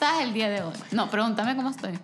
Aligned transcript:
estás 0.00 0.22
el 0.22 0.32
día 0.32 0.48
de 0.48 0.62
hoy? 0.62 0.72
No, 0.92 1.10
pregúntame 1.10 1.54
cómo 1.54 1.68
estoy. 1.68 1.90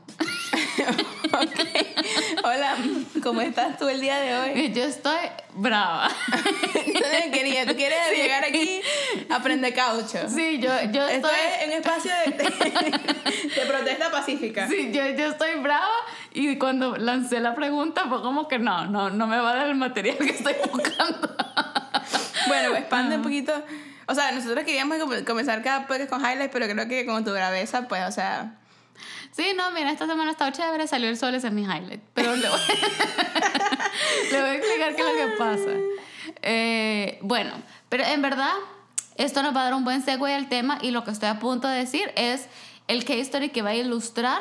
Hola, 2.45 2.77
¿cómo 3.23 3.41
estás 3.41 3.79
tú 3.79 3.89
el 3.89 4.03
día 4.03 4.19
de 4.19 4.37
hoy? 4.37 4.71
Yo 4.75 4.85
estoy 4.85 5.17
brava. 5.55 6.11
Quería, 7.33 7.65
tú 7.65 7.75
quieres 7.75 7.99
llegar 8.15 8.45
aquí 8.45 8.83
a 9.31 9.43
prender 9.43 9.73
caucho. 9.73 10.29
Sí, 10.29 10.59
yo, 10.59 10.69
yo 10.93 11.09
Esto 11.09 11.29
estoy... 11.29 11.31
es 11.59 11.67
un 11.69 11.73
espacio 11.73 12.11
de, 12.27 12.33
de 13.55 13.67
protesta 13.67 14.11
pacífica. 14.11 14.69
Sí, 14.69 14.91
yo, 14.93 15.03
yo 15.17 15.29
estoy 15.29 15.55
brava 15.63 15.89
y 16.35 16.59
cuando 16.59 16.99
lancé 16.99 17.41
la 17.41 17.55
pregunta 17.55 18.05
fue 18.11 18.21
como 18.21 18.47
que 18.47 18.59
no, 18.59 18.85
no, 18.85 19.09
no 19.09 19.27
me 19.27 19.39
va 19.39 19.53
a 19.53 19.57
dar 19.57 19.69
el 19.69 19.75
material 19.77 20.19
que 20.19 20.33
estoy 20.33 20.53
buscando. 20.71 21.35
Bueno, 22.47 22.69
pues, 22.69 22.81
expande 22.83 23.17
un 23.17 23.23
poquito. 23.23 23.55
O 24.07 24.15
sea, 24.15 24.31
nosotros 24.33 24.65
queríamos 24.65 24.99
com- 24.99 25.25
comenzar 25.25 25.63
cada 25.63 25.87
podcast 25.87 26.11
con 26.11 26.21
highlights, 26.21 26.51
pero 26.53 26.67
creo 26.69 26.89
que 26.89 27.05
con 27.07 27.25
tu 27.25 27.33
braveza, 27.33 27.89
pues, 27.89 28.03
o 28.09 28.13
sea, 28.13 28.55
Sí, 29.33 29.53
no, 29.55 29.71
mira, 29.73 29.91
esta 29.91 30.07
semana 30.07 30.31
está 30.31 30.51
chévere, 30.51 30.87
salió 30.87 31.11
el 31.11 31.19
sol, 31.19 31.35
ese 31.35 31.49
es 31.49 31.53
mi 31.53 31.63
highlight. 31.63 32.01
Pero 32.15 32.35
le 32.37 32.49
voy, 32.49 32.59
le 34.33 34.41
voy 34.41 34.51
a 34.51 34.55
explicar 34.55 34.95
qué 34.97 35.03
es 35.03 35.09
lo 35.09 35.15
que 35.15 35.37
pasa. 35.37 35.71
Eh, 36.43 37.19
bueno, 37.23 37.51
pero 37.91 38.05
en 38.05 38.23
verdad, 38.23 38.53
esto 39.17 39.43
nos 39.43 39.55
va 39.55 39.61
a 39.61 39.65
dar 39.65 39.75
un 39.75 39.85
buen 39.85 40.03
segue 40.03 40.35
al 40.35 40.49
tema 40.49 40.79
y 40.81 40.91
lo 40.91 41.05
que 41.05 41.11
estoy 41.11 41.29
a 41.29 41.39
punto 41.39 41.69
de 41.69 41.77
decir 41.79 42.11
es 42.17 42.47
el 42.89 43.05
case 43.05 43.21
story 43.21 43.51
que 43.51 43.61
va 43.63 43.71
a 43.71 43.75
ilustrar 43.75 44.41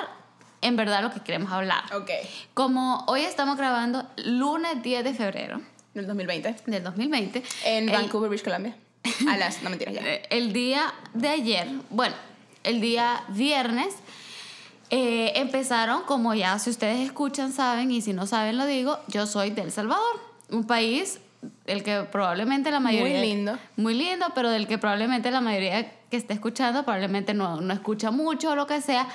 en 0.61 0.75
verdad 0.77 1.02
lo 1.02 1.11
que 1.11 1.19
queremos 1.19 1.52
hablar. 1.52 1.83
ok, 1.93 2.09
Como 2.53 3.03
hoy 3.07 3.21
estamos 3.21 3.57
grabando 3.57 4.07
lunes 4.17 4.81
10 4.81 5.03
de 5.03 5.13
febrero 5.13 5.61
del 5.93 6.07
2020. 6.07 6.55
del 6.67 6.83
2020. 6.83 7.43
En 7.66 7.89
el- 7.89 7.95
Vancouver, 7.95 8.29
British 8.29 8.45
Columbia. 8.45 8.75
A 9.30 9.38
las, 9.38 9.61
no 9.64 9.70
mentiras 9.70 9.95
ya. 9.95 10.02
eh, 10.02 10.23
el 10.30 10.53
día 10.53 10.94
de 11.14 11.30
ayer, 11.30 11.67
bueno, 11.89 12.16
el 12.64 12.81
día 12.81 13.23
viernes, 13.30 13.95
eh, 14.89 15.34
empezaron, 15.36 16.03
como 16.03 16.34
ya 16.34 16.59
si 16.59 16.70
ustedes 16.70 17.00
escuchan 17.00 17.52
saben 17.52 17.92
y 17.92 18.02
si 18.02 18.14
no 18.14 18.28
saben 18.28 18.58
lo 18.58 18.66
digo, 18.66 19.00
yo 19.08 19.25
soy 19.25 19.50
del 19.50 19.72
Salvador, 19.72 20.22
un 20.50 20.66
país 20.66 21.20
el 21.66 21.84
que 21.84 22.02
probablemente 22.12 22.72
la 22.72 22.80
mayoría... 22.80 23.17
Muy 23.17 23.28
lindo. 23.28 23.58
Muy 23.75 23.94
lindo, 23.94 24.28
pero 24.36 24.50
del 24.50 24.67
que 24.67 24.78
probablemente 24.78 25.31
la 25.31 25.42
mayoría 25.42 25.92
que 26.09 26.17
esté 26.17 26.34
escuchando 26.34 26.84
probablemente 26.84 27.34
no, 27.34 27.62
no 27.62 27.73
escucha 27.73 28.12
mucho 28.12 28.52
o 28.52 28.56
lo 28.56 28.67
que 28.67 28.81
sea. 28.81 29.08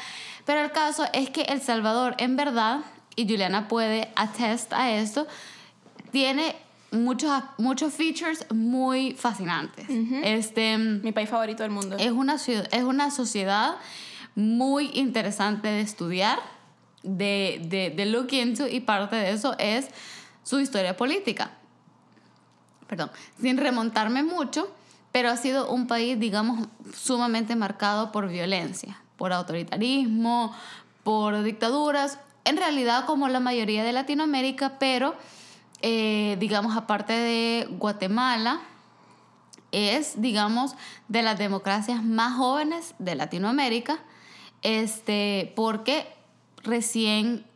Pero 0.45 0.61
el 0.61 0.73
caso 0.73 1.05
es 1.13 1.31
que 1.31 1.43
El 1.43 1.61
Salvador, 1.61 2.15
en 2.19 2.37
verdad, 2.37 2.81
y 3.17 3.29
Juliana 3.29 3.69
puede 3.69 4.11
attest 4.17 4.73
a 4.73 4.91
esto, 4.91 5.27
tiene 6.11 6.57
muchos, 6.93 7.33
muchos 7.59 7.93
features 7.95 8.45
muy 8.53 9.13
fascinantes. 9.13 9.87
Este... 10.23 10.77
Mi 10.79 11.13
país 11.13 11.29
favorito 11.29 11.63
del 11.63 11.73
mundo. 11.73 11.97
Es 11.99 12.13
una, 12.13 12.39
ciudad- 12.39 12.69
es 12.73 12.83
una 12.83 13.11
sociedad 13.11 13.77
muy 14.35 14.91
interesante 14.95 15.69
de 15.69 15.81
estudiar, 15.81 16.39
de, 17.03 17.61
de, 17.65 17.91
de 17.91 18.07
look 18.07 18.33
into, 18.33 18.67
y 18.69 18.81
parte 18.81 19.17
de 19.17 19.31
eso 19.33 19.55
es 19.59 19.89
su 20.43 20.61
historia 20.61 20.97
política. 20.97 21.53
Perdón, 22.87 23.11
sin 23.41 23.57
remontarme 23.57 24.23
mucho, 24.23 24.71
pero 25.13 25.31
ha 25.31 25.37
sido 25.37 25.71
un 25.71 25.87
país, 25.87 26.19
digamos, 26.19 26.69
sumamente 26.95 27.55
marcado 27.57 28.11
por 28.13 28.29
violencia, 28.29 29.01
por 29.17 29.33
autoritarismo, 29.33 30.55
por 31.05 31.43
dictaduras, 31.43 32.19
en 32.45 32.57
realidad 32.57 33.05
como 33.07 33.29
la 33.29 33.41
mayoría 33.41 33.85
de 33.85 33.93
Latinoamérica, 33.93 34.79
pero, 34.79 35.15
eh, 35.83 36.37
digamos, 36.39 36.77
aparte 36.77 37.13
de 37.13 37.67
Guatemala, 37.71 38.61
es, 39.73 40.21
digamos, 40.21 40.75
de 41.09 41.23
las 41.23 41.39
democracias 41.39 42.03
más 42.03 42.37
jóvenes 42.37 42.95
de 42.99 43.15
Latinoamérica, 43.15 43.99
este, 44.63 45.53
porque 45.57 46.07
recién 46.63 47.47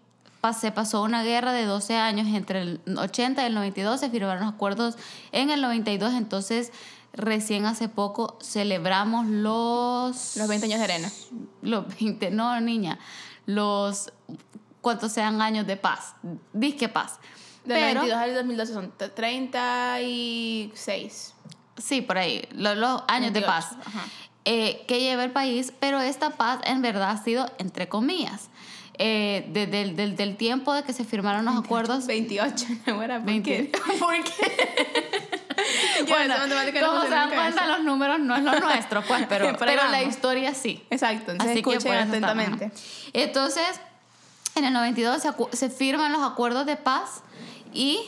se 0.52 0.72
pasó 0.72 1.02
una 1.02 1.22
guerra 1.22 1.52
de 1.52 1.64
12 1.64 1.96
años 1.96 2.26
entre 2.28 2.60
el 2.60 2.80
80 2.96 3.42
y 3.42 3.46
el 3.46 3.54
92, 3.54 4.00
se 4.00 4.10
firmaron 4.10 4.44
los 4.44 4.54
acuerdos 4.54 4.96
en 5.32 5.50
el 5.50 5.62
92, 5.62 6.12
entonces 6.12 6.70
recién 7.14 7.64
hace 7.64 7.88
poco 7.88 8.38
celebramos 8.42 9.26
los... 9.26 10.36
Los 10.36 10.48
20 10.48 10.66
años 10.66 10.78
de 10.78 10.84
arena. 10.84 11.10
Los 11.62 11.86
20, 11.98 12.30
no, 12.30 12.60
niña, 12.60 12.98
los... 13.46 14.12
cuantos 14.82 15.12
sean 15.12 15.40
años 15.40 15.66
de 15.66 15.76
paz, 15.76 16.14
disque 16.52 16.88
paz. 16.88 17.18
Del 17.64 17.78
Pero- 17.78 18.00
92 18.02 18.22
al 18.22 18.34
2012 18.34 18.72
son 18.74 18.92
36. 19.14 21.34
Sí, 21.82 22.02
por 22.02 22.18
ahí, 22.18 22.46
lo- 22.52 22.74
los, 22.74 23.02
años 23.08 23.32
de 23.32 23.40
28, 23.40 23.46
paz 23.46 23.76
ajá. 23.86 24.04
eh, 24.44 24.84
que 24.86 25.00
lleva 25.00 25.24
el 25.24 25.30
país, 25.32 25.72
pero 25.80 26.00
esta 26.00 26.30
paz 26.30 26.60
en 26.64 26.82
verdad 26.82 27.10
ha 27.10 27.22
sido 27.22 27.50
entre 27.58 27.88
comillas. 27.88 28.48
Eh, 28.96 29.48
desde 29.52 29.82
el 29.82 29.96
del, 29.96 30.14
del 30.14 30.36
tiempo 30.36 30.72
de 30.72 30.84
que 30.84 30.92
se 30.92 31.04
firmaron 31.04 31.44
los 31.46 31.56
acuerdos. 31.56 32.06
28, 32.06 32.64
¿no 32.86 33.02
era? 33.02 33.16
¿Por 33.18 33.26
20. 33.26 33.50
qué? 33.50 33.72
¿Por 33.98 34.14
qué? 34.22 35.34
Bueno, 36.08 36.34
no 36.46 36.54
como 36.86 37.02
se 37.02 37.08
dan 37.10 37.30
cuenta, 37.30 37.66
los 37.66 37.82
números 37.84 38.20
no 38.20 38.36
es 38.36 38.42
lo 38.42 38.58
nuestro, 38.60 39.02
pues, 39.02 39.24
pero, 39.28 39.56
pero 39.58 39.88
la 39.88 40.02
historia 40.02 40.52
sí. 40.52 40.84
Exacto, 40.90 41.32
entonces 41.32 41.52
Así 41.54 41.62
que 41.62 41.64
por 41.64 41.74
eso 41.76 41.88
estamos, 41.88 42.08
atentamente. 42.08 42.64
ajá. 42.66 42.74
Entonces, 43.14 43.80
en 44.56 44.64
el 44.64 44.72
92 44.72 45.22
se, 45.22 45.56
se 45.56 45.70
firman 45.70 46.12
los 46.12 46.22
acuerdos 46.22 46.66
de 46.66 46.76
paz 46.76 47.22
y 47.74 48.00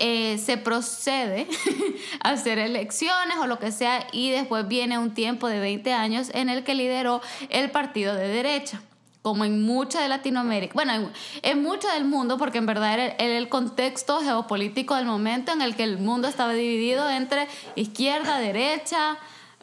eh, 0.00 0.38
se 0.38 0.56
procede 0.58 1.48
a 2.22 2.30
hacer 2.30 2.58
elecciones 2.58 3.36
o 3.40 3.46
lo 3.46 3.58
que 3.58 3.72
sea 3.72 4.06
y 4.12 4.30
después 4.30 4.68
viene 4.68 4.98
un 4.98 5.14
tiempo 5.14 5.48
de 5.48 5.58
20 5.58 5.92
años 5.92 6.30
en 6.34 6.48
el 6.48 6.62
que 6.62 6.74
lideró 6.74 7.20
el 7.48 7.70
partido 7.70 8.14
de 8.14 8.28
derecha 8.28 8.82
como 9.22 9.44
en 9.44 9.62
mucha 9.62 10.00
de 10.00 10.08
Latinoamérica, 10.08 10.72
bueno, 10.74 11.10
en, 11.42 11.62
mucho 11.62 11.88
del 11.88 12.04
mundo, 12.04 12.38
porque 12.38 12.58
en 12.58 12.66
verdad 12.66 12.94
era, 12.94 13.06
era 13.18 13.36
el 13.36 13.48
contexto 13.48 14.20
geopolítico 14.20 14.94
del 14.94 15.04
momento 15.04 15.52
en 15.52 15.60
el 15.60 15.76
que 15.76 15.82
el 15.82 15.98
mundo 15.98 16.28
estaba 16.28 16.54
dividido 16.54 17.10
entre 17.10 17.46
izquierda, 17.74 18.38
derecha, 18.38 19.18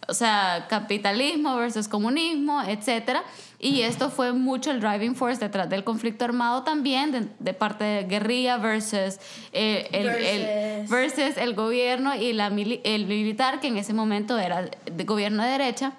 o 0.07 0.13
sea, 0.13 0.68
capitalismo 0.69 1.56
versus 1.56 1.88
comunismo, 1.88 2.62
etc. 2.63 3.22
Y 3.60 3.82
esto 3.82 4.10
fue 4.10 4.34
mucho 4.34 4.70
el 4.72 4.80
driving 4.82 5.16
force 5.16 5.40
detrás 5.40 5.70
del 5.70 5.84
conflicto 5.84 6.26
armado 6.26 6.64
también, 6.64 7.12
de, 7.12 7.28
de 7.40 7.54
parte 7.54 7.84
de 7.84 8.04
guerrilla 8.04 8.58
versus, 8.58 9.18
eh, 9.54 9.88
el, 9.92 10.08
el- 10.10 10.88
Versus. 10.90 10.90
versus 10.90 11.38
el 11.38 11.54
gobierno 11.56 12.16
y 12.16 12.34
la 12.34 12.48
el 12.48 13.06
militar, 13.06 13.60
que 13.62 13.68
en 13.68 13.78
ese 13.78 13.94
momento 13.94 14.38
era 14.38 14.70
de 14.92 15.04
gobierno 15.06 15.44
de 15.44 15.50
derecha. 15.52 15.94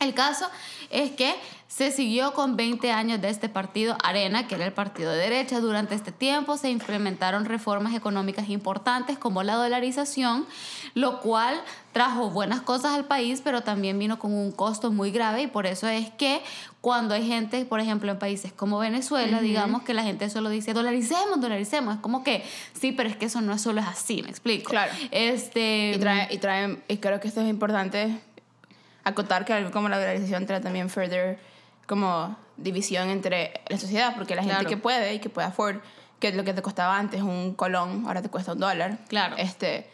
El 0.00 0.12
caso 0.12 0.46
es 0.90 1.12
que 1.12 1.34
se 1.68 1.90
siguió 1.90 2.32
con 2.32 2.56
20 2.56 2.92
años 2.92 3.20
de 3.20 3.28
este 3.28 3.48
partido 3.48 3.98
Arena, 4.04 4.46
que 4.46 4.54
era 4.54 4.64
el 4.64 4.72
partido 4.72 5.10
de 5.10 5.18
derecha. 5.18 5.60
Durante 5.60 5.96
este 5.96 6.12
tiempo 6.12 6.56
se 6.56 6.70
implementaron 6.70 7.44
reformas 7.44 7.94
económicas 7.94 8.48
importantes 8.48 9.18
como 9.18 9.42
la 9.42 9.56
dolarización, 9.56 10.46
lo 10.94 11.20
cual 11.20 11.60
trajo 11.92 12.30
buenas 12.30 12.60
cosas 12.60 12.94
al 12.94 13.06
país, 13.06 13.40
pero 13.42 13.62
también 13.62 13.98
vino 13.98 14.18
con 14.18 14.32
un 14.32 14.52
costo 14.52 14.92
muy 14.92 15.10
grave 15.10 15.42
y 15.42 15.46
por 15.48 15.66
eso 15.66 15.88
es 15.88 16.10
que 16.10 16.40
cuando 16.80 17.14
hay 17.14 17.26
gente, 17.26 17.64
por 17.64 17.80
ejemplo, 17.80 18.12
en 18.12 18.18
países 18.18 18.52
como 18.52 18.78
Venezuela, 18.78 19.40
digamos 19.40 19.82
que 19.82 19.92
la 19.92 20.04
gente 20.04 20.30
solo 20.30 20.50
dice 20.50 20.72
dolaricemos, 20.72 21.40
dolaricemos, 21.40 21.96
es 21.96 22.00
como 22.00 22.22
que 22.22 22.44
sí, 22.74 22.92
pero 22.92 23.08
es 23.08 23.16
que 23.16 23.26
eso 23.26 23.40
no 23.40 23.58
solo 23.58 23.80
es 23.80 23.86
así, 23.88 24.22
me 24.22 24.30
explico. 24.30 24.70
Claro. 24.70 24.92
Este 25.10 25.92
Y 25.96 25.98
trae, 25.98 26.28
y 26.30 26.38
trae, 26.38 26.78
y 26.86 26.98
creo 26.98 27.18
que 27.18 27.26
esto 27.26 27.40
es 27.40 27.48
importante 27.48 28.20
acotar 29.02 29.44
que 29.44 29.52
algo 29.52 29.72
como 29.72 29.88
la 29.88 29.98
dolarización 29.98 30.46
trae 30.46 30.60
también 30.60 30.88
further 30.88 31.38
como 31.86 32.36
división 32.56 33.10
entre 33.10 33.60
la 33.68 33.78
sociedad, 33.78 34.14
porque 34.16 34.34
la 34.34 34.42
gente 34.42 34.54
Claro. 34.56 34.68
que 34.68 34.76
puede 34.76 35.14
y 35.14 35.18
que 35.18 35.28
puede 35.30 35.46
afford, 35.48 35.76
que 36.20 36.32
lo 36.32 36.44
que 36.44 36.54
te 36.54 36.62
costaba 36.62 36.98
antes 36.98 37.22
un 37.22 37.54
colón, 37.54 38.04
ahora 38.06 38.22
te 38.22 38.28
cuesta 38.30 38.52
un 38.52 38.60
dólar. 38.60 38.98
Claro. 39.08 39.36
Este, 39.36 39.88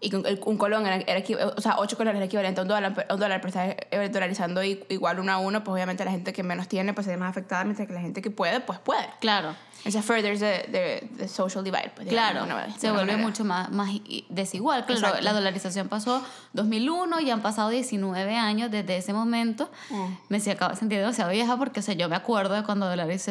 y 0.00 0.10
con- 0.10 0.24
el- 0.26 0.40
un 0.44 0.56
colón 0.56 0.86
era, 0.86 0.96
era 0.96 1.22
o 1.56 1.60
sea, 1.60 1.76
ocho 1.78 1.96
colores 1.96 2.16
era 2.16 2.26
equivalente 2.26 2.60
a 2.60 2.62
un 2.62 2.68
dólar, 2.68 3.06
un 3.10 3.18
dólar, 3.20 3.40
pero 3.40 3.48
está 3.48 3.66
eh, 3.90 4.08
dolarizando 4.12 4.62
igual 4.62 5.18
uno 5.20 5.32
a 5.32 5.38
uno, 5.38 5.64
pues 5.64 5.72
obviamente 5.74 6.04
la 6.04 6.10
gente 6.10 6.32
que 6.32 6.42
menos 6.42 6.68
tiene 6.68 6.94
pues 6.94 7.04
se 7.06 7.10
ve 7.12 7.16
más 7.16 7.30
afectada, 7.30 7.64
mientras 7.64 7.86
que 7.88 7.94
la 7.94 8.00
gente 8.00 8.22
que 8.22 8.30
puede, 8.30 8.60
pues 8.60 8.78
puede. 8.78 9.06
claro. 9.20 9.54
Esa 9.84 10.02
furthers 10.02 10.40
the, 10.40 11.08
the, 11.16 11.28
social 11.28 11.62
divide. 11.62 11.92
Pues, 11.94 12.08
digamos, 12.08 12.32
Claro, 12.48 12.66
de 12.66 12.72
se 12.80 12.90
vuelve 12.90 13.12
manera. 13.12 13.18
mucho 13.28 13.44
más, 13.44 13.70
más 13.70 13.88
desigual. 14.28 14.84
Claro, 14.84 15.00
Exacto. 15.00 15.20
la 15.22 15.32
dolarización 15.32 15.86
pasó 15.88 16.20
2001 16.52 17.20
y 17.20 17.30
han 17.30 17.42
pasado 17.42 17.68
19 17.70 18.36
años 18.36 18.72
desde 18.72 18.96
ese 18.96 19.12
momento. 19.12 19.70
Mm. 19.90 20.06
Me 20.30 20.40
se 20.40 20.50
acaba 20.50 20.72
de 20.72 20.80
sentir 20.80 20.98
demasiado 20.98 21.30
vieja 21.30 21.56
porque 21.56 21.78
o 21.78 21.82
sea, 21.84 21.94
yo 21.94 22.08
me 22.08 22.16
acuerdo 22.16 22.54
de 22.54 22.64
cuando 22.64 22.88
dolarizó 22.88 23.30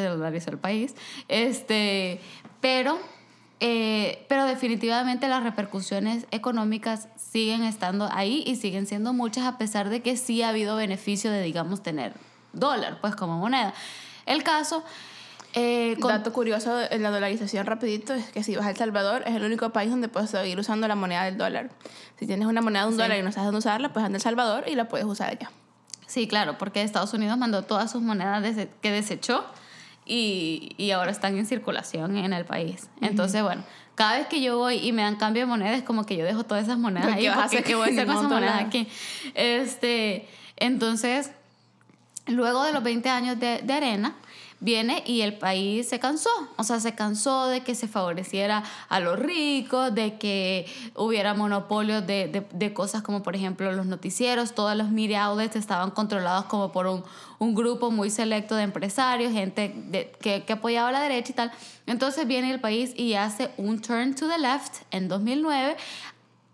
el 0.50 0.58
país. 0.58 0.96
Este, 1.28 2.22
pero, 2.62 2.98
eh, 3.60 4.26
pero 4.30 4.46
definitivamente 4.46 5.28
las 5.28 5.44
repercusiones 5.44 6.26
económicas 6.32 7.08
siguen 7.16 7.64
estando 7.64 8.08
ahí 8.12 8.44
y 8.46 8.56
siguen 8.56 8.86
siendo 8.88 9.14
muchas 9.14 9.46
a 9.46 9.58
pesar 9.58 9.90
de 9.90 10.02
que 10.02 10.16
sí 10.18 10.42
ha 10.44 10.50
habido 10.50 10.76
beneficio 10.76 11.32
de, 11.32 11.42
digamos, 11.42 11.82
tener 11.82 12.14
dólar, 12.54 13.00
pues 13.02 13.16
como 13.16 13.38
moneda. 13.38 13.74
El 14.26 14.44
caso... 14.44 14.84
eh, 15.54 15.96
con- 16.00 16.10
Dato 16.12 16.34
curioso 16.34 16.80
en 16.92 17.02
la 17.02 17.10
dolarización 17.10 17.66
rapidito 17.66 18.14
es 18.14 18.30
que 18.30 18.44
si 18.44 18.56
vas 18.56 18.66
a 18.66 18.70
El 18.70 18.78
Salvador 18.78 19.24
es 19.26 19.36
el 19.36 19.44
único 19.44 19.72
país 19.72 19.90
donde 19.90 20.08
puedes 20.08 20.30
seguir 20.30 20.60
usando 20.60 20.88
la 20.88 20.96
moneda 20.96 21.24
del 21.24 21.38
dólar. 21.38 21.70
Si 22.20 22.28
tienes 22.28 22.48
una 22.48 22.62
moneda 22.62 22.84
de 22.84 22.88
un 22.90 22.94
Sí. 22.96 23.02
dólar 23.02 23.18
y 23.18 23.24
no 23.24 23.32
sabes 23.32 23.46
dónde 23.48 23.60
usarla, 23.60 23.92
pues 23.94 24.06
anda 24.06 24.18
a 24.18 24.20
El 24.20 24.22
Salvador 24.24 24.66
y 24.68 24.76
la 24.76 24.88
puedes 24.88 25.06
usar 25.08 25.30
allá. 25.32 25.50
Sí, 26.06 26.28
claro, 26.28 26.58
porque 26.58 26.82
Estados 26.84 27.14
Unidos 27.14 27.38
mandó 27.38 27.64
todas 27.64 27.92
sus 27.92 28.02
monedas 28.02 28.44
que 28.82 28.92
desechó 28.92 29.44
y, 30.08 30.74
y 30.78 30.92
ahora 30.92 31.12
están 31.12 31.38
en 31.38 31.46
circulación 31.46 32.18
en 32.18 32.34
el 32.34 32.46
país. 32.46 32.90
Entonces, 33.02 33.44
bueno, 33.44 33.64
cada 33.96 34.20
vez 34.20 34.28
que 34.28 34.42
yo 34.42 34.58
voy 34.58 34.76
y 34.78 34.92
me 34.92 35.02
dan 35.02 35.16
cambio 35.16 35.42
de 35.42 35.48
moneda, 35.48 35.74
es 35.74 35.84
como 35.84 36.06
que 36.06 36.16
yo 36.16 36.24
dejo 36.24 36.44
todas 36.44 36.64
esas 36.64 36.78
monedas 36.78 37.08
¿Qué 37.14 37.14
ahí. 37.14 37.28
vas 37.28 37.38
a 37.38 37.44
hacer 37.46 37.64
¿qué 37.64 37.76
voy 37.76 37.90
a 37.90 37.92
hacer 37.92 38.06
con 38.08 38.16
esas 38.18 38.30
monedas 38.30 38.62
aquí? 38.62 38.88
Este, 39.34 40.28
entonces, 40.56 41.32
luego 42.28 42.64
de 42.64 42.74
los 42.74 42.84
20 42.84 43.10
años 43.10 43.40
de, 43.40 43.62
de 43.64 43.74
arena, 43.74 44.16
viene 44.60 45.04
y 45.06 45.22
el 45.22 45.38
país 45.38 45.88
se 45.90 46.00
cansó. 46.00 46.30
O 46.58 46.64
sea, 46.64 46.80
se 46.80 46.96
cansó 46.96 47.48
de 47.48 47.62
que 47.62 47.76
se 47.76 47.88
favoreciera 47.88 48.64
a 48.90 49.00
los 49.00 49.20
ricos, 49.20 49.94
de 49.94 50.18
que 50.18 50.66
hubiera 50.96 51.34
monopolios 51.34 52.06
de, 52.08 52.28
de, 52.28 52.48
de 52.52 52.74
cosas 52.74 53.02
como, 53.04 53.22
por 53.24 53.36
ejemplo, 53.36 53.72
los 53.72 53.86
noticieros. 53.86 54.56
Todos 54.56 54.76
los 54.76 54.90
media 54.90 55.26
outlets 55.26 55.56
estaban 55.56 55.92
controlados 55.92 56.46
como 56.46 56.72
por 56.72 56.88
un, 56.88 57.04
un 57.40 57.54
grupo 57.54 57.92
muy 57.92 58.10
selecto 58.10 58.56
de 58.56 58.64
empresarios, 58.64 59.32
gente 59.32 59.74
de- 59.76 60.12
que, 60.20 60.44
que 60.44 60.54
apoyaba 60.54 60.90
a 60.90 60.92
la 60.92 61.02
derecha 61.02 61.32
y 61.32 61.36
tal. 61.36 61.52
Entonces 61.86 62.26
viene 62.28 62.52
el 62.52 62.60
país 62.60 62.94
y 62.98 63.14
hace 63.14 63.52
un 63.58 63.80
turn 63.82 64.16
to 64.16 64.28
the 64.28 64.38
left 64.40 64.78
en 64.92 65.08
2009 65.08 65.78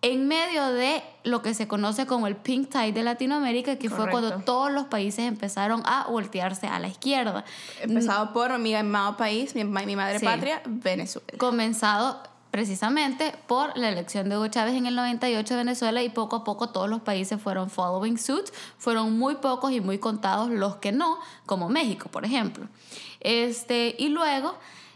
en 0.04 0.28
medio 0.28 0.68
de 0.68 1.02
lo 1.24 1.42
que 1.42 1.54
se 1.54 1.68
conoce 1.68 2.06
como 2.06 2.28
el 2.28 2.36
pink 2.36 2.70
tide 2.70 2.92
de 2.92 3.02
Latinoamérica, 3.04 3.78
que 3.78 3.90
fue 3.90 4.10
cuando 4.12 4.40
todos 4.42 4.72
los 4.72 4.86
países 4.86 5.26
empezaron 5.26 5.82
a 5.86 6.06
voltearse 6.10 6.68
a 6.68 6.78
la 6.80 6.90
izquierda. 6.90 7.46
Empezado 7.82 8.34
por 8.34 8.60
mi 8.60 8.76
amado 8.76 9.18
país, 9.18 9.56
mi, 9.56 9.64
mi 9.64 9.96
madre 9.96 10.20
Sí. 10.20 10.26
patria, 10.26 10.62
Venezuela. 10.66 11.28
Comenzado 11.38 12.22
precisamente 12.52 13.34
por 13.48 13.76
la 13.78 13.90
elección 13.90 14.30
de 14.30 14.38
Hugo 14.38 14.48
Chávez 14.50 14.76
en 14.76 14.86
el 14.86 14.96
98 14.96 15.54
de 15.54 15.58
Venezuela 15.58 16.04
y 16.04 16.10
poco 16.10 16.36
a 16.36 16.44
poco 16.44 16.70
todos 16.70 16.88
los 16.90 17.02
países 17.02 17.42
fueron 17.42 17.70
following 17.72 18.20
suit. 18.20 18.46
Fueron 18.78 19.18
muy 19.18 19.36
pocos 19.38 19.72
y 19.72 19.82
muy 19.82 19.98
contados 20.00 20.50
los 20.52 20.76
que 20.76 20.92
no, 20.92 21.18
como 21.46 21.70
México, 21.70 22.10
por 22.10 22.26
ejemplo. 22.26 22.68
Este, 23.22 23.96
y 23.98 24.10
luego, 24.10 24.54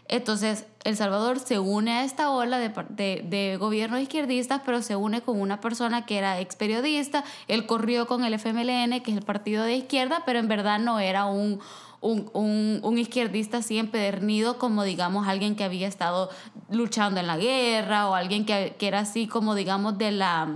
entonces, 0.08 0.64
El 0.84 0.96
Salvador 0.96 1.38
se 1.38 1.58
une 1.58 1.92
a 1.92 2.04
esta 2.04 2.30
ola 2.30 2.58
de, 2.58 2.72
de, 2.88 3.22
de 3.28 3.56
gobiernos 3.58 4.00
izquierdistas, 4.00 4.62
pero 4.64 4.80
se 4.80 4.96
une 4.96 5.20
con 5.20 5.40
una 5.40 5.60
persona 5.60 6.06
que 6.06 6.16
era 6.16 6.40
ex 6.40 6.56
periodista. 6.56 7.24
Él 7.46 7.66
corrió 7.66 8.06
con 8.06 8.24
el 8.24 8.32
FMLN, 8.34 9.02
que 9.02 9.10
es 9.10 9.16
el 9.16 9.24
partido 9.24 9.64
de 9.64 9.76
izquierda, 9.76 10.22
pero 10.24 10.38
en 10.38 10.48
verdad 10.48 10.78
no 10.78 10.98
era 10.98 11.26
un, 11.26 11.60
un, 12.00 12.30
un, 12.32 12.80
un 12.82 12.98
izquierdista 12.98 13.58
así 13.58 13.78
empedernido 13.78 14.58
como, 14.58 14.84
digamos, 14.84 15.28
alguien 15.28 15.56
que 15.56 15.64
había 15.64 15.88
estado 15.88 16.30
luchando 16.70 17.20
en 17.20 17.26
la 17.26 17.36
guerra 17.36 18.08
o 18.08 18.14
alguien 18.14 18.46
que, 18.46 18.76
que 18.78 18.88
era 18.88 19.00
así 19.00 19.26
como, 19.26 19.54
digamos, 19.54 19.98
de 19.98 20.12
la, 20.12 20.48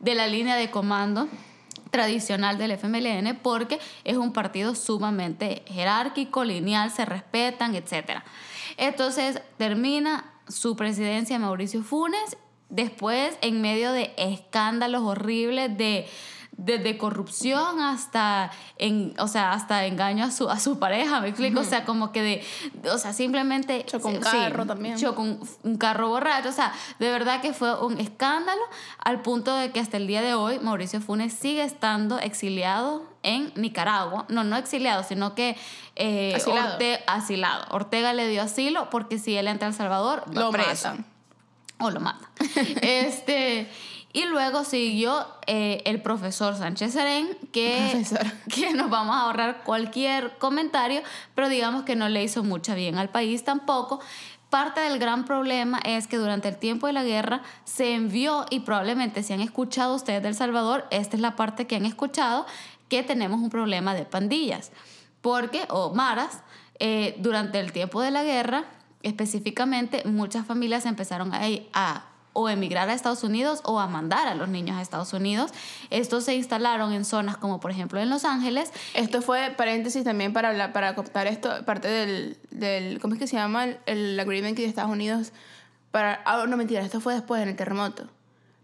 de 0.00 0.14
la 0.14 0.26
línea 0.28 0.56
de 0.56 0.70
comando 0.70 1.28
tradicional 1.90 2.58
del 2.58 2.72
FMLN 2.72 3.38
porque 3.42 3.78
es 4.04 4.16
un 4.16 4.32
partido 4.32 4.74
sumamente 4.74 5.62
jerárquico, 5.66 6.44
lineal, 6.44 6.90
se 6.90 7.04
respetan, 7.04 7.74
etc. 7.74 8.22
Entonces 8.78 9.42
termina 9.58 10.32
su 10.48 10.76
presidencia 10.76 11.38
Mauricio 11.38 11.82
Funes, 11.82 12.38
después 12.70 13.36
en 13.42 13.60
medio 13.60 13.92
de 13.92 14.14
escándalos 14.16 15.02
horribles 15.02 15.76
de 15.76 16.06
desde 16.60 16.98
corrupción 16.98 17.80
hasta 17.80 18.50
en, 18.78 19.14
o 19.20 19.28
sea, 19.28 19.52
hasta 19.52 19.86
engaño 19.86 20.24
a 20.24 20.30
su, 20.32 20.50
a 20.50 20.58
su 20.58 20.78
pareja, 20.80 21.20
me 21.20 21.28
explico, 21.28 21.60
o 21.60 21.64
sea, 21.64 21.84
como 21.84 22.10
que 22.10 22.20
de, 22.22 22.44
o 22.92 22.98
sea, 22.98 23.12
simplemente 23.12 23.84
Chocó 23.86 24.08
un 24.08 24.16
sí, 24.16 24.20
carro 24.22 24.66
también. 24.66 24.96
chocó 24.96 25.22
un, 25.22 25.48
un 25.62 25.76
carro 25.78 26.08
borracho, 26.08 26.48
o 26.48 26.52
sea, 26.52 26.72
de 26.98 27.10
verdad 27.10 27.40
que 27.40 27.52
fue 27.52 27.80
un 27.84 27.98
escándalo 28.00 28.60
al 28.98 29.22
punto 29.22 29.54
de 29.54 29.70
que 29.70 29.78
hasta 29.78 29.96
el 29.98 30.08
día 30.08 30.20
de 30.20 30.34
hoy 30.34 30.58
Mauricio 30.58 31.00
Funes 31.00 31.32
sigue 31.32 31.62
estando 31.62 32.18
exiliado 32.18 33.04
en 33.22 33.52
Nicaragua, 33.54 34.26
no, 34.28 34.42
no 34.42 34.56
exiliado, 34.56 35.04
sino 35.04 35.36
que 35.36 35.56
eh, 35.94 36.34
Asilado. 36.34 36.76
Orte- 36.78 37.00
asilado. 37.06 37.66
Ortega 37.70 38.12
le 38.14 38.26
dio 38.26 38.42
asilo 38.42 38.90
porque 38.90 39.18
si 39.18 39.36
él 39.36 39.46
entra 39.46 39.68
a 39.68 39.70
El 39.70 39.76
Salvador, 39.76 40.24
va 40.36 40.40
Lo 40.40 40.50
preso 40.50 40.88
matan. 40.88 41.06
o 41.78 41.90
lo 41.90 42.00
mata. 42.00 42.28
este, 42.82 43.70
y 44.18 44.24
luego 44.24 44.64
siguió 44.64 45.28
eh, 45.46 45.80
el 45.84 46.02
profesor 46.02 46.56
Sánchez 46.56 46.92
Serén, 46.92 47.38
que, 47.52 47.90
Profesor. 47.92 48.32
que 48.52 48.74
nos 48.74 48.90
vamos 48.90 49.14
a 49.14 49.20
ahorrar 49.20 49.62
cualquier 49.62 50.36
comentario, 50.38 51.02
pero 51.36 51.48
digamos 51.48 51.84
que 51.84 51.94
no 51.94 52.08
le 52.08 52.24
hizo 52.24 52.42
mucha 52.42 52.74
bien 52.74 52.98
al 52.98 53.10
país 53.10 53.44
tampoco. 53.44 54.00
Parte 54.50 54.80
del 54.80 54.98
gran 54.98 55.24
problema 55.24 55.78
es 55.84 56.08
que 56.08 56.16
durante 56.16 56.48
el 56.48 56.56
tiempo 56.56 56.88
de 56.88 56.94
la 56.94 57.04
guerra 57.04 57.42
se 57.62 57.94
envió, 57.94 58.44
y 58.50 58.60
probablemente 58.60 59.22
si 59.22 59.34
han 59.34 59.40
escuchado 59.40 59.94
ustedes 59.94 60.20
de 60.20 60.30
El 60.30 60.34
Salvador, 60.34 60.88
esta 60.90 61.14
es 61.14 61.22
la 61.22 61.36
parte 61.36 61.68
que 61.68 61.76
han 61.76 61.86
escuchado, 61.86 62.44
que 62.88 63.04
tenemos 63.04 63.40
un 63.40 63.50
problema 63.50 63.94
de 63.94 64.04
pandillas. 64.04 64.72
Porque, 65.20 65.64
o 65.68 65.94
maras, 65.94 66.42
eh, 66.80 67.14
durante 67.20 67.60
el 67.60 67.70
tiempo 67.70 68.02
de 68.02 68.10
la 68.10 68.24
guerra, 68.24 68.64
específicamente, 69.04 70.02
muchas 70.06 70.44
familias 70.44 70.86
empezaron 70.86 71.32
a, 71.32 71.42
a 71.72 72.17
o 72.32 72.48
emigrar 72.48 72.88
a 72.88 72.94
Estados 72.94 73.24
Unidos 73.24 73.60
o 73.64 73.80
a 73.80 73.86
mandar 73.88 74.28
a 74.28 74.34
los 74.34 74.48
niños 74.48 74.76
a 74.76 74.82
Estados 74.82 75.12
Unidos. 75.12 75.50
Estos 75.90 76.24
se 76.24 76.34
instalaron 76.34 76.92
en 76.92 77.04
zonas 77.04 77.36
como 77.36 77.58
por 77.60 77.70
ejemplo 77.70 78.00
en 78.00 78.10
Los 78.10 78.24
Ángeles. 78.24 78.70
Esto 78.94 79.22
fue 79.22 79.52
paréntesis 79.56 80.04
también 80.04 80.32
para 80.32 80.50
hablar, 80.50 80.72
para 80.72 80.94
contar 80.94 81.26
esto, 81.26 81.64
parte 81.64 81.88
del, 81.88 82.36
del 82.50 83.00
¿cómo 83.00 83.14
es 83.14 83.20
que 83.20 83.26
se 83.26 83.36
llama? 83.36 83.64
El, 83.64 83.78
el 83.86 84.20
agreement 84.20 84.56
que 84.56 84.62
de 84.62 84.68
Estados 84.68 84.90
Unidos 84.92 85.32
para, 85.90 86.20
ah, 86.26 86.44
no 86.46 86.56
mentira, 86.56 86.82
esto 86.82 87.00
fue 87.00 87.14
después 87.14 87.42
en 87.42 87.48
el 87.48 87.56
terremoto. 87.56 88.04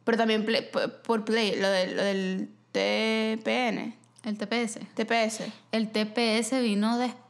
Pero 0.05 0.19
también 0.19 0.45
play- 0.45 0.69
por 1.07 1.25
Play, 1.25 1.59
lo, 1.59 1.69
del- 1.71 1.97
lo 1.97 2.03
del 2.03 2.51
TPN, 2.73 3.95
El 4.25 4.39
TPS. 4.39 4.79
TPS, 4.95 5.41
El 5.73 5.91
TPS 5.91 6.61
vino 6.63 6.99
después, 6.99 7.24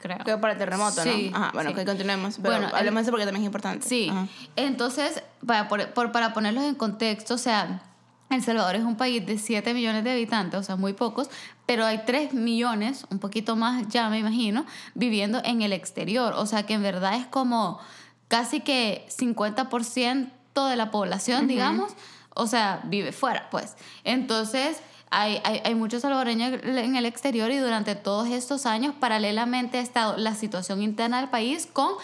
creo. 0.00 0.18
que 0.24 0.36
para 0.38 0.52
el 0.54 0.58
terremoto, 0.58 1.02
Sí, 1.02 1.30
¿no? 1.30 1.36
Ajá, 1.36 1.50
bueno, 1.54 1.70
sí. 1.70 1.76
que 1.76 1.84
continuemos. 1.84 2.38
Pero 2.42 2.56
Bueno, 2.58 2.68
hablemos 2.74 2.96
de 2.98 3.02
eso 3.02 3.10
porque 3.10 3.24
también 3.24 3.42
es 3.42 3.46
importante. 3.46 3.86
Sí, 3.88 4.08
Ajá. 4.10 4.26
entonces, 4.56 5.22
para, 5.46 5.68
por- 5.68 5.88
por- 5.92 6.12
para 6.12 6.32
ponerlos 6.32 6.64
en 6.64 6.74
contexto, 6.74 7.34
o 7.34 7.38
sea, 7.38 7.82
El 8.28 8.42
Salvador 8.42 8.74
es 8.74 8.82
un 8.82 8.96
país 8.96 9.24
de 9.24 9.38
7 9.38 9.72
millones 9.72 10.02
de 10.02 10.10
habitantes, 10.10 10.58
o 10.58 10.62
sea, 10.64 10.74
muy 10.74 10.94
pocos, 10.94 11.30
pero 11.64 11.84
hay 11.86 12.02
3 12.06 12.34
millones, 12.34 13.06
un 13.10 13.20
poquito 13.20 13.54
más 13.54 13.86
ya 13.88 14.08
me 14.10 14.18
imagino, 14.18 14.66
viviendo 14.94 15.40
en 15.44 15.62
el 15.62 15.72
exterior. 15.72 16.32
O 16.36 16.44
sea, 16.44 16.64
que 16.64 16.74
en 16.74 16.82
verdad 16.82 17.14
es 17.14 17.26
como 17.26 17.78
casi 18.26 18.60
que 18.62 19.06
50% 19.16 20.68
de 20.68 20.76
la 20.76 20.90
población, 20.90 21.46
digamos, 21.46 21.92
o 22.34 22.46
sea, 22.46 22.80
vive 22.84 23.12
fuera, 23.12 23.48
pues. 23.50 23.76
Entonces, 24.04 24.78
hay, 25.10 25.40
hay, 25.44 25.60
hay 25.64 25.74
muchos 25.74 26.02
salvadoreños 26.02 26.60
en 26.64 26.96
el 26.96 27.06
exterior 27.06 27.50
y 27.50 27.58
durante 27.58 27.94
todos 27.94 28.28
estos 28.28 28.66
años, 28.66 28.94
paralelamente 28.98 29.78
ha 29.78 29.82
estado 29.82 30.16
la 30.16 30.34
situación 30.34 30.82
interna 30.82 31.20
del 31.20 31.30
país 31.30 31.68
con 31.72 31.94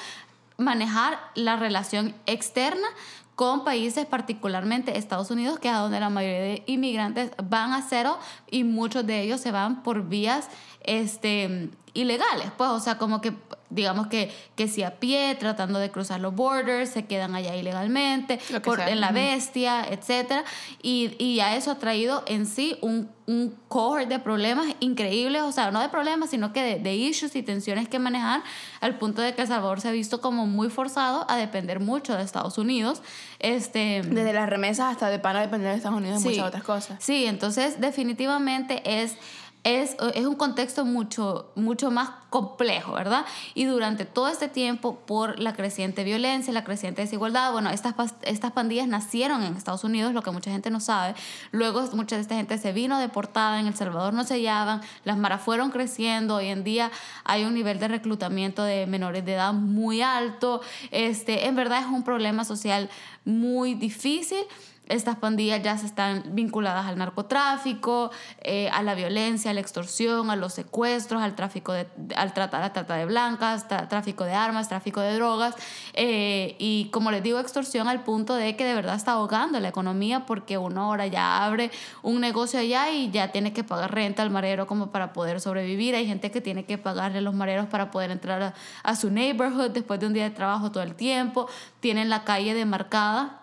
manejar 0.58 1.18
la 1.34 1.56
relación 1.56 2.14
externa 2.26 2.86
con 3.34 3.64
países, 3.64 4.06
particularmente 4.06 4.98
Estados 4.98 5.30
Unidos, 5.30 5.58
que 5.58 5.68
es 5.68 5.74
a 5.74 5.78
donde 5.78 5.98
la 5.98 6.10
mayoría 6.10 6.40
de 6.40 6.62
inmigrantes 6.66 7.30
van 7.42 7.72
a 7.72 7.82
cero 7.82 8.18
y 8.50 8.62
muchos 8.64 9.06
de 9.06 9.22
ellos 9.22 9.40
se 9.40 9.50
van 9.50 9.82
por 9.82 10.08
vías 10.08 10.48
este, 10.82 11.70
ilegales, 11.94 12.50
pues, 12.56 12.70
o 12.70 12.80
sea, 12.80 12.98
como 12.98 13.20
que 13.20 13.32
digamos 13.74 14.06
que, 14.08 14.30
que 14.56 14.68
si 14.68 14.82
a 14.82 14.98
pie, 15.00 15.36
tratando 15.38 15.78
de 15.78 15.90
cruzar 15.90 16.20
los 16.20 16.34
borders, 16.34 16.90
se 16.90 17.06
quedan 17.06 17.34
allá 17.34 17.54
ilegalmente, 17.56 18.38
por, 18.64 18.80
en 18.80 19.00
la 19.00 19.12
bestia, 19.12 19.84
etcétera, 19.88 20.44
y, 20.82 21.14
y 21.18 21.36
ya 21.36 21.56
eso 21.56 21.70
ha 21.70 21.78
traído 21.78 22.22
en 22.26 22.46
sí 22.46 22.76
un, 22.82 23.08
un 23.26 23.54
cohort 23.68 24.08
de 24.08 24.18
problemas 24.18 24.66
increíbles, 24.80 25.42
o 25.42 25.52
sea, 25.52 25.70
no 25.70 25.80
de 25.80 25.88
problemas, 25.88 26.30
sino 26.30 26.52
que 26.52 26.62
de, 26.62 26.78
de 26.80 26.94
issues 26.94 27.34
y 27.36 27.42
tensiones 27.42 27.88
que 27.88 27.98
manejar, 27.98 28.42
al 28.80 28.98
punto 28.98 29.22
de 29.22 29.34
que 29.34 29.42
El 29.42 29.48
Salvador 29.48 29.80
se 29.80 29.88
ha 29.88 29.92
visto 29.92 30.20
como 30.20 30.46
muy 30.46 30.68
forzado 30.70 31.24
a 31.30 31.36
depender 31.36 31.80
mucho 31.80 32.14
de 32.16 32.22
Estados 32.22 32.58
Unidos. 32.58 33.02
Este, 33.38 34.02
Desde 34.02 34.32
las 34.32 34.48
remesas 34.48 34.92
hasta 34.92 35.08
de 35.10 35.18
pana 35.18 35.40
depender 35.40 35.70
de 35.70 35.76
Estados 35.76 35.98
Unidos 35.98 36.20
y 36.20 36.22
Sí. 36.22 36.28
muchas 36.30 36.46
otras 36.46 36.62
cosas. 36.64 37.02
Sí, 37.02 37.26
entonces 37.26 37.80
definitivamente 37.80 38.82
es, 38.84 39.16
es, 39.64 39.96
es 40.14 40.26
un 40.26 40.34
contexto 40.34 40.84
mucho, 40.84 41.52
mucho 41.54 41.90
más 41.90 42.10
complejo, 42.30 42.94
¿verdad? 42.94 43.24
Y 43.54 43.64
durante 43.64 44.04
todo 44.04 44.28
este 44.28 44.48
tiempo, 44.48 44.96
por 45.06 45.38
la 45.38 45.52
creciente 45.52 46.02
violencia, 46.02 46.52
la 46.52 46.64
creciente 46.64 47.02
desigualdad, 47.02 47.52
bueno, 47.52 47.70
estas, 47.70 47.94
estas 48.22 48.52
pandillas 48.52 48.88
nacieron 48.88 49.42
en 49.42 49.54
Estados 49.54 49.84
Unidos, 49.84 50.14
lo 50.14 50.22
que 50.22 50.32
mucha 50.32 50.50
gente 50.50 50.70
no 50.70 50.80
sabe. 50.80 51.14
Luego 51.52 51.82
mucha 51.92 52.16
de 52.16 52.22
esta 52.22 52.34
gente 52.34 52.58
se 52.58 52.72
vino 52.72 52.98
deportada, 52.98 53.60
en 53.60 53.66
El 53.66 53.74
Salvador 53.74 54.14
no 54.14 54.24
se 54.24 54.34
hallaban, 54.34 54.80
las 55.04 55.16
maras 55.16 55.42
fueron 55.42 55.70
creciendo, 55.70 56.36
hoy 56.36 56.48
en 56.48 56.64
día 56.64 56.90
hay 57.24 57.44
un 57.44 57.54
nivel 57.54 57.78
de 57.78 57.88
reclutamiento 57.88 58.64
de 58.64 58.86
menores 58.86 59.24
de 59.24 59.34
edad 59.34 59.52
muy 59.52 60.02
alto, 60.02 60.60
este, 60.90 61.46
en 61.46 61.54
verdad 61.54 61.82
es 61.82 61.86
un 61.86 62.02
problema 62.02 62.44
social 62.44 62.90
muy 63.24 63.74
difícil 63.74 64.44
estas 64.88 65.16
pandillas 65.16 65.62
ya 65.62 65.78
se 65.78 65.86
están 65.86 66.22
vinculadas 66.34 66.86
al 66.86 66.98
narcotráfico, 66.98 68.10
eh, 68.40 68.68
a 68.70 68.82
la 68.82 68.94
violencia, 68.94 69.50
a 69.50 69.54
la 69.54 69.60
extorsión, 69.60 70.28
a 70.30 70.36
los 70.36 70.54
secuestros, 70.54 71.22
al 71.22 71.34
tráfico 71.34 71.72
de, 71.72 71.86
al 72.16 72.34
trata, 72.34 72.58
la 72.58 72.72
trata 72.72 72.96
de 72.96 73.06
blancas, 73.06 73.68
tráfico 73.68 74.24
de 74.24 74.32
armas, 74.32 74.68
tráfico 74.68 75.00
de 75.00 75.14
drogas. 75.14 75.54
Eh, 75.94 76.56
y 76.58 76.88
como 76.90 77.10
les 77.10 77.22
digo, 77.22 77.38
extorsión 77.38 77.88
al 77.88 78.02
punto 78.02 78.34
de 78.34 78.56
que 78.56 78.64
de 78.64 78.74
verdad 78.74 78.96
está 78.96 79.12
ahogando 79.12 79.60
la 79.60 79.68
economía 79.68 80.26
porque 80.26 80.58
uno 80.58 80.82
ahora 80.82 81.06
ya 81.06 81.44
abre 81.44 81.70
un 82.02 82.20
negocio 82.20 82.58
allá 82.58 82.90
y 82.90 83.10
ya 83.10 83.28
tiene 83.28 83.52
que 83.52 83.64
pagar 83.64 83.94
renta 83.94 84.22
al 84.22 84.30
marero 84.30 84.66
como 84.66 84.90
para 84.90 85.12
poder 85.12 85.40
sobrevivir. 85.40 85.94
Hay 85.94 86.06
gente 86.06 86.30
que 86.30 86.40
tiene 86.40 86.64
que 86.64 86.76
pagarle 86.76 87.20
los 87.20 87.34
mareros 87.34 87.66
para 87.66 87.90
poder 87.90 88.10
entrar 88.10 88.42
a, 88.42 88.54
a 88.82 88.96
su 88.96 89.10
neighborhood 89.10 89.70
después 89.70 90.00
de 90.00 90.06
un 90.06 90.12
día 90.12 90.24
de 90.24 90.30
trabajo 90.30 90.72
todo 90.72 90.82
el 90.82 90.94
tiempo. 90.96 91.48
Tienen 91.80 92.10
la 92.10 92.24
calle 92.24 92.52
demarcada 92.52 93.41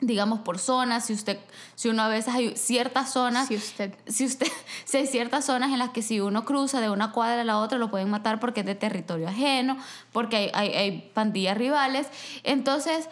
digamos 0.00 0.40
por 0.40 0.58
zonas, 0.58 1.06
si 1.06 1.12
usted 1.12 1.38
si 1.74 1.88
uno 1.88 2.02
a 2.02 2.08
veces 2.08 2.34
hay 2.34 2.56
ciertas 2.56 3.12
zonas 3.12 3.48
Si 3.48 3.56
usted. 3.56 3.94
si 4.06 4.26
usted 4.26 4.46
si 4.84 4.98
hay 4.98 5.06
ciertas 5.06 5.44
zonas 5.44 5.72
en 5.72 5.78
las 5.78 5.90
que 5.90 6.02
si 6.02 6.20
uno 6.20 6.44
cruza 6.44 6.80
de 6.80 6.90
una 6.90 7.12
cuadra 7.12 7.40
a 7.40 7.44
la 7.44 7.58
otra 7.58 7.78
lo 7.78 7.90
pueden 7.90 8.10
matar 8.10 8.38
porque 8.38 8.60
es 8.60 8.66
de 8.66 8.74
territorio 8.74 9.28
ajeno, 9.28 9.76
porque 10.12 10.36
hay, 10.36 10.50
hay, 10.54 10.74
hay 10.74 11.10
pandillas 11.14 11.58
rivales. 11.58 12.06
Entonces, 12.44 13.08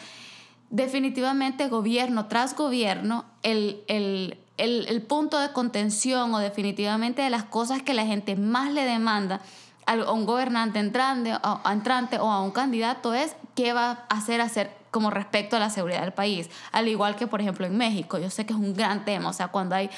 definitivamente 0.71 1.69
gobierno 1.69 2.27
tras 2.27 2.55
gobierno, 2.55 3.25
el, 3.43 3.83
el, 3.89 4.39
el, 4.57 4.87
el 4.89 5.03
punto 5.03 5.39
de 5.39 5.53
contención 5.53 6.35
o 6.35 6.39
definitivamente 6.39 7.23
de 7.23 7.31
las 7.31 7.45
cosas 7.45 7.83
que 7.83 7.95
la 7.95 8.07
gente 8.07 8.37
más 8.37 8.73
le 8.73 8.85
demanda 8.85 9.41
a 9.87 10.13
un 10.13 10.27
gobernante 10.27 10.79
entrante, 10.79 11.33
a, 11.33 11.73
entrante 11.73 12.19
o 12.19 12.31
a 12.31 12.43
un 12.43 12.51
candidato 12.51 13.15
es 13.15 13.37
qué 13.55 13.73
va 13.73 14.07
a 14.09 14.17
hacer 14.17 14.41
hacer 14.41 14.71
como 14.97 15.11
respecto 15.11 15.57
a 15.57 15.59
la 15.59 15.69
seguridad 15.69 16.01
del 16.01 16.15
país. 16.15 16.49
Al 16.73 16.89
igual 16.89 17.17
que, 17.17 17.27
por 17.27 17.43
ejemplo, 17.43 17.67
en 17.67 17.77
México, 17.77 18.17
yo 18.17 18.31
sé 18.31 18.47
que 18.47 18.55
es 18.55 18.59
un 18.59 18.73
gran 18.73 19.05
tema, 19.05 19.29
o 19.29 19.33
sea, 19.35 19.49
cuando 19.49 19.75
hay 19.75 19.91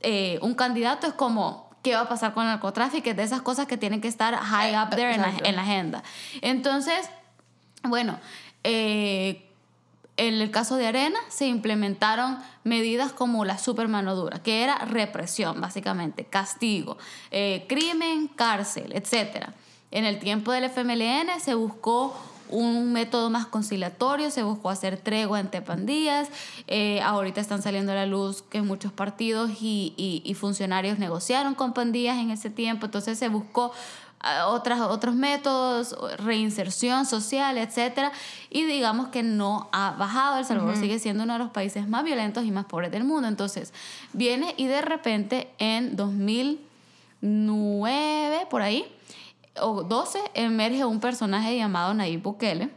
eh, 0.00 0.38
un 0.42 0.54
candidato 0.54 1.08
es 1.08 1.12
como 1.12 1.70
qué 1.82 1.96
va 1.96 2.02
a 2.02 2.08
pasar 2.08 2.34
con 2.34 2.44
el 2.44 2.50
narcotráfico, 2.50 3.10
es 3.10 3.16
de 3.16 3.24
esas 3.24 3.42
cosas 3.42 3.66
que 3.66 3.76
tienen 3.76 4.00
que 4.00 4.06
estar 4.06 4.36
high 4.36 4.80
up 4.80 4.90
there 4.90 5.12
en 5.12 5.22
la, 5.22 5.32
en 5.42 5.56
la, 5.56 5.62
agenda. 5.62 6.04
Entonces, 6.40 7.10
bueno, 7.82 8.20
eh, 8.62 9.50
en 10.16 10.34
el 10.34 10.52
caso 10.52 10.76
de 10.76 10.86
Arena 10.86 11.18
se 11.30 11.48
implementaron 11.48 12.38
medidas 12.62 13.12
como 13.12 13.44
la 13.44 13.58
supermano 13.58 14.14
dura, 14.14 14.40
que 14.40 14.62
era 14.62 14.76
represión, 14.84 15.60
básicamente, 15.60 16.26
castigo, 16.26 16.96
eh, 17.32 17.64
crimen, 17.68 18.28
cárcel, 18.28 18.92
etc. 18.92 19.48
En 19.90 20.04
el 20.04 20.20
tiempo 20.20 20.52
del 20.52 20.62
FMLN 20.62 21.40
se 21.40 21.54
buscó 21.54 22.16
un 22.54 22.92
método 22.92 23.30
más 23.30 23.46
conciliatorio, 23.46 24.30
se 24.30 24.42
buscó 24.42 24.70
hacer 24.70 24.96
tregua 24.96 25.40
entre 25.40 25.62
pandillas, 25.62 26.28
eh, 26.66 27.00
ahorita 27.02 27.40
están 27.40 27.62
saliendo 27.62 27.92
a 27.92 27.94
la 27.94 28.06
luz 28.06 28.42
que 28.42 28.62
muchos 28.62 28.92
partidos 28.92 29.50
y, 29.60 29.94
y, 29.96 30.22
y 30.24 30.34
funcionarios 30.34 30.98
negociaron 30.98 31.54
con 31.54 31.74
pandillas 31.74 32.18
en 32.18 32.30
ese 32.30 32.50
tiempo, 32.50 32.86
entonces 32.86 33.18
se 33.18 33.28
buscó 33.28 33.72
otras, 34.46 34.80
otros 34.80 35.14
métodos, 35.14 35.96
reinserción 36.18 37.06
social, 37.06 37.56
etc. 37.58 38.10
Y 38.50 38.64
digamos 38.64 39.08
que 39.08 39.22
no 39.22 39.68
ha 39.72 39.94
bajado. 39.98 40.38
El 40.38 40.44
Salvador 40.44 40.74
uh 40.74 40.76
-huh. 40.76 40.80
sigue 40.80 40.98
siendo 40.98 41.22
uno 41.24 41.32
de 41.34 41.38
los 41.40 41.50
países 41.50 41.88
más 41.88 42.04
violentos 42.04 42.44
y 42.44 42.50
más 42.50 42.66
pobres 42.66 42.90
del 42.90 43.04
mundo. 43.04 43.28
Entonces, 43.28 43.72
viene 44.12 44.54
y 44.56 44.66
de 44.66 44.82
repente 44.82 45.50
en 45.58 45.96
2009, 45.96 48.46
por 48.50 48.62
ahí, 48.62 48.84
o 49.60 49.82
12, 49.82 50.18
emerge 50.34 50.84
un 50.84 51.00
personaje 51.00 51.56
llamado 51.56 51.94
Nayib 51.94 52.22
Bukele 52.22 52.70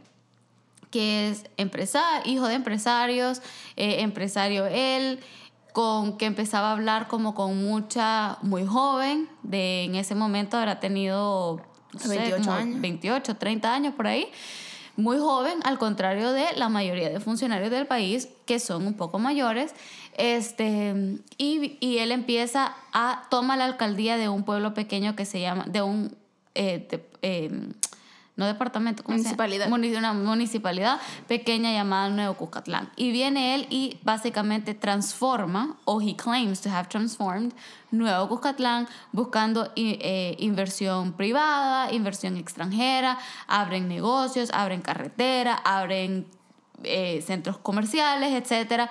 que 0.90 1.28
es 1.28 1.44
empresario, 1.56 2.30
hijo 2.30 2.48
de 2.48 2.54
empresarios, 2.54 3.42
eh, 3.76 4.00
empresario 4.00 4.66
él, 4.66 5.20
con 5.72 6.16
que 6.16 6.26
empezaba 6.26 6.70
a 6.70 6.72
hablar 6.72 7.08
como 7.08 7.34
con 7.34 7.62
mucha, 7.62 8.38
muy 8.42 8.64
joven, 8.64 9.28
de 9.42 9.84
en 9.84 9.94
ese 9.94 10.14
momento 10.14 10.56
habrá 10.56 10.80
tenido 10.80 11.60
no 11.92 12.08
28 12.08 12.44
sé, 12.44 12.50
años. 12.50 12.80
28, 12.80 13.36
30 13.36 13.72
años 13.72 13.94
por 13.94 14.06
ahí, 14.06 14.28
muy 14.96 15.18
joven, 15.18 15.58
al 15.64 15.78
contrario 15.78 16.32
de 16.32 16.46
la 16.56 16.68
mayoría 16.68 17.10
de 17.10 17.20
funcionarios 17.20 17.70
del 17.70 17.86
país 17.86 18.28
que 18.46 18.58
son 18.58 18.86
un 18.86 18.94
poco 18.94 19.18
mayores, 19.18 19.74
este, 20.16 21.20
y, 21.36 21.76
y 21.80 21.98
él 21.98 22.10
empieza 22.10 22.74
a 22.92 23.26
tomar 23.30 23.58
la 23.58 23.66
alcaldía 23.66 24.16
de 24.16 24.28
un 24.28 24.42
pueblo 24.42 24.74
pequeño 24.74 25.14
que 25.14 25.24
se 25.24 25.40
llama, 25.40 25.64
de 25.68 25.82
un... 25.82 26.16
Eh, 26.58 26.86
de, 26.90 27.08
eh, 27.22 27.72
no 28.38 28.46
departamento, 28.46 29.02
¿cómo 29.02 29.16
municipalidad. 29.18 29.64
Se 29.66 29.70
llama? 29.70 29.98
Una 29.98 30.12
municipalidad 30.12 31.00
pequeña 31.26 31.72
llamada 31.72 32.08
Nuevo 32.08 32.34
Cuscatlán. 32.34 32.88
Y 32.94 33.10
viene 33.10 33.56
él 33.56 33.66
y 33.68 33.98
básicamente 34.04 34.74
transforma, 34.74 35.76
o 35.84 36.00
he 36.00 36.14
claims 36.14 36.60
to 36.60 36.70
have 36.70 36.88
transformed, 36.88 37.52
Nuevo 37.90 38.28
Cuscatlán 38.28 38.86
buscando 39.10 39.72
eh, 39.74 40.36
inversión 40.38 41.14
privada, 41.14 41.92
inversión 41.92 42.36
extranjera, 42.36 43.18
abren 43.48 43.88
negocios, 43.88 44.50
abren 44.52 44.82
carretera, 44.82 45.56
abren 45.56 46.24
eh, 46.84 47.20
centros 47.26 47.58
comerciales, 47.58 48.34
etcétera. 48.34 48.88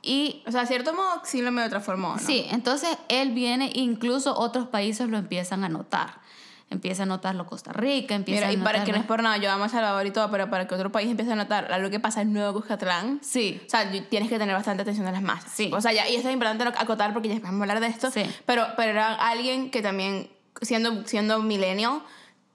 Y, 0.00 0.42
o 0.46 0.52
sea, 0.52 0.62
a 0.62 0.66
cierto 0.66 0.94
modo 0.94 1.20
sí 1.24 1.42
lo 1.42 1.52
medio 1.52 1.68
transformó, 1.68 2.14
¿no? 2.14 2.18
Sí, 2.18 2.46
entonces 2.50 2.96
él 3.10 3.32
viene, 3.32 3.70
incluso 3.74 4.38
otros 4.38 4.68
países 4.68 5.06
lo 5.10 5.18
empiezan 5.18 5.64
a 5.64 5.68
notar 5.68 6.24
empieza 6.68 7.04
a 7.04 7.06
notarlo 7.06 7.46
Costa 7.46 7.72
Rica, 7.72 8.14
empieza 8.14 8.46
Mira, 8.46 8.48
a 8.48 8.52
y 8.52 8.56
para 8.64 8.84
que 8.84 8.90
no 8.92 8.98
es 8.98 9.04
por 9.04 9.22
nada, 9.22 9.36
yo 9.36 9.50
amo 9.50 9.64
a 9.64 9.68
Salvador 9.68 10.04
y 10.06 10.10
todo, 10.10 10.30
pero 10.30 10.50
para 10.50 10.66
que 10.66 10.74
otro 10.74 10.90
país 10.90 11.08
empiece 11.08 11.32
a 11.32 11.36
notar 11.36 11.70
lo 11.80 11.90
que 11.90 12.00
pasa 12.00 12.22
en 12.22 12.32
Nuevo 12.32 12.54
Cuscatlán, 12.60 13.20
Sí, 13.22 13.60
o 13.64 13.70
sea, 13.70 13.88
tienes 14.08 14.28
que 14.28 14.38
tener 14.38 14.54
bastante 14.54 14.82
atención 14.82 15.06
a 15.06 15.12
las 15.12 15.22
masas. 15.22 15.52
Sí. 15.52 15.70
O 15.72 15.80
sea, 15.80 15.92
ya, 15.92 16.08
y 16.08 16.16
esto 16.16 16.28
es 16.28 16.34
importante 16.34 16.64
acotar 16.76 17.12
porque 17.12 17.28
ya 17.28 17.34
después 17.34 17.52
vamos 17.52 17.60
a 17.68 17.72
hablar 17.72 17.80
de 17.80 17.86
esto, 17.86 18.10
Sí. 18.10 18.24
pero, 18.46 18.66
pero 18.76 18.90
era 18.92 19.14
alguien 19.14 19.70
que 19.70 19.80
también, 19.80 20.28
siendo, 20.60 21.06
siendo 21.06 21.38
millennial, 21.40 22.00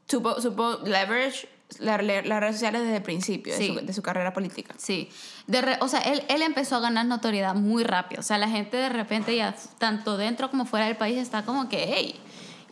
supo, 0.08 0.42
supo 0.42 0.80
leverage 0.84 1.48
la- 1.80 2.02
la- 2.02 2.22
las 2.22 2.40
redes 2.42 2.56
sociales 2.56 2.82
desde 2.82 2.98
el 2.98 3.04
principio 3.04 3.56
Sí. 3.56 3.70
de, 3.74 3.80
su, 3.80 3.86
de 3.86 3.94
su 3.94 4.02
carrera 4.02 4.34
política. 4.34 4.76
Sí, 4.78 5.10
de 5.48 5.62
re- 5.62 5.78
o 5.80 5.88
sea, 5.88 6.02
él, 6.02 6.22
él 6.28 6.42
empezó 6.42 6.76
a 6.76 6.80
ganar 6.82 7.06
notoriedad 7.06 7.56
muy 7.56 7.86
rápido. 7.86 8.20
O 8.20 8.24
sea, 8.24 8.38
la 8.38 8.50
gente 8.50 8.76
de 8.76 8.90
repente 8.90 9.34
ya, 9.38 9.56
tanto 9.78 10.18
dentro 10.18 10.52
como 10.52 10.66
fuera 10.66 10.88
del 10.88 10.98
país, 10.98 11.18
está 11.18 11.44
como 11.46 11.70
que, 11.70 11.94
hey, 11.96 12.20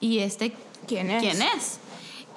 ¿y 0.01 0.19
este 0.19 0.53
¿Quién 0.89 1.11
es? 1.11 1.21
quién 1.21 1.41
es? 1.41 1.79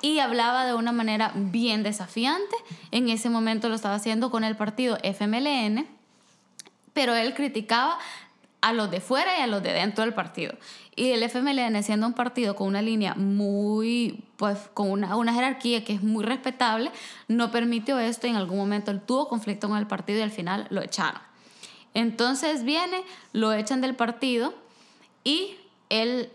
Y 0.02 0.18
hablaba 0.18 0.66
de 0.66 0.74
una 0.74 0.92
manera 0.92 1.32
bien 1.34 1.82
desafiante. 1.82 2.54
En 2.90 3.08
ese 3.08 3.30
momento 3.30 3.68
lo 3.68 3.74
estaba 3.74 3.94
haciendo 3.94 4.30
con 4.30 4.44
el 4.44 4.56
partido 4.56 4.98
FMLN, 5.02 5.86
pero 6.92 7.14
él 7.14 7.34
criticaba 7.34 7.98
a 8.60 8.72
los 8.72 8.90
de 8.90 9.00
fuera 9.00 9.38
y 9.38 9.42
a 9.42 9.46
los 9.46 9.62
de 9.62 9.72
dentro 9.72 10.04
del 10.04 10.12
partido. 10.12 10.54
Y 10.94 11.10
el 11.10 11.22
FMLN, 11.22 11.82
siendo 11.82 12.06
un 12.06 12.12
partido 12.12 12.54
con 12.54 12.68
una 12.68 12.82
línea 12.82 13.14
muy, 13.14 14.24
pues 14.36 14.58
con 14.74 14.90
una, 14.90 15.16
una 15.16 15.32
jerarquía 15.32 15.84
que 15.84 15.94
es 15.94 16.02
muy 16.02 16.24
respetable, 16.24 16.90
no 17.28 17.50
permitió 17.50 17.98
esto. 17.98 18.26
En 18.26 18.36
algún 18.36 18.58
momento 18.58 18.90
él 18.90 19.00
tuvo 19.00 19.28
conflicto 19.28 19.68
con 19.68 19.78
el 19.78 19.86
partido 19.86 20.18
y 20.18 20.22
al 20.22 20.30
final 20.30 20.66
lo 20.70 20.82
echaron. 20.82 21.20
Entonces 21.94 22.64
viene, 22.64 23.02
lo 23.32 23.52
echan 23.52 23.80
del 23.80 23.94
partido 23.94 24.54
y 25.24 25.56
él 25.88 26.30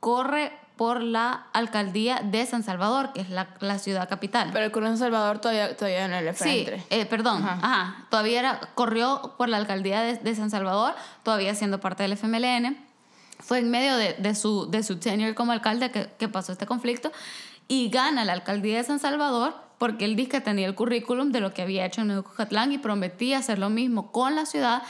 corre 0.00 0.52
por 0.80 1.02
la 1.02 1.44
alcaldía 1.52 2.22
de 2.24 2.46
San 2.46 2.62
Salvador, 2.62 3.12
que 3.12 3.20
es 3.20 3.28
la, 3.28 3.48
la 3.60 3.78
ciudad 3.78 4.08
capital. 4.08 4.48
Pero 4.50 4.64
el 4.64 4.70
Coronel 4.72 4.96
Salvador 4.96 5.38
todavía, 5.38 5.76
todavía 5.76 6.06
en 6.06 6.14
el 6.14 6.34
Sí, 6.34 6.64
frente. 6.64 6.82
eh, 6.88 7.04
perdón, 7.04 7.42
Ajá. 7.44 7.58
ajá. 7.62 8.06
Todavía 8.08 8.38
era, 8.38 8.60
corrió 8.74 9.34
por 9.36 9.50
la 9.50 9.58
alcaldía 9.58 10.00
de, 10.00 10.14
de 10.16 10.34
San 10.34 10.48
Salvador, 10.48 10.94
todavía 11.22 11.54
siendo 11.54 11.80
parte 11.80 12.02
del 12.04 12.12
FMLN. 12.12 12.78
Fue 13.40 13.58
en 13.58 13.70
medio 13.70 13.94
de, 13.98 14.14
de 14.14 14.34
su, 14.34 14.70
de 14.70 14.82
su 14.82 14.96
tenure 14.98 15.34
como 15.34 15.52
alcalde 15.52 15.90
que, 15.90 16.08
que 16.18 16.28
pasó 16.28 16.52
este 16.52 16.64
conflicto 16.64 17.12
y 17.68 17.90
gana 17.90 18.24
la 18.24 18.32
alcaldía 18.32 18.78
de 18.78 18.84
San 18.84 19.00
Salvador 19.00 19.54
porque 19.76 20.06
él 20.06 20.16
dice 20.16 20.30
que 20.30 20.40
tenía 20.40 20.66
el 20.66 20.74
currículum 20.74 21.30
de 21.30 21.40
lo 21.40 21.52
que 21.52 21.60
había 21.60 21.84
hecho 21.84 22.00
en 22.00 22.06
Nuevo 22.06 22.22
Cucatlán 22.22 22.72
y 22.72 22.78
prometía 22.78 23.36
hacer 23.36 23.58
lo 23.58 23.68
mismo 23.68 24.12
con 24.12 24.34
la 24.34 24.46
ciudad 24.46 24.82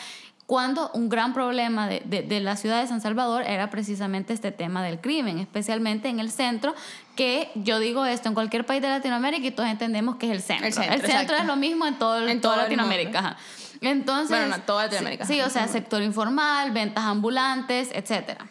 cuando 0.51 0.91
un 0.95 1.09
gran 1.09 1.33
problema 1.33 1.87
de, 1.87 2.03
de, 2.05 2.23
de, 2.23 2.41
la 2.41 2.57
ciudad 2.57 2.81
de 2.81 2.89
San 2.89 3.01
Salvador 3.01 3.45
era 3.47 3.71
precisamente 3.71 4.33
este 4.33 4.51
tema 4.51 4.83
del 4.83 5.01
crimen, 5.01 5.39
especialmente 5.39 6.09
en 6.09 6.19
el 6.19 6.33
centro, 6.33 6.75
que 7.15 7.53
yo 7.55 7.79
digo 7.79 8.05
esto 8.05 8.29
en 8.29 8.35
cualquier 8.35 8.67
país 8.67 8.83
de 8.83 8.89
Latinoamérica 8.89 9.47
y 9.47 9.53
todos 9.53 9.69
entendemos 9.69 10.17
que 10.17 10.27
es 10.27 10.33
el 10.33 10.43
centro. 10.43 10.67
El 10.67 10.73
centro, 10.73 10.93
el 10.93 11.01
centro 11.03 11.19
exacto. 11.19 11.43
es 11.43 11.47
lo 11.47 11.55
mismo 11.55 11.87
en 11.87 12.01
todo, 12.01 12.27
En 12.27 12.41
toda 12.41 12.55
todo 12.55 12.65
Latinoamérica. 12.65 13.37
Entonces, 13.81 14.31
Bueno, 14.31 14.57
no, 14.57 14.63
toda 14.63 14.87
Latinoamérica. 14.87 15.25
Sí, 15.25 15.35
sí, 15.35 15.41
o 15.41 15.51
sea, 15.51 15.69
sector 15.69 16.03
informal, 16.03 16.73
ventas 16.73 17.05
ambulantes, 17.05 17.91
etcétera. 17.95 18.49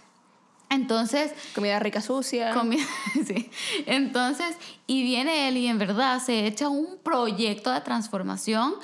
Entonces, 0.69 1.33
Comida 1.53 1.79
rica 1.79 1.99
sucia. 1.99 2.53
Comida, 2.53 2.85
sí. 3.27 3.51
Entonces, 3.87 4.55
y 4.87 5.03
viene 5.03 5.49
él 5.49 5.57
y 5.57 5.67
en 5.67 5.77
verdad 5.77 6.23
se 6.23 6.45
echa 6.45 6.69
un 6.69 6.97
proyecto 7.03 7.73
de 7.73 7.81
transformación 7.81 8.75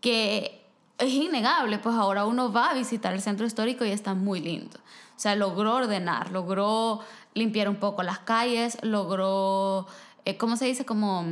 que 0.00 0.63
es 0.98 1.12
innegable, 1.12 1.78
pues 1.78 1.94
ahora 1.96 2.24
uno 2.24 2.52
va 2.52 2.70
a 2.70 2.74
visitar 2.74 3.12
el 3.14 3.20
centro 3.20 3.46
histórico 3.46 3.84
y 3.84 3.90
está 3.90 4.14
muy 4.14 4.40
lindo. 4.40 4.78
O 5.16 5.18
sea, 5.20 5.34
logró 5.36 5.74
ordenar, 5.76 6.30
logró 6.30 7.00
limpiar 7.34 7.68
un 7.68 7.76
poco 7.76 8.02
las 8.02 8.18
calles, 8.20 8.78
logró, 8.82 9.86
eh, 10.24 10.36
¿cómo 10.36 10.56
se 10.56 10.66
dice? 10.66 10.84
Como 10.84 11.24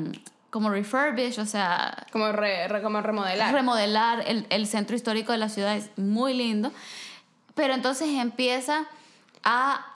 como 0.50 0.68
refurbish, 0.68 1.38
o 1.38 1.46
sea, 1.46 2.06
Como, 2.12 2.30
re, 2.30 2.68
re- 2.68 2.82
como 2.82 3.00
remodelar. 3.00 3.54
remodelar 3.54 4.22
el, 4.26 4.46
el 4.50 4.66
centro 4.66 4.94
histórico 4.94 5.32
de 5.32 5.38
la 5.38 5.48
ciudad, 5.48 5.74
es 5.74 5.88
muy 5.96 6.34
lindo. 6.34 6.70
Pero 7.54 7.72
entonces 7.72 8.08
empieza 8.10 8.84
a, 9.44 9.91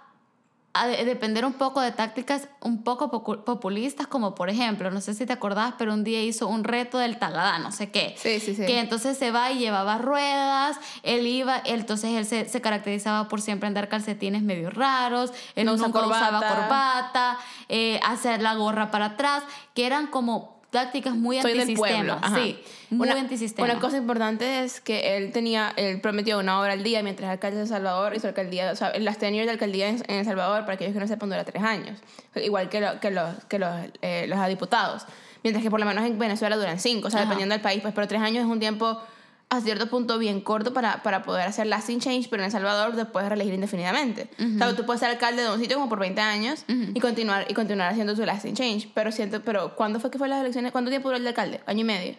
a 0.82 0.86
de- 0.86 1.04
depender 1.04 1.44
un 1.44 1.52
poco 1.54 1.80
de 1.80 1.92
tácticas 1.92 2.48
un 2.60 2.82
poco 2.84 3.10
populistas, 3.44 4.06
como 4.06 4.34
por 4.34 4.50
ejemplo, 4.50 4.90
no 4.90 5.00
sé 5.00 5.14
si 5.14 5.26
te 5.26 5.32
acordás, 5.32 5.74
pero 5.78 5.92
un 5.94 6.04
día 6.04 6.22
hizo 6.22 6.48
un 6.48 6.64
reto 6.64 6.98
del 6.98 7.18
tagadá, 7.18 7.58
no 7.58 7.72
sé 7.72 7.90
qué. 7.90 8.14
Sí, 8.18 8.40
sí, 8.40 8.54
sí. 8.54 8.66
Que 8.66 8.80
entonces 8.80 9.16
se 9.18 9.30
va 9.30 9.50
y 9.52 9.58
llevaba 9.58 9.98
ruedas, 9.98 10.78
él 11.02 11.26
iba, 11.26 11.60
entonces 11.64 12.10
él 12.12 12.26
se, 12.26 12.48
se 12.48 12.60
caracterizaba 12.60 13.28
por 13.28 13.40
siempre 13.40 13.66
andar 13.66 13.88
calcetines 13.88 14.42
medio 14.42 14.70
raros, 14.70 15.32
él 15.54 15.66
No 15.66 15.76
nunca 15.76 16.06
usaba 16.06 16.38
corbata. 16.40 16.54
corbata, 16.54 17.38
eh, 17.68 18.00
hacer 18.04 18.42
la 18.42 18.54
gorra 18.54 18.90
para 18.90 19.06
atrás, 19.06 19.42
que 19.74 19.86
eran 19.86 20.06
como 20.08 20.55
tácticas 20.70 21.14
muy 21.14 21.40
Soy 21.40 21.52
del 21.52 21.60
antisistema. 21.62 22.20
Sí, 22.34 22.58
muy 22.90 23.08
una, 23.08 23.20
antisistema. 23.20 23.68
Una 23.70 23.80
cosa 23.80 23.96
importante 23.96 24.62
es 24.64 24.80
que 24.80 25.16
él 25.16 25.32
tenía, 25.32 25.72
él 25.76 26.00
prometió 26.00 26.38
una 26.38 26.58
hora 26.60 26.72
al 26.74 26.82
día 26.82 27.02
mientras 27.02 27.30
alcalde 27.30 27.56
de 27.56 27.62
El 27.62 27.68
Salvador 27.68 28.14
y 28.14 28.20
su 28.20 28.26
alcaldía, 28.26 28.72
o 28.72 28.76
sea, 28.76 28.92
las 28.98 29.18
tenures 29.18 29.46
de 29.46 29.52
alcaldía 29.52 29.88
en, 29.88 30.02
en 30.08 30.16
El 30.18 30.24
Salvador, 30.24 30.62
para 30.62 30.74
aquellos 30.74 30.92
que 30.94 31.00
no 31.00 31.06
sepan, 31.06 31.28
dura 31.30 31.44
tres 31.44 31.62
años. 31.62 31.98
Igual 32.34 32.68
que, 32.68 32.80
lo- 32.80 33.00
que 33.00 33.10
los, 33.10 33.34
que 33.48 33.58
los, 33.58 33.70
eh, 34.02 34.26
los 34.28 34.46
diputados. 34.48 35.04
Mientras 35.42 35.62
que 35.62 35.70
por 35.70 35.78
lo 35.80 35.86
menos 35.86 36.04
en 36.04 36.18
Venezuela 36.18 36.56
duran 36.56 36.78
cinco, 36.80 37.08
o 37.08 37.10
sea, 37.10 37.20
Ajá. 37.20 37.28
dependiendo 37.28 37.54
del 37.54 37.62
país, 37.62 37.80
pues, 37.80 37.94
pero 37.94 38.08
tres 38.08 38.20
años 38.20 38.44
es 38.44 38.50
un 38.50 38.58
tiempo 38.58 39.00
a 39.48 39.60
cierto 39.60 39.88
punto 39.88 40.18
bien 40.18 40.40
corto 40.40 40.72
para, 40.72 41.02
para 41.02 41.22
poder 41.22 41.46
hacer 41.46 41.66
lasting 41.68 42.00
change, 42.00 42.28
pero 42.28 42.42
en 42.42 42.46
El 42.46 42.52
Salvador 42.52 42.96
te 42.96 43.04
puedes 43.04 43.28
reelegir 43.28 43.54
indefinidamente. 43.54 44.28
O 44.38 44.58
sea, 44.58 44.74
tú 44.74 44.84
puedes 44.84 45.00
ser 45.00 45.10
alcalde 45.10 45.42
de 45.42 45.50
un 45.50 45.60
sitio 45.60 45.76
como 45.76 45.88
por 45.88 46.00
20 46.00 46.20
años 46.20 46.64
y 46.68 46.98
continuar 47.00 47.46
y 47.48 47.54
continuar 47.54 47.92
haciendo 47.92 48.14
tu 48.14 48.24
lasting 48.24 48.54
change, 48.54 48.90
pero 48.92 49.12
siento, 49.12 49.40
pero 49.42 49.76
¿cuándo 49.76 50.00
fue 50.00 50.10
que 50.10 50.18
fue 50.18 50.28
las 50.28 50.40
elecciones? 50.40 50.72
¿Cuánto 50.72 50.90
tiempo 50.90 51.08
duró 51.08 51.18
el 51.18 51.22
de 51.22 51.28
alcalde? 51.28 51.60
Año 51.66 51.82
y 51.82 51.84
medio. 51.84 52.16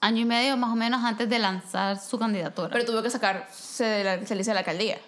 Año 0.00 0.22
y 0.22 0.24
medio 0.24 0.56
más 0.56 0.70
o 0.70 0.76
menos 0.76 1.04
antes 1.04 1.28
de 1.28 1.38
lanzar 1.38 2.00
su 2.00 2.18
candidatura. 2.18 2.70
Pero 2.72 2.86
tuvo 2.86 3.02
que 3.02 3.10
sacarse 3.10 3.84
de 3.84 4.04
la, 4.04 4.26
salirse 4.26 4.52
de 4.52 4.54
la 4.54 4.60
alcaldía. 4.60 4.98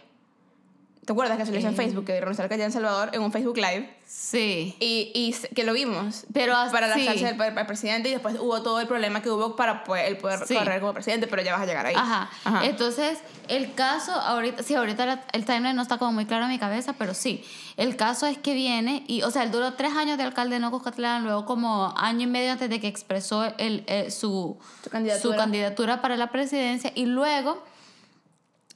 ¿Te 1.13 1.15
acuerdas 1.15 1.37
que 1.37 1.45
se 1.45 1.53
lo 1.53 1.59
hizo 1.59 1.69
en 1.69 1.77
Facebook? 1.77 2.07
Que 2.07 2.19
la 2.23 2.27
alcaldía 2.27 2.65
en 2.65 2.73
Salvador 2.73 3.11
en 3.13 3.21
un 3.21 3.31
Facebook 3.33 3.57
Live. 3.59 3.95
sí. 4.07 4.75
Y, 4.81 5.11
y 5.15 5.35
que 5.55 5.63
lo 5.65 5.75
vimos. 5.75 6.25
Pero 6.33 6.55
Para 6.73 6.95
sí. 6.95 7.01
lanzarse 7.01 7.27
del 7.27 7.37
poder 7.37 7.53
para 7.53 7.67
presidente 7.67 8.09
y 8.09 8.13
después 8.13 8.37
hubo 8.41 8.63
todo 8.63 8.81
el 8.81 8.87
problema 8.87 9.21
que 9.21 9.31
hubo 9.31 9.55
para 9.55 9.85
poder, 9.85 10.07
el 10.07 10.17
poder 10.17 10.47
Sí. 10.47 10.55
correr 10.55 10.81
como 10.81 10.95
presidente, 10.95 11.27
pero 11.27 11.43
ya 11.43 11.53
vas 11.53 11.61
a 11.63 11.67
llegar 11.67 11.85
ahí. 11.85 11.95
Ajá. 11.95 12.31
Ajá. 12.45 12.65
Entonces, 12.65 13.19
el 13.49 13.75
caso, 13.75 14.13
ahorita, 14.13 14.63
sí, 14.63 14.75
ahorita 14.75 15.05
la- 15.05 15.25
el 15.33 15.45
timeline 15.45 15.77
no 15.77 15.83
está 15.83 15.99
como 15.99 16.13
muy 16.13 16.25
claro 16.25 16.45
en 16.45 16.51
mi 16.51 16.59
cabeza, 16.59 16.95
pero 16.99 17.13
sí. 17.13 17.45
El 17.77 17.97
caso 17.97 18.27
es 18.27 18.39
que 18.39 18.55
viene, 18.55 19.05
y, 19.07 19.21
o 19.23 19.31
sea, 19.31 19.43
él 19.43 19.51
duró 19.51 19.75
tres 19.75 19.93
años 19.95 20.17
de 20.17 20.25
alcalde 20.25 20.55
de 20.55 20.61
No 20.61 20.71
Cuscatlán, 20.71 21.25
luego 21.25 21.45
como 21.45 21.93
año 21.99 22.23
y 22.23 22.27
medio 22.27 22.53
antes 22.53 22.71
de 22.71 22.81
que 22.81 22.89
expresó 22.89 23.45
el, 23.59 23.85
el- 23.87 24.11
su, 24.11 24.57
Su 24.83 24.89
candidatura. 24.91 25.35
su 25.35 25.39
candidatura 25.39 26.01
para 26.01 26.17
la 26.17 26.31
presidencia, 26.31 26.91
y 26.95 27.05
luego 27.05 27.63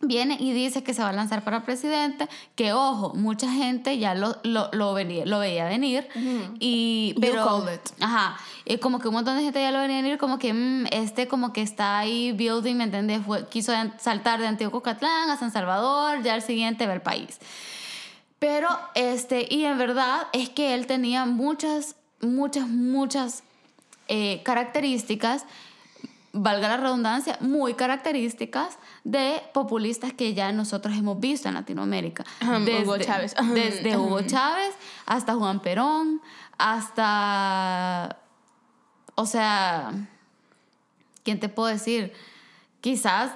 viene 0.03 0.37
y 0.39 0.53
dice 0.53 0.83
que 0.83 0.93
se 0.93 1.03
va 1.03 1.09
a 1.09 1.13
lanzar 1.13 1.43
para 1.43 1.63
presidente, 1.65 2.29
que 2.55 2.73
ojo, 2.75 3.15
mucha 3.15 3.51
gente 3.51 3.99
ya 3.99 4.15
lo, 4.15 4.37
lo, 4.43 4.69
lo, 4.73 4.93
venía- 4.93 5.25
lo 5.25 5.39
veía 5.39 5.65
venir, 5.67 6.07
y, 6.61 7.15
Bill 7.19 7.31
pero, 7.33 7.45
called 7.47 7.75
it. 7.75 7.81
Ajá, 8.01 8.37
y 8.67 8.77
como 8.79 8.99
que 8.99 9.09
un 9.09 9.15
montón 9.15 9.37
de 9.39 9.43
gente 9.45 9.61
ya 9.61 9.71
lo 9.71 9.79
venía 9.81 10.03
venir, 10.03 10.19
como 10.19 10.39
que 10.39 10.53
mm, 10.53 10.87
este 10.93 11.29
como 11.29 11.53
que 11.55 11.63
está 11.63 11.99
ahí 11.99 12.33
building, 12.33 12.75
¿me 12.77 12.85
entiendes? 12.85 13.23
Fue, 13.25 13.49
quiso 13.49 13.73
saltar 13.99 14.39
de 14.41 14.47
Antiguo 14.47 14.83
Catlán 14.83 15.31
a 15.31 15.39
San 15.39 15.51
Salvador, 15.51 16.23
ya 16.23 16.35
el 16.35 16.43
siguiente 16.43 16.87
va 16.87 16.93
el 16.93 17.03
país. 17.03 17.39
Pero, 18.39 18.69
este, 18.95 19.47
y 19.51 19.65
en 19.65 19.79
verdad 19.79 20.27
es 20.35 20.51
que 20.51 20.75
él 20.75 20.87
tenía 20.87 21.25
muchas, 21.25 21.97
muchas, 22.21 22.69
muchas 22.69 23.43
eh, 24.09 24.43
características, 24.45 25.47
valga 26.37 26.69
la 26.69 26.77
redundancia, 26.77 27.39
muy 27.41 27.75
características 27.75 28.79
de 29.05 29.43
populistas 29.53 30.13
que 30.13 30.35
ya 30.35 30.53
nosotros 30.53 30.97
hemos 30.97 31.19
visto 31.19 31.49
en 31.49 31.55
Latinoamérica. 31.55 32.25
Ajá, 32.41 32.59
Hugo 32.59 32.99
Chávez. 32.99 33.35
Desde 33.55 33.97
Hugo 33.97 34.23
Chávez 34.23 34.75
hasta 35.07 35.35
Juan 35.35 35.61
Perón, 35.61 36.21
hasta... 36.59 38.19
O 39.15 39.25
sea, 39.25 39.93
¿quién 41.25 41.41
te 41.41 41.49
puedo 41.49 41.69
decir? 41.69 42.13
Quizás... 42.81 43.33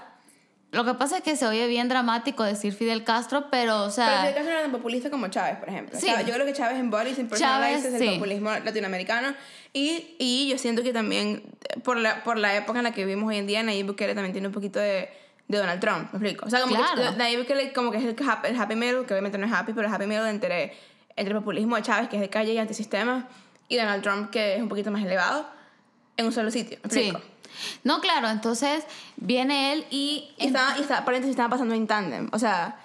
Lo 0.73 0.85
que 0.85 0.95
pasa 0.95 1.17
es 1.17 1.23
que 1.25 1.35
se 1.35 1.47
oye 1.47 1.67
bien 1.67 1.89
dramático 1.89 2.45
decir 2.45 2.73
Fidel 2.73 3.03
Castro, 3.03 3.47
pero, 3.51 3.83
o 3.83 3.91
sea... 3.91 4.07
Pero 4.07 4.21
Fidel 4.21 4.35
Castro 4.35 4.53
era 4.53 4.63
tan 4.63 4.71
populista 4.73 5.11
como 5.11 5.27
Chávez, 5.29 5.57
por 5.57 5.69
ejemplo. 5.69 5.99
Sí. 5.99 6.07
Yo 6.27 6.33
creo 6.33 6.47
que 6.47 6.53
Chávez 6.53 6.79
embodies 6.79 7.19
and 7.19 7.29
personalizes 7.29 7.83
Chávez, 7.85 8.01
el 8.01 8.09
sí. 8.09 8.15
populismo 8.15 8.51
latinoamericano. 8.51 9.35
Y, 9.73 10.15
y 10.19 10.49
yo 10.49 10.59
siento 10.59 10.83
que 10.85 10.93
también, 10.93 11.43
por 11.83 11.97
la, 11.97 12.23
por 12.23 12.39
la 12.39 12.57
época 12.57 12.79
en 12.79 12.85
la 12.85 12.93
que 12.93 13.05
vivimos 13.05 13.29
hoy 13.29 13.39
en 13.39 13.47
día, 13.49 13.63
Nayib 13.65 13.87
Bukele 13.87 14.15
también 14.15 14.33
tiene 14.33 14.47
un 14.47 14.55
poquito 14.55 14.79
de, 14.79 15.09
de 15.49 15.59
Donald 15.59 15.81
Trump, 15.81 16.13
¿me 16.13 16.19
explico? 16.19 16.47
O 16.47 16.51
sea, 16.51 16.61
como 16.61 16.77
Claro. 16.77 17.11
que 17.13 17.17
Nayib 17.19 17.41
Bukele 17.41 17.73
como 17.73 17.91
que 17.91 17.99
es 17.99 18.05
el 18.05 18.17
happy, 18.29 18.49
el 18.49 18.61
happy 18.61 18.77
middle, 18.77 19.05
que 19.07 19.15
obviamente 19.15 19.39
no 19.39 19.47
es 19.47 19.53
happy, 19.53 19.73
pero 19.73 19.89
el 19.89 19.93
happy 19.93 20.07
middle 20.07 20.31
entre, 20.31 20.73
entre 21.17 21.35
el 21.35 21.41
populismo 21.41 21.75
de 21.77 21.83
Chávez, 21.83 22.09
que 22.09 22.15
es 22.17 22.23
de 22.23 22.29
calle 22.29 22.53
y 22.53 22.59
antisistema, 22.59 23.27
y 23.69 23.77
Donald 23.77 24.03
Trump, 24.05 24.31
que 24.31 24.55
es 24.55 24.63
un 24.63 24.69
poquito 24.69 24.93
más 24.93 25.03
elevado, 25.05 25.49
en 26.17 26.27
un 26.27 26.33
solo 26.33 26.51
sitio, 26.53 26.79
¿me 26.85 26.91
Sí. 26.91 27.13
No, 27.85 28.01
claro, 28.01 28.29
entonces 28.29 28.85
viene 29.17 29.73
él 29.73 29.87
y... 29.91 30.31
Y 30.39 30.47
estaba, 30.47 30.79
y 30.79 30.83
estaba, 30.83 31.05
paréntesis, 31.05 31.33
estaba 31.33 31.51
pasando 31.51 31.75
en 31.75 31.87
tándem. 31.87 32.29
O 32.33 32.39
sea, 32.39 32.79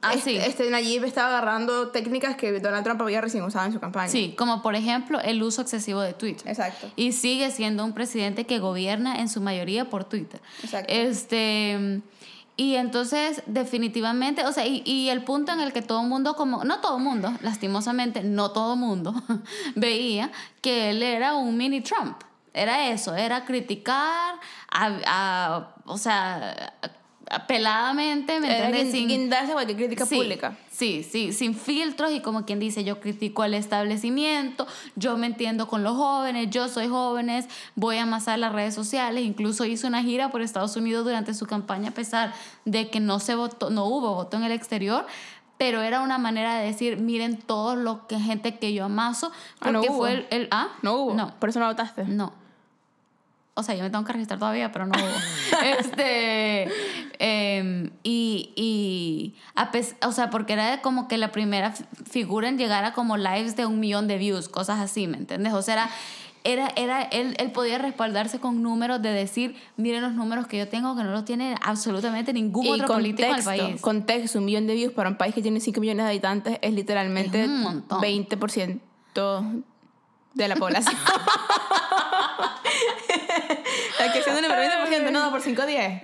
Ah, 0.00 0.14
este, 0.14 0.30
sí. 0.30 0.36
este 0.36 0.70
Nayib 0.70 1.04
estaba 1.04 1.28
agarrando 1.28 1.88
técnicas 1.88 2.36
que 2.36 2.58
Donald 2.58 2.84
Trump 2.84 3.02
había 3.02 3.20
recién 3.20 3.44
usado 3.44 3.66
en 3.66 3.72
su 3.72 3.80
campaña. 3.80 4.08
Sí, 4.08 4.34
como 4.36 4.62
por 4.62 4.74
ejemplo 4.74 5.20
el 5.20 5.42
uso 5.42 5.62
excesivo 5.62 6.00
de 6.00 6.14
Twitter. 6.14 6.48
Exacto. 6.48 6.90
Y 6.96 7.12
sigue 7.12 7.50
siendo 7.50 7.84
un 7.84 7.92
presidente 7.92 8.46
que 8.46 8.58
gobierna 8.58 9.20
en 9.20 9.28
su 9.28 9.40
mayoría 9.40 9.90
por 9.90 10.04
Twitter. 10.04 10.40
Exacto. 10.62 10.92
Este. 10.92 12.00
Y 12.56 12.76
entonces, 12.76 13.42
definitivamente, 13.46 14.46
o 14.46 14.52
sea, 14.52 14.64
y, 14.64 14.82
y 14.86 15.08
el 15.08 15.24
punto 15.24 15.52
en 15.52 15.60
el 15.60 15.72
que 15.72 15.82
todo 15.82 16.02
el 16.02 16.08
mundo, 16.08 16.36
como, 16.36 16.64
no 16.64 16.80
todo 16.80 16.98
el 16.98 17.02
mundo, 17.02 17.34
lastimosamente, 17.42 18.22
no 18.22 18.52
todo 18.52 18.74
el 18.74 18.78
mundo, 18.78 19.12
veía 19.74 20.30
que 20.62 20.90
él 20.90 21.02
era 21.02 21.34
un 21.34 21.56
mini 21.56 21.80
Trump. 21.80 22.16
Era 22.54 22.88
eso, 22.90 23.14
era 23.16 23.44
criticar, 23.44 24.36
a, 24.70 24.90
a- 25.06 25.74
o 25.86 25.98
sea, 25.98 26.72
a- 27.30 27.46
peladamente, 27.48 28.38
¿me 28.38 28.46
Era 28.54 28.66
entiendes? 28.66 28.92
Sin- 28.92 29.08
guindarse 29.08 29.52
cualquier 29.52 29.76
crítica 29.78 30.06
Sí, 30.06 30.14
pública. 30.16 30.56
Sí, 30.70 31.02
sí, 31.02 31.32
sin 31.32 31.54
filtros 31.56 32.12
y 32.12 32.20
como 32.20 32.44
quien 32.44 32.60
dice, 32.60 32.84
yo 32.84 33.00
critico 33.00 33.42
al 33.42 33.54
establecimiento, 33.54 34.66
yo 34.94 35.16
me 35.16 35.26
entiendo 35.26 35.66
con 35.66 35.82
los 35.82 35.96
jóvenes, 35.96 36.50
yo 36.50 36.68
soy 36.68 36.86
jóvenes, 36.88 37.46
voy 37.74 37.96
a 37.96 38.02
amasar 38.04 38.38
las 38.38 38.52
redes 38.52 38.74
sociales, 38.74 39.24
incluso 39.24 39.64
hizo 39.64 39.86
una 39.88 40.02
gira 40.02 40.30
por 40.30 40.42
Estados 40.42 40.76
Unidos 40.76 41.04
durante 41.04 41.34
su 41.34 41.46
campaña 41.46 41.88
a 41.90 41.94
pesar 41.94 42.34
de 42.64 42.88
que 42.90 43.00
no 43.00 43.18
se 43.20 43.34
votó, 43.34 43.70
no 43.70 43.84
hubo 43.86 44.14
voto 44.14 44.36
en 44.36 44.44
el 44.44 44.52
exterior, 44.52 45.06
pero 45.56 45.80
era 45.82 46.00
una 46.02 46.18
manera 46.18 46.56
de 46.58 46.66
decir, 46.66 46.98
miren 46.98 47.38
todo 47.38 47.74
lo 47.76 48.06
que 48.06 48.18
gente 48.20 48.58
que 48.58 48.74
yo 48.74 48.84
amaso, 48.84 49.32
Ah, 49.60 49.70
no 49.70 49.80
porque 49.80 49.90
hubo. 49.90 49.98
fue 49.98 50.12
el, 50.12 50.26
el- 50.30 50.48
ah, 50.50 50.68
No 50.82 50.94
hubo. 50.94 51.14
no, 51.14 51.34
Por 51.40 51.48
eso 51.48 51.58
no 51.60 51.66
votaste. 51.66 52.04
no. 52.04 52.32
O 53.56 53.62
sea, 53.62 53.76
yo 53.76 53.84
me 53.84 53.90
tengo 53.90 54.04
que 54.04 54.12
registrar 54.12 54.38
todavía, 54.40 54.72
pero 54.72 54.86
no 54.86 54.92
este. 55.78 56.68
em, 57.18 57.90
y. 58.02 58.52
y 58.56 59.34
a 59.54 59.70
pes- 59.70 59.94
o 60.04 60.10
sea, 60.12 60.30
porque 60.30 60.54
era 60.54 60.82
como 60.82 61.06
que 61.08 61.18
la 61.18 61.30
primera 61.30 61.70
fi- 61.72 61.84
figura 62.10 62.48
en 62.48 62.58
llegar 62.58 62.84
a 62.84 62.92
como 62.92 63.16
lives 63.16 63.54
de 63.56 63.66
un 63.66 63.78
millón 63.80 64.08
de 64.08 64.18
views, 64.18 64.48
cosas 64.48 64.80
así, 64.80 65.06
¿me 65.06 65.16
entiendes? 65.18 65.52
O 65.52 65.62
sea, 65.62 65.74
era. 65.74 65.90
Era, 66.46 66.70
era, 66.76 67.00
él, 67.00 67.34
él 67.38 67.52
podía 67.52 67.78
respaldarse 67.78 68.38
con 68.38 68.62
números 68.62 69.00
de 69.00 69.08
decir, 69.08 69.56
miren 69.78 70.02
los 70.02 70.12
números 70.12 70.46
que 70.46 70.58
yo 70.58 70.68
tengo, 70.68 70.94
que 70.94 71.02
no 71.02 71.10
los 71.10 71.24
tiene 71.24 71.54
absolutamente 71.62 72.34
ningún 72.34 72.66
otro 72.68 72.86
político 72.86 73.26
en 73.26 73.34
el 73.36 73.42
país. 73.44 73.80
contexto, 73.80 74.40
un 74.40 74.44
millón 74.44 74.66
de 74.66 74.74
views 74.74 74.92
para 74.92 75.08
un 75.08 75.16
país 75.16 75.34
que 75.34 75.40
tiene 75.40 75.58
5 75.58 75.80
millones 75.80 76.04
de 76.04 76.10
habitantes 76.10 76.58
es 76.60 76.74
literalmente 76.74 77.44
Es 77.44 77.48
un 77.48 77.62
montón. 77.62 77.98
20% 78.02 78.80
de 80.34 80.48
la 80.48 80.56
población. 80.56 80.94
La 83.98 84.12
que 84.12 84.22
siendo 84.22 84.40
el 84.40 84.48
número 84.48 84.62
20%, 84.62 85.10
no, 85.12 85.30
por 85.30 85.40
5 85.40 85.66
10. 85.66 86.02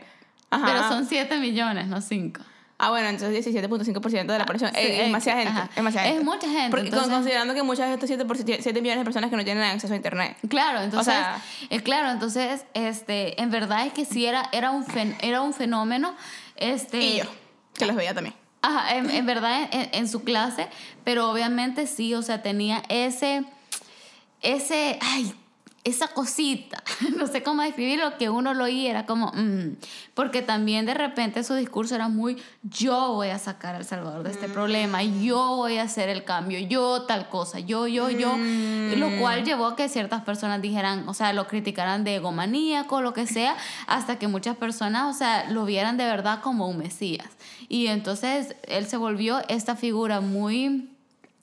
Ajá. 0.50 0.66
Pero 0.66 0.88
son 0.88 1.06
7 1.06 1.38
millones, 1.38 1.86
no 1.86 2.00
5. 2.00 2.40
Ah, 2.82 2.88
bueno, 2.88 3.08
entonces 3.08 3.44
17.5% 3.46 4.26
de 4.32 4.38
la 4.38 4.46
población. 4.46 4.70
Ah, 4.74 4.78
sí, 4.80 4.86
es, 4.86 4.98
demasiada 4.98 5.42
gente. 5.42 5.60
Es 5.68 5.76
demasiada 5.76 6.06
Es 6.08 6.12
gente. 6.14 6.24
mucha 6.24 6.48
gente, 6.48 6.70
Porque, 6.70 6.86
entonces- 6.86 7.10
considerando 7.12 7.52
que 7.54 7.62
muchas 7.62 7.88
de 7.88 7.92
estos 7.94 8.06
7, 8.08 8.24
por- 8.24 8.38
7 8.38 8.72
millones 8.80 9.00
de 9.00 9.04
personas 9.04 9.28
que 9.28 9.36
no 9.36 9.44
tienen 9.44 9.62
acceso 9.64 9.92
a 9.92 9.96
internet. 9.96 10.36
Claro, 10.48 10.80
entonces, 10.80 11.12
sea- 11.12 11.42
eh, 11.68 11.82
claro, 11.82 12.10
entonces, 12.10 12.64
este, 12.72 13.40
en 13.42 13.50
verdad 13.50 13.86
es 13.86 13.92
que 13.92 14.06
sí 14.06 14.24
era, 14.24 14.48
era 14.52 14.70
un 14.70 14.86
fen- 14.86 15.14
era 15.20 15.42
un 15.42 15.52
fenómeno, 15.52 16.16
este, 16.56 17.00
Y 17.02 17.18
yo, 17.18 17.24
que 17.74 17.84
los 17.84 17.94
veía 17.96 18.14
también. 18.14 18.34
Ajá, 18.62 18.94
en, 18.96 19.10
en 19.10 19.26
verdad 19.26 19.68
en, 19.70 19.90
en 19.92 20.08
su 20.08 20.22
clase, 20.24 20.66
pero 21.04 21.30
obviamente 21.30 21.86
sí, 21.86 22.14
o 22.14 22.22
sea, 22.22 22.40
tenía 22.42 22.82
ese, 22.88 23.44
ese, 24.42 24.98
ay, 25.02 25.34
esa 25.82 26.08
cosita, 26.08 26.82
no 27.16 27.26
sé 27.26 27.42
cómo 27.42 27.62
describirlo, 27.62 28.18
que 28.18 28.28
uno 28.28 28.52
lo 28.52 28.64
oía, 28.64 28.90
era 28.90 29.06
como, 29.06 29.32
mm", 29.34 29.76
porque 30.14 30.42
también 30.42 30.84
de 30.84 30.92
repente 30.92 31.42
su 31.42 31.54
discurso 31.54 31.94
era 31.94 32.08
muy, 32.08 32.36
yo 32.62 33.14
voy 33.14 33.28
a 33.28 33.38
sacar 33.38 33.74
a 33.74 33.78
El 33.78 33.84
Salvador 33.86 34.22
de 34.22 34.30
este 34.30 34.48
Mm. 34.48 34.52
problema, 34.52 35.02
yo 35.02 35.56
voy 35.56 35.78
a 35.78 35.84
hacer 35.84 36.10
el 36.10 36.24
cambio, 36.24 36.58
yo 36.58 37.02
tal 37.02 37.30
cosa, 37.30 37.60
yo, 37.60 37.86
yo, 37.86 38.10
yo, 38.10 38.36
lo 38.96 39.10
Mm. 39.10 39.16
cual 39.16 39.44
llevó 39.44 39.66
a 39.68 39.76
que 39.76 39.88
ciertas 39.88 40.22
personas 40.22 40.60
dijeran, 40.60 41.08
o 41.08 41.14
sea, 41.14 41.32
lo 41.32 41.46
criticaran 41.46 42.04
de 42.04 42.16
egomaníaco, 42.16 43.00
lo 43.00 43.14
que 43.14 43.26
sea, 43.26 43.56
hasta 43.86 44.18
que 44.18 44.28
muchas 44.28 44.56
personas, 44.58 45.14
o 45.14 45.18
sea, 45.18 45.48
lo 45.50 45.64
vieran 45.64 45.96
de 45.96 46.04
verdad 46.04 46.40
como 46.42 46.68
un 46.68 46.76
mesías. 46.76 47.28
Y 47.70 47.86
entonces 47.86 48.54
él 48.68 48.86
se 48.86 48.98
volvió 48.98 49.40
esta 49.48 49.76
figura 49.76 50.20
muy 50.20 50.90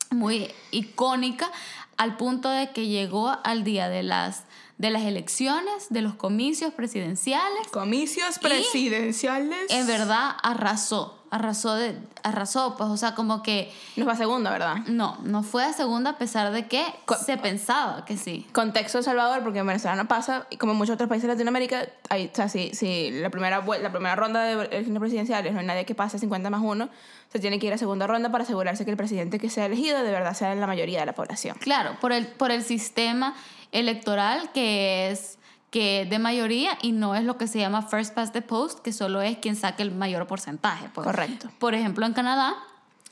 muy 0.09 0.47
icónica 0.71 1.49
al 1.97 2.17
punto 2.17 2.49
de 2.49 2.71
que 2.71 2.87
llegó 2.87 3.35
al 3.43 3.63
día 3.63 3.89
de 3.89 4.03
las, 4.03 4.43
de 4.77 4.91
las 4.91 5.03
elecciones, 5.03 5.87
de 5.89 6.01
los 6.01 6.15
comicios 6.15 6.73
presidenciales. 6.73 7.67
Comicios 7.71 8.39
presidenciales. 8.39 9.69
En 9.69 9.87
verdad 9.87 10.35
arrasó, 10.43 11.16
arrasó, 11.29 11.75
de, 11.75 11.97
arrasó, 12.23 12.75
pues, 12.77 12.89
o 12.89 12.97
sea, 12.97 13.15
como 13.15 13.43
que 13.43 13.71
Nos 13.95 14.07
va 14.07 14.13
a 14.13 14.17
segunda, 14.17 14.51
¿verdad? 14.51 14.77
no, 14.87 15.17
no 15.23 15.43
fue 15.43 15.63
a 15.63 15.73
segunda 15.73 16.11
a 16.11 16.17
pesar 16.17 16.51
de 16.51 16.67
que 16.67 16.85
se 17.25 17.37
pensaba 17.37 18.05
que 18.05 18.17
sí. 18.17 18.47
Contexto 18.53 18.99
de 18.99 19.03
Salvador, 19.03 19.43
porque 19.43 19.59
en 19.59 19.67
Venezuela 19.67 19.95
no 19.95 20.07
pasa, 20.07 20.47
y 20.49 20.57
como 20.57 20.71
en 20.73 20.77
muchos 20.77 20.95
otros 20.95 21.09
países 21.09 21.27
de 21.27 21.33
Latinoamérica, 21.33 21.87
hay, 22.09 22.29
o 22.31 22.35
sea, 22.35 22.49
si, 22.49 22.73
si 22.73 23.11
la, 23.11 23.29
primera, 23.29 23.61
la 23.61 23.91
primera 23.91 24.15
ronda 24.15 24.43
de 24.43 24.53
elecciones 24.53 24.99
presidenciales 24.99 25.53
no 25.53 25.59
hay 25.59 25.65
nadie 25.65 25.85
que 25.85 25.95
pase 25.95 26.19
50 26.19 26.49
más 26.49 26.61
1, 26.63 26.89
se 27.31 27.39
tiene 27.39 27.59
que 27.59 27.67
ir 27.67 27.73
a 27.73 27.77
segunda 27.77 28.07
ronda 28.07 28.31
para 28.31 28.43
asegurarse 28.43 28.85
que 28.85 28.91
el 28.91 28.97
presidente 28.97 29.39
que 29.39 29.49
sea 29.49 29.65
elegido 29.65 30.01
de 30.01 30.11
verdad 30.11 30.33
sea 30.33 30.55
la 30.55 30.67
mayoría 30.67 31.01
de 31.01 31.05
la 31.05 31.13
población. 31.13 31.57
Claro, 31.59 31.97
por 31.99 32.13
el, 32.13 32.27
por 32.27 32.51
el 32.51 32.63
sistema 32.63 33.35
electoral 33.71 34.49
que 34.53 35.11
es 35.11 35.37
que 35.69 36.07
de 36.09 36.19
mayoría 36.19 36.77
y 36.81 36.91
no 36.91 37.15
es 37.15 37.23
lo 37.23 37.37
que 37.37 37.47
se 37.47 37.59
llama 37.59 37.81
first 37.81 38.13
past 38.13 38.33
the 38.33 38.41
post, 38.41 38.79
que 38.79 38.93
solo 38.93 39.21
es 39.21 39.37
quien 39.37 39.55
saque 39.55 39.83
el 39.83 39.91
mayor 39.91 40.27
porcentaje. 40.27 40.89
pues. 40.93 41.05
Correcto. 41.05 41.49
Por 41.59 41.75
ejemplo, 41.75 42.05
en 42.05 42.13
Canadá, 42.13 42.55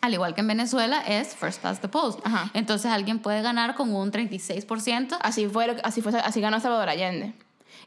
al 0.02 0.14
igual 0.14 0.34
que 0.36 0.42
en 0.42 0.48
Venezuela, 0.48 1.02
es 1.02 1.36
first 1.36 1.62
past 1.62 1.82
the 1.82 1.90
post. 1.90 2.20
Ajá. 2.24 2.50
Entonces 2.54 2.92
alguien 2.92 3.20
puede 3.20 3.42
ganar 3.42 3.76
con 3.76 3.94
un 3.94 4.12
36%. 4.12 5.18
Así 5.22 5.48
fue, 5.48 5.78
así 5.84 6.02
fue, 6.02 6.18
así 6.20 6.42
ganó 6.42 6.60
Salvador 6.60 6.90
Allende. 6.90 7.34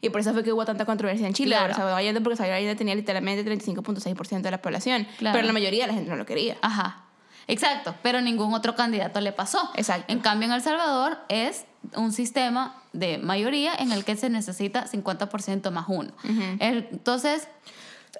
Y 0.01 0.09
por 0.09 0.21
eso 0.21 0.33
fue 0.33 0.43
que 0.43 0.53
hubo 0.53 0.63
tanta 0.65 0.85
controversia 0.85 1.27
en 1.27 1.33
Chile. 1.33 1.55
Claro. 1.55 1.73
Salvador 1.73 1.97
Allende, 1.99 2.21
porque 2.21 2.37
Salvador 2.37 2.57
Allende 2.57 2.75
tenía 2.75 2.95
literalmente 2.95 3.43
35.6% 3.49 4.41
de 4.41 4.51
la 4.51 4.61
población. 4.61 5.07
Claro. 5.17 5.35
Pero 5.35 5.47
la 5.47 5.53
mayoría 5.53 5.83
de 5.83 5.87
la 5.87 5.93
gente 5.93 6.09
no 6.09 6.15
lo 6.15 6.25
quería. 6.25 6.57
Ajá. 6.61 7.05
Exacto, 7.47 7.95
pero 8.03 8.21
ningún 8.21 8.53
otro 8.53 8.75
candidato 8.75 9.19
le 9.21 9.31
pasó. 9.31 9.71
Exacto. 9.75 10.13
En 10.13 10.19
cambio, 10.19 10.47
en 10.47 10.53
El 10.53 10.61
Salvador 10.61 11.17
es 11.29 11.65
un 11.95 12.11
sistema 12.11 12.78
de 12.93 13.17
mayoría 13.17 13.73
en 13.75 13.91
el 13.91 14.03
que 14.03 14.15
se 14.15 14.29
necesita 14.29 14.85
50% 14.87 15.71
más 15.71 15.85
uno. 15.87 16.11
Entonces, 16.59 17.47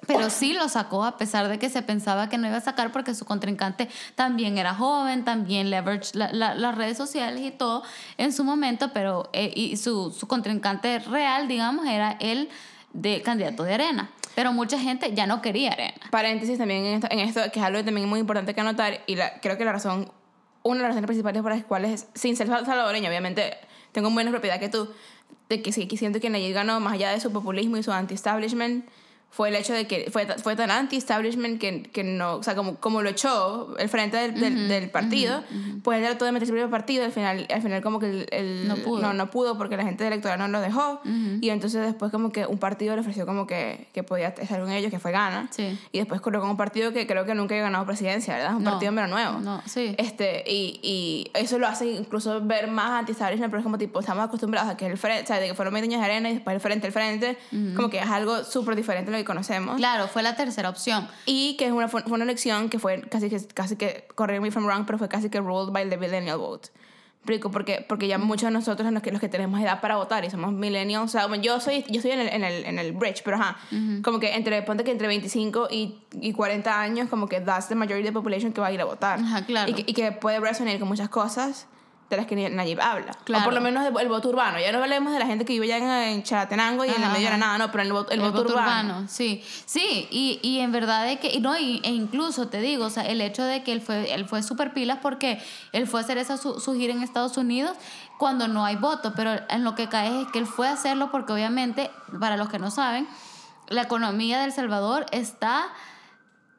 pero 0.06 0.30
sí 0.30 0.52
lo 0.52 0.68
sacó 0.68 1.04
a 1.04 1.16
pesar 1.18 1.48
de 1.48 1.58
que 1.58 1.68
se 1.68 1.82
pensaba 1.82 2.28
que 2.28 2.38
no 2.38 2.46
iba 2.46 2.56
a 2.56 2.60
sacar 2.60 2.92
porque 2.92 3.14
su 3.14 3.24
contrincante 3.24 3.88
también 4.14 4.56
era 4.56 4.74
joven, 4.74 5.24
también 5.24 5.68
leverage 5.70 6.16
la- 6.16 6.32
la- 6.32 6.54
las 6.54 6.74
redes 6.76 6.96
sociales 6.96 7.42
y 7.42 7.50
todo 7.50 7.82
en 8.16 8.32
su 8.32 8.44
momento, 8.44 8.92
pero 8.94 9.28
eh, 9.32 9.52
y 9.54 9.76
su, 9.76 10.10
su 10.12 10.26
contrincante 10.28 11.00
real, 11.00 11.48
digamos, 11.48 11.86
era 11.86 12.16
el 12.20 12.48
de 12.92 13.22
candidato 13.22 13.64
de 13.64 13.74
arena. 13.74 14.10
Pero 14.36 14.52
mucha 14.52 14.78
gente 14.78 15.12
ya 15.12 15.26
no 15.26 15.42
quería 15.42 15.72
arena. 15.72 15.94
Paréntesis 16.10 16.56
también 16.56 16.84
en 16.84 16.94
esto, 16.94 17.08
en 17.10 17.18
esto, 17.18 17.40
que 17.52 17.58
es 17.58 17.64
algo 17.66 17.84
también 17.84 18.08
muy 18.08 18.20
importante 18.20 18.54
que 18.54 18.60
anotar, 18.60 19.00
y 19.06 19.16
la- 19.16 19.40
creo 19.40 19.58
que 19.58 19.64
la 19.64 19.72
razón, 19.72 20.10
una 20.62 20.76
de 20.76 20.82
las 20.82 20.88
razones 20.90 21.06
principales 21.08 21.42
por 21.42 21.50
las 21.52 21.64
cuales, 21.64 22.06
sin 22.14 22.36
ser 22.36 22.46
sal- 22.46 22.64
salvadoreño, 22.64 23.08
obviamente 23.08 23.54
tengo 23.92 24.10
menos 24.10 24.32
propiedad 24.32 24.60
que 24.60 24.68
tú, 24.68 24.88
de 25.48 25.62
que 25.62 25.72
sí, 25.72 25.86
que 25.86 25.96
siento 25.96 26.20
que 26.20 26.30
Nayib 26.30 26.54
ganó 26.54 26.78
más 26.80 26.94
allá 26.94 27.10
de 27.10 27.20
su 27.20 27.32
populismo 27.32 27.76
y 27.76 27.82
su 27.82 27.92
anti-establishment, 27.92 28.88
fue 29.30 29.48
el 29.48 29.54
hecho 29.54 29.72
de 29.72 29.86
que 29.86 30.08
fue, 30.10 30.26
fue 30.42 30.56
tan 30.56 30.70
anti-establishment 30.70 31.60
que, 31.60 31.82
que 31.84 32.02
no, 32.04 32.34
o 32.36 32.42
sea, 32.42 32.54
como, 32.56 32.76
como 32.76 33.00
lo 33.00 33.10
echó 33.10 33.76
el 33.78 33.88
frente 33.88 34.16
del, 34.16 34.38
del, 34.40 34.68
del 34.68 34.90
partido, 34.90 35.42
pues 35.84 35.98
él 36.00 36.04
trató 36.04 36.24
de 36.24 36.32
meterse 36.32 36.52
en 36.52 36.58
el 36.58 36.68
partido, 36.68 37.04
al 37.04 37.12
final, 37.12 37.46
al 37.48 37.62
final 37.62 37.80
como 37.80 38.00
que 38.00 38.06
el, 38.10 38.26
el- 38.32 38.68
No 38.68 38.76
pudo. 38.76 39.00
No, 39.02 39.12
no 39.14 39.30
pudo 39.30 39.56
porque 39.56 39.76
la 39.76 39.84
gente 39.84 40.06
electoral 40.06 40.38
no 40.38 40.48
lo 40.48 40.60
dejó, 40.60 41.00
y 41.40 41.48
entonces 41.50 41.80
después 41.82 42.10
como 42.10 42.30
que 42.32 42.44
un 42.44 42.58
partido 42.58 42.94
le 42.94 43.00
ofreció 43.02 43.24
como 43.24 43.46
que, 43.46 43.86
que 43.94 44.02
podía 44.02 44.28
estar 44.28 44.60
con 44.60 44.70
ellos, 44.70 44.90
que 44.90 44.98
fue 44.98 45.12
Gana, 45.12 45.48
Sí. 45.50 45.78
y 45.92 45.98
después 45.98 46.20
colocó 46.20 46.46
un 46.46 46.56
partido 46.56 46.92
que 46.92 47.06
creo 47.06 47.24
que 47.24 47.34
nunca 47.34 47.54
había 47.54 47.64
ganado 47.64 47.86
presidencia, 47.86 48.34
¿verdad? 48.36 48.56
Un 48.56 48.64
No, 48.64 48.72
partido 48.72 48.92
mero 48.92 49.06
nuevo. 49.08 49.38
no, 49.40 49.62
sí. 49.66 49.94
Este, 49.96 50.42
y, 50.46 50.80
y 50.82 51.30
eso 51.34 51.58
lo 51.58 51.66
hace 51.68 51.86
incluso 51.86 52.40
ver 52.44 52.68
más 52.68 52.90
anti-establishment, 53.00 53.50
pero 53.50 53.60
es 53.60 53.64
como 53.64 53.78
tipo, 53.78 54.00
estamos 54.00 54.24
acostumbrados 54.24 54.70
a 54.70 54.76
que 54.76 54.86
el 54.86 54.98
frente, 54.98 55.22
o 55.24 55.26
sea, 55.26 55.38
de 55.38 55.46
que 55.48 55.54
fueron 55.54 55.72
20 55.72 55.88
años 55.88 56.00
de 56.00 56.04
arena 56.12 56.30
y 56.30 56.34
después 56.34 56.54
el 56.54 56.60
frente, 56.60 56.86
el 56.88 56.92
frente, 56.92 57.38
como 57.76 57.88
que 57.88 57.98
es 58.00 58.06
algo 58.10 58.42
súper 58.44 58.74
diferente 58.76 59.10
a 59.10 59.12
lo 59.12 59.19
que 59.20 59.24
conocemos. 59.24 59.76
Claro, 59.76 60.08
fue 60.08 60.22
la 60.22 60.34
tercera 60.34 60.68
opción. 60.68 61.08
Y 61.26 61.56
que 61.56 61.66
es 61.66 61.72
una, 61.72 61.88
fue 61.88 62.02
una 62.06 62.24
elección 62.24 62.68
que 62.68 62.78
fue 62.78 63.02
casi 63.02 63.28
que, 63.30 63.40
casi 63.54 63.76
que, 63.76 64.08
correct 64.14 64.40
me 64.40 64.48
if 64.48 64.56
I'm 64.56 64.66
wrong, 64.66 64.84
pero 64.86 64.98
fue 64.98 65.08
casi 65.08 65.30
que 65.30 65.40
ruled 65.40 65.72
by 65.72 65.88
the 65.88 65.96
millennial 65.96 66.38
vote. 66.38 66.70
Explico, 67.20 67.50
porque, 67.50 67.84
porque 67.86 68.06
ya 68.08 68.16
muchos 68.16 68.44
de 68.44 68.50
nosotros, 68.50 68.90
los 68.90 69.02
que, 69.02 69.12
los 69.12 69.20
que 69.20 69.28
tenemos 69.28 69.60
edad 69.60 69.82
para 69.82 69.96
votar 69.96 70.24
y 70.24 70.30
somos 70.30 70.52
millennials, 70.54 71.04
o 71.04 71.08
sea, 71.08 71.26
bueno, 71.26 71.42
yo 71.42 71.60
soy, 71.60 71.84
yo 71.90 72.00
soy 72.00 72.12
en 72.12 72.20
el, 72.20 72.28
en 72.28 72.44
el, 72.44 72.64
en 72.64 72.78
el 72.78 72.92
bridge, 72.92 73.22
pero 73.22 73.36
ajá, 73.36 73.58
como 74.02 74.18
que 74.18 74.34
entre, 74.34 74.62
ponte 74.62 74.84
que 74.84 74.90
entre 74.90 75.06
25 75.06 75.68
y, 75.70 75.98
y 76.18 76.32
40 76.32 76.80
años, 76.80 77.10
como 77.10 77.28
que 77.28 77.42
that's 77.42 77.68
the 77.68 77.74
majority 77.74 78.08
of 78.08 78.14
the 78.14 78.18
population 78.18 78.54
que 78.54 78.62
va 78.62 78.68
a 78.68 78.72
ir 78.72 78.80
a 78.80 78.86
votar. 78.86 79.20
Ajá, 79.20 79.44
claro. 79.44 79.70
Y 79.70 79.74
que, 79.74 79.84
y 79.86 79.92
que 79.92 80.12
puede 80.12 80.40
resonar 80.40 80.78
con 80.78 80.88
muchas 80.88 81.10
cosas 81.10 81.66
de 82.10 82.16
las 82.16 82.26
que 82.26 82.34
Nayib 82.50 82.80
habla. 82.80 83.12
Claro. 83.24 83.42
O 83.42 83.44
por 83.44 83.54
lo 83.54 83.60
menos 83.60 83.86
el, 83.86 83.96
el 83.98 84.08
voto 84.08 84.28
urbano. 84.30 84.58
Ya 84.58 84.72
no 84.72 84.78
hablemos 84.82 85.12
de 85.12 85.20
la 85.20 85.26
gente 85.26 85.44
que 85.44 85.52
vive 85.52 85.68
ya 85.68 85.76
en, 85.78 85.88
en 85.88 86.22
Chalatenango 86.24 86.84
y 86.84 86.88
en 86.88 86.96
el 86.96 87.04
Ajá, 87.04 87.12
medio 87.12 87.30
de 87.30 87.36
la 87.38 87.44
ajá. 87.46 87.56
nada, 87.56 87.58
no, 87.66 87.70
pero 87.70 87.84
el, 87.84 87.92
voto- 87.92 88.10
el, 88.10 88.20
voto, 88.20 88.42
urbano. 88.42 89.06
Sí, 89.08 89.42
sí, 89.64 90.08
y, 90.10 90.40
y 90.42 90.58
en 90.58 90.72
verdad 90.72 91.06
de 91.06 91.18
que, 91.20 91.28
y 91.32 91.40
no, 91.40 91.56
y, 91.56 91.80
e 91.84 91.90
incluso 91.90 92.48
te 92.48 92.60
digo, 92.60 92.86
o 92.86 92.90
sea, 92.90 93.04
el 93.04 93.20
hecho 93.20 93.44
de 93.44 93.62
que 93.62 93.70
él 93.72 93.80
fue, 93.80 94.12
él 94.12 94.26
fue 94.26 94.42
super 94.42 94.74
pilas 94.74 94.98
porque 95.00 95.40
él 95.72 95.86
fue 95.86 96.00
a 96.00 96.02
hacer 96.02 96.18
esa 96.18 96.36
su, 96.36 96.58
su 96.58 96.74
gira 96.74 96.92
en 96.92 97.02
Estados 97.02 97.36
Unidos 97.36 97.76
cuando 98.18 98.48
no 98.48 98.64
hay 98.64 98.74
voto, 98.76 99.12
pero 99.14 99.30
en 99.48 99.62
lo 99.62 99.74
que 99.76 99.88
cae 99.88 100.22
es 100.22 100.26
que 100.32 100.40
él 100.40 100.46
fue 100.46 100.66
a 100.68 100.72
hacerlo 100.72 101.10
porque 101.12 101.32
obviamente, 101.32 101.90
para 102.18 102.36
los 102.36 102.48
que 102.48 102.58
no 102.58 102.70
saben, 102.72 103.06
la 103.68 103.82
economía 103.82 104.40
de 104.40 104.46
El 104.46 104.52
Salvador 104.52 105.06
está 105.12 105.68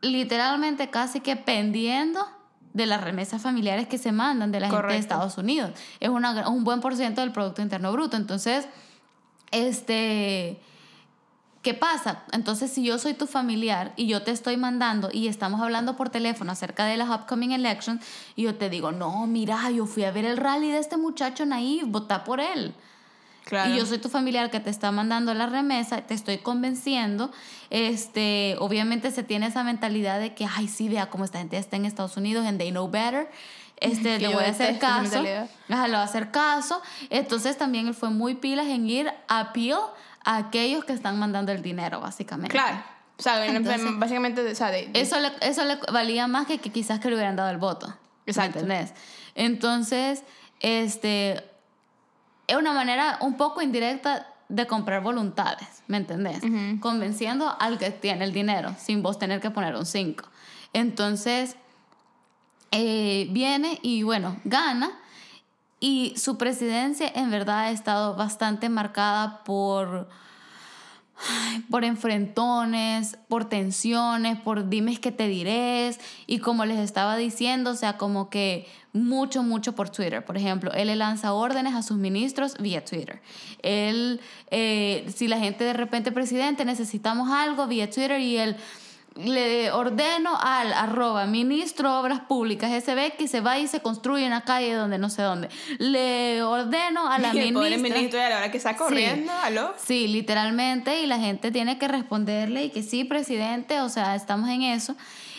literalmente 0.01 0.89
casi 0.89 1.19
que 1.19 1.35
pendiendo 1.35 2.25
de 2.73 2.86
las 2.86 3.01
remesas 3.01 3.41
familiares 3.41 3.88
que 3.88 3.97
se 3.97 4.12
mandan 4.12 4.51
de 4.51 4.60
la 4.60 4.69
gente 4.69 4.88
de. 4.88 4.97
Estados 4.97 5.38
Unidos. 5.38 5.71
Es 5.99 6.10
una, 6.10 6.49
un 6.49 6.63
buen 6.63 6.79
por 6.79 6.95
ciento 6.95 7.21
del 7.21 7.31
Producto 7.31 7.62
Interno 7.62 7.91
Bruto. 7.91 8.17
Entonces, 8.17 8.67
este, 9.51 10.60
¿qué 11.62 11.73
pasa? 11.73 12.23
Entonces, 12.31 12.71
si 12.71 12.84
yo 12.84 12.97
soy 12.97 13.13
tu 13.13 13.27
familiar 13.27 13.93
y 13.95 14.07
yo 14.07 14.23
te 14.23 14.31
estoy 14.31 14.57
mandando 14.57 15.10
y 15.12 15.27
estamos 15.27 15.62
hablando 15.62 15.95
por 15.97 16.10
teléfono 16.10 16.51
acerca 16.51 16.86
de 16.86 16.97
las 16.97 17.10
upcoming 17.10 17.51
elections 17.51 18.03
y 18.36 18.43
yo 18.43 18.55
te 18.55 18.69
digo, 18.69 18.91
no, 18.91 19.27
mira, 19.27 19.69
yo 19.71 19.86
fui 19.86 20.03
a 20.03 20.12
ver 20.12 20.25
el 20.25 20.38
rally 20.38 20.71
de 20.71 20.79
este 20.79 20.97
muchacho 20.97 21.45
Naive, 21.45 21.86
vota 21.88 22.23
por 22.23 22.39
él. 22.39 22.73
Claro. 23.45 23.73
Y 23.73 23.77
yo 23.77 23.86
soy 23.86 23.97
tu 23.97 24.08
familiar 24.10 24.49
que 24.51 24.60
te 24.60 24.69
está 24.69 24.91
mandando 24.91 25.34
la 25.34 25.47
remesa, 25.47 26.01
te 26.01 26.13
estoy 26.13 26.38
convenciendo. 26.38 27.32
Este, 27.69 28.56
obviamente 28.60 29.12
se 29.12 29.23
tiene 29.23 29.47
esa 29.47 29.63
mentalidad 29.63 30.19
de 30.19 30.34
que, 30.36 30.45
ay, 30.45 30.67
sí, 30.67 30.88
vea 30.89 31.10
cómo 31.10 31.25
esta 31.25 31.39
gente 31.39 31.58
está 31.58 31.75
en 31.75 31.86
Estados 31.86 32.15
Unidos 32.17 32.45
and 32.45 32.58
they 32.60 32.71
know 32.71 32.89
better. 32.89 33.30
Este, 33.82 34.19
le 34.19 34.27
voy 34.27 34.43
a 34.43 34.49
hacer 34.49 34.77
caso. 34.77 35.23
Ajá, 35.67 35.88
le 35.88 35.93
voy 35.93 36.01
a 36.01 36.04
hacer 36.04 36.30
caso. 36.30 36.80
Entonces 37.10 37.58
también 37.58 37.88
él 37.88 37.95
fue 37.95 38.12
muy 38.12 38.36
pilas 38.36 38.67
en 38.67 38.88
ir 38.88 39.12
a 39.27 39.39
appeal 39.39 39.80
a 40.23 40.38
aquellos 40.38 40.86
que 40.86 40.93
están 40.93 41.17
mandando 41.17 41.51
el 41.51 41.63
dinero, 41.63 41.99
básicamente. 41.99 42.51
Claro. 42.51 42.77
O 43.17 43.23
sea, 43.23 43.43
Entonces- 43.47 43.82
básicamente, 43.97 44.47
o 44.47 44.54
sea, 44.54 44.69
de- 44.69 44.86
de- 44.86 45.01
Eso 45.01 45.19
le, 45.19 45.32
eso 45.41 45.63
le 45.65 45.77
valía 45.91 46.27
más 46.27 46.45
que, 46.45 46.60
que 46.60 46.69
quizás 46.69 46.99
que 46.99 47.08
le 47.10 47.15
hubieran 47.15 47.36
dado 47.36 47.49
el 47.49 47.58
voto. 47.58 47.88
¿Me 47.88 47.95
Exacto. 48.27 48.60
entendés? 48.60 48.93
Entonces, 49.34 50.21
este, 50.60 51.43
es 52.51 52.57
una 52.57 52.73
manera 52.73 53.17
un 53.21 53.37
poco 53.37 53.61
indirecta 53.61 54.27
de 54.49 54.67
comprar 54.67 55.01
voluntades, 55.01 55.83
¿me 55.87 55.97
entendés? 55.97 56.41
Convenciendo 56.81 57.55
al 57.59 57.77
que 57.77 57.91
tiene 57.91 58.25
el 58.25 58.33
dinero, 58.33 58.75
sin 58.77 59.01
vos 59.01 59.17
tener 59.17 59.39
que 59.39 59.51
poner 59.51 59.75
un 59.75 59.85
5. 59.85 60.25
Entonces, 60.73 61.55
eh, 62.71 63.27
viene 63.31 63.79
y 63.81 64.03
bueno, 64.03 64.35
gana. 64.43 64.91
Y 65.79 66.13
su 66.17 66.37
presidencia 66.37 67.09
en 67.15 67.31
verdad 67.31 67.61
ha 67.61 67.71
estado 67.71 68.15
bastante 68.15 68.67
marcada 68.67 69.43
por 69.45 70.09
por 71.69 71.84
enfrentones, 71.84 73.17
por 73.27 73.45
tensiones, 73.45 74.39
por 74.39 74.69
dimes 74.69 74.99
que 74.99 75.12
te 75.12 75.27
dirés. 75.27 75.99
Y 76.27 76.39
como 76.39 76.65
les 76.65 76.79
estaba 76.79 77.17
diciendo, 77.17 77.71
o 77.71 77.75
sea, 77.75 77.97
como 77.97 78.29
que 78.29 78.67
mucho, 78.93 79.43
mucho 79.43 79.73
por 79.73 79.89
Twitter. 79.89 80.23
Por 80.25 80.38
ejemplo, 80.38 80.71
él 80.73 80.88
le 80.88 80.95
lanza 80.95 81.34
órdenes 81.34 81.75
a 81.75 81.84
sus 81.84 81.97
ministros 81.97 82.55
vía 82.60 82.84
Twitter. 82.84 83.21
Él, 83.62 84.19
eh, 84.49 85.10
si 85.15 85.27
la 85.27 85.39
gente 85.39 85.63
de 85.63 85.73
repente, 85.73 86.12
presidente, 86.12 86.65
necesitamos 86.65 87.29
algo 87.29 87.67
vía 87.67 87.89
Twitter 87.89 88.19
y 88.19 88.38
él... 88.38 88.55
le 89.15 89.71
ordeno 89.71 90.38
al 90.39 90.71
arroba 90.71 91.26
ministro 91.26 92.00
Obras 92.00 92.21
Públicas 92.21 92.71
SB 92.71 93.17
que 93.17 93.28
se 93.28 93.41
vaya 93.41 93.62
y 93.63 93.67
se 93.67 93.82
construya 93.82 94.26
una 94.26 94.41
calle 94.41 94.74
donde 94.74 94.97
no 94.97 95.10
sé 95.10 95.21
dónde. 95.21 95.50
Le 95.80 96.41
ordeno 96.43 97.08
a 97.12 97.19
la 97.19 97.32
Y 97.36 97.39
el 97.39 97.54
pobre 97.54 97.71
ministra. 97.71 97.95
ministro 97.97 98.19
y 98.19 98.24
a 98.24 98.30
la 98.30 98.38
hora 98.38 98.52
que 98.52 98.58
está 98.58 98.78
corriendo, 98.78 99.32
aló. 99.43 99.74
Sí, 99.78 100.08
literalmente, 100.08 101.02
y 101.02 101.08
la 101.08 101.19
gente 101.19 101.52
tiene 101.52 101.78
que 101.78 101.88
responderle 101.89 102.63
y 102.65 102.69
que 102.69 102.84
sí, 102.84 103.04
presidente, 103.04 103.82
o 103.82 103.89
sea, 103.89 104.15
estamos 104.15 104.50
en 104.50 104.62
eso. 104.63 104.95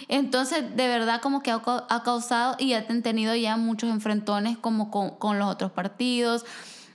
Entonces, 0.09 0.77
de 0.77 0.89
verdad, 0.89 1.23
como 1.23 1.43
que 1.43 1.51
ha, 1.51 1.63
cau- 1.63 1.87
ha 1.89 2.03
causado 2.03 2.57
y 2.59 2.75
ha 2.75 2.87
ten- 2.87 3.03
tenido 3.03 3.35
ya 3.35 3.57
muchos 3.57 3.89
enfrentones 3.89 4.59
como 4.59 4.91
con, 4.91 5.17
con 5.17 5.39
los 5.39 5.49
otros 5.49 5.73
partidos. 5.73 6.45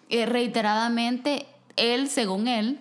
Eh, 0.09 0.25
reiteradamente, 0.27 1.47
él, 1.75 2.07
según 2.09 2.47
él, 2.47 2.79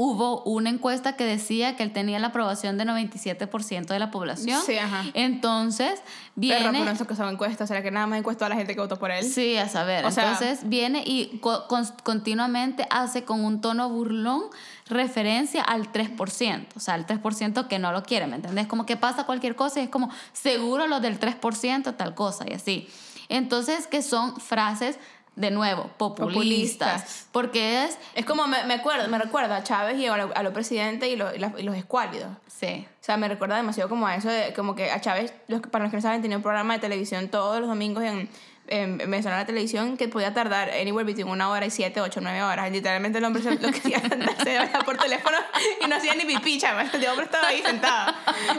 hubo 0.00 0.42
una 0.44 0.70
encuesta 0.70 1.16
que 1.16 1.24
decía 1.24 1.74
que 1.74 1.82
él 1.82 1.92
tenía 1.92 2.20
la 2.20 2.28
aprobación 2.28 2.78
de 2.78 2.84
97% 2.84 3.86
de 3.86 3.98
la 3.98 4.12
población. 4.12 4.62
Sí, 4.64 4.78
ajá. 4.78 5.02
Entonces, 5.12 6.00
viene... 6.36 6.70
pero 6.70 6.84
no 6.84 6.94
sé 6.94 7.04
qué 7.04 7.16
son 7.16 7.28
encuestas. 7.30 7.66
¿Será 7.66 7.82
que 7.82 7.90
nada 7.90 8.06
más 8.06 8.20
encuestó 8.20 8.44
a 8.44 8.48
la 8.48 8.54
gente 8.54 8.76
que 8.76 8.80
votó 8.80 8.96
por 8.96 9.10
él? 9.10 9.24
Sí, 9.24 9.56
a 9.56 9.68
saber. 9.68 10.04
O 10.04 10.12
sea- 10.12 10.30
Entonces 10.30 10.68
viene 10.68 11.02
y 11.04 11.38
co- 11.40 11.66
con- 11.66 11.84
continuamente 12.04 12.86
hace 12.90 13.24
con 13.24 13.44
un 13.44 13.60
tono 13.60 13.88
burlón 13.90 14.44
referencia 14.86 15.62
al 15.62 15.90
3%, 15.92 16.66
o 16.76 16.80
sea, 16.80 16.94
al 16.94 17.04
3% 17.04 17.66
que 17.66 17.80
no 17.80 17.90
lo 17.90 18.04
quiere, 18.04 18.28
¿me 18.28 18.36
entendés? 18.36 18.68
Como 18.68 18.86
que 18.86 18.96
pasa 18.96 19.24
cualquier 19.26 19.56
cosa 19.56 19.80
y 19.80 19.84
es 19.84 19.88
como, 19.90 20.10
seguro 20.32 20.86
los 20.86 21.02
del 21.02 21.18
3% 21.18 21.96
tal 21.96 22.14
cosa 22.14 22.44
y 22.48 22.54
así. 22.54 22.88
Entonces, 23.28 23.86
que 23.88 24.00
son 24.02 24.40
frases, 24.40 24.96
de 25.38 25.50
nuevo, 25.50 25.84
populistas, 25.96 27.02
Populistas. 27.02 27.26
porque 27.32 27.84
es, 27.84 27.98
Es 28.14 28.24
como, 28.26 28.46
me, 28.46 28.64
me, 28.64 28.74
acuerdo, 28.74 29.08
me 29.08 29.18
recuerda 29.18 29.56
a 29.56 29.62
Chávez 29.64 29.98
y 29.98 30.06
a 30.06 30.16
lo, 30.16 30.36
a 30.36 30.42
lo 30.42 30.52
presidente 30.52 31.08
y, 31.08 31.16
lo- 31.16 31.34
y 31.34 31.38
la- 31.38 31.52
y 31.56 31.62
los 31.62 31.76
escuálidos. 31.76 32.28
sí, 32.48 32.86
O 33.00 33.04
sea, 33.04 33.16
me 33.16 33.28
recuerda 33.28 33.56
demasiado 33.56 33.88
como 33.88 34.06
a 34.06 34.16
eso 34.16 34.28
de, 34.28 34.52
como 34.52 34.74
que 34.74 34.90
a 34.90 35.00
Chávez, 35.00 35.32
los, 35.46 35.60
para 35.60 35.84
los 35.84 35.90
que 35.90 35.96
no 35.98 36.02
saben, 36.02 36.20
tenía 36.22 36.36
un 36.36 36.42
programa 36.42 36.74
de 36.74 36.80
televisión 36.80 37.28
todos 37.28 37.60
los 37.60 37.68
domingos 37.68 38.02
en, 38.04 38.28
en 38.68 38.98
Venezolana 38.98 39.46
Televisión 39.46 39.96
que 39.96 40.08
podía 40.08 40.32
tardar 40.32 40.70
anywhere 40.70 41.04
between 41.04 41.28
una 41.28 41.50
hora 41.50 41.66
y 41.66 41.70
siete, 41.70 42.00
ocho, 42.00 42.20
nueve 42.20 42.42
horas. 42.42 42.70
Literalmente 42.70 43.18
el 43.18 43.24
hombre 43.24 43.42
se, 43.42 43.54
lo 43.54 43.70
que 43.72 43.78
hacía 43.78 43.98
era 43.98 44.08
sentarse 44.08 44.58
hablar 44.58 44.84
por 44.84 44.96
teléfono 44.96 45.36
y 45.80 45.86
no 45.86 45.96
hacía 45.96 46.14
ni 46.14 46.24
pipí, 46.24 46.58
chaval. 46.58 46.90
El 46.92 47.06
hombre 47.06 47.24
estaba 47.26 47.48
ahí 47.48 47.62
sentado. 47.62 48.14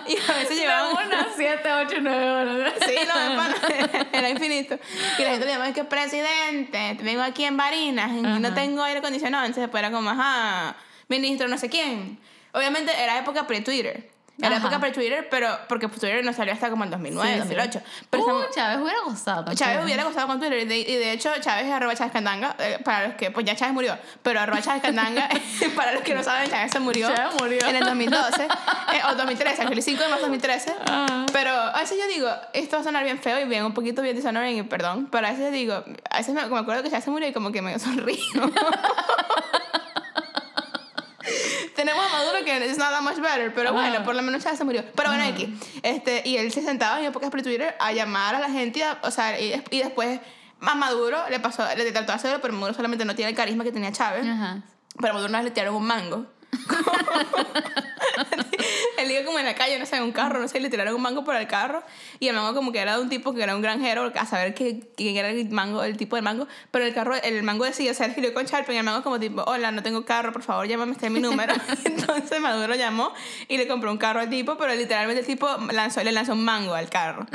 Y 0.07 0.17
a 0.17 0.33
veces 0.35 0.57
llevaban 0.57 1.07
una, 1.07 1.27
siete, 1.35 1.71
ocho, 1.73 1.95
nueve 2.01 2.29
horas. 2.29 2.73
Sí, 2.85 2.95
lo 2.95 3.19
de 3.19 3.35
pana, 3.35 4.07
era 4.13 4.29
infinito. 4.29 4.79
Y 5.17 5.23
la 5.23 5.29
gente 5.31 5.45
le 5.45 5.51
llamaba 5.51 5.73
que 5.73 5.83
presidente, 5.83 6.97
vengo 7.01 7.21
aquí 7.21 7.45
en 7.45 7.57
Barinas 7.57 8.11
y 8.11 8.21
no 8.21 8.53
tengo 8.53 8.83
aire 8.83 8.99
acondicionado. 8.99 9.45
Entonces 9.45 9.63
después 9.63 9.81
era 9.81 9.91
como, 9.91 10.09
ajá, 10.09 10.75
ministro 11.07 11.47
no 11.47 11.57
sé 11.57 11.69
quién. 11.69 12.19
Obviamente 12.53 12.91
era 12.97 13.17
época 13.19 13.45
pre-Twitter. 13.45 14.09
Era 14.41 14.55
Ajá. 14.55 14.67
época 14.67 14.79
pre-Twitter, 14.79 15.27
pero 15.29 15.49
porque 15.67 15.87
Twitter 15.87 16.23
no 16.23 16.31
salió 16.33 16.53
hasta 16.53 16.69
como 16.69 16.83
en 16.85 16.91
2009, 16.91 17.27
Sí, 17.27 17.33
sí. 17.33 17.39
2008. 17.55 17.81
Pero 18.09 18.23
Uh, 18.23 18.27
estamos- 18.27 18.55
Chávez 18.55 18.77
hubiera 18.81 18.99
gustado. 19.01 19.45
con 19.45 19.55
Chávez 19.55 19.83
hubiera 19.83 20.03
gustado 20.05 20.27
con 20.27 20.39
Twitter 20.39 20.59
y 20.59 20.65
de, 20.65 20.77
y 20.79 20.95
de 20.95 21.11
hecho 21.11 21.29
Chávez 21.41 21.65
es 21.65 21.71
arroba 21.71 21.93
Chávez 21.95 22.13
Candanga, 22.13 22.55
eh, 22.59 22.79
para 22.83 23.07
los 23.07 23.15
que, 23.15 23.31
pues 23.31 23.45
ya 23.45 23.55
Chávez 23.55 23.73
murió, 23.73 23.97
pero 24.23 24.39
arroba 24.39 24.61
Chávez 24.61 24.81
Candanga, 24.81 25.27
para 25.75 25.91
los 25.91 26.03
que 26.03 26.13
no 26.15 26.23
saben, 26.23 26.49
Chávez 26.49 26.71
se 26.71 26.79
murió, 26.79 27.13
Chávez 27.13 27.33
murió. 27.41 27.59
en 27.67 27.75
el 27.75 27.83
2012, 27.85 28.43
eh, 28.93 29.01
o 29.11 29.15
2013, 29.15 29.63
el 29.63 29.83
5 29.83 30.03
de 30.03 30.09
marzo 30.09 30.25
de 30.25 30.29
2013, 30.31 30.73
Ah. 30.87 31.25
pero 31.33 31.51
a 31.51 31.79
veces 31.79 31.97
yo 31.97 32.07
digo, 32.07 32.29
esto 32.53 32.77
va 32.77 32.81
a 32.81 32.83
sonar 32.85 33.03
bien 33.03 33.19
feo 33.19 33.39
y 33.39 33.45
bien, 33.45 33.65
un 33.65 33.73
poquito 33.73 34.01
bien 34.01 34.15
dishonoring, 34.15 34.57
y 34.57 34.63
perdón, 34.63 35.07
pero 35.11 35.27
a 35.27 35.31
veces 35.31 35.51
digo, 35.51 35.83
a 36.09 36.17
veces 36.17 36.33
me, 36.33 36.45
me 36.45 36.59
acuerdo 36.59 36.81
que 36.83 36.89
Chávez 36.89 37.03
se 37.03 37.11
murió 37.11 37.27
y 37.27 37.33
como 37.33 37.51
que 37.51 37.61
me 37.61 37.77
sonrío. 37.77 38.17
Tenemos 41.75 42.05
a 42.05 42.09
Maduro 42.09 42.43
que 42.43 42.57
es 42.65 42.77
nada 42.77 43.01
much 43.01 43.17
better, 43.17 43.53
pero 43.53 43.73
bueno, 43.73 43.95
Ajá. 43.95 44.03
por 44.03 44.15
lo 44.15 44.21
menos 44.21 44.43
Chávez 44.43 44.57
se 44.57 44.65
murió. 44.65 44.83
Pero 44.95 45.09
bueno, 45.09 45.23
aquí. 45.25 45.53
Este, 45.83 46.21
y 46.25 46.37
él 46.37 46.51
se 46.51 46.61
sentaba 46.61 46.99
en 46.99 47.05
épocas 47.05 47.29
pre-Twitter 47.29 47.75
a 47.79 47.91
llamar 47.93 48.35
a 48.35 48.39
la 48.39 48.49
gente, 48.49 48.83
a- 48.83 48.99
o 49.03 49.11
sea, 49.11 49.39
y, 49.39 49.53
y 49.71 49.79
después 49.79 50.19
a 50.61 50.75
Maduro 50.75 51.17
le 51.29 51.39
pasó, 51.39 51.63
le 51.75 51.91
trató 51.91 52.07
de 52.11 52.15
hacerlo, 52.17 52.39
pero 52.41 52.53
Maduro 52.53 52.73
solamente 52.73 53.05
no 53.05 53.15
tiene 53.15 53.29
el 53.31 53.35
carisma 53.37 53.63
que 53.63 53.71
tenía 53.71 53.91
Chávez. 53.91 54.25
Ajá. 54.27 54.61
Pero 54.99 55.13
Maduro 55.13 55.29
una 55.29 55.39
vez 55.39 55.45
le 55.45 55.51
tiraron 55.51 55.75
un 55.75 55.85
mango. 55.85 56.25
Él 58.97 59.11
iba 59.11 59.23
como 59.23 59.39
en 59.39 59.45
la 59.45 59.55
calle, 59.55 59.79
no 59.79 59.85
sé, 59.85 60.01
un 60.01 60.11
carro, 60.11 60.39
no 60.39 60.47
sé, 60.47 60.59
le 60.59 60.69
tiraron 60.69 60.93
un 60.95 61.01
mango 61.01 61.23
por 61.23 61.35
el 61.35 61.47
carro. 61.47 61.83
Y 62.19 62.27
el 62.27 62.35
mango 62.35 62.53
como 62.53 62.71
que 62.71 62.79
era 62.79 62.95
de 62.97 63.01
un 63.01 63.09
tipo 63.09 63.33
que 63.33 63.41
era 63.43 63.55
un 63.55 63.61
granjero, 63.61 64.11
a 64.13 64.25
saber 64.25 64.53
quién 64.53 65.15
era 65.15 65.29
el 65.29 65.49
mango, 65.49 65.83
el 65.83 65.97
tipo 65.97 66.15
de 66.15 66.21
mango. 66.21 66.47
Pero 66.71 66.85
el 66.85 66.93
carro, 66.93 67.15
el 67.15 67.43
mango 67.43 67.65
decía, 67.65 67.91
o 67.91 67.93
sea, 67.93 68.05
él 68.05 68.11
escribió 68.11 68.33
con 68.33 68.45
Sharpie 68.45 68.75
y 68.75 68.77
el 68.77 68.83
mango 68.83 69.03
como 69.03 69.19
tipo, 69.19 69.43
hola, 69.43 69.71
no 69.71 69.83
tengo 69.83 70.05
carro, 70.05 70.31
por 70.31 70.43
favor, 70.43 70.67
llámame, 70.67 70.93
este 70.93 71.05
es 71.07 71.11
mi 71.11 71.19
número. 71.19 71.53
Entonces 71.85 72.39
Maduro 72.39 72.75
llamó 72.75 73.13
y 73.47 73.57
le 73.57 73.67
compró 73.67 73.91
un 73.91 73.97
carro 73.97 74.19
al 74.19 74.29
tipo, 74.29 74.57
pero 74.57 74.73
literalmente 74.75 75.21
el 75.21 75.27
tipo 75.27 75.47
lanzó, 75.71 76.03
le 76.03 76.11
lanzó 76.11 76.33
un 76.33 76.43
mango 76.43 76.73
al 76.73 76.89
carro. 76.89 77.25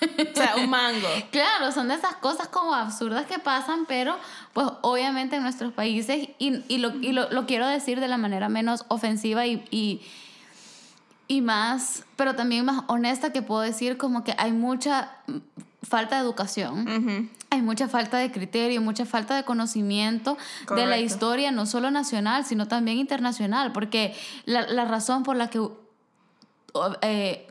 O 0.32 0.36
sea, 0.36 0.56
un 0.56 0.68
mango. 0.70 1.08
Claro, 1.30 1.72
son 1.72 1.88
de 1.88 1.94
esas 1.94 2.16
cosas 2.16 2.48
como 2.48 2.74
absurdas 2.74 3.26
que 3.26 3.38
pasan, 3.38 3.86
pero 3.86 4.16
pues 4.52 4.66
obviamente 4.82 5.36
en 5.36 5.42
nuestros 5.42 5.72
países, 5.72 6.28
y, 6.38 6.62
y, 6.68 6.78
lo, 6.78 6.94
y 6.96 7.12
lo, 7.12 7.30
lo 7.30 7.46
quiero 7.46 7.66
decir 7.66 8.00
de 8.00 8.08
la 8.08 8.18
manera 8.18 8.48
menos 8.48 8.84
ofensiva 8.88 9.46
y, 9.46 9.64
y, 9.70 10.02
y 11.28 11.40
más, 11.40 12.04
pero 12.16 12.34
también 12.34 12.64
más 12.64 12.84
honesta 12.88 13.32
que 13.32 13.42
puedo 13.42 13.62
decir 13.62 13.96
como 13.96 14.22
que 14.24 14.34
hay 14.38 14.52
mucha 14.52 15.12
falta 15.82 16.16
de 16.16 16.22
educación. 16.22 16.80
Ujú. 16.88 17.28
Hay 17.50 17.62
mucha 17.62 17.88
falta 17.88 18.18
de 18.18 18.30
criterio, 18.32 18.80
mucha 18.82 19.06
falta 19.06 19.34
de 19.36 19.44
conocimiento 19.44 20.36
de 20.68 20.76
la 20.76 20.82
Correcto. 20.82 21.04
historia, 21.04 21.52
no 21.52 21.64
solo 21.64 21.90
nacional, 21.90 22.44
sino 22.44 22.66
también 22.68 22.98
internacional, 22.98 23.72
porque 23.72 24.14
la, 24.44 24.66
la 24.66 24.84
razón 24.84 25.22
por 25.22 25.36
la 25.36 25.48
que 25.48 25.60
eh, 27.02 27.46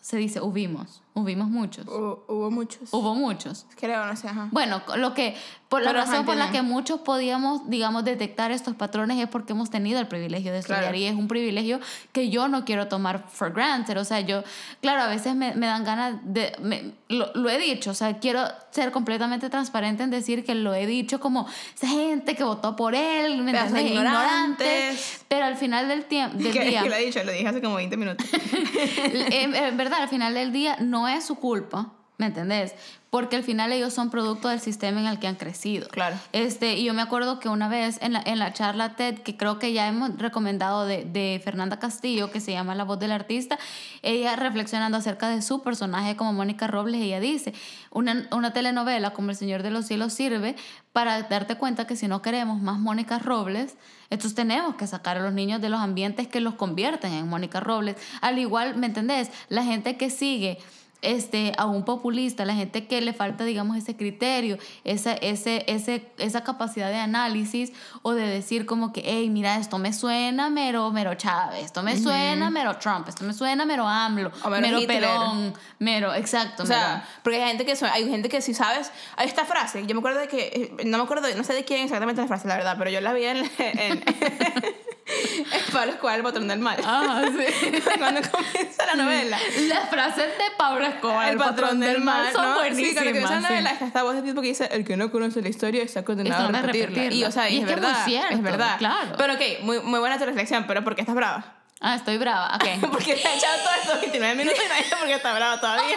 se 0.00 0.16
dice 0.16 0.40
hubimos, 0.40 1.02
hubimos 1.14 1.48
muchos, 1.48 1.86
Hubo, 1.86 2.24
hubo 2.28 2.50
muchos. 2.50 2.88
hubo 2.92 3.14
muchos. 3.14 3.66
Creo, 3.76 4.04
no 4.04 4.16
sé, 4.16 4.28
ajá. 4.28 4.48
Bueno, 4.50 4.82
lo 4.96 5.14
que 5.14 5.36
por 5.68 5.80
la 5.82 5.90
Pero, 5.90 6.00
ajá, 6.02 6.10
razón 6.10 6.26
por 6.26 6.36
la 6.36 6.50
que 6.52 6.62
muchos 6.62 7.00
podíamos, 7.00 7.68
digamos, 7.68 8.04
detectar 8.04 8.50
estos 8.52 8.74
patrones 8.76 9.18
es 9.18 9.28
porque 9.28 9.52
hemos 9.54 9.70
tenido 9.70 9.98
el 10.00 10.06
privilegio 10.06 10.52
de 10.52 10.58
estudiar 10.58 10.82
Claro. 10.82 10.96
y 10.96 11.04
es 11.04 11.14
un 11.14 11.26
privilegio 11.26 11.80
que 12.12 12.30
yo 12.30 12.46
no 12.48 12.64
quiero 12.64 12.86
tomar 12.88 13.24
for 13.28 13.52
granted. 13.52 13.96
O 13.98 14.04
sea, 14.04 14.20
yo, 14.20 14.44
claro, 14.80 15.02
a 15.02 15.08
veces 15.08 15.34
me, 15.34 15.54
me 15.54 15.66
dan 15.66 15.82
ganas 15.84 16.16
de, 16.22 16.52
me- 16.60 16.92
lo, 17.08 17.32
lo 17.34 17.48
he 17.50 17.58
dicho, 17.58 17.90
o 17.90 17.94
sea, 17.94 18.18
quiero 18.18 18.44
ser 18.70 18.90
completamente 18.92 19.50
transparente 19.50 20.02
en 20.04 20.10
decir 20.10 20.44
que 20.44 20.54
lo 20.54 20.74
he 20.74 20.86
dicho 20.86 21.18
como 21.20 21.46
esa 21.74 21.88
gente 21.88 22.34
que 22.36 22.44
votó 22.44 22.76
por 22.76 22.94
él, 22.94 23.42
¿me 23.42 23.50
entiendes? 23.52 23.84
ignorantes. 23.86 24.66
Ignorantes, 24.66 25.24
pero 25.28 25.44
al 25.46 25.56
final 25.56 25.88
del 25.88 26.04
tiempo, 26.04 26.38
del 26.38 26.52
¿Qué, 26.52 26.64
día, 26.64 26.84
lo 26.84 26.94
he 26.94 27.04
dicho? 27.06 27.22
Lo 27.24 27.32
dije 27.32 27.48
hace 27.48 27.60
como 27.60 27.76
20 27.76 27.96
minutos. 27.96 28.26
en, 29.30 29.54
en 29.54 29.76
verdad, 29.76 30.02
al 30.02 30.08
final 30.08 30.34
del 30.34 30.52
día 30.52 30.76
no 30.80 31.03
es 31.08 31.24
su 31.24 31.36
culpa, 31.36 31.92
¿me 32.16 32.26
entendés? 32.26 32.74
Porque 33.10 33.36
al 33.36 33.42
final 33.42 33.72
ellos 33.72 33.92
son 33.92 34.10
producto 34.10 34.48
del 34.48 34.60
sistema 34.60 35.00
en 35.00 35.06
el 35.06 35.18
que 35.18 35.26
han 35.26 35.36
crecido. 35.36 35.88
Claro. 35.88 36.16
Este, 36.32 36.74
y 36.74 36.84
yo 36.84 36.94
me 36.94 37.02
acuerdo 37.02 37.38
que 37.38 37.48
una 37.48 37.68
vez 37.68 37.98
en 38.02 38.12
la, 38.12 38.22
en 38.24 38.38
la 38.38 38.52
charla 38.52 38.96
TED, 38.96 39.18
que 39.18 39.36
creo 39.36 39.58
que 39.58 39.72
ya 39.72 39.86
hemos 39.86 40.16
recomendado 40.18 40.84
de, 40.84 41.04
de 41.04 41.40
Fernanda 41.44 41.78
Castillo, 41.78 42.30
que 42.30 42.40
se 42.40 42.52
llama 42.52 42.74
La 42.74 42.84
voz 42.84 42.98
del 42.98 43.12
artista, 43.12 43.58
ella 44.02 44.34
reflexionando 44.36 44.98
acerca 44.98 45.28
de 45.28 45.42
su 45.42 45.62
personaje 45.62 46.16
como 46.16 46.32
Mónica 46.32 46.66
Robles, 46.66 47.00
ella 47.00 47.20
dice, 47.20 47.52
una, 47.90 48.28
una 48.32 48.52
telenovela 48.52 49.12
como 49.12 49.30
El 49.30 49.36
Señor 49.36 49.62
de 49.62 49.70
los 49.70 49.86
Cielos 49.86 50.12
sirve 50.12 50.56
para 50.92 51.22
darte 51.22 51.56
cuenta 51.56 51.86
que 51.86 51.96
si 51.96 52.08
no 52.08 52.22
queremos 52.22 52.60
más 52.60 52.78
Mónica 52.78 53.18
Robles, 53.18 53.76
entonces 54.10 54.34
tenemos 54.34 54.76
que 54.76 54.86
sacar 54.86 55.18
a 55.18 55.22
los 55.22 55.32
niños 55.32 55.60
de 55.60 55.68
los 55.68 55.80
ambientes 55.80 56.28
que 56.28 56.40
los 56.40 56.54
convierten 56.54 57.12
en 57.12 57.28
Mónica 57.28 57.60
Robles. 57.60 57.96
Al 58.20 58.38
igual, 58.38 58.76
¿me 58.76 58.86
entendés? 58.86 59.30
La 59.48 59.64
gente 59.64 59.96
que 59.96 60.10
sigue 60.10 60.58
este, 61.04 61.52
a 61.58 61.66
un 61.66 61.84
populista, 61.84 62.44
la 62.44 62.54
gente 62.54 62.86
que 62.86 63.00
le 63.00 63.12
falta, 63.12 63.44
digamos, 63.44 63.76
ese 63.76 63.96
criterio, 63.96 64.58
esa, 64.84 65.12
ese, 65.14 65.64
ese, 65.68 66.06
esa 66.18 66.42
capacidad 66.44 66.88
de 66.90 66.96
análisis 66.96 67.72
o 68.02 68.12
de 68.12 68.26
decir 68.26 68.66
como 68.66 68.92
que, 68.92 69.02
hey, 69.04 69.28
mira, 69.30 69.56
esto 69.56 69.78
me 69.78 69.92
suena 69.92 70.50
mero, 70.50 70.90
mero 70.90 71.14
Chávez, 71.14 71.64
esto 71.64 71.82
me 71.82 71.96
suena 71.96 72.50
mero 72.50 72.76
Trump, 72.78 73.08
esto 73.08 73.24
me 73.24 73.32
suena 73.34 73.64
mero 73.64 73.86
AMLO, 73.86 74.30
O 74.44 74.50
mero 74.50 74.78
mero. 74.78 74.86
Perón, 74.86 75.54
mero, 75.78 76.14
exacto. 76.14 76.62
O 76.62 76.66
sea, 76.66 77.06
porque 77.22 77.42
hay 77.42 77.48
gente 77.48 77.64
que 77.64 77.76
son- 77.76 77.90
hay 77.92 78.08
gente 78.08 78.28
que 78.28 78.40
si 78.40 78.54
sabes, 78.54 78.90
hay 79.16 79.26
esta 79.28 79.44
frase, 79.44 79.84
yo 79.86 79.94
me 79.94 79.98
acuerdo 80.00 80.20
de 80.20 80.28
que 80.28 80.72
eh, 80.78 80.84
no 80.86 80.98
me 80.98 81.04
acuerdo, 81.04 81.28
no 81.36 81.44
sé 81.44 81.52
de 81.54 81.64
quién 81.64 81.82
exactamente 81.84 82.20
la 82.22 82.28
frase, 82.28 82.48
la 82.48 82.56
verdad, 82.56 82.76
pero 82.78 82.90
yo 82.90 83.00
la 83.00 83.12
vi 83.12 83.24
en, 83.24 83.38
en, 83.58 84.04
en 85.06 85.72
Pablo 85.72 85.92
Escobar, 85.92 86.16
el 86.16 86.22
patrón 86.22 86.48
del 86.48 86.58
mal. 86.60 86.76
Ah, 86.84 87.22
sí. 87.26 87.80
Cuando 87.98 88.20
comienza 88.30 88.86
la 88.86 88.94
novela. 88.94 89.38
Las 89.68 89.88
frases 89.90 90.26
de 90.26 90.44
Pablo 90.56 90.86
Escobar, 90.86 91.28
El 91.30 91.36
patrón 91.38 91.80
del 91.80 92.00
mal, 92.00 92.32
son 92.32 92.42
¿no? 92.42 92.54
Sí, 92.54 92.60
buenísimas. 92.60 92.94
cuando 92.94 93.10
comienza 93.12 93.34
la 93.34 93.40
sí. 93.48 93.52
novela 93.52 93.70
está 93.70 93.86
esta 93.86 94.02
voz 94.02 94.14
de 94.16 94.22
tipo 94.22 94.40
que 94.40 94.48
dice, 94.48 94.68
el 94.72 94.84
que 94.84 94.96
no 94.96 95.10
conoce 95.10 95.42
la 95.42 95.48
historia 95.48 95.82
está 95.82 96.04
condenado 96.04 96.48
a 96.48 96.62
repetirla. 96.62 97.14
Y 97.14 97.24
o 97.24 97.30
sea, 97.30 97.48
Y 97.50 97.58
es, 97.58 97.62
es 97.62 97.66
que 97.68 97.74
es 97.74 97.80
muy 97.80 97.86
verdad, 97.88 98.04
cierto, 98.04 98.34
es 98.34 98.42
verdad. 98.42 98.78
claro. 98.78 99.14
Pero 99.18 99.34
ok, 99.34 99.40
muy, 99.62 99.80
muy 99.80 100.00
buena 100.00 100.18
tu 100.18 100.24
reflexión, 100.24 100.64
pero 100.66 100.82
¿por 100.84 100.94
qué 100.94 101.02
estás 101.02 101.14
brava? 101.14 101.44
Ah, 101.86 101.96
estoy 101.96 102.16
brava, 102.16 102.54
ok. 102.54 102.90
Porque 102.92 103.14
te 103.14 103.28
ha 103.28 103.34
echado 103.34 103.58
todos 103.58 103.76
estos 103.76 104.00
29 104.00 104.36
minutos 104.36 104.58
y 104.64 104.68
nadie 104.70 104.84
sabe 104.84 105.00
por 105.00 105.08
qué 105.08 105.14
está 105.16 105.34
brava 105.34 105.60
todavía. 105.60 105.96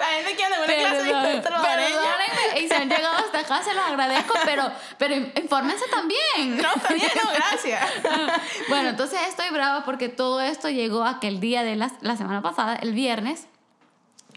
La 0.00 0.06
gente 0.06 0.34
quiere 0.34 0.58
una 0.58 0.66
clase 0.66 1.02
de. 1.04 1.40
Perdónenme, 1.42 2.60
y 2.60 2.68
si 2.68 2.74
han 2.74 2.88
llegado 2.88 3.16
hasta 3.18 3.38
acá, 3.38 3.62
se 3.62 3.72
los 3.72 3.84
agradezco, 3.84 4.34
pero, 4.44 4.68
pero 4.98 5.14
infórmense 5.14 5.84
también. 5.92 6.56
No, 6.60 6.74
está 6.74 6.92
bien, 6.92 7.10
no, 7.22 7.30
gracias. 7.32 7.88
Bueno, 8.68 8.88
entonces 8.88 9.20
estoy 9.28 9.50
brava 9.50 9.84
porque 9.84 10.08
todo 10.08 10.40
esto 10.40 10.68
llegó 10.70 11.04
aquel 11.04 11.38
día 11.38 11.62
de 11.62 11.76
la, 11.76 11.92
la 12.00 12.16
semana 12.16 12.42
pasada, 12.42 12.74
el 12.74 12.92
viernes. 12.92 13.46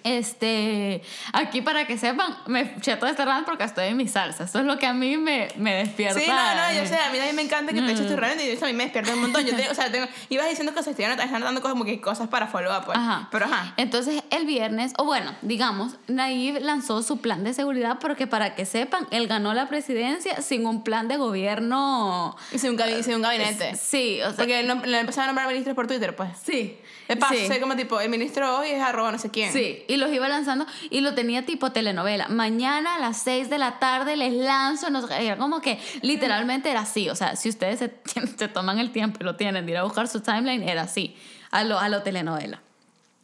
Este, 0.04 1.02
aquí 1.34 1.62
para 1.62 1.86
que 1.86 1.98
sepan, 1.98 2.36
me 2.48 2.62
eché 2.62 2.96
todo 2.98 3.10
este 3.10 3.26
rant 3.26 3.46
porque 3.46 3.64
estoy 3.64 3.86
en 3.88 3.98
mi 3.98 4.08
salsa. 4.08 4.46
Eso 4.46 4.60
es 4.60 4.66
lo 4.66 4.78
que 4.78 4.86
a 4.86 4.94
mí 4.94 5.18
me, 5.18 5.48
me 5.58 5.76
despierta. 5.76 6.20
Sí, 6.20 6.26
no, 6.28 6.34
no, 6.36 6.74
yo 6.74 6.86
sé, 6.86 6.96
a 6.96 7.10
mí 7.10 7.18
también 7.18 7.36
me 7.36 7.42
encanta 7.42 7.74
que 7.74 7.82
te 7.82 7.92
eches 7.92 8.08
tu 8.08 8.14
Mm. 8.14 8.18
rant 8.18 8.42
y 8.42 8.50
eso 8.50 8.66
a 8.66 8.68
mí 8.70 8.74
me 8.74 8.84
despierta 8.84 9.14
un 9.14 9.22
montón. 9.22 9.44
Yo 9.46 9.56
te, 9.56 9.70
o 9.70 9.74
sea, 9.76 9.92
tengo, 9.92 10.08
ibas 10.30 10.48
diciendo 10.50 10.74
cosas, 10.74 10.96
te 10.96 11.04
iban 11.04 11.18
dando 11.18 11.62
cosas 11.62 11.74
como 11.74 11.86
que 11.86 12.00
cosas 12.02 12.28
para 12.28 12.48
follow 12.48 12.76
up, 12.78 12.86
pues. 12.86 12.98
Ajá. 12.98 13.28
Pero 13.32 13.46
ajá. 13.46 13.74
Entonces, 13.78 14.24
el 14.30 14.46
viernes, 14.46 14.94
o 14.98 15.06
bueno, 15.06 15.34
digamos, 15.42 15.96
Nayib 16.08 16.60
lanzó 16.62 17.02
su 17.04 17.18
plan 17.22 17.44
de 17.44 17.54
seguridad 17.54 17.98
porque 18.00 18.28
para 18.28 18.56
que 18.56 18.66
sepan, 18.66 19.08
él 19.12 19.28
ganó 19.28 19.54
la 19.54 19.68
presidencia 19.70 20.42
sin 20.42 20.66
un 20.66 20.84
plan 20.84 21.08
de 21.08 21.18
gobierno. 21.18 22.36
Hice 22.52 22.70
un, 22.70 22.78
gabi- 22.78 23.00
hice 23.00 23.16
un 23.16 23.22
gabinete. 23.22 23.76
Sí, 23.76 24.20
o 24.22 24.28
sea, 24.30 24.36
Porque 24.38 24.64
no, 24.64 24.76
le 24.86 25.00
empezaron 25.00 25.26
a 25.26 25.28
nombrar 25.28 25.48
ministros 25.48 25.76
por 25.76 25.88
Twitter, 25.88 26.16
pues. 26.16 26.30
sí. 26.44 26.78
Paso, 27.18 27.34
sí. 27.34 27.60
como 27.60 27.76
tipo, 27.76 28.00
el 28.00 28.10
ministro 28.10 28.60
hoy 28.60 28.70
es 28.70 28.82
arroba 28.82 29.12
no 29.12 29.18
sé 29.18 29.32
quién. 29.32 29.52
Sí, 29.52 29.84
y 29.88 29.98
los 29.98 30.12
iba 30.12 30.28
lanzando 30.28 30.66
y 30.90 31.02
lo 31.02 31.16
tenía 31.16 31.46
tipo 31.46 31.72
telenovela. 31.72 32.28
Mañana 32.28 32.96
a 32.96 33.00
las 33.00 33.18
6 33.24 33.50
de 33.50 33.58
la 33.58 33.80
tarde 33.80 34.16
les 34.16 34.34
lanzo, 34.34 34.90
no 34.90 35.06
sé, 35.08 35.26
era 35.26 35.38
como 35.38 35.62
que 35.62 35.80
literalmente 36.02 36.70
era 36.70 36.82
así. 36.82 37.10
O 37.10 37.16
sea, 37.16 37.36
si 37.36 37.50
ustedes 37.50 37.80
se, 37.80 37.94
se 38.38 38.48
toman 38.48 38.80
el 38.80 38.92
tiempo 38.92 39.18
y 39.22 39.24
lo 39.24 39.36
tienen 39.36 39.66
de 39.66 39.72
ir 39.72 39.78
a 39.78 39.84
buscar 39.84 40.08
su 40.08 40.22
timeline, 40.22 40.62
era 40.62 40.84
así, 40.84 41.16
a 41.52 41.64
lo, 41.64 41.80
a 41.80 41.90
lo 41.90 42.04
telenovela. 42.04 42.62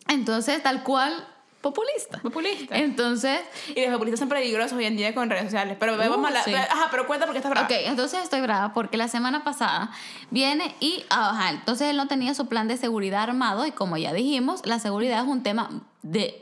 Entonces, 0.08 0.62
tal 0.62 0.84
cual, 0.84 1.28
populista. 1.72 2.20
Populista. 2.22 2.78
Entonces, 2.78 3.40
Y 3.76 3.82
los 3.82 3.92
populistas 3.94 4.20
son 4.20 4.30
peligrosos 4.30 4.74
hoy 4.78 4.86
en 4.86 4.96
día 4.98 5.16
con 5.16 5.30
redes 5.30 5.46
sociales. 5.46 5.78
Pero 5.80 5.98
vamos 5.98 6.20
Uh, 6.20 6.26
a 6.28 6.32
la. 6.32 6.44
sí. 6.44 6.54
Ajá, 6.54 6.88
pero 6.92 7.08
cuenta 7.08 7.26
porque 7.26 7.40
estás 7.40 7.50
brava. 7.50 7.66
Ok, 7.68 7.74
entonces 7.86 8.22
estoy 8.24 8.42
brava 8.42 8.74
porque 8.74 8.98
la 8.98 9.08
semana 9.08 9.44
pasada 9.44 9.90
viene 10.30 10.76
y, 10.80 11.04
ajá, 11.10 11.50
entonces 11.50 11.90
él 11.90 11.98
no 11.98 12.08
tenía 12.08 12.34
su 12.36 12.48
plan 12.48 12.68
de 12.68 12.78
seguridad 12.78 13.24
armado 13.24 13.66
y 13.66 13.72
como 13.72 13.98
ya 13.98 14.14
dijimos, 14.14 14.62
la 14.66 14.78
seguridad 14.80 15.24
es 15.24 15.28
un 15.28 15.42
tema 15.42 15.70
de 16.04 16.42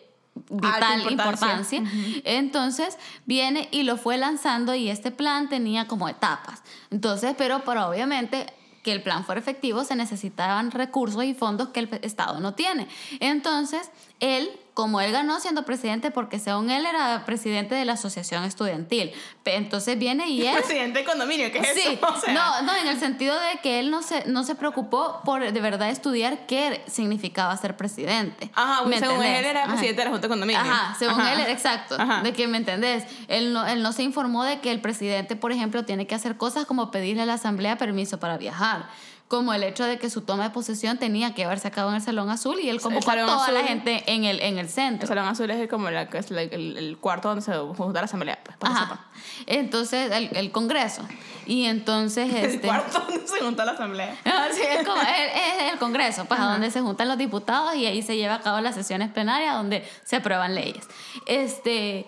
vital 0.50 1.10
importancia. 1.10 1.78
importancia. 1.80 2.22
Entonces 2.26 2.98
viene 3.26 3.68
y 3.72 3.84
lo 3.84 3.98
fue 3.98 4.18
lanzando 4.18 4.76
y 4.76 4.90
este 4.90 5.12
plan 5.12 5.48
tenía 5.48 5.88
como 5.88 6.10
etapas. 6.10 6.64
Entonces, 6.92 7.34
pero 7.38 7.64
para 7.64 7.88
obviamente 7.88 8.48
que 8.84 8.92
el 8.92 9.02
plan 9.02 9.24
fuera 9.24 9.40
efectivo 9.40 9.86
se 9.86 9.96
necesitaban 9.96 10.70
recursos 10.72 11.24
y 11.24 11.34
fondos 11.34 11.70
que 11.70 11.80
el 11.80 11.90
Estado 12.02 12.42
no 12.42 12.54
tiene. 12.54 12.88
Entonces, 13.22 13.90
él, 14.20 14.50
como 14.74 15.02
él 15.02 15.12
ganó 15.12 15.40
siendo 15.40 15.66
presidente, 15.66 16.10
porque 16.10 16.40
según 16.40 16.70
él 16.72 16.86
era 16.86 17.26
presidente 17.26 17.76
de 17.76 17.86
la 17.86 17.94
asociación 17.94 18.44
estudiantil, 18.44 19.12
entonces 19.46 20.00
viene 20.00 20.28
y 20.30 20.42
él... 20.48 20.56
Presidente 20.56 21.00
del 21.00 21.08
condominio, 21.08 21.52
¿qué 21.52 21.60
es 21.60 21.68
Sí, 21.74 21.82
eso? 21.94 22.08
O 22.14 22.20
sea, 22.20 22.34
no, 22.34 22.62
no, 22.64 22.76
en 22.76 22.88
el 22.88 23.00
sentido 23.00 23.36
de 23.40 23.60
que 23.62 23.80
él 23.80 23.92
no 23.92 24.02
se, 24.02 24.26
no 24.26 24.44
se 24.44 24.56
preocupó 24.56 25.22
por 25.24 25.52
de 25.52 25.62
verdad 25.62 25.90
estudiar 25.90 26.46
qué 26.48 26.84
significaba 26.88 27.56
ser 27.58 27.78
presidente. 27.78 28.50
Ajá, 28.56 28.84
¿Me 28.86 28.98
según 29.00 29.16
entendés? 29.18 29.40
él 29.40 29.46
era 29.46 29.60
Ajá. 29.62 29.70
presidente 29.74 30.02
de 30.02 30.06
la 30.06 30.12
Junta 30.12 30.28
de 30.28 30.30
Condominio. 30.30 30.62
Ajá, 30.62 30.96
según 30.98 31.22
Ajá. 31.22 31.34
él, 31.34 31.40
exacto. 31.52 31.96
Ajá. 32.00 32.22
De 32.24 32.34
que, 32.34 32.48
¿me 32.48 32.58
entendés? 32.58 33.04
Él 33.28 33.54
no, 33.54 33.66
él 33.68 33.84
no 33.84 33.94
se 33.94 34.04
informó 34.04 34.44
de 34.44 34.60
que 34.60 34.72
el 34.72 34.82
presidente, 34.82 35.36
por 35.36 35.52
ejemplo, 35.52 35.86
tiene 35.86 36.08
que 36.08 36.16
hacer 36.16 36.38
cosas 36.38 36.66
como 36.66 36.90
pedirle 36.92 37.24
a 37.24 37.26
la 37.26 37.34
asamblea 37.36 37.78
permiso 37.78 38.20
para 38.20 38.38
viajar. 38.38 38.88
Como 39.34 39.52
el 39.56 39.64
hecho 39.64 39.84
de 39.84 39.98
que 39.98 40.12
su 40.12 40.22
toma 40.22 40.44
de 40.44 40.50
posesión 40.52 41.00
tenía 41.00 41.34
que 41.34 41.44
haberse 41.44 41.68
acabado 41.68 41.90
en 41.90 41.96
el 41.96 42.02
Salón 42.04 42.30
Azul 42.30 42.60
y 42.60 42.70
él 42.70 42.80
convocó 42.80 43.10
a 43.10 43.16
toda 43.16 43.52
la 43.52 43.64
gente 43.64 44.04
en 44.06 44.26
el, 44.26 44.40
en 44.42 44.60
el 44.60 44.66
El 44.66 44.70
centro. 44.70 45.08
Salón 45.08 45.28
Azul 45.28 45.50
es 45.50 45.68
como 45.68 45.90
la, 45.90 46.04
es 46.04 46.30
la- 46.30 46.44
el, 46.44 46.78
el 46.78 46.98
cuarto 47.00 47.30
donde 47.30 47.42
se 47.42 47.52
junta 47.56 48.00
la 48.02 48.06
asamblea, 48.06 48.40
pues, 48.44 48.56
para 48.58 48.74
Ajá. 48.76 49.06
Entonces, 49.48 50.12
el, 50.12 50.30
el 50.38 50.52
Congreso. 50.52 51.02
Y 51.48 51.66
entonces, 51.66 52.32
El 52.34 52.46
este... 52.46 52.68
cuarto 52.68 53.00
donde 53.00 53.28
se 53.28 53.40
junta 53.40 53.66
la 53.66 53.72
asamblea. 53.72 54.16
Ah, 54.26 54.48
sí, 54.54 54.62
es, 54.62 54.86
como, 54.88 55.02
es- 55.02 55.08
es 55.66 55.74
el 55.74 55.80
Congreso, 55.80 56.26
pues 56.26 56.40
a 56.40 56.44
donde 56.46 56.70
se 56.70 56.82
juntan 56.82 57.08
los 57.08 57.18
diputados 57.18 57.76
y 57.76 57.88
ahí 57.88 58.04
se 58.04 58.16
lleva 58.16 58.36
a 58.36 58.42
cabo 58.42 58.62
las 58.62 58.76
sesiones 58.76 59.10
plenarias 59.12 59.56
donde 59.56 59.84
se 60.04 60.18
aprueban 60.18 60.54
leyes. 60.54 60.86
Este, 61.26 62.06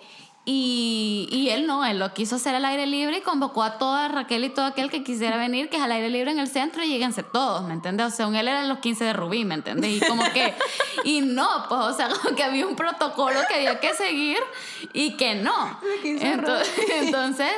y, 0.48 1.28
y 1.32 1.50
él 1.50 1.66
no, 1.66 1.84
él 1.84 1.98
lo 1.98 2.14
quiso 2.14 2.36
hacer 2.36 2.54
al 2.54 2.64
aire 2.64 2.86
libre 2.86 3.18
y 3.18 3.20
convocó 3.20 3.64
a 3.64 3.78
toda 3.78 4.06
Raquel 4.06 4.44
y 4.44 4.48
todo 4.48 4.64
aquel 4.64 4.90
que 4.90 5.02
quisiera 5.02 5.36
venir, 5.36 5.68
que 5.68 5.76
es 5.76 5.82
al 5.82 5.90
aire 5.90 6.08
libre 6.08 6.30
en 6.30 6.38
el 6.38 6.46
centro 6.46 6.84
y 6.84 6.88
lléguense 6.88 7.24
todos, 7.24 7.64
¿me 7.64 7.74
entiendes? 7.74 8.06
O 8.06 8.16
sea, 8.16 8.26
él 8.28 8.46
eran 8.46 8.68
los 8.68 8.78
15 8.78 9.06
de 9.06 9.12
Rubí, 9.12 9.44
¿me 9.44 9.56
entiendes? 9.56 9.90
Y 9.90 10.00
como 10.06 10.22
que, 10.32 10.54
y 11.02 11.20
no, 11.20 11.48
pues, 11.68 11.80
o 11.80 11.92
sea, 11.92 12.08
como 12.22 12.36
que 12.36 12.44
había 12.44 12.64
un 12.64 12.76
protocolo 12.76 13.40
que 13.48 13.54
había 13.54 13.80
que 13.80 13.92
seguir 13.94 14.38
y 14.92 15.16
que 15.16 15.34
no. 15.34 15.80
Los 15.82 16.00
15 16.02 16.24
de 16.24 16.32
Entonces, 16.32 16.74
entonces, 17.00 17.52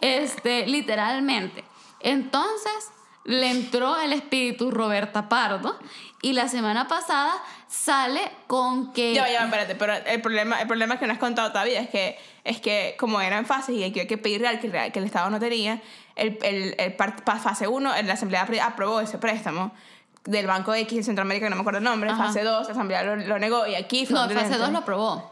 este, 0.00 0.66
literalmente. 0.66 1.62
Entonces, 2.00 2.90
le 3.22 3.52
entró 3.52 4.00
el 4.00 4.12
espíritu 4.12 4.72
Roberta 4.72 5.28
Pardo 5.28 5.78
y 6.22 6.32
la 6.32 6.48
semana 6.48 6.88
pasada 6.88 7.32
sale 7.72 8.20
con 8.46 8.92
que... 8.92 9.14
Ya, 9.14 9.28
ya, 9.30 9.44
espérate, 9.44 9.74
pero 9.74 9.94
el 9.94 10.20
problema, 10.20 10.60
el 10.60 10.68
problema 10.68 10.98
que 10.98 11.06
no 11.06 11.14
has 11.14 11.18
contado 11.18 11.50
todavía 11.52 11.80
es 11.80 11.88
que, 11.88 12.18
es 12.44 12.60
que 12.60 12.94
como 12.98 13.18
eran 13.20 13.46
fases 13.46 13.74
y 13.74 13.78
que 13.92 14.00
había 14.00 14.06
que 14.06 14.18
pedir 14.18 14.42
real 14.42 14.60
que, 14.60 14.70
que 14.92 14.98
el 14.98 15.06
Estado 15.06 15.30
no 15.30 15.40
tenía, 15.40 15.80
el, 16.14 16.38
el, 16.42 16.74
el 16.78 16.92
par- 16.94 17.24
pa- 17.24 17.36
fase 17.38 17.66
1, 17.66 18.02
la 18.02 18.12
Asamblea 18.12 18.46
aprobó 18.62 19.00
ese 19.00 19.16
préstamo 19.16 19.72
del 20.24 20.46
Banco 20.46 20.74
X 20.74 20.98
en 20.98 21.04
Centroamérica, 21.04 21.46
que 21.46 21.50
no 21.50 21.56
me 21.56 21.60
acuerdo 21.62 21.78
el 21.78 21.84
nombre, 21.84 22.10
Ajá. 22.10 22.26
fase 22.26 22.42
2, 22.44 22.66
la 22.66 22.72
Asamblea 22.72 23.02
lo, 23.04 23.16
lo 23.16 23.38
negó 23.38 23.66
y 23.66 23.74
aquí 23.74 24.04
fue 24.04 24.14
no, 24.16 24.28
fase 24.28 24.46
entró. 24.46 24.58
2 24.58 24.70
lo 24.72 24.78
aprobó. 24.78 25.31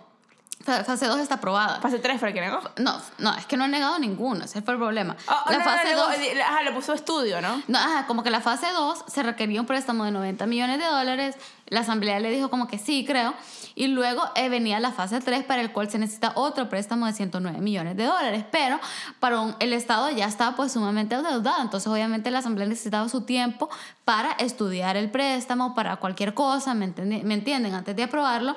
Fa- 0.62 0.84
Fase 0.84 1.06
2 1.06 1.20
está 1.20 1.36
aprobada. 1.36 1.80
Fase 1.80 1.98
3 1.98 2.20
fue 2.20 2.34
que 2.34 2.40
negó. 2.40 2.60
No, 2.76 3.00
no, 3.18 3.34
es 3.34 3.46
que 3.46 3.56
no 3.56 3.64
han 3.64 3.70
negado 3.70 3.98
ninguno, 3.98 4.44
ese 4.44 4.60
fue 4.60 4.74
el 4.74 4.78
problema. 4.78 5.16
Ah, 5.26 5.44
la 5.46 5.52
no, 5.52 5.58
no, 5.58 5.64
fase 5.64 5.84
negó, 5.88 6.02
2... 6.02 6.14
eh, 6.18 6.42
Ajá, 6.42 6.62
le 6.62 6.72
puso 6.72 6.92
estudio, 6.92 7.40
¿no? 7.40 7.62
No, 7.66 7.78
ajá, 7.78 8.06
como 8.06 8.22
que 8.22 8.30
la 8.30 8.40
fase 8.42 8.66
2 8.72 9.04
se 9.06 9.22
requería 9.22 9.60
un 9.60 9.66
préstamo 9.66 10.04
de 10.04 10.10
90 10.10 10.44
millones 10.46 10.78
de 10.78 10.84
dólares. 10.84 11.36
La 11.68 11.80
asamblea 11.80 12.18
le 12.20 12.30
dijo 12.30 12.50
como 12.50 12.66
que 12.68 12.78
sí, 12.78 13.04
creo. 13.06 13.32
Y 13.76 13.86
luego 13.86 14.22
eh, 14.34 14.48
venía 14.48 14.80
la 14.80 14.90
fase 14.90 15.20
3 15.20 15.44
para 15.44 15.62
el 15.62 15.72
cual 15.72 15.88
se 15.90 15.98
necesita 15.98 16.32
otro 16.34 16.68
préstamo 16.68 17.06
de 17.06 17.12
109 17.14 17.60
millones 17.60 17.96
de 17.96 18.04
dólares. 18.04 18.44
Pero 18.50 18.78
para 19.20 19.40
un- 19.40 19.56
el 19.60 19.72
Estado 19.72 20.10
ya 20.10 20.26
estaba 20.26 20.56
pues 20.56 20.72
sumamente 20.72 21.14
endeudado. 21.14 21.62
Entonces 21.62 21.86
obviamente 21.86 22.30
la 22.30 22.40
asamblea 22.40 22.66
necesitaba 22.66 23.08
su 23.08 23.22
tiempo 23.22 23.70
para 24.04 24.32
estudiar 24.32 24.96
el 24.98 25.10
préstamo, 25.10 25.74
para 25.74 25.96
cualquier 25.96 26.34
cosa, 26.34 26.74
¿me, 26.74 26.84
entiende- 26.86 27.22
¿me 27.24 27.34
entienden? 27.34 27.72
Antes 27.74 27.94
de 27.96 28.02
aprobarlo. 28.02 28.56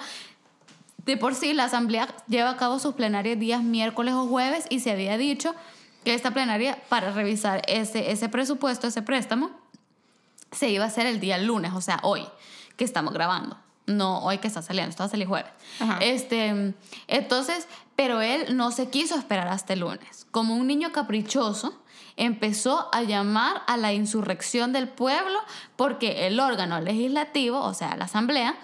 De 1.05 1.17
por 1.17 1.35
sí, 1.35 1.53
la 1.53 1.65
asamblea 1.65 2.07
lleva 2.27 2.51
a 2.51 2.57
cabo 2.57 2.79
sus 2.79 2.93
plenarias 2.93 3.37
días 3.39 3.61
miércoles 3.61 4.13
o 4.13 4.27
jueves 4.27 4.65
y 4.69 4.79
se 4.79 4.91
había 4.91 5.17
dicho 5.17 5.53
que 6.03 6.13
esta 6.13 6.31
plenaria 6.31 6.81
para 6.89 7.11
revisar 7.11 7.61
ese, 7.67 8.11
ese 8.11 8.29
presupuesto, 8.29 8.87
ese 8.87 9.01
préstamo, 9.01 9.51
se 10.51 10.69
iba 10.69 10.85
a 10.85 10.87
hacer 10.87 11.05
el 11.05 11.19
día 11.19 11.37
lunes, 11.37 11.73
o 11.73 11.81
sea, 11.81 11.99
hoy, 12.03 12.25
que 12.77 12.83
estamos 12.83 13.13
grabando. 13.13 13.57
No 13.85 14.19
hoy 14.19 14.37
que 14.37 14.47
está 14.47 14.61
saliendo, 14.61 14.91
esto 14.91 15.03
va 15.03 15.07
a 15.07 15.09
salir 15.09 15.27
jueves. 15.27 15.51
Ajá. 15.79 15.97
Este, 15.99 16.73
entonces, 17.07 17.67
pero 17.97 18.21
él 18.21 18.55
no 18.55 18.71
se 18.71 18.89
quiso 18.89 19.15
esperar 19.15 19.49
hasta 19.49 19.73
el 19.73 19.81
lunes. 19.81 20.25
Como 20.31 20.55
un 20.55 20.67
niño 20.67 20.93
caprichoso, 20.93 21.77
empezó 22.15 22.89
a 22.93 23.01
llamar 23.01 23.61
a 23.67 23.75
la 23.75 23.91
insurrección 23.91 24.71
del 24.71 24.87
pueblo 24.87 25.37
porque 25.75 26.27
el 26.27 26.39
órgano 26.39 26.79
legislativo, 26.79 27.59
o 27.59 27.73
sea, 27.73 27.97
la 27.97 28.05
asamblea, 28.05 28.55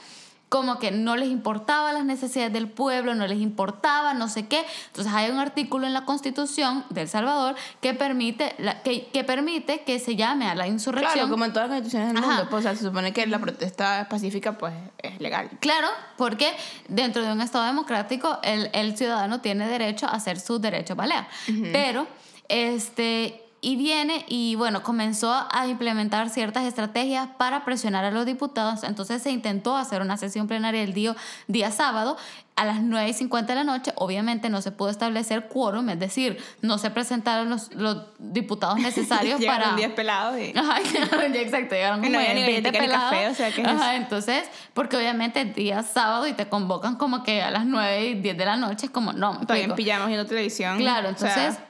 como 0.50 0.80
que 0.80 0.90
no 0.92 1.16
les 1.16 1.30
importaba 1.30 1.94
las 1.94 2.06
necesidades 2.06 2.52
del 2.52 2.68
pueblo, 2.68 3.14
no 3.14 3.28
les 3.28 3.38
importaba 3.40 4.14
no 4.16 4.28
sé 4.28 4.48
qué. 4.48 4.66
Entonces 4.88 5.14
hay 5.14 5.30
un 5.30 5.38
artículo 5.38 5.86
en 5.86 5.94
la 5.94 6.06
Constitución 6.06 6.84
de 6.90 7.02
El 7.04 7.08
Salvador 7.08 7.56
que 7.82 7.94
permite, 7.94 8.56
la- 8.58 8.82
que, 8.82 9.08
que 9.08 9.24
permite 9.24 9.82
que 9.82 10.00
se 10.00 10.16
llame 10.16 10.48
a 10.48 10.56
la 10.56 10.68
insurrección. 10.68 11.14
Claro, 11.14 11.30
como 11.30 11.46
en 11.46 11.54
todas 11.54 11.70
las 11.70 11.78
constituciones 11.78 12.10
del 12.14 12.18
Ajá. 12.24 12.28
mundo. 12.28 12.48
Pues, 12.50 12.66
o 12.66 12.68
sea, 12.68 12.76
se 12.76 12.84
supone 12.84 13.14
que 13.14 13.28
la 13.28 13.38
protesta 13.40 14.08
pacífica 14.10 14.58
pues 14.58 14.74
es 14.98 15.22
legal. 15.22 15.50
Claro, 15.60 15.88
porque 16.18 16.52
dentro 16.88 17.22
de 17.24 17.32
un 17.32 17.42
Estado 17.42 17.66
democrático 17.66 18.40
el, 18.44 18.72
el 18.74 18.98
ciudadano 18.98 19.42
tiene 19.42 19.68
derecho 19.68 20.08
a 20.08 20.12
hacer 20.14 20.40
sus 20.40 20.60
derechos 20.60 20.98
valer. 20.98 21.26
Pero, 21.72 22.08
este, 22.48 23.44
y 23.62 23.76
viene 23.76 24.26
y 24.28 24.56
bueno, 24.56 24.84
comenzó 24.84 25.34
a 25.52 25.68
implementar 25.68 26.30
ciertas 26.30 26.64
estrategias 26.64 27.28
para 27.38 27.66
presionar 27.66 28.06
a 28.06 28.12
los 28.12 28.26
diputados. 28.26 28.84
Entonces 28.84 29.22
se 29.22 29.32
intentó 29.32 29.76
hacer 29.76 30.02
una 30.02 30.18
sesión 30.18 30.48
plenaria 30.48 30.82
el 30.82 30.94
día, 30.94 31.16
día 31.48 31.72
sábado 31.72 32.18
a 32.56 32.66
las 32.66 32.82
9 32.82 33.10
y 33.10 33.14
50 33.14 33.54
de 33.54 33.56
la 33.56 33.64
noche. 33.64 33.92
Obviamente 33.96 34.50
no 34.50 34.62
se 34.62 34.72
pudo 34.72 34.90
establecer 34.90 35.48
quórum, 35.48 35.90
es 35.90 36.00
decir, 36.00 36.44
no 36.62 36.78
se 36.78 36.90
presentaron 36.90 37.50
los, 37.50 37.74
los 37.74 37.98
diputados 38.18 38.80
necesarios 38.80 39.40
Llegaron 39.40 39.70
para... 39.70 39.76
10 39.78 39.92
pelados 39.92 40.40
y... 40.40 40.54
Ajá, 40.58 40.82
ya, 40.82 41.26
exacto, 41.36 41.76
llegaron 41.76 42.02
no 42.02 42.08
como 42.08 42.20
ni 42.20 42.26
20 42.26 42.42
galletica 42.42 42.72
ni 42.72 42.88
pelados. 42.88 43.12
café, 43.12 43.28
o 43.28 43.34
sea, 43.34 43.52
¿qué 43.52 43.62
es 43.62 43.68
Ajá, 43.68 43.96
entonces, 43.96 44.50
porque 44.74 44.98
obviamente 44.98 45.42
el 45.42 45.54
día 45.54 45.84
sábado 45.84 46.28
y 46.28 46.34
te 46.34 46.48
convocan 46.48 46.96
como 46.96 47.24
que 47.24 47.42
a 47.42 47.52
las 47.52 47.66
9 47.66 48.06
y 48.06 48.14
10 48.16 48.38
de 48.38 48.46
la 48.46 48.56
noche, 48.56 48.86
es 48.88 48.92
como, 48.92 49.14
no, 49.14 49.40
Todavía 49.40 49.66
en 49.66 49.76
pijamas 49.76 50.08
viendo 50.08 50.26
televisión. 50.26 50.78
Claro, 50.78 51.10
O 51.10 51.18
sea, 51.18 51.30
entonces 51.30 51.69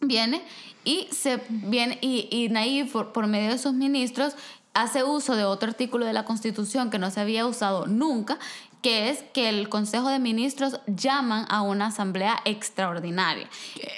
viene 0.00 0.42
y 0.84 1.08
se 1.12 1.40
viene 1.48 1.98
y, 2.00 2.28
y 2.30 2.48
Nayib 2.48 2.90
por, 2.90 3.12
por 3.12 3.26
medio 3.26 3.50
de 3.50 3.58
sus 3.58 3.72
ministros 3.72 4.34
hace 4.74 5.02
uso 5.02 5.36
de 5.36 5.44
otro 5.44 5.68
artículo 5.68 6.06
de 6.06 6.12
la 6.12 6.24
Constitución 6.24 6.90
que 6.90 6.98
no 6.98 7.10
se 7.10 7.20
había 7.20 7.46
usado 7.46 7.86
nunca, 7.86 8.38
que 8.82 9.10
es 9.10 9.22
que 9.34 9.48
el 9.48 9.68
Consejo 9.68 10.08
de 10.08 10.18
Ministros 10.18 10.80
llaman 10.86 11.44
a 11.50 11.60
una 11.62 11.86
asamblea 11.86 12.40
extraordinaria. 12.44 13.48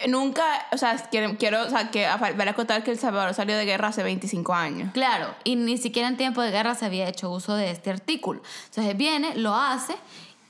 Nunca, 0.09 0.45
o 0.72 0.79
sea, 0.79 0.97
quiero, 1.11 1.37
quiero 1.37 1.62
o 1.62 1.70
sea, 1.70 1.91
que 1.91 2.07
vale 2.18 2.51
acotar 2.51 2.83
que 2.83 2.91
El 2.91 2.99
Salvador 2.99 3.35
salió 3.35 3.57
de 3.57 3.64
guerra 3.64 3.89
hace 3.89 4.03
25 4.03 4.53
años. 4.55 4.91
Claro, 4.93 5.35
y 5.45 5.57
ni 5.57 5.79
siquiera 5.79 6.09
en 6.09 6.16
tiempo 6.16 6.43
de 6.43 6.51
guerra 6.51 6.74
se 6.74 6.87
había 6.87 7.09
hecho 7.09 7.31
uso 7.31 7.55
de 7.55 7.70
este 7.70 7.91
artículo. 7.91 8.43
Entonces 8.70 8.97
viene, 8.97 9.37
lo 9.37 9.55
hace 9.55 9.95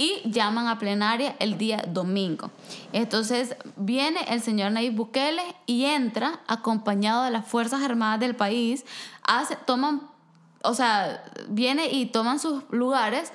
y 0.03 0.21
llaman 0.29 0.67
a 0.67 0.81
plenaria 0.81 1.37
el 1.39 1.59
día 1.59 1.85
domingo. 1.87 2.51
Entonces 2.93 3.55
viene 3.77 4.19
el 4.29 4.43
señor 4.43 4.73
Nayib 4.73 4.97
Bukele 4.97 5.43
y 5.67 5.85
entra 5.85 6.41
acompañado 6.49 7.23
de 7.23 7.31
las 7.31 7.47
Fuerzas 7.47 7.83
Armadas 7.83 8.19
del 8.19 8.35
país, 8.35 8.85
hace, 9.23 9.55
toman, 9.55 10.03
o 10.65 10.75
sea, 10.75 11.23
viene 11.49 11.93
y 11.93 12.07
toman 12.07 12.41
sus 12.41 12.65
lugares 12.71 13.33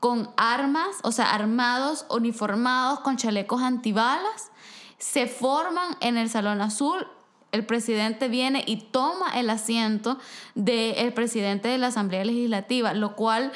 con 0.00 0.30
armas, 0.38 0.96
o 1.02 1.12
sea, 1.12 1.34
armados, 1.34 2.06
uniformados, 2.08 3.00
con 3.00 3.18
chalecos 3.18 3.60
antibalas, 3.60 4.50
se 4.96 5.26
forman 5.26 5.94
en 6.00 6.16
el 6.16 6.30
Salón 6.30 6.62
Azul. 6.62 7.06
El 7.52 7.66
presidente 7.66 8.28
viene 8.28 8.64
y 8.66 8.76
toma 8.76 9.38
el 9.38 9.50
asiento 9.50 10.18
del 10.54 11.12
presidente 11.12 11.68
de 11.68 11.76
la 11.76 11.88
Asamblea 11.88 12.24
Legislativa, 12.24 12.94
lo 12.94 13.14
cual 13.14 13.52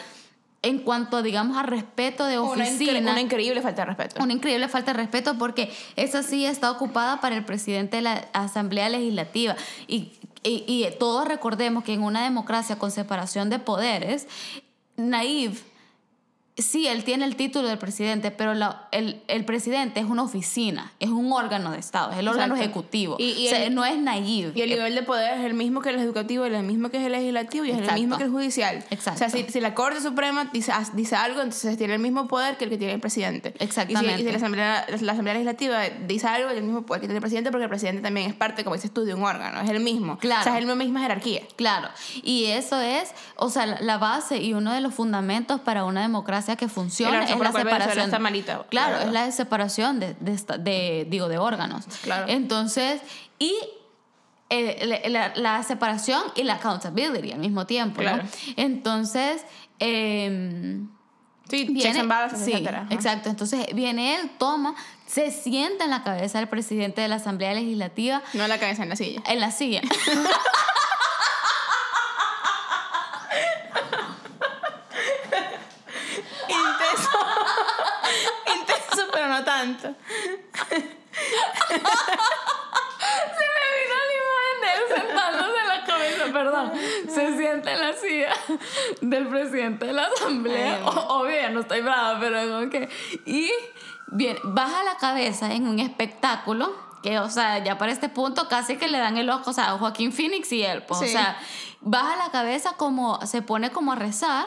en 0.62 0.78
cuanto, 0.78 1.22
digamos, 1.22 1.56
a 1.58 1.64
respeto 1.64 2.24
de 2.24 2.38
Una, 2.38 2.64
oficina. 2.64 2.92
incre- 2.92 3.10
una 3.10 3.20
increíble 3.20 3.60
falta 3.62 3.82
de 3.82 3.86
respeto. 3.86 4.22
Una 4.22 4.32
increíble 4.32 4.68
falta 4.68 4.92
de 4.92 4.98
respeto 4.98 5.36
porque 5.36 5.72
esa 5.96 6.22
sí 6.22 6.46
está 6.46 6.70
ocupada 6.70 7.20
para 7.20 7.34
el 7.36 7.44
presidente 7.44 7.96
de 7.96 8.02
la 8.02 8.28
Asamblea 8.32 8.88
Legislativa. 8.88 9.56
Y, 9.88 10.12
y, 10.44 10.64
y 10.68 10.86
todos 11.00 11.26
recordemos 11.26 11.82
que 11.82 11.94
en 11.94 12.02
una 12.04 12.22
democracia 12.22 12.76
con 12.78 12.90
separación 12.92 13.50
de 13.50 13.58
poderes, 13.58 14.28
Naive, 14.96 15.58
sí, 16.56 16.86
él 16.86 17.02
tiene 17.04 17.24
el 17.24 17.34
título 17.36 17.66
del 17.66 17.78
presidente, 17.78 18.30
pero 18.30 18.52
la- 18.54 18.88
el, 18.92 19.22
el 19.28 19.44
presidente 19.46 20.00
es 20.00 20.06
una 20.06 20.22
oficina, 20.22 20.92
es 21.00 21.08
un 21.08 21.32
órgano 21.32 21.70
de 21.70 21.78
Estado, 21.78 22.12
es 22.12 22.18
el 22.18 22.28
órgano 22.28 22.54
Exacto. 22.54 22.62
ejecutivo. 22.80 23.16
Y- 23.18 23.30
y 23.32 23.46
O 23.46 23.50
sea, 23.50 23.64
el- 23.64 23.74
no 23.74 23.84
es 23.86 23.96
Naive. 23.98 24.52
Y 24.54 24.60
el 24.60 24.68
nivel 24.70 24.94
de 24.94 25.02
poder 25.02 25.38
es 25.38 25.44
el 25.46 25.54
mismo 25.54 25.80
que 25.80 25.88
el 25.90 25.98
educativo, 25.98 26.44
es 26.44 26.52
el 26.52 26.62
mismo 26.62 26.90
que 26.90 27.04
el 27.04 27.10
legislativo 27.10 27.64
y 27.64 27.70
es 27.70 27.78
el 27.78 27.94
mismo 27.94 28.18
que 28.18 28.24
el 28.24 28.30
judicial. 28.30 28.84
Exacto. 28.90 29.24
O 29.24 29.30
sea, 29.30 29.30
si, 29.30 29.44
si 29.50 29.60
la 29.60 29.74
Corte 29.74 30.00
Suprema 30.02 30.50
dice, 30.52 30.72
dice 30.92 31.16
algo, 31.16 31.40
entonces 31.40 31.78
tiene 31.78 31.94
el 31.94 32.00
mismo 32.00 32.28
poder 32.28 32.58
que 32.58 32.64
el 32.64 32.70
que 32.70 32.76
tiene 32.78 32.92
el 32.94 33.00
presidente. 33.00 33.54
Exactamente. 33.58 34.12
Y 34.12 34.16
si, 34.16 34.22
y 34.22 34.24
si 34.26 34.30
la, 34.30 34.36
asamblea, 34.36 34.86
la 35.00 35.12
Asamblea 35.12 35.34
Legislativa 35.34 35.80
dice 36.06 36.26
algo, 36.26 36.50
es 36.50 36.58
el 36.58 36.64
mismo 36.64 36.82
poder 36.82 37.00
que 37.00 37.06
tiene 37.06 37.16
el 37.16 37.22
presidente 37.22 37.50
porque 37.50 37.64
el 37.64 37.70
presidente 37.70 38.02
también 38.02 38.28
es 38.28 38.34
parte, 38.36 38.62
como 38.62 38.76
dices 38.76 38.92
tú, 38.92 39.04
de 39.04 39.14
un 39.14 39.22
órgano. 39.22 39.60
Es 39.62 39.70
el 39.70 39.80
mismo. 39.80 40.18
Claro. 40.18 40.42
O 40.42 40.44
sea, 40.44 40.58
es 40.58 40.64
la 40.66 40.74
misma 40.74 41.00
jerarquía. 41.00 41.40
Claro, 41.56 41.88
y 42.22 42.44
eso 42.46 42.78
es, 42.80 43.10
o 43.36 43.48
sea, 43.48 43.64
la 43.80 43.96
base 43.96 44.36
y 44.42 44.52
uno 44.52 44.72
de 44.72 44.82
los 44.82 44.92
fundamentos 44.92 45.60
para 45.60 45.84
una 45.86 46.02
democracia 46.02 46.41
que 46.56 46.68
funcione 46.68 47.24
es 47.24 47.38
la 47.38 47.52
separación. 47.52 48.04
está 48.06 48.18
malita, 48.18 48.56
la 48.58 48.64
claro, 48.64 48.98
es 49.06 49.12
la 49.12 49.30
separación 49.32 50.00
de, 50.00 50.14
de, 50.20 50.32
esta- 50.32 50.58
de, 50.58 51.06
digo, 51.08 51.28
de 51.28 51.38
órganos. 51.38 51.84
Claro. 52.02 52.26
Entonces, 52.28 53.00
y 53.38 53.54
eh, 54.50 55.08
la, 55.08 55.32
la- 55.34 55.62
separación 55.62 56.22
y 56.34 56.42
la 56.42 56.54
accountability 56.54 57.32
al 57.32 57.38
mismo 57.38 57.66
tiempo, 57.66 58.00
Claro. 58.00 58.22
¿no? 58.24 58.28
Entonces, 58.56 59.44
em, 59.78 60.88
Sí, 61.48 61.64
viene, 61.64 61.80
checks 61.82 61.98
and 61.98 62.08
balances, 62.08 62.44
sí, 62.44 62.52
etcétera. 62.52 62.86
Exacto. 62.90 63.28
Entonces 63.28 63.66
viene 63.74 64.16
él, 64.16 64.30
toma, 64.38 64.74
se 65.06 65.30
sienta 65.30 65.84
en 65.84 65.90
la 65.90 66.02
cabeza 66.02 66.38
del 66.38 66.48
presidente 66.48 67.00
de 67.02 67.08
la 67.08 67.16
Asamblea 67.16 67.52
Legislativa 67.52 68.22
No 68.32 68.46
la 68.48 68.58
cabeza 68.58 68.84
en 68.84 68.88
la 68.88 68.96
silla. 68.96 69.22
en 69.26 69.40
la 69.40 69.50
silla. 69.50 69.82
Intenso. 76.48 77.18
Intenso, 78.54 79.08
pero 79.12 79.28
no 79.28 79.44
tanto. 79.62 79.88
Se 83.32 83.44
me 83.54 83.66
vino 83.78 83.94
la 84.08 84.14
imagen 84.22 84.56
de 84.60 84.68
él 84.76 84.82
sentándose 84.96 85.60
la 85.66 85.78
cabeza, 85.84 86.24
perdón. 86.32 86.66
Se 87.08 87.36
sienta 87.36 87.72
en 87.72 87.80
la 87.80 87.92
silla 87.94 88.32
del 89.00 89.26
presidente 89.28 89.86
de 89.86 89.92
la 89.92 90.04
asamblea. 90.06 90.74
Ay, 90.76 90.82
O- 90.84 91.20
Obvio, 91.20 91.36
ya 91.40 91.50
no 91.50 91.60
estoy 91.60 91.80
brava, 91.80 92.18
pero 92.20 92.38
como 92.48 92.70
que. 92.70 92.88
Y 93.26 93.50
bien, 94.08 94.38
baja 94.44 94.82
la 94.84 94.96
cabeza 94.96 95.52
en 95.52 95.66
un 95.66 95.78
espectáculo 95.78 96.74
que, 97.02 97.18
o 97.18 97.28
sea, 97.30 97.58
ya 97.58 97.78
para 97.78 97.92
este 97.92 98.08
punto 98.08 98.48
casi 98.48 98.76
que 98.76 98.88
le 98.88 98.98
dan 98.98 99.16
el 99.16 99.28
ojo, 99.30 99.50
o 99.50 99.52
sea, 99.52 99.72
Joaquín 99.78 100.12
Phoenix 100.12 100.52
y 100.52 100.62
él, 100.62 100.82
pues, 100.84 101.00
o 101.00 101.06
sea, 101.06 101.36
baja 101.80 102.16
la 102.16 102.30
cabeza 102.30 102.74
como, 102.76 103.24
se 103.26 103.42
pone 103.42 103.70
como 103.72 103.92
a 103.92 103.96
rezar 103.96 104.46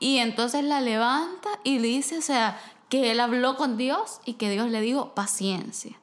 y 0.00 0.18
entonces 0.18 0.64
la 0.64 0.80
levanta 0.80 1.48
y 1.62 1.78
dice, 1.78 2.18
o 2.18 2.22
sea, 2.22 2.58
que 2.92 3.10
él 3.10 3.20
habló 3.20 3.56
con 3.56 3.78
Dios 3.78 4.20
y 4.26 4.34
que 4.34 4.50
Dios 4.50 4.68
le 4.70 4.82
dijo 4.82 5.14
paciencia. 5.14 5.96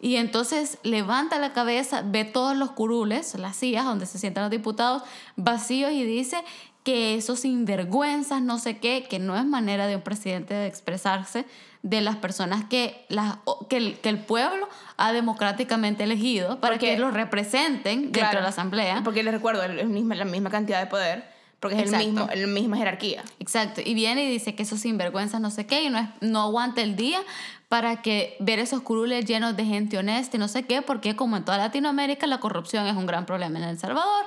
Y 0.00 0.16
entonces 0.16 0.78
levanta 0.82 1.38
la 1.38 1.52
cabeza, 1.52 2.02
ve 2.04 2.24
todos 2.24 2.56
los 2.56 2.72
curules, 2.72 3.36
las 3.36 3.54
sillas 3.54 3.84
donde 3.84 4.06
se 4.06 4.18
sientan 4.18 4.42
los 4.42 4.50
diputados 4.50 5.04
vacíos 5.36 5.92
y 5.92 6.02
dice 6.02 6.42
que 6.82 7.14
esos 7.14 7.38
sinvergüenzas, 7.38 8.42
no 8.42 8.58
sé 8.58 8.78
qué, 8.78 9.06
que 9.08 9.20
no 9.20 9.36
es 9.36 9.44
manera 9.44 9.86
de 9.86 9.94
un 9.94 10.02
presidente 10.02 10.52
de 10.52 10.66
expresarse 10.66 11.44
de 11.84 12.00
las 12.00 12.16
personas 12.16 12.64
que, 12.64 13.06
las, 13.08 13.36
que, 13.68 13.76
el, 13.76 13.98
que 14.00 14.08
el 14.08 14.18
pueblo 14.18 14.68
ha 14.96 15.12
democráticamente 15.12 16.02
elegido 16.02 16.58
para 16.58 16.74
Porque- 16.74 16.94
que 16.94 16.98
los 16.98 17.14
representen 17.14 18.02
dentro 18.06 18.20
Claro. 18.22 18.38
de 18.38 18.42
la 18.42 18.48
asamblea. 18.48 19.00
Porque 19.04 19.22
les 19.22 19.32
recuerdo, 19.32 19.62
es 19.62 19.76
la 19.76 20.24
misma 20.24 20.50
cantidad 20.50 20.80
de 20.80 20.86
poder, 20.88 21.31
porque 21.62 21.80
es 21.80 21.92
el 21.92 21.98
mismo, 21.98 22.28
la 22.34 22.46
misma 22.48 22.76
jerarquía. 22.76 23.22
Exacto, 23.38 23.80
y 23.84 23.94
viene 23.94 24.24
y 24.24 24.28
dice 24.28 24.56
que 24.56 24.64
esos 24.64 24.80
sinvergüenzas 24.80 25.40
no 25.40 25.48
sé 25.48 25.64
qué, 25.64 25.84
y 25.84 25.90
no, 25.90 25.98
es, 26.00 26.08
no 26.20 26.40
aguanta 26.40 26.82
el 26.82 26.96
día 26.96 27.20
para 27.68 28.02
que 28.02 28.36
ver 28.40 28.58
esos 28.58 28.82
curules 28.82 29.24
llenos 29.26 29.56
de 29.56 29.64
gente 29.64 29.96
honesta 29.96 30.36
y 30.36 30.40
no 30.40 30.48
sé 30.48 30.64
qué, 30.64 30.82
porque 30.82 31.14
como 31.14 31.36
en 31.36 31.44
toda 31.44 31.58
Latinoamérica 31.58 32.26
la 32.26 32.40
corrupción 32.40 32.88
es 32.88 32.96
un 32.96 33.06
gran 33.06 33.26
problema 33.26 33.60
en 33.60 33.64
El 33.64 33.78
Salvador. 33.78 34.24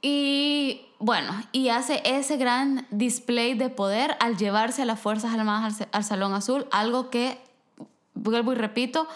Y 0.00 0.80
bueno, 0.98 1.30
y 1.52 1.68
hace 1.68 2.00
ese 2.06 2.38
gran 2.38 2.86
display 2.90 3.52
de 3.52 3.68
poder 3.68 4.16
al 4.18 4.38
llevarse 4.38 4.80
a 4.80 4.86
las 4.86 4.98
Fuerzas 4.98 5.34
Armadas 5.34 5.82
al, 5.82 5.88
al 5.92 6.04
Salón 6.04 6.32
Azul, 6.32 6.66
algo 6.70 7.10
que, 7.10 7.36
vuelvo 8.14 8.52
y 8.52 8.56
repito, 8.56 9.06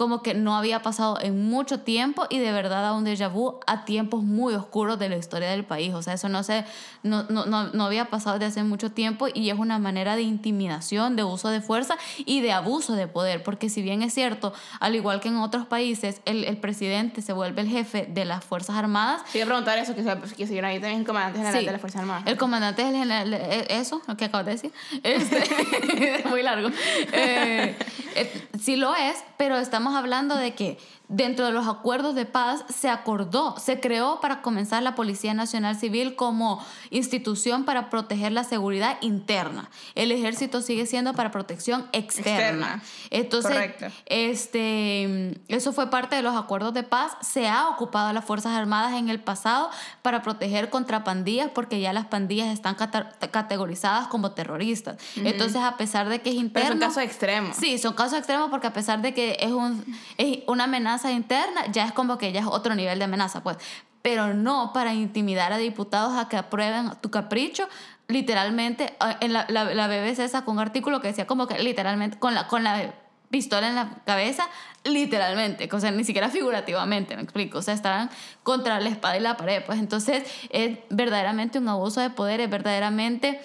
como 0.00 0.22
que 0.22 0.32
no 0.32 0.56
había 0.56 0.80
pasado 0.80 1.18
en 1.20 1.50
mucho 1.50 1.80
tiempo 1.80 2.26
y 2.30 2.38
de 2.38 2.52
verdad 2.52 2.80
da 2.80 2.94
un 2.94 3.04
déjà 3.04 3.30
vu 3.30 3.60
a 3.66 3.84
tiempos 3.84 4.22
muy 4.22 4.54
oscuros 4.54 4.98
de 4.98 5.10
la 5.10 5.18
historia 5.18 5.50
del 5.50 5.66
país. 5.66 5.92
O 5.92 6.00
sea, 6.00 6.14
eso 6.14 6.30
no, 6.30 6.42
se, 6.42 6.64
no, 7.02 7.24
no, 7.24 7.44
no, 7.44 7.64
no 7.64 7.84
había 7.84 8.06
pasado 8.06 8.38
desde 8.38 8.46
hace 8.46 8.62
mucho 8.64 8.92
tiempo 8.92 9.26
y 9.34 9.50
es 9.50 9.58
una 9.58 9.78
manera 9.78 10.16
de 10.16 10.22
intimidación, 10.22 11.16
de 11.16 11.24
uso 11.24 11.50
de 11.50 11.60
fuerza 11.60 11.98
y 12.16 12.40
de 12.40 12.50
abuso 12.50 12.94
de 12.94 13.08
poder. 13.08 13.42
Porque 13.42 13.68
si 13.68 13.82
bien 13.82 14.00
es 14.00 14.14
cierto, 14.14 14.54
al 14.80 14.94
igual 14.94 15.20
que 15.20 15.28
en 15.28 15.36
otros 15.36 15.66
países, 15.66 16.22
el, 16.24 16.44
el 16.44 16.56
presidente 16.56 17.20
se 17.20 17.34
vuelve 17.34 17.60
el 17.60 17.68
jefe 17.68 18.06
de 18.10 18.24
las 18.24 18.42
Fuerzas 18.42 18.76
Armadas, 18.76 19.20
a 19.20 19.44
preguntar 19.44 19.76
eso, 19.76 19.94
que, 19.94 20.02
que 20.34 20.46
si 20.46 20.58
ahí 20.60 20.80
también 20.80 21.00
el 21.00 21.06
comandante 21.06 21.40
general 21.40 21.60
Sí. 21.60 21.66
de 21.66 21.72
las 21.72 21.80
Fuerzas 21.82 22.00
Armadas. 22.00 22.22
El 22.24 22.38
comandante 22.38 22.82
general, 22.84 23.34
eh, 23.34 23.66
eso, 23.68 24.00
lo 24.08 24.16
que 24.16 24.24
acabo 24.24 24.44
de 24.44 24.52
decir, 24.52 24.72
este, 25.02 26.24
muy 26.30 26.42
largo. 26.42 26.70
Eh, 27.12 27.76
eh, 28.14 28.48
sí 28.58 28.76
lo 28.76 28.94
es, 28.94 29.22
pero 29.36 29.58
estamos 29.58 29.89
hablando 29.94 30.36
de 30.36 30.54
que 30.54 30.78
dentro 31.10 31.44
de 31.44 31.52
los 31.52 31.66
acuerdos 31.66 32.14
de 32.14 32.24
paz 32.24 32.64
se 32.68 32.88
acordó, 32.88 33.56
se 33.58 33.80
creó 33.80 34.20
para 34.20 34.42
comenzar 34.42 34.82
la 34.84 34.94
Policía 34.94 35.34
Nacional 35.34 35.76
Civil 35.76 36.14
como 36.14 36.64
institución 36.90 37.64
para 37.64 37.90
proteger 37.90 38.30
la 38.30 38.44
seguridad 38.44 38.96
interna. 39.00 39.70
El 39.96 40.12
ejército 40.12 40.62
sigue 40.62 40.86
siendo 40.86 41.12
para 41.12 41.32
protección 41.32 41.88
externa. 41.92 42.30
Externa. 42.30 42.82
Entonces, 43.10 43.50
Correcto. 43.50 43.86
este, 44.06 45.40
eso 45.48 45.72
fue 45.72 45.90
parte 45.90 46.14
de 46.14 46.22
los 46.22 46.36
acuerdos 46.36 46.72
de 46.74 46.84
paz. 46.84 47.16
Se 47.22 47.48
ha 47.48 47.68
ocupado 47.68 48.08
a 48.08 48.12
las 48.12 48.24
Fuerzas 48.24 48.52
Armadas 48.52 48.94
en 48.94 49.08
el 49.08 49.18
pasado 49.18 49.68
para 50.02 50.22
proteger 50.22 50.70
contra 50.70 51.02
pandillas 51.02 51.50
porque 51.52 51.80
ya 51.80 51.92
las 51.92 52.06
pandillas 52.06 52.48
están 52.48 52.76
categorizadas 52.76 54.06
como 54.06 54.30
terroristas. 54.30 54.96
Entonces, 55.16 55.60
a 55.60 55.76
pesar 55.76 56.08
de 56.08 56.20
que 56.20 56.30
es 56.30 56.36
Pero 56.36 56.46
interno... 56.46 56.70
son 56.70 56.78
casos 56.78 57.02
extremos. 57.02 57.56
Sí, 57.56 57.78
son 57.78 57.94
casos 57.94 58.18
extremos 58.18 58.48
porque 58.48 58.68
a 58.68 58.72
pesar 58.72 59.02
de 59.02 59.12
que 59.12 59.36
es, 59.40 59.50
un, 59.50 59.84
es 60.16 60.38
una 60.46 60.64
amenaza 60.64 60.99
interna, 61.08 61.66
ya 61.72 61.84
es 61.84 61.92
como 61.92 62.18
que 62.18 62.32
ya 62.32 62.40
es 62.40 62.46
otro 62.46 62.74
nivel 62.74 62.98
de 62.98 63.04
amenaza, 63.04 63.42
pues. 63.42 63.56
Pero 64.02 64.34
no 64.34 64.72
para 64.72 64.94
intimidar 64.94 65.52
a 65.52 65.58
diputados 65.58 66.16
a 66.18 66.28
que 66.28 66.36
aprueben 66.36 66.92
tu 67.00 67.10
capricho. 67.10 67.68
Literalmente, 68.08 68.84
eh, 68.84 69.16
en 69.20 69.32
la, 69.32 69.46
la, 69.48 69.64
la 69.74 69.86
BBC 69.88 70.28
sacó 70.28 70.50
un 70.50 70.58
artículo 70.58 71.00
que 71.00 71.08
decía 71.08 71.26
como 71.26 71.46
que 71.46 71.58
literalmente 71.62 72.18
con 72.18 72.34
la, 72.34 72.48
con 72.48 72.64
la 72.64 72.94
pistola 73.30 73.68
en 73.68 73.76
la 73.76 74.02
cabeza, 74.04 74.48
literalmente, 74.84 75.68
o 75.72 75.80
sea, 75.80 75.92
ni 75.92 76.04
siquiera 76.04 76.28
figurativamente, 76.28 77.16
me 77.16 77.22
explico, 77.22 77.58
o 77.58 77.62
sea, 77.62 77.74
estaban 77.74 78.10
contra 78.42 78.80
la 78.80 78.88
espada 78.88 79.16
y 79.16 79.20
la 79.20 79.36
pared, 79.36 79.62
pues 79.64 79.78
entonces 79.78 80.24
es 80.50 80.78
verdaderamente 80.90 81.58
un 81.58 81.68
abuso 81.68 82.00
de 82.00 82.10
poder, 82.10 82.40
es 82.40 82.50
verdaderamente 82.50 83.40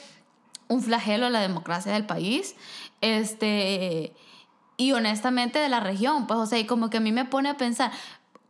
un 0.67 0.81
flagelo 0.81 1.27
a 1.27 1.29
la 1.29 1.39
democracia 1.39 1.93
del 1.93 2.05
país, 2.05 2.55
este, 3.01 4.13
y 4.77 4.91
honestamente 4.91 5.59
de 5.59 5.69
la 5.69 5.79
región, 5.79 6.27
pues, 6.27 6.39
o 6.39 6.45
sea, 6.45 6.59
y 6.59 6.65
como 6.65 6.89
que 6.89 6.97
a 6.97 6.99
mí 6.99 7.11
me 7.11 7.25
pone 7.25 7.49
a 7.49 7.57
pensar, 7.57 7.91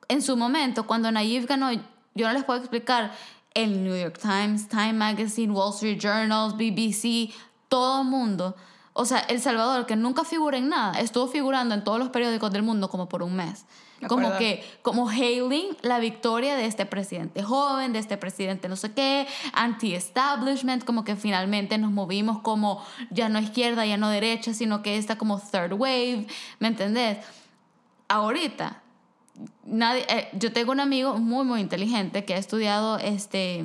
en 0.07 0.21
su 0.21 0.37
momento, 0.37 0.85
cuando 0.85 1.11
Nayib 1.11 1.47
ganó, 1.47 1.71
yo 1.71 2.27
no 2.27 2.33
les 2.33 2.43
puedo 2.43 2.59
explicar 2.59 3.11
el 3.53 3.83
New 3.83 3.95
York 3.95 4.19
Times, 4.19 4.67
Time 4.67 4.93
Magazine, 4.93 5.51
Wall 5.51 5.73
Street 5.73 5.99
Journal, 5.99 6.53
BBC, 6.53 7.33
todo 7.69 8.01
el 8.01 8.07
mundo. 8.07 8.55
O 8.93 9.05
sea, 9.05 9.19
El 9.19 9.41
Salvador, 9.41 9.85
que 9.85 9.95
nunca 9.95 10.23
figura 10.23 10.57
en 10.57 10.69
nada, 10.69 10.99
estuvo 10.99 11.27
figurando 11.27 11.73
en 11.73 11.83
todos 11.83 11.99
los 11.99 12.09
periódicos 12.09 12.51
del 12.51 12.63
mundo 12.63 12.89
como 12.89 13.09
por 13.09 13.23
un 13.23 13.35
mes. 13.35 13.65
Como 14.07 14.27
acuerdo. 14.27 14.39
que, 14.39 14.63
como 14.81 15.09
hailing 15.09 15.77
la 15.81 15.99
victoria 15.99 16.55
de 16.55 16.65
este 16.65 16.85
presidente 16.85 17.43
joven, 17.43 17.93
de 17.93 17.99
este 17.99 18.17
presidente 18.17 18.67
no 18.67 18.75
sé 18.75 18.91
qué, 18.93 19.25
anti-establishment, 19.53 20.83
como 20.83 21.03
que 21.05 21.15
finalmente 21.15 21.77
nos 21.77 21.91
movimos 21.91 22.39
como 22.39 22.85
ya 23.09 23.29
no 23.29 23.39
izquierda, 23.39 23.85
ya 23.85 23.97
no 23.97 24.09
derecha, 24.09 24.53
sino 24.53 24.81
que 24.81 24.97
esta 24.97 25.17
como 25.17 25.39
third 25.39 25.73
wave, 25.73 26.27
¿me 26.59 26.67
entendés? 26.67 27.19
Ahorita, 28.07 28.81
nadie, 29.65 30.05
eh, 30.09 30.29
yo 30.33 30.51
tengo 30.51 30.71
un 30.71 30.81
amigo 30.81 31.17
muy, 31.17 31.45
muy 31.45 31.61
inteligente 31.61 32.25
que 32.25 32.33
ha 32.33 32.37
estudiado 32.37 32.97
este, 32.97 33.63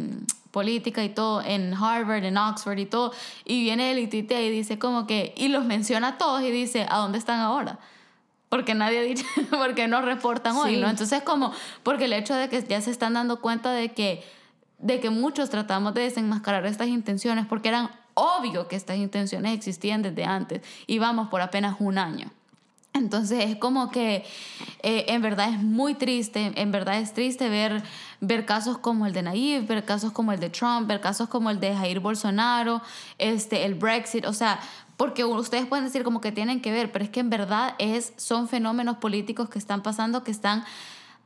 política 0.50 1.04
y 1.04 1.10
todo 1.10 1.42
en 1.42 1.74
Harvard, 1.74 2.24
en 2.24 2.36
Oxford 2.36 2.78
y 2.78 2.86
todo, 2.86 3.12
y 3.44 3.62
viene 3.62 3.92
él 3.92 3.98
y 3.98 4.06
tuitea 4.06 4.42
y 4.42 4.50
dice 4.50 4.78
como 4.78 5.06
que, 5.06 5.34
y 5.36 5.48
los 5.48 5.64
menciona 5.64 6.08
a 6.08 6.18
todos 6.18 6.42
y 6.42 6.50
dice, 6.50 6.86
¿a 6.88 6.98
dónde 6.98 7.18
están 7.18 7.40
ahora? 7.40 7.78
Porque 8.50 8.74
nadie 8.74 8.98
ha 8.98 9.02
dicho, 9.02 9.24
porque 9.50 9.88
no 9.88 10.02
reportan 10.02 10.56
hoy. 10.56 10.76
¿no? 10.76 10.90
Entonces 10.90 11.22
como, 11.22 11.52
porque 11.82 12.04
el 12.04 12.12
hecho 12.12 12.34
de 12.34 12.50
que 12.50 12.62
ya 12.62 12.82
se 12.82 12.90
están 12.90 13.14
dando 13.14 13.40
cuenta 13.40 13.72
de 13.72 13.92
que, 13.92 14.22
de 14.78 15.00
que 15.00 15.08
muchos 15.08 15.48
tratamos 15.48 15.94
de 15.94 16.02
desenmascarar 16.02 16.66
estas 16.66 16.88
intenciones, 16.88 17.46
porque 17.46 17.68
eran 17.68 17.90
obvio 18.12 18.68
que 18.68 18.76
estas 18.76 18.98
intenciones 18.98 19.54
existían 19.54 20.02
desde 20.02 20.24
antes, 20.24 20.60
y 20.86 20.98
vamos 20.98 21.28
por 21.28 21.40
apenas 21.40 21.76
un 21.78 21.96
año. 21.96 22.30
Entonces 22.92 23.44
es 23.44 23.56
como 23.56 23.90
que 23.90 24.24
eh, 24.82 25.04
en 25.08 25.22
verdad 25.22 25.50
es 25.50 25.62
muy 25.62 25.94
triste, 25.94 26.52
en 26.56 26.72
verdad 26.72 26.98
es 26.98 27.14
triste 27.14 27.48
ver, 27.48 27.82
ver 28.20 28.44
casos 28.44 28.78
como 28.78 29.06
el 29.06 29.12
de 29.12 29.22
Nayib, 29.22 29.66
ver 29.66 29.84
casos 29.84 30.10
como 30.10 30.32
el 30.32 30.40
de 30.40 30.50
Trump, 30.50 30.88
ver 30.88 31.00
casos 31.00 31.28
como 31.28 31.50
el 31.50 31.60
de 31.60 31.74
Jair 31.74 32.00
Bolsonaro, 32.00 32.82
este, 33.18 33.64
el 33.64 33.74
Brexit, 33.76 34.26
o 34.26 34.32
sea, 34.32 34.58
porque 35.00 35.24
ustedes 35.24 35.64
pueden 35.64 35.86
decir 35.86 36.04
como 36.04 36.20
que 36.20 36.30
tienen 36.30 36.60
que 36.60 36.72
ver, 36.72 36.92
pero 36.92 37.02
es 37.02 37.10
que 37.10 37.20
en 37.20 37.30
verdad 37.30 37.74
es, 37.78 38.12
son 38.18 38.48
fenómenos 38.48 38.98
políticos 38.98 39.48
que 39.48 39.58
están 39.58 39.82
pasando, 39.82 40.24
que 40.24 40.30
están 40.30 40.62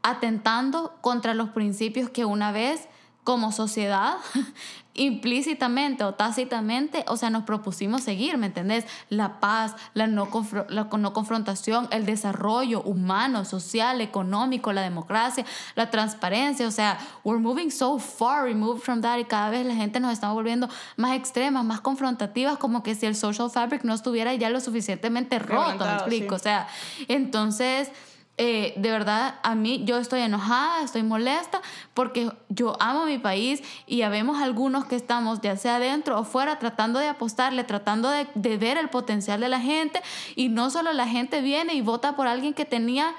atentando 0.00 0.96
contra 1.00 1.34
los 1.34 1.48
principios 1.48 2.08
que 2.08 2.24
una 2.24 2.52
vez 2.52 2.86
como 3.24 3.52
sociedad 3.52 4.16
implícitamente 4.94 6.04
o 6.04 6.14
tácitamente, 6.14 7.04
o 7.08 7.16
sea, 7.16 7.28
nos 7.28 7.42
propusimos 7.42 8.02
seguir, 8.02 8.38
¿me 8.38 8.46
entendés? 8.46 8.84
La 9.08 9.40
paz, 9.40 9.74
la 9.92 10.06
no, 10.06 10.28
la 10.68 10.84
no 10.84 11.12
confrontación, 11.12 11.88
el 11.90 12.06
desarrollo 12.06 12.80
humano, 12.82 13.44
social, 13.44 14.00
económico, 14.00 14.72
la 14.72 14.82
democracia, 14.82 15.44
la 15.74 15.90
transparencia, 15.90 16.68
o 16.68 16.70
sea, 16.70 16.98
we're 17.24 17.40
moving 17.40 17.70
so 17.70 17.98
far 17.98 18.44
removed 18.44 18.82
from 18.82 19.00
that 19.00 19.18
y 19.18 19.24
cada 19.24 19.50
vez 19.50 19.66
la 19.66 19.74
gente 19.74 19.98
nos 19.98 20.12
está 20.12 20.30
volviendo 20.30 20.68
más 20.96 21.16
extremas, 21.16 21.64
más 21.64 21.80
confrontativas, 21.80 22.58
como 22.58 22.84
que 22.84 22.94
si 22.94 23.06
el 23.06 23.16
social 23.16 23.50
fabric 23.50 23.82
no 23.82 23.94
estuviera 23.94 24.32
ya 24.34 24.48
lo 24.48 24.60
suficientemente 24.60 25.40
roto, 25.40 25.84
¿me 25.84 25.92
explico? 25.94 26.36
sí. 26.36 26.40
O 26.40 26.42
sea, 26.42 26.68
entonces... 27.08 27.90
eh, 28.36 28.72
de 28.76 28.90
verdad, 28.90 29.36
a 29.44 29.54
mí 29.54 29.82
yo 29.84 29.96
estoy 29.98 30.20
enojada, 30.20 30.82
estoy 30.82 31.02
molesta 31.04 31.62
porque 31.94 32.30
yo 32.48 32.76
amo 32.80 33.06
mi 33.06 33.18
país 33.18 33.62
y 33.86 33.98
ya 33.98 34.08
vemos 34.08 34.42
algunos 34.42 34.86
que 34.86 34.96
estamos 34.96 35.40
ya 35.40 35.56
sea 35.56 35.76
adentro 35.76 36.18
o 36.18 36.24
fuera 36.24 36.58
tratando 36.58 36.98
de 36.98 37.06
apostarle, 37.08 37.62
tratando 37.62 38.10
de, 38.10 38.26
de 38.34 38.56
ver 38.56 38.76
el 38.76 38.88
potencial 38.90 39.40
de 39.40 39.48
la 39.48 39.60
gente 39.60 40.00
y 40.34 40.48
no 40.48 40.70
solo 40.70 40.92
la 40.92 41.06
gente 41.06 41.42
viene 41.42 41.74
y 41.74 41.80
vota 41.80 42.16
por 42.16 42.26
alguien 42.26 42.54
que 42.54 42.64
tenía 42.64 43.14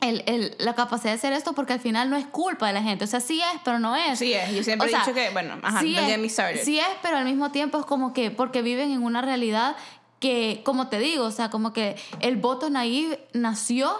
el, 0.00 0.22
el- 0.26 0.54
la 0.58 0.74
capacidad 0.74 1.12
de 1.12 1.16
hacer 1.18 1.32
esto 1.32 1.52
porque 1.54 1.72
al 1.72 1.80
final 1.80 2.10
no 2.10 2.16
es 2.16 2.26
culpa 2.26 2.66
de 2.68 2.74
la 2.74 2.82
gente, 2.82 3.04
o 3.04 3.08
sea, 3.08 3.20
sí 3.20 3.40
es, 3.40 3.60
pero 3.64 3.78
no 3.78 3.96
es. 3.96 4.18
Sí 4.18 4.34
es, 4.34 4.52
yo 4.54 4.62
siempre 4.62 4.86
O 4.86 4.88
he 4.88 4.90
sea, 4.92 5.00
dicho 5.00 5.14
que, 5.14 5.30
bueno, 5.30 5.56
ajá, 5.62 5.80
sí 5.80 5.96
es, 5.96 6.02
me 6.02 6.28
sí 6.64 6.78
es, 6.78 6.86
pero 7.02 7.16
al 7.16 7.24
mismo 7.24 7.50
tiempo 7.50 7.78
es 7.78 7.86
como 7.86 8.12
que 8.12 8.30
porque 8.30 8.62
viven 8.62 8.92
en 8.92 9.02
una 9.02 9.20
realidad 9.22 9.74
que, 10.20 10.62
como 10.64 10.88
te 10.88 10.98
digo, 10.98 11.24
o 11.24 11.30
sea, 11.30 11.50
como 11.50 11.72
que 11.72 11.96
el 12.20 12.36
voto 12.36 12.70
naive 12.70 13.26
nació 13.32 13.94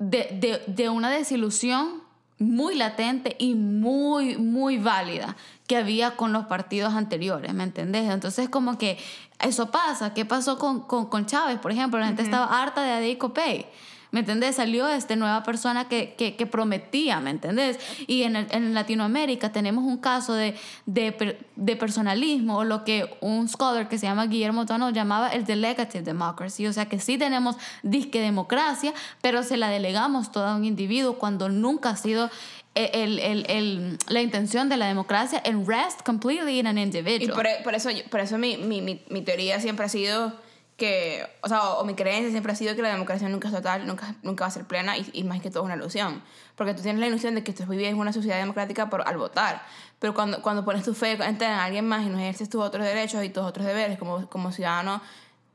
de, 0.00 0.28
de, 0.40 0.62
de 0.66 0.88
una 0.88 1.10
desilusión 1.10 2.02
muy 2.38 2.74
latente 2.74 3.36
y 3.38 3.54
muy, 3.54 4.38
muy 4.38 4.78
válida 4.78 5.36
que 5.68 5.76
había 5.76 6.16
con 6.16 6.32
los 6.32 6.46
partidos 6.46 6.94
anteriores, 6.94 7.52
¿me 7.52 7.62
entendés? 7.62 8.10
Entonces 8.10 8.48
como 8.48 8.78
que 8.78 8.98
eso 9.38 9.70
pasa. 9.70 10.14
¿Qué 10.14 10.24
pasó 10.24 10.58
con, 10.58 10.80
con, 10.80 11.06
con 11.06 11.26
Chávez, 11.26 11.58
por 11.58 11.70
ejemplo? 11.70 12.00
La 12.00 12.06
gente 12.06 12.22
estaba 12.22 12.62
harta 12.62 12.82
de 12.82 12.92
Ade 12.92 13.18
Copey. 13.18 13.66
¿Me 14.12 14.20
entendés? 14.20 14.56
Salió 14.56 14.88
esta 14.88 15.14
nueva 15.14 15.42
persona 15.44 15.86
que, 15.88 16.14
que, 16.16 16.46
prometía, 16.46 17.20
¿me 17.20 17.30
entendés? 17.30 17.78
Y 18.08 18.24
en, 18.24 18.34
el- 18.36 18.48
en 18.50 18.74
Latinoamérica 18.74 19.52
tenemos 19.52 19.84
un 19.84 19.98
caso 19.98 20.34
de, 20.34 20.56
de, 20.86 21.38
de 21.56 21.76
personalismo, 21.76 22.58
o 22.58 22.64
lo 22.64 22.84
que 22.84 23.08
un 23.20 23.48
scholar 23.48 23.88
que 23.88 23.98
se 23.98 24.06
llama 24.06 24.26
Guillermo 24.26 24.66
Tono 24.66 24.90
llamaba 24.90 25.28
el 25.28 25.44
delegative 25.44 26.02
democracy. 26.02 26.66
O 26.66 26.72
sea 26.72 26.86
que 26.86 26.98
sí 26.98 27.18
tenemos 27.18 27.56
disque 27.84 28.20
democracia, 28.20 28.92
pero 29.22 29.42
se 29.44 29.56
la 29.56 29.68
delegamos 29.68 30.32
toda 30.32 30.52
a 30.54 30.56
un 30.56 30.64
individuo 30.64 31.14
cuando 31.18 31.48
nunca 31.48 31.90
ha 31.90 31.96
sido 31.96 32.30
el, 32.74 33.18
el- 33.20 33.46
el- 33.48 33.98
la 34.08 34.22
intención 34.22 34.68
de 34.68 34.76
la 34.76 34.86
democracia 34.86 35.40
en 35.44 35.66
rest 35.66 36.02
completely 36.04 36.58
in 36.58 36.66
an 36.66 36.78
Y 36.78 36.82
individual. 36.82 37.32
por, 37.34 37.46
por 37.64 37.74
eso, 37.74 37.90
por 38.10 38.20
eso 38.20 38.38
mi, 38.38 38.56
mi, 38.56 38.80
mi, 38.80 39.02
mi 39.08 39.22
teoría 39.22 39.60
siempre 39.60 39.86
ha 39.86 39.88
sido 39.88 40.32
que, 40.80 41.26
o 41.42 41.48
sea, 41.48 41.74
o, 41.74 41.84
mi 41.84 41.92
creencia 41.94 42.30
siempre 42.30 42.52
ha 42.52 42.56
sido 42.56 42.74
que 42.74 42.80
la 42.80 42.88
democracia 42.88 43.28
nunca 43.28 43.48
es 43.48 43.54
total, 43.54 43.86
nunca, 43.86 44.14
nunca 44.22 44.44
va 44.44 44.48
a 44.48 44.50
ser 44.50 44.64
plena 44.64 44.96
y, 44.96 45.06
y 45.12 45.24
más 45.24 45.42
que 45.42 45.50
todo 45.50 45.62
es 45.62 45.66
una 45.66 45.76
ilusión. 45.76 46.22
Porque 46.56 46.72
tú 46.72 46.80
tienes 46.80 47.00
la 47.00 47.06
ilusión 47.06 47.34
de 47.34 47.44
que 47.44 47.52
tú 47.52 47.66
vives 47.66 47.88
en 47.88 47.98
una 47.98 48.14
sociedad 48.14 48.38
democrática 48.38 48.88
por, 48.88 49.06
al 49.06 49.18
votar. 49.18 49.60
Pero 49.98 50.14
cuando, 50.14 50.40
cuando 50.40 50.64
pones 50.64 50.82
tu 50.82 50.94
fe 50.94 51.18
en 51.20 51.42
alguien 51.42 51.86
más 51.86 52.06
y 52.06 52.08
no 52.08 52.18
ejerces 52.18 52.48
tus 52.48 52.62
otros 52.62 52.82
derechos 52.86 53.22
y 53.22 53.28
tus 53.28 53.44
otros 53.44 53.66
deberes 53.66 53.98
como, 53.98 54.26
como 54.30 54.52
ciudadano 54.52 55.02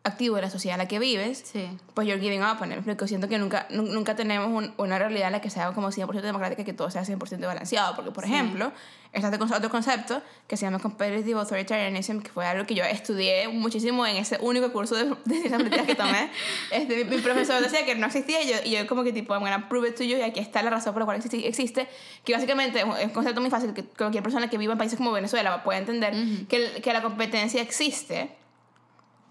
activo 0.06 0.36
de 0.38 0.44
la 0.44 0.50
sociedad 0.50 0.76
en 0.76 0.80
la 0.84 0.88
que 0.88 1.00
vives, 1.00 1.44
Sí. 1.52 1.68
pues 1.94 2.08
you're 2.08 2.22
giving 2.22 2.42
up 2.44 2.62
on 2.62 2.72
it. 2.72 2.80
Porque 2.86 3.08
siento 3.08 3.28
que 3.28 3.38
nunca, 3.38 3.66
nu- 3.70 3.84
nunca 3.84 4.16
tenemos 4.16 4.48
un- 4.50 4.74
una 4.78 4.98
realidad 5.00 5.28
en 5.28 5.34
la 5.34 5.42
que 5.42 5.50
sea 5.50 5.72
como 5.74 5.92
100% 5.92 6.22
democrática 6.22 6.64
que 6.64 6.74
todo 6.74 6.90
sea 6.92 7.04
100% 7.06 7.48
balanceado. 7.48 7.96
Porque, 7.96 8.12
por 8.12 8.24
ejemplo, 8.24 8.72
está 9.12 9.30
otro 9.30 9.70
concepto 9.70 10.22
que 10.48 10.58
se 10.58 10.66
llama 10.66 10.80
Competitive 10.80 11.40
Authoritarianism, 11.40 12.20
que 12.20 12.30
fue 12.30 12.46
algo 12.46 12.66
que 12.66 12.76
yo 12.76 12.84
estudié 12.84 13.48
muchísimo 13.48 14.06
en 14.06 14.18
ese 14.18 14.38
único 14.42 14.72
curso 14.72 14.96
de, 14.96 15.06
de 15.26 15.36
ciencias 15.36 15.58
políticas 15.58 15.86
que 15.88 15.96
tomé. 15.96 16.30
Este, 16.72 17.04
mi, 17.06 17.16
mi 17.16 17.22
profesor 17.22 17.62
decía 17.62 17.86
que 17.86 17.96
no 17.96 18.06
existía 18.08 18.42
y 18.44 18.48
yo, 18.50 18.56
y 18.64 18.72
yo 18.72 18.88
como 18.88 19.04
que 19.04 19.12
tipo, 19.12 19.34
I'm 19.34 19.42
gonna 19.42 19.68
prove 19.70 19.90
it 19.90 19.96
to 19.96 20.04
you 20.04 20.18
y 20.18 20.22
aquí 20.22 20.40
está 20.40 20.62
la 20.62 20.70
razón 20.70 20.94
por 20.94 21.02
la 21.02 21.06
cual 21.06 21.18
existe, 21.18 21.48
existe 21.48 21.88
que 22.24 22.34
básicamente 22.34 22.80
es 22.80 22.86
un, 22.86 23.10
concepto 23.10 23.42
muy 23.42 23.50
fácil 23.50 23.74
que 23.74 23.84
cualquier 23.84 24.22
persona 24.24 24.50
que 24.50 24.58
viva 24.58 24.74
en 24.74 24.78
países 24.78 24.98
como 24.98 25.12
Venezuela 25.12 25.64
puede 25.64 25.80
entender 25.80 26.14
que 26.48 26.94
la 26.94 27.02
competencia 27.02 27.62
existe 27.62 28.30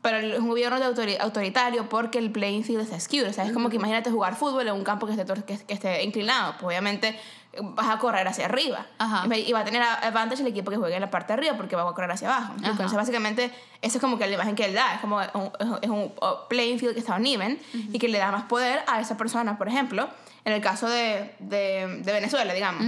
pero 0.05 0.19
es 0.19 0.39
un 0.39 0.49
gobierno 0.49 0.79
de 0.79 0.85
autori- 0.85 1.19
autoritario 1.19 1.89
porque 1.89 2.19
el 2.19 2.31
playing 2.31 2.63
field 2.63 2.83
está 2.83 3.01
skewed. 3.01 3.27
O 3.27 3.33
sea, 3.33 3.45
es 3.47 3.53
como 3.53 3.71
que 3.71 3.77
imagínate 3.77 4.11
jugar 4.11 4.37
fútbol 4.37 4.69
en 4.69 4.75
un 4.75 4.85
campo 4.85 5.07
que 5.07 5.15
esté, 5.15 5.25
que, 5.25 5.59
que 5.65 5.73
esté 5.73 6.03
inclinado. 6.05 6.57
Pues 6.61 6.67
obviamente 6.67 7.19
eh, 7.55 7.61
vas 7.63 7.89
a 7.89 7.99
correr 7.99 8.29
hacia 8.29 8.45
arriba. 8.45 8.85
Ajá. 8.99 9.27
Y 9.35 9.51
va 9.53 9.61
a 9.61 9.65
tener 9.65 9.83
advantage 9.83 10.43
el 10.43 10.49
equipo 10.49 10.71
que 10.71 10.77
juegue 10.77 10.95
en 10.95 11.01
la 11.01 11.11
parte 11.11 11.29
de 11.29 11.39
arriba 11.39 11.57
porque 11.57 11.75
va 11.75 11.89
a 11.89 11.95
correr 11.95 12.11
hacia 12.11 12.29
abajo. 12.29 12.53
Ajá. 12.59 12.71
Entonces, 12.73 12.95
básicamente, 12.95 13.51
esa 13.81 13.97
es 13.97 14.01
como 14.03 14.19
que 14.19 14.27
la 14.27 14.35
imagen 14.35 14.55
que 14.55 14.67
él 14.67 14.75
da. 14.75 14.95
Es 14.97 15.01
como 15.01 15.17
un, 15.17 15.51
es 15.81 15.89
un 15.89 16.13
uh, 16.21 16.49
playing 16.51 16.79
field 16.79 16.93
que 16.93 17.01
está 17.01 17.17
uneven 17.17 17.59
y 17.73 17.99
que 17.99 18.09
le 18.09 18.19
da 18.19 18.31
más 18.31 18.45
poder 18.45 18.83
a 18.87 19.01
esa 19.01 19.17
persona, 19.17 19.57
por 19.57 19.69
ejemplo, 19.69 20.11
en 20.45 20.53
el 20.53 20.61
caso 20.61 20.87
de, 20.87 21.35
de, 21.39 22.03
de 22.05 22.13
Venezuela, 22.13 22.53
digamos. 22.53 22.85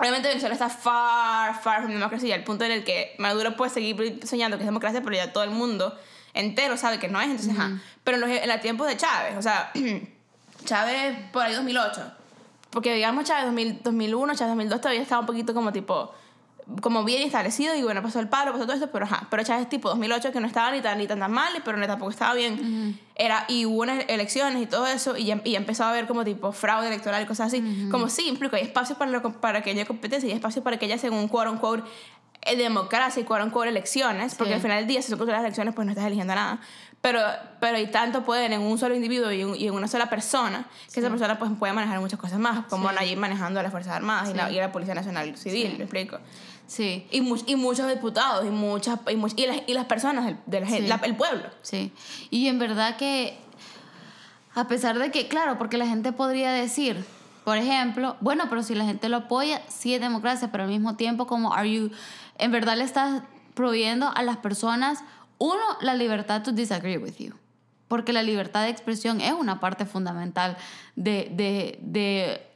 Obviamente 0.00 0.28
Venezuela 0.28 0.54
está 0.54 0.70
far, 0.70 1.60
far 1.60 1.82
from 1.82 1.92
democracy, 1.92 2.32
al 2.32 2.42
punto 2.42 2.64
en 2.64 2.72
el 2.72 2.84
que 2.84 3.14
Maduro 3.18 3.54
puede 3.54 3.70
seguir 3.70 4.20
soñando 4.24 4.56
que 4.56 4.62
es 4.62 4.66
democracia, 4.66 5.02
pero 5.02 5.14
ya 5.14 5.30
todo 5.30 5.44
el 5.44 5.50
mundo 5.50 5.94
entero 6.34 6.76
sabe 6.76 6.98
que 6.98 7.08
no 7.08 7.20
es, 7.20 7.28
entonces, 7.28 7.54
ajá. 7.58 7.80
Pero 8.04 8.16
en 8.16 8.20
los, 8.22 8.30
en 8.30 8.48
los 8.48 8.60
tiempos 8.60 8.86
de 8.86 8.96
Chávez, 8.96 9.36
o 9.36 9.42
sea, 9.42 9.72
Chávez 10.64 11.16
por 11.32 11.42
ahí 11.44 11.54
2008, 11.54 12.00
porque 12.70 12.94
digamos 12.94 13.24
Chávez 13.24 13.44
2000, 13.46 13.82
2001, 13.82 14.34
Chávez 14.34 14.50
2002 14.50 14.80
todavía 14.80 15.02
estaba 15.02 15.20
un 15.20 15.26
poquito 15.26 15.54
como 15.54 15.72
tipo, 15.72 16.12
como 16.82 17.02
bien 17.04 17.22
establecido 17.22 17.74
y 17.74 17.82
bueno, 17.82 18.02
pasó 18.02 18.20
el 18.20 18.28
paro, 18.28 18.52
pasó 18.52 18.64
todo 18.64 18.74
esto, 18.74 18.90
pero 18.92 19.06
ajá, 19.06 19.26
pero 19.30 19.42
Chávez 19.42 19.68
tipo 19.68 19.88
2008 19.88 20.32
que 20.32 20.40
no 20.40 20.46
estaba 20.46 20.70
ni 20.70 20.82
tan, 20.82 20.98
ni 20.98 21.06
tan, 21.06 21.18
tan 21.18 21.32
mal, 21.32 21.50
pero 21.64 21.78
ni 21.78 21.86
tampoco 21.86 22.10
estaba 22.10 22.34
bien, 22.34 22.98
era, 23.14 23.44
y 23.48 23.64
hubo 23.64 23.80
unas 23.82 24.04
elecciones 24.08 24.62
y 24.62 24.66
todo 24.66 24.86
eso, 24.86 25.16
y 25.16 25.24
ya, 25.26 25.40
y 25.44 25.52
ya 25.52 25.58
empezó 25.58 25.84
a 25.84 25.90
haber 25.90 26.06
como 26.06 26.24
tipo 26.24 26.52
fraude 26.52 26.88
electoral 26.88 27.22
y 27.22 27.26
cosas 27.26 27.46
así, 27.48 27.88
como 27.90 28.08
sí, 28.10 28.28
implico, 28.28 28.56
hay 28.56 28.62
espacio 28.62 28.96
para, 28.98 29.10
la 29.10 29.22
co- 29.22 29.32
para 29.32 29.62
que 29.62 29.70
haya 29.70 29.86
competencia 29.86 30.26
y 30.28 30.32
hay 30.32 30.36
espacio 30.36 30.62
para 30.62 30.76
que 30.78 30.84
haya, 30.84 30.98
según 30.98 31.26
quote 31.28 31.48
unquote, 31.48 31.84
democracia 32.56 33.20
y 33.20 33.24
quote 33.24 33.42
unquote 33.44 33.68
elecciones, 33.68 34.34
porque 34.34 34.50
Sí. 34.52 34.54
al 34.56 34.60
final 34.62 34.78
del 34.78 34.86
día, 34.86 35.02
si 35.02 35.10
son 35.10 35.26
las 35.26 35.40
elecciones, 35.40 35.74
pues 35.74 35.84
no 35.86 35.92
estás 35.92 36.06
eligiendo 36.06 36.34
nada. 36.34 36.60
Pero, 37.00 37.20
pero 37.60 37.78
y 37.78 37.86
tanto 37.86 38.24
pueden 38.24 38.52
en 38.52 38.60
un 38.60 38.76
solo 38.76 38.94
individuo 38.94 39.30
y, 39.30 39.42
en- 39.42 39.54
y 39.54 39.68
en 39.68 39.74
una 39.74 39.86
sola 39.86 40.10
persona, 40.10 40.66
que 40.92 40.98
esa 40.98 41.08
persona 41.10 41.38
pues 41.38 41.50
puede 41.58 41.72
manejar 41.72 42.00
muchas 42.00 42.18
cosas 42.18 42.40
más, 42.40 42.64
como 42.66 42.88
Sí. 42.88 42.94
Nayib 42.96 43.18
manejando 43.18 43.60
a 43.60 43.62
las 43.62 43.70
Fuerzas 43.70 43.94
Armadas 43.94 44.30
y, 44.30 44.34
la, 44.34 44.50
y 44.50 44.56
la 44.56 44.72
Policía 44.72 44.94
Nacional 44.94 45.36
Civil, 45.36 45.70
Sí. 45.70 45.74
¿me 45.78 45.84
explico? 45.84 46.18
Sí, 46.66 47.06
Y, 47.12 47.20
mu- 47.20 47.40
y 47.46 47.54
muchos 47.56 47.88
diputados 47.88 48.44
y, 48.44 48.50
muchas, 48.50 48.98
y, 49.08 49.14
much- 49.14 49.34
y, 49.36 49.46
las, 49.46 49.58
y 49.66 49.74
las 49.74 49.84
personas 49.86 50.26
del, 50.26 50.36
de 50.46 50.60
la 50.60 50.66
gente, 50.66 50.82
Sí. 50.82 50.88
la- 50.88 51.00
el 51.04 51.16
pueblo. 51.16 51.44
sí. 51.62 51.92
Y 52.30 52.48
en 52.48 52.58
verdad 52.58 52.96
que, 52.96 53.38
a 54.54 54.66
pesar 54.66 54.98
de 54.98 55.10
que, 55.12 55.28
claro, 55.28 55.56
porque 55.56 55.78
la 55.78 55.86
gente 55.86 56.12
podría 56.12 56.50
decir, 56.52 57.04
Por 57.48 57.56
ejemplo, 57.56 58.18
bueno, 58.20 58.44
pero 58.50 58.62
si 58.62 58.74
la 58.74 58.84
gente 58.84 59.08
lo 59.08 59.16
apoya, 59.16 59.62
sí 59.68 59.94
es 59.94 60.02
democracia, 60.02 60.52
pero 60.52 60.64
al 60.64 60.68
mismo 60.68 60.96
tiempo, 60.96 61.26
como, 61.26 61.54
are 61.54 61.72
you, 61.72 61.90
en 62.36 62.52
verdad 62.52 62.76
le 62.76 62.84
estás 62.84 63.22
proveyendo 63.54 64.12
a 64.14 64.22
las 64.22 64.36
personas, 64.36 64.98
uno, 65.38 65.62
la 65.80 65.94
libertad 65.94 66.42
to 66.42 66.52
disagree 66.52 66.98
with 66.98 67.14
you. 67.16 67.32
Porque 67.88 68.12
la 68.12 68.22
libertad 68.22 68.64
de 68.64 68.68
expresión 68.68 69.22
es 69.22 69.32
una 69.32 69.60
parte 69.60 69.86
fundamental 69.86 70.58
de, 70.94 71.30
de, 71.32 71.78
de 71.80 72.48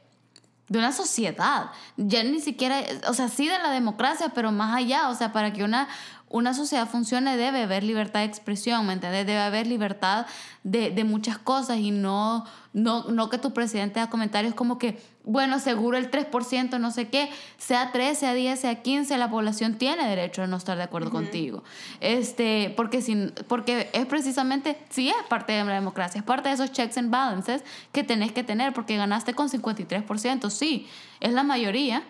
de 0.69 0.79
una 0.79 0.91
sociedad. 0.91 1.71
Ya 1.97 2.23
ni 2.23 2.39
siquiera, 2.39 2.81
o 3.07 3.13
sea, 3.13 3.29
sí 3.29 3.47
de 3.47 3.59
la 3.59 3.69
democracia, 3.69 4.31
pero 4.33 4.51
más 4.51 4.75
allá, 4.75 5.09
o 5.09 5.15
sea, 5.15 5.33
para 5.33 5.53
que 5.53 5.63
una, 5.63 5.87
una 6.33 6.55
sociedad 6.55 6.89
funcione 6.89 7.37
debe 7.37 7.61
haber 7.61 7.83
libertad 7.83 8.21
de 8.21 8.25
expresión, 8.25 8.87
¿me 8.87 8.93
entiendes? 8.93 9.27
Debe 9.27 9.39
haber 9.39 9.67
libertad 9.67 10.25
de, 10.63 10.89
de 10.89 11.03
muchas 11.03 11.37
cosas 11.37 11.77
y 11.77 11.91
no, 11.91 12.43
no, 12.73 13.03
no 13.03 13.29
que 13.29 13.37
tu 13.37 13.53
presidente 13.53 13.99
haga 13.99 14.09
comentarios 14.09 14.55
como 14.55 14.79
que, 14.79 14.99
bueno, 15.23 15.59
seguro 15.59 15.95
el 15.95 16.09
3%, 16.09 16.79
no 16.79 16.89
sé 16.89 17.09
qué, 17.09 17.29
sea 17.59 17.91
3, 17.91 18.17
sea 18.17 18.33
10, 18.33 18.59
sea 18.59 18.81
15, 18.81 19.15
la 19.19 19.29
población 19.29 19.75
tiene 19.75 20.07
derecho 20.09 20.41
a 20.41 20.47
no 20.47 20.57
estar 20.57 20.75
de 20.75 20.81
acuerdo 20.81 21.11
contigo. 21.11 21.63
Este, 21.99 22.73
porque, 22.75 23.03
sin, 23.03 23.31
porque 23.47 23.91
es 23.93 24.07
precisamente, 24.07 24.75
sí 24.89 25.09
es 25.09 25.27
parte 25.29 25.53
de 25.53 25.63
la 25.63 25.75
democracia, 25.75 26.17
es 26.17 26.25
parte 26.25 26.49
de 26.49 26.55
esos 26.55 26.71
checks 26.71 26.97
and 26.97 27.11
balances 27.11 27.63
que 27.91 28.03
tenés 28.03 28.31
que 28.31 28.43
tener, 28.43 28.73
porque 28.73 28.97
ganaste 28.97 29.35
con 29.35 29.49
53%, 29.49 30.49
sí, 30.49 30.87
es 31.19 31.31
la 31.31 31.43
mayoría, 31.43 32.01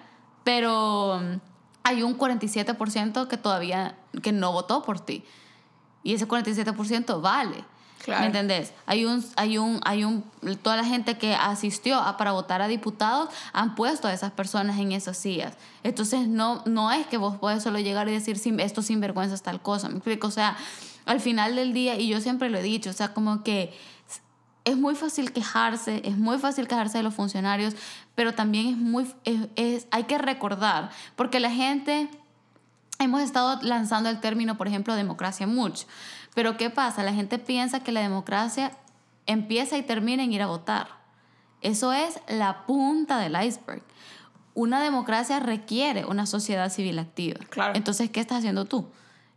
pero 0.45 1.21
hay 1.83 2.01
un 2.03 2.17
47% 2.17 3.27
que 3.27 3.37
todavía 3.37 3.97
que 4.21 4.31
no 4.31 4.51
votó 4.51 4.83
por 4.83 4.99
ti. 4.99 5.23
Y 6.03 6.13
ese 6.13 6.27
47% 6.27 7.21
vale. 7.21 7.63
¿Me 8.07 8.25
entendés? 8.25 8.73
Hay 8.85 9.05
un, 9.05 9.23
hay 9.37 9.57
un, 9.57 9.79
hay 9.85 10.03
un, 10.03 10.23
toda 10.61 10.75
la 10.75 10.83
gente 10.83 11.17
que 11.17 11.35
asistió 11.35 11.97
a, 11.99 12.17
para 12.17 12.33
votar 12.33 12.61
a 12.61 12.67
diputados 12.67 13.29
han 13.53 13.75
puesto 13.75 14.07
a 14.07 14.13
esas 14.13 14.31
personas 14.31 14.77
en 14.79 14.91
esas 14.91 15.17
sillas. 15.17 15.55
Entonces 15.83 16.27
no, 16.27 16.61
no 16.65 16.91
es 16.91 17.07
que 17.07 17.17
vos 17.17 17.37
podés 17.37 17.63
solo 17.63 17.79
llegar 17.79 18.09
y 18.09 18.11
decir, 18.11 18.37
esto 18.59 18.81
sinvergüenza 18.81 19.35
es 19.35 19.41
tal 19.41 19.61
cosa. 19.61 19.87
¿Me 19.87 19.95
explico? 19.95 20.27
O 20.27 20.31
sea, 20.31 20.57
al 21.05 21.21
final 21.21 21.55
del 21.55 21.73
día, 21.73 21.97
y 21.97 22.07
yo 22.07 22.19
siempre 22.19 22.49
lo 22.49 22.57
he 22.57 22.63
dicho, 22.63 22.89
o 22.89 22.93
sea, 22.93 23.13
como 23.13 23.43
que 23.43 23.73
es 24.65 24.77
muy 24.77 24.95
fácil 24.95 25.33
quejarse, 25.33 26.01
es 26.05 26.17
muy 26.17 26.37
fácil 26.37 26.67
quejarse 26.67 26.99
de 26.99 27.03
los 27.03 27.13
funcionarios, 27.13 27.75
pero 28.15 28.33
también 28.33 28.67
es 28.67 28.77
muy, 28.77 29.05
es, 29.55 29.87
hay 29.91 30.03
que 30.05 30.17
recordar, 30.17 30.89
porque 31.15 31.39
la 31.39 31.51
gente, 31.51 32.09
hemos 32.99 33.21
estado 33.21 33.61
lanzando 33.61 34.09
el 34.09 34.19
término, 34.19 34.57
por 34.57 34.67
ejemplo, 34.67 34.95
democracia 34.95 35.47
mucho, 35.47 35.85
pero 36.33 36.57
¿qué 36.57 36.69
pasa? 36.69 37.03
La 37.03 37.13
gente 37.13 37.39
piensa 37.39 37.81
que 37.81 37.91
la 37.91 38.01
democracia 38.01 38.71
empieza 39.25 39.77
y 39.77 39.83
termina 39.83 40.23
en 40.23 40.33
ir 40.33 40.41
a 40.41 40.47
votar. 40.47 40.87
Eso 41.61 41.93
es 41.93 42.19
la 42.27 42.65
punta 42.65 43.19
del 43.19 43.41
iceberg. 43.41 43.83
Una 44.53 44.83
democracia 44.83 45.39
requiere 45.39 46.05
una 46.05 46.25
sociedad 46.25 46.69
civil 46.69 46.99
activa. 46.99 47.39
Claro. 47.49 47.73
Entonces, 47.75 48.09
¿qué 48.09 48.19
estás 48.19 48.39
haciendo 48.39 48.65
tú? 48.65 48.87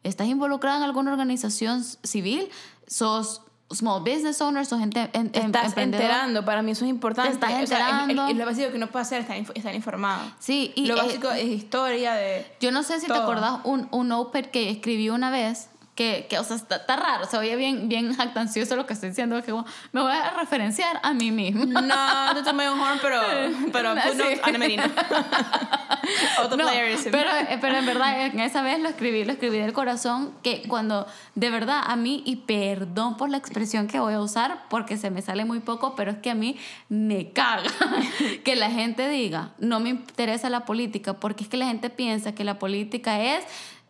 ¿Estás 0.02 0.26
involucrado 0.26 0.78
en 0.78 0.82
alguna 0.82 1.12
organización 1.12 1.84
civil? 1.84 2.48
¿Sos 2.86 3.42
small 3.72 4.00
business 4.00 4.40
owners 4.40 4.72
o 4.72 4.78
gente 4.78 5.10
en, 5.12 5.30
estás 5.32 5.76
enterando 5.76 6.44
para 6.44 6.62
mí 6.62 6.72
eso 6.72 6.84
es 6.84 6.90
importante. 6.90 7.32
Estás 7.32 7.50
enterando. 7.52 8.28
o 8.28 8.34
lo 8.34 8.46
básico 8.46 8.70
que 8.70 8.78
no 8.78 8.86
puede 8.88 9.02
hacer 9.02 9.26
es 9.28 9.50
estar, 9.54 9.74
informado. 9.74 10.22
Sí 10.38 10.72
y 10.76 10.86
lo 10.86 10.96
básico 10.96 11.30
es 11.30 11.44
historia 11.44 12.14
de 12.14 12.46
yo 12.60 12.70
no 12.70 12.82
sé 12.82 13.00
si 13.00 13.06
te 13.06 13.12
acordás 13.12 13.60
un 13.64 13.88
un 13.90 14.12
que 14.50 14.70
escribí 14.70 15.10
una 15.10 15.30
vez 15.30 15.68
que, 15.96 16.26
que 16.28 16.38
o 16.38 16.44
sea, 16.44 16.56
está, 16.56 16.96
raro, 16.96 17.24
se 17.24 17.38
oye 17.38 17.56
bien, 17.56 17.88
bien 17.88 18.14
jactancioso 18.14 18.76
lo 18.76 18.86
que 18.86 18.92
estoy 18.92 19.08
diciendo, 19.08 19.42
que 19.42 19.52
me 19.92 20.02
voy 20.02 20.12
a 20.12 20.30
referenciar 20.32 21.00
a 21.02 21.14
mí 21.14 21.32
mismo. 21.32 21.64
No, 21.64 22.34
te 22.34 22.42
tomé 22.42 22.70
un 22.70 22.78
horn, 22.78 22.98
pero, 23.00 23.20
pero 23.72 23.94
no, 23.94 24.02
sí. 24.02 24.40
Ana 24.42 24.58
no, 26.56 26.66
pero, 27.10 27.30
eh, 27.30 27.58
pero 27.60 27.78
en 27.78 27.86
verdad, 27.86 28.26
en 28.26 28.40
esa 28.40 28.60
vez 28.60 28.78
lo 28.78 28.90
escribí, 28.90 29.24
lo 29.24 29.32
escribí 29.32 29.56
del 29.56 29.72
corazón, 29.72 30.32
que 30.42 30.62
cuando, 30.68 31.06
de 31.34 31.48
verdad, 31.48 31.82
a 31.86 31.96
mí, 31.96 32.22
y 32.26 32.36
perdón 32.36 33.16
por 33.16 33.30
la 33.30 33.38
expresión 33.38 33.86
que 33.86 33.98
voy 33.98 34.12
a 34.12 34.20
usar, 34.20 34.64
porque 34.68 34.98
se 34.98 35.10
me 35.10 35.22
sale 35.22 35.46
muy 35.46 35.60
poco, 35.60 35.96
pero 35.96 36.10
es 36.10 36.18
que 36.18 36.30
a 36.30 36.34
mí 36.34 36.58
me 36.90 37.32
caga 37.32 37.70
que 38.44 38.54
la 38.54 38.70
gente 38.70 39.08
diga, 39.08 39.52
no 39.58 39.80
me 39.80 39.88
interesa 39.88 40.50
la 40.50 40.66
política, 40.66 41.14
porque 41.14 41.44
es 41.44 41.48
que 41.48 41.56
la 41.56 41.66
gente 41.66 41.88
piensa 41.88 42.34
que 42.34 42.44
la 42.44 42.58
política 42.58 43.18
es 43.22 43.44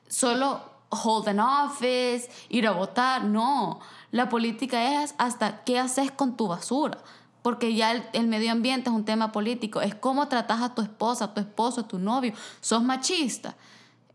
solo 0.09 0.76
hold 0.97 1.28
an 1.28 1.40
office, 1.40 2.28
ir 2.49 2.66
a 2.66 2.72
votar. 2.72 3.24
No, 3.24 3.80
la 4.11 4.28
política 4.28 5.03
es 5.03 5.14
hasta 5.18 5.62
qué 5.64 5.78
haces 5.78 6.11
con 6.11 6.36
tu 6.36 6.49
basura. 6.49 6.99
Porque 7.42 7.74
ya 7.74 7.92
el, 7.92 8.26
medio 8.26 8.51
ambiente 8.51 8.90
es 8.90 8.97
un 8.97 9.05
tema 9.05 9.30
político. 9.30 9.80
Es 9.80 9.94
cómo 9.94 10.26
tratas 10.26 10.62
a 10.62 10.74
tu 10.74 10.82
esposa, 10.82 11.26
a 11.26 11.34
tu 11.34 11.40
esposo, 11.40 11.82
a 11.82 11.88
tu 11.88 11.99
novio. 11.99 12.32
Sos 12.61 12.82
machista. 12.82 13.55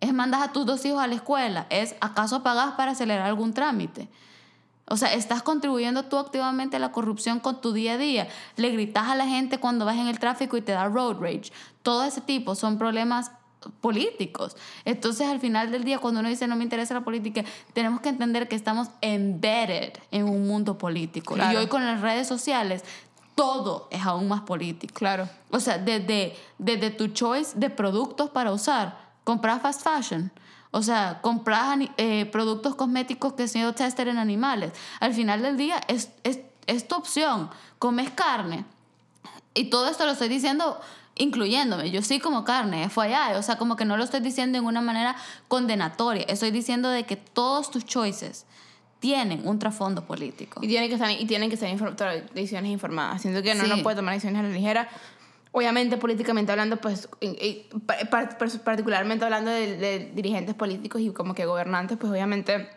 Es 0.02 0.14
mandas 0.14 0.42
a 0.42 0.52
tus 0.52 0.66
dos 0.66 0.84
hijos 0.84 1.00
a 1.00 1.08
la 1.08 1.16
escuela. 1.16 1.68
Es 1.70 1.96
acaso 2.02 2.44
pagas 2.44 2.74
para 2.74 2.92
acelerar 2.92 3.28
algún 3.28 3.54
trámite. 3.54 4.10
O 4.90 4.98
sea, 4.98 5.14
estás 5.14 5.42
contribuyendo 5.44 6.04
tú 6.04 6.18
activamente 6.18 6.76
a 6.76 6.80
la 6.80 6.92
corrupción 6.92 7.40
con 7.40 7.62
tu 7.62 7.72
día 7.72 7.94
a 7.94 7.98
día. 7.98 8.28
Le 8.58 8.72
gritas 8.72 9.08
a 9.08 9.16
la 9.16 9.26
gente 9.26 9.58
cuando 9.58 9.86
vas 9.86 9.96
en 9.96 10.08
el 10.08 10.20
tráfico 10.20 10.58
y 10.58 10.62
te 10.62 10.74
da 10.74 10.90
road 10.90 11.22
rage. 11.22 11.54
Todo 11.84 12.04
ese 12.04 12.20
tipo 12.20 12.56
son 12.56 12.78
problemas 12.78 13.32
políticos. 13.80 14.56
Entonces, 14.86 15.28
al 15.28 15.40
final 15.40 15.72
del 15.72 15.84
día, 15.84 16.00
cuando 16.00 16.20
uno 16.20 16.30
dice 16.30 16.48
no 16.48 16.56
me 16.56 16.64
interesa 16.64 16.94
la 16.94 17.02
política, 17.02 17.44
tenemos 17.74 18.02
que 18.02 18.10
entender 18.10 18.48
que 18.48 18.56
estamos 18.56 18.90
embedded 19.02 19.94
en 20.12 20.26
un 20.26 20.48
mundo 20.48 20.78
político. 20.78 21.36
Y 21.38 21.56
hoy 21.56 21.68
con 21.68 21.86
las 21.86 22.02
redes 22.02 22.28
sociales, 22.28 22.84
todo 23.36 23.88
es 23.92 24.06
aún 24.06 24.28
más 24.28 24.42
político. 24.42 24.94
Claro. 24.94 25.30
O 25.50 25.60
sea, 25.60 25.78
desde, 25.78 26.36
desde 26.58 26.90
tu 26.90 27.08
choice 27.08 27.58
de 27.58 27.70
productos 27.70 28.30
para 28.30 28.52
usar, 28.52 28.98
comprar 29.24 29.62
fast 29.62 29.82
fashion. 29.82 30.32
O 30.72 30.82
sea, 30.82 31.20
comprar 31.22 31.80
eh, 31.98 32.26
productos 32.28 32.76
cosméticos 32.76 33.34
que 33.34 33.44
han 33.44 33.50
sido 33.50 33.74
tested 33.74 34.08
en 34.08 34.18
animales. 34.18 34.72
Al 35.00 35.14
final 35.14 35.42
del 35.42 35.58
día 35.58 35.82
es, 35.88 36.12
es, 36.24 36.40
es 36.66 36.88
tu 36.88 36.96
opción. 36.96 37.50
Comes 37.78 38.10
carne. 38.12 38.66
Y 39.54 39.66
todo 39.66 39.90
esto 39.90 40.06
lo 40.06 40.14
estoy 40.14 40.30
diciendo 40.30 40.80
incluyéndome. 41.22 41.92
Yo 41.92 42.02
sí 42.02 42.20
como 42.20 42.44
carne, 42.44 42.90
fue 42.90 43.08
allá. 43.08 43.38
O 43.38 43.44
sea, 43.44 43.58
como 43.58 43.76
que 43.76 43.86
no 43.86 43.98
lo 43.98 44.04
estoy 44.04 44.20
diciendo 44.20 44.58
en 44.58 44.66
una 44.66 44.82
manera 44.82 45.16
condenatoria. 45.48 46.24
Estoy 46.28 46.52
diciendo 46.52 46.90
de 46.90 47.06
que 47.06 47.16
todos 47.16 47.72
tus 47.72 47.86
choices 47.86 48.46
tienen 49.00 49.48
un 49.48 49.60
trasfondo 49.60 50.06
político. 50.06 50.60
Y 50.64 50.68
tienen 50.68 50.90
que 50.90 50.96
estar, 50.96 51.10
y 51.10 51.26
tienen 51.26 51.50
que 51.50 51.58
ser 51.58 51.76
decisiones 52.34 52.72
informadas. 52.72 53.22
Siento 53.22 53.42
que 53.42 53.56
no, 53.56 53.66
no 53.68 53.82
puede 53.84 53.96
tomar 53.96 54.14
decisiones 54.14 54.40
a 54.40 54.44
la 54.44 54.50
ligera. 54.50 54.90
Obviamente, 55.54 55.98
políticamente 55.98 56.52
hablando, 56.52 56.78
pues, 56.78 57.10
particularmente 58.64 59.26
hablando 59.26 59.52
de, 59.52 59.76
de 59.78 60.12
dirigentes 60.14 60.56
políticos 60.56 61.02
y 61.02 61.10
como 61.12 61.34
que 61.34 61.46
gobernantes, 61.46 61.98
pues 61.98 62.12
obviamente 62.12 62.70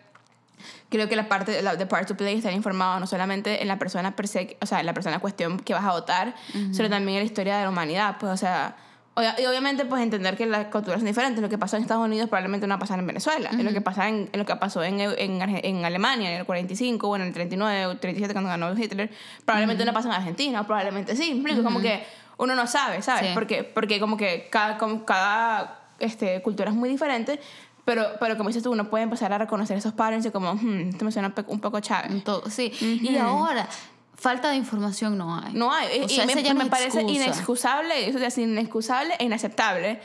creo 0.89 1.09
que 1.09 1.17
la 1.17 1.29
parte 1.29 1.53
de, 1.53 1.63
la, 1.63 1.77
part 1.89 2.09
to 2.09 2.17
play 2.17 2.37
estar 2.37 2.53
informado 2.53 3.01
no 3.01 3.07
solamente 3.07 3.63
en 3.63 3.69
la 3.69 3.79
persona 3.79 4.17
per 4.17 4.29
se, 4.29 4.57
o 4.61 4.67
sea, 4.67 4.81
en 4.81 4.87
la 4.87 4.95
persona 4.95 5.19
cuestión 5.19 5.59
que 5.59 5.75
vas 5.75 5.85
a 5.85 5.93
votar, 5.93 6.35
sino 6.73 6.89
también 6.91 7.19
en 7.19 7.25
la 7.25 7.25
historia 7.25 7.57
de 7.57 7.65
la 7.65 7.71
humanidad, 7.71 8.17
pues, 8.19 8.33
o 8.33 8.37
sea, 8.37 8.77
y 9.17 9.47
obviamente 9.47 9.85
pues 9.85 10.03
entender 10.03 10.37
que 10.37 10.45
las 10.45 10.67
culturas 10.67 10.99
son 10.99 11.07
diferentes, 11.07 11.41
lo 11.41 11.49
que 11.49 11.57
pasó 11.57 11.77
en 11.77 11.83
Estados 11.83 12.05
Unidos 12.05 12.29
probablemente 12.29 12.67
no 12.67 12.73
va 12.73 12.77
a 12.77 12.81
pasar 12.81 12.99
en 12.99 13.07
Venezuela, 13.07 13.51
es 13.51 13.65
lo 13.65 13.73
que 13.73 13.81
pasa 13.81 14.09
en, 14.09 14.29
lo 14.33 14.45
que 14.45 14.57
pasó 14.57 14.83
en, 14.83 15.01
en, 15.01 15.41
en, 15.41 15.85
Alemania 15.85 16.33
en 16.33 16.41
el 16.41 16.45
45 16.45 17.09
o 17.09 17.17
en 17.17 17.23
el 17.23 17.33
39 17.33 17.87
o 17.87 17.97
37 17.97 18.35
cuando 18.35 18.51
ganó 18.51 18.77
Hitler, 18.77 19.11
probablemente 19.45 19.85
no 19.85 19.93
pasa 19.93 20.09
en 20.09 20.15
Argentina, 20.15 20.67
probablemente 20.67 21.15
sí, 21.15 21.45
como 21.63 21.81
que 21.81 22.05
uno 22.39 22.57
no 22.57 22.67
sabe, 22.67 23.03
¿sabes? 23.03 23.33
Porque, 23.35 23.63
porque 23.63 24.01
como 24.01 24.17
que 24.17 24.49
cada, 24.51 24.79
como 24.79 25.05
cada 25.05 25.79
este, 26.01 26.43
cultura 26.43 26.71
es 26.71 26.77
muy 26.77 26.89
diferente, 26.89 27.39
pero, 27.85 28.07
pero 28.19 28.37
como 28.37 28.49
dices 28.49 28.63
tú, 28.63 28.73
uno 28.73 28.89
puede 28.89 29.05
empezar 29.05 29.33
a 29.33 29.39
reconocer 29.39 29.77
esos 29.77 29.93
patterns 29.93 30.27
y 30.27 30.31
como, 30.31 30.55
hmm, 30.55 30.91
esto 30.91 31.05
me 31.05 31.13
suena 31.13 31.33
un 31.47 31.61
poco 31.61 31.81
chave. 31.81 32.23
Sí, 32.51 32.73
y 32.81 33.17
ahora, 33.17 33.69
falta 34.15 34.51
de 34.51 34.57
información 34.57 35.19
no 35.19 35.37
hay. 35.37 35.53
No 35.55 35.73
hay. 35.73 36.07
y, 36.09 36.27
me, 36.27 36.55
me 36.55 36.67
parece 36.67 37.03
inexcusable, 37.03 38.09
eso 38.09 38.19
es 38.19 38.39
inexcusable 38.39 39.15
e 39.19 39.25
inaceptable 39.25 40.01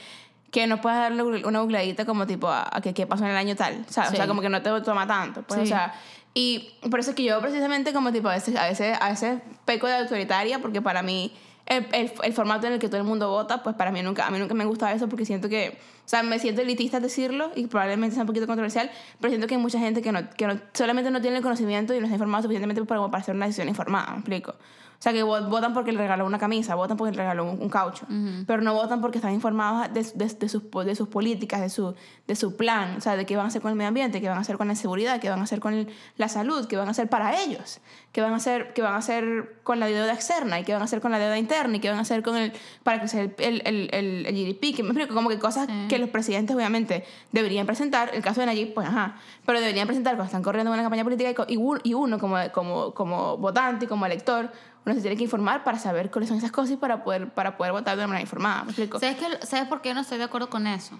que 0.52 0.68
no 0.68 0.82
puedas 0.82 1.00
darle 1.00 1.24
una 1.44 1.60
googleadita 1.60 2.06
como 2.06 2.26
tipo 2.26 2.50
a, 2.50 2.70
que 2.82 2.94
qué 2.94 3.06
pasó 3.06 3.24
en 3.24 3.32
el 3.32 3.38
año 3.38 3.56
tal, 3.56 3.86
O 3.88 3.92
sea, 3.92 4.28
como 4.28 4.42
que 4.42 4.50
no 4.50 4.62
te 4.62 4.70
toma 4.82 5.06
tanto. 5.08 5.44
Pues, 5.44 5.60
o 5.62 5.66
sea, 5.66 5.94
y 6.34 6.72
por 6.90 7.00
eso 7.00 7.12
es 7.12 7.16
que 7.16 7.24
yo 7.24 7.40
precisamente 7.40 7.94
como 7.94 8.12
tipo 8.12 8.30
a 8.30 8.34
veces, 8.34 8.56
a 8.56 8.68
veces, 8.68 8.98
a 9.00 9.10
veces 9.10 9.42
peco 9.66 9.88
de 9.88 9.96
autoritaria 9.96 10.60
porque 10.60 10.82
para 10.82 11.02
mí 11.02 11.34
el, 11.70 12.34
formato 12.34 12.68
en 12.68 12.74
el 12.74 12.80
que 12.80 12.88
todo 12.88 13.00
el 13.00 13.08
mundo 13.08 13.30
vota, 13.30 13.62
pues 13.62 13.76
para 13.76 13.92
mí 13.92 14.02
nunca, 14.02 14.26
a 14.26 14.32
mí 14.32 14.40
nunca 14.40 14.56
me 14.56 14.66
gusta 14.66 14.92
eso 14.92 15.08
porque 15.08 15.24
siento 15.24 15.50
que 15.50 15.78
O 16.06 16.10
sea, 16.10 16.24
me 16.24 16.40
siento 16.40 16.62
elitista 16.62 17.00
decirlo 17.00 17.52
y 17.56 17.68
probablemente 17.68 18.16
sea 18.16 18.24
un 18.24 18.28
poquito 18.28 18.48
controversial, 18.48 18.90
pero 19.20 19.30
siento 19.30 19.48
que 19.48 19.56
hay 19.56 19.62
mucha 19.62 19.80
gente 19.80 20.02
que, 20.02 20.12
no, 20.12 20.30
que 20.32 20.48
no, 20.48 20.60
solamente 20.74 21.12
no 21.12 21.22
tiene 21.22 21.38
el 21.38 21.44
conocimiento 21.44 21.94
y 21.94 22.00
no 22.00 22.06
está 22.06 22.16
informado 22.16 22.44
suficientemente 22.44 22.84
para, 22.86 23.06
para 23.06 23.22
hacer 23.22 23.36
una 23.36 23.46
decisión 23.46 23.70
informada, 23.70 24.12
¿me 24.12 24.18
explico? 24.18 24.56
O 25.00 25.02
sea, 25.02 25.14
que 25.14 25.24
votan 25.24 25.74
porque 25.74 25.94
le 25.94 25.98
regaló 25.98 26.26
una 26.26 26.40
camisa, 26.40 26.76
votan 26.76 26.98
porque 26.98 27.14
le 27.14 27.20
regaló 27.20 27.46
un, 27.46 27.70
caucho, 27.70 28.06
pero 28.46 28.62
no 28.62 28.74
votan 28.74 29.00
porque 29.00 29.18
están 29.18 29.34
informados 29.34 29.94
de, 29.94 30.04
de, 30.04 30.26
de, 30.34 30.50
sus, 30.50 30.64
de 30.70 30.94
sus 30.94 31.08
políticas, 31.08 31.62
de 31.62 31.70
su, 31.70 31.96
de 32.28 32.36
su 32.36 32.58
plan, 32.58 32.98
o 32.98 33.02
sea, 33.02 33.16
de 33.16 33.26
qué 33.26 33.38
van 33.38 33.46
a 33.46 33.48
hacer 33.48 33.62
con 33.62 33.72
el 33.72 33.78
medio 33.78 33.88
ambiente, 33.88 34.20
qué 34.20 34.28
van 34.28 34.38
a 34.38 34.42
hacer 34.42 34.58
con 34.58 34.68
la 34.68 34.76
seguridad, 34.76 35.22
qué 35.22 35.30
van 35.30 35.40
a 35.40 35.44
hacer 35.44 35.62
con 35.62 35.88
la 36.18 36.28
salud, 36.28 36.68
qué 36.68 36.76
van 36.76 36.90
a 36.90 36.92
hacer 36.92 37.08
para 37.08 37.42
ellos, 37.42 37.80
qué 38.12 38.20
van 38.20 38.34
a 38.34 38.36
hacer, 38.36 38.74
qué 38.74 38.82
van 38.82 38.92
a 38.92 38.98
hacer 38.98 39.56
con 39.64 39.80
la 39.80 39.86
deuda 39.86 40.14
externa 40.14 40.60
y 40.60 40.66
qué 40.66 40.74
van 40.74 40.82
a 40.82 40.86
hacer 40.86 41.00
con 41.00 41.12
la 41.12 41.20
deuda 41.20 41.38
interna 41.38 41.78
y 41.78 41.80
qué 41.80 41.88
van 41.88 42.00
a 42.00 42.02
hacer 42.02 42.22
con 42.22 42.36
el, 42.36 42.52
para 42.84 43.00
crecer 43.00 43.36
el, 43.38 43.62
el, 43.64 43.90
el, 43.94 44.26
el 44.26 44.36
GDP, 44.36 44.76
que 44.76 44.84
me 44.84 44.90
explico, 44.90 45.14
como 45.14 45.30
que 45.30 45.40
cosas 45.40 45.70
que 45.88 45.98
los 45.98 46.10
presidentes 46.10 46.54
obviamente 46.54 47.06
deberían 47.32 47.66
presentar, 47.66 48.12
el 48.14 48.22
caso 48.22 48.42
de 48.42 48.48
Nayib, 48.48 48.74
pues 48.74 48.86
ajá, 48.86 49.16
pero 49.46 49.62
deberían 49.62 49.88
presentar 49.88 50.16
cuando 50.16 50.26
están 50.26 50.44
corriendo 50.44 50.74
una 50.74 50.82
campaña 50.82 51.06
política 51.06 51.46
y, 51.48 51.58
y 51.84 51.94
uno 51.94 52.20
como, 52.20 52.36
como, 52.52 52.94
como 52.94 53.38
votante 53.38 53.86
y 53.86 53.88
como 53.88 54.06
elector, 54.06 54.52
uno 54.86 54.96
se 54.96 55.02
tiene 55.02 55.18
que 55.18 55.24
informar 55.24 55.64
para 55.64 55.78
saber 55.80 56.10
cuáles 56.10 56.30
son 56.30 56.38
esas 56.38 56.52
cosas 56.52 56.72
y 56.72 56.78
para 56.78 57.04
poder, 57.04 57.30
para 57.30 57.58
poder 57.58 57.74
votar 57.74 57.98
de 57.98 58.08
manera 58.08 58.22
informada. 58.22 58.64
¿Me 58.64 58.72
explico? 58.72 59.00
¿Sabes, 59.00 59.18
que, 59.18 59.46
¿Sabes 59.46 59.68
por 59.68 59.82
qué 59.82 59.94
no 59.94 60.02
estoy 60.02 60.18
de 60.18 60.24
acuerdo 60.24 60.50
con 60.50 60.68
eso? 60.68 61.00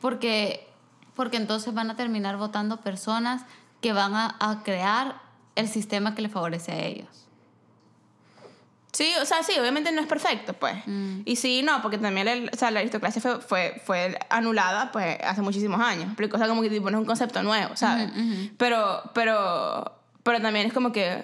Porque, 0.00 0.68
porque 1.14 1.36
entonces 1.36 1.74
van 1.74 1.90
a 1.90 1.96
terminar 1.96 2.36
votando 2.36 2.80
personas 2.80 3.42
que 3.80 3.92
van 3.92 4.14
a, 4.14 4.36
a 4.38 4.62
crear 4.62 5.20
el 5.56 5.68
sistema 5.68 6.14
que 6.14 6.22
les 6.22 6.32
favorece 6.32 6.72
a 6.72 6.78
ellos. 6.78 7.22
Sí, 8.92 9.10
o 9.22 9.24
sea, 9.24 9.42
sí, 9.42 9.52
obviamente 9.58 9.90
no 9.90 10.02
es 10.02 10.06
perfecto, 10.06 10.52
pues. 10.52 10.76
Mm. 10.86 11.20
Y 11.24 11.36
sí, 11.36 11.62
no, 11.62 11.80
porque 11.80 11.96
también 11.96 12.28
el, 12.28 12.50
o 12.52 12.56
sea, 12.56 12.70
la 12.70 12.80
aristocracia 12.80 13.22
fue, 13.22 13.40
fue, 13.40 13.82
fue, 13.84 14.18
anulada, 14.28 14.92
pues, 14.92 15.18
hace 15.24 15.40
muchísimos 15.40 15.80
años. 15.80 16.14
O 16.14 16.38
sea, 16.38 16.46
como 16.46 16.60
que 16.60 16.68
tipo, 16.68 16.90
no 16.90 16.98
es 16.98 17.00
un 17.00 17.06
concepto 17.06 17.42
nuevo, 17.42 17.74
¿sabes? 17.74 18.10
Pero, 18.58 19.02
pero, 19.14 19.98
pero 20.22 20.40
también 20.42 20.66
es 20.66 20.74
como 20.74 20.92
que 20.92 21.22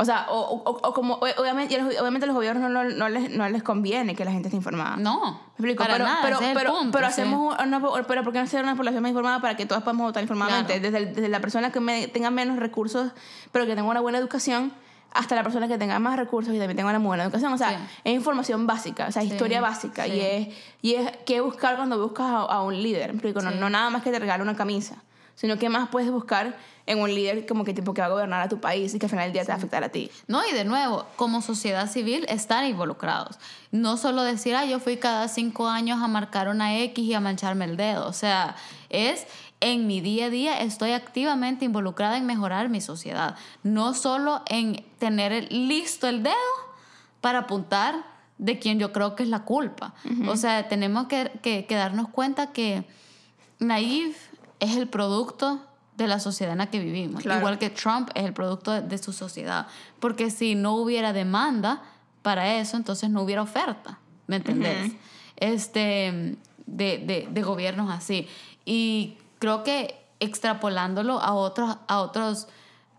o 0.00 0.04
sea, 0.04 0.26
o, 0.30 0.62
o, 0.64 0.70
o 0.70 0.94
como, 0.94 1.14
obviamente, 1.14 1.76
obviamente 2.00 2.24
a 2.24 2.28
los 2.28 2.36
gobiernos 2.36 2.70
no, 2.70 2.84
no, 2.84 3.08
les, 3.08 3.30
no 3.30 3.48
les 3.48 3.64
conviene 3.64 4.14
que 4.14 4.24
la 4.24 4.30
gente 4.30 4.46
esté 4.46 4.56
informada. 4.56 4.96
No, 4.96 5.40
¿Me 5.58 5.70
explico? 5.72 5.84
pero, 5.84 6.04
nada, 6.04 6.20
pero, 6.22 6.38
pero, 6.54 6.72
punto, 6.72 6.92
pero 6.92 7.08
hacemos 7.08 7.56
una, 7.60 7.80
pero 8.06 8.22
¿por 8.22 8.32
qué 8.32 8.38
no 8.38 8.44
hacer 8.44 8.62
una 8.62 8.76
población 8.76 9.02
más 9.02 9.10
informada 9.10 9.40
para 9.40 9.56
que 9.56 9.66
todas 9.66 9.82
podamos 9.82 10.06
votar 10.06 10.22
informadamente? 10.22 10.78
Desde, 10.78 11.06
desde, 11.06 11.28
la 11.28 11.40
persona 11.40 11.72
que 11.72 11.80
me, 11.80 12.06
tenga 12.06 12.30
menos 12.30 12.60
recursos, 12.60 13.10
pero 13.50 13.66
que 13.66 13.74
tenga 13.74 13.90
una 13.90 13.98
buena 13.98 14.18
educación, 14.18 14.72
hasta 15.10 15.34
la 15.34 15.42
persona 15.42 15.66
que 15.66 15.78
tenga 15.78 15.98
más 15.98 16.16
recursos 16.16 16.54
y 16.54 16.58
también 16.58 16.76
tenga 16.76 16.90
una 16.90 17.00
buena 17.00 17.24
educación. 17.24 17.52
O 17.52 17.58
sea, 17.58 17.88
es 18.04 18.14
información 18.14 18.68
básica, 18.68 19.08
o 19.08 19.10
sea, 19.10 19.24
historia 19.24 19.60
básica. 19.60 20.06
Y 20.06 20.20
es, 20.20 20.48
y 20.80 20.94
es 20.94 21.10
qué 21.26 21.40
buscar 21.40 21.74
cuando 21.74 22.00
buscas 22.00 22.26
a, 22.28 22.62
un 22.62 22.80
líder. 22.80 23.14
No, 23.34 23.50
no 23.50 23.68
nada 23.68 23.90
más 23.90 24.04
que 24.04 24.12
te 24.12 24.20
regale 24.20 24.44
una 24.44 24.54
camisa, 24.54 25.02
sino 25.38 25.56
qué 25.56 25.68
más 25.68 25.88
puedes 25.88 26.10
buscar 26.10 26.56
en 26.84 26.98
un 26.98 27.14
líder 27.14 27.46
como 27.46 27.62
que 27.64 27.72
tipo 27.72 27.94
que 27.94 28.00
va 28.00 28.08
a 28.08 28.10
gobernar 28.10 28.40
a 28.40 28.48
tu 28.48 28.60
país 28.60 28.92
y 28.92 28.98
que 28.98 29.06
al 29.06 29.10
final 29.10 29.26
del 29.26 29.34
día 29.34 29.42
te 29.42 29.48
va 29.48 29.54
a 29.54 29.58
afectar 29.58 29.84
a 29.84 29.90
ti. 29.90 30.10
No, 30.26 30.44
y 30.44 30.52
de 30.52 30.64
nuevo, 30.64 31.06
como 31.14 31.42
sociedad 31.42 31.88
civil 31.88 32.26
están 32.28 32.66
involucrados. 32.66 33.38
No 33.70 33.96
solo 33.98 34.22
decir, 34.22 34.56
ah, 34.56 34.64
yo 34.64 34.80
fui 34.80 34.96
cada 34.96 35.28
cinco 35.28 35.68
años 35.68 36.02
a 36.02 36.08
marcar 36.08 36.48
una 36.48 36.76
X 36.78 37.04
y 37.04 37.14
a 37.14 37.20
mancharme 37.20 37.66
el 37.66 37.76
dedo. 37.76 38.08
O 38.08 38.12
sea, 38.12 38.56
es 38.88 39.28
en 39.60 39.86
mi 39.86 40.00
día 40.00 40.26
a 40.26 40.30
día 40.30 40.58
estoy 40.58 40.90
activamente 40.90 41.64
involucrada 41.64 42.16
en 42.16 42.26
mejorar 42.26 42.68
mi 42.68 42.80
sociedad. 42.80 43.36
No 43.62 43.94
solo 43.94 44.42
en 44.48 44.84
tener 44.98 45.52
listo 45.52 46.08
el 46.08 46.24
dedo 46.24 46.34
para 47.20 47.40
apuntar 47.40 47.94
de 48.38 48.58
quien 48.58 48.80
yo 48.80 48.92
creo 48.92 49.14
que 49.14 49.22
es 49.22 49.28
la 49.28 49.44
culpa. 49.44 49.94
O 50.26 50.36
sea, 50.36 50.68
tenemos 50.68 51.06
que, 51.06 51.30
que, 51.42 51.64
que 51.66 51.74
darnos 51.76 52.08
cuenta 52.08 52.52
que 52.52 52.84
Naive 53.60 54.16
es 54.60 54.76
el 54.76 54.88
producto 54.88 55.60
de 55.96 56.06
la 56.06 56.20
sociedad 56.20 56.52
en 56.52 56.58
la 56.58 56.70
que 56.70 56.78
vivimos. 56.78 57.24
Igual 57.24 57.58
que 57.58 57.70
Trump 57.70 58.10
es 58.14 58.24
el 58.24 58.32
producto 58.32 58.80
de, 58.80 58.98
su 58.98 59.12
sociedad. 59.12 59.66
Porque 59.98 60.30
si 60.30 60.54
no 60.54 60.74
hubiera 60.76 61.12
demanda 61.12 61.82
para 62.22 62.54
eso, 62.54 62.76
entonces 62.76 63.10
no 63.10 63.22
hubiera 63.22 63.42
oferta. 63.42 63.98
¿Me 64.26 64.36
entendés? 64.36 64.92
este, 65.36 66.36
de, 66.66 66.98
de, 66.98 67.28
de, 67.30 67.42
gobiernos 67.42 67.90
así. 67.90 68.28
Y 68.64 69.16
creo 69.38 69.64
que 69.64 69.96
extrapolándolo 70.20 71.20
a 71.20 71.32
otros, 71.32 71.78
a 71.86 72.00
otros 72.00 72.48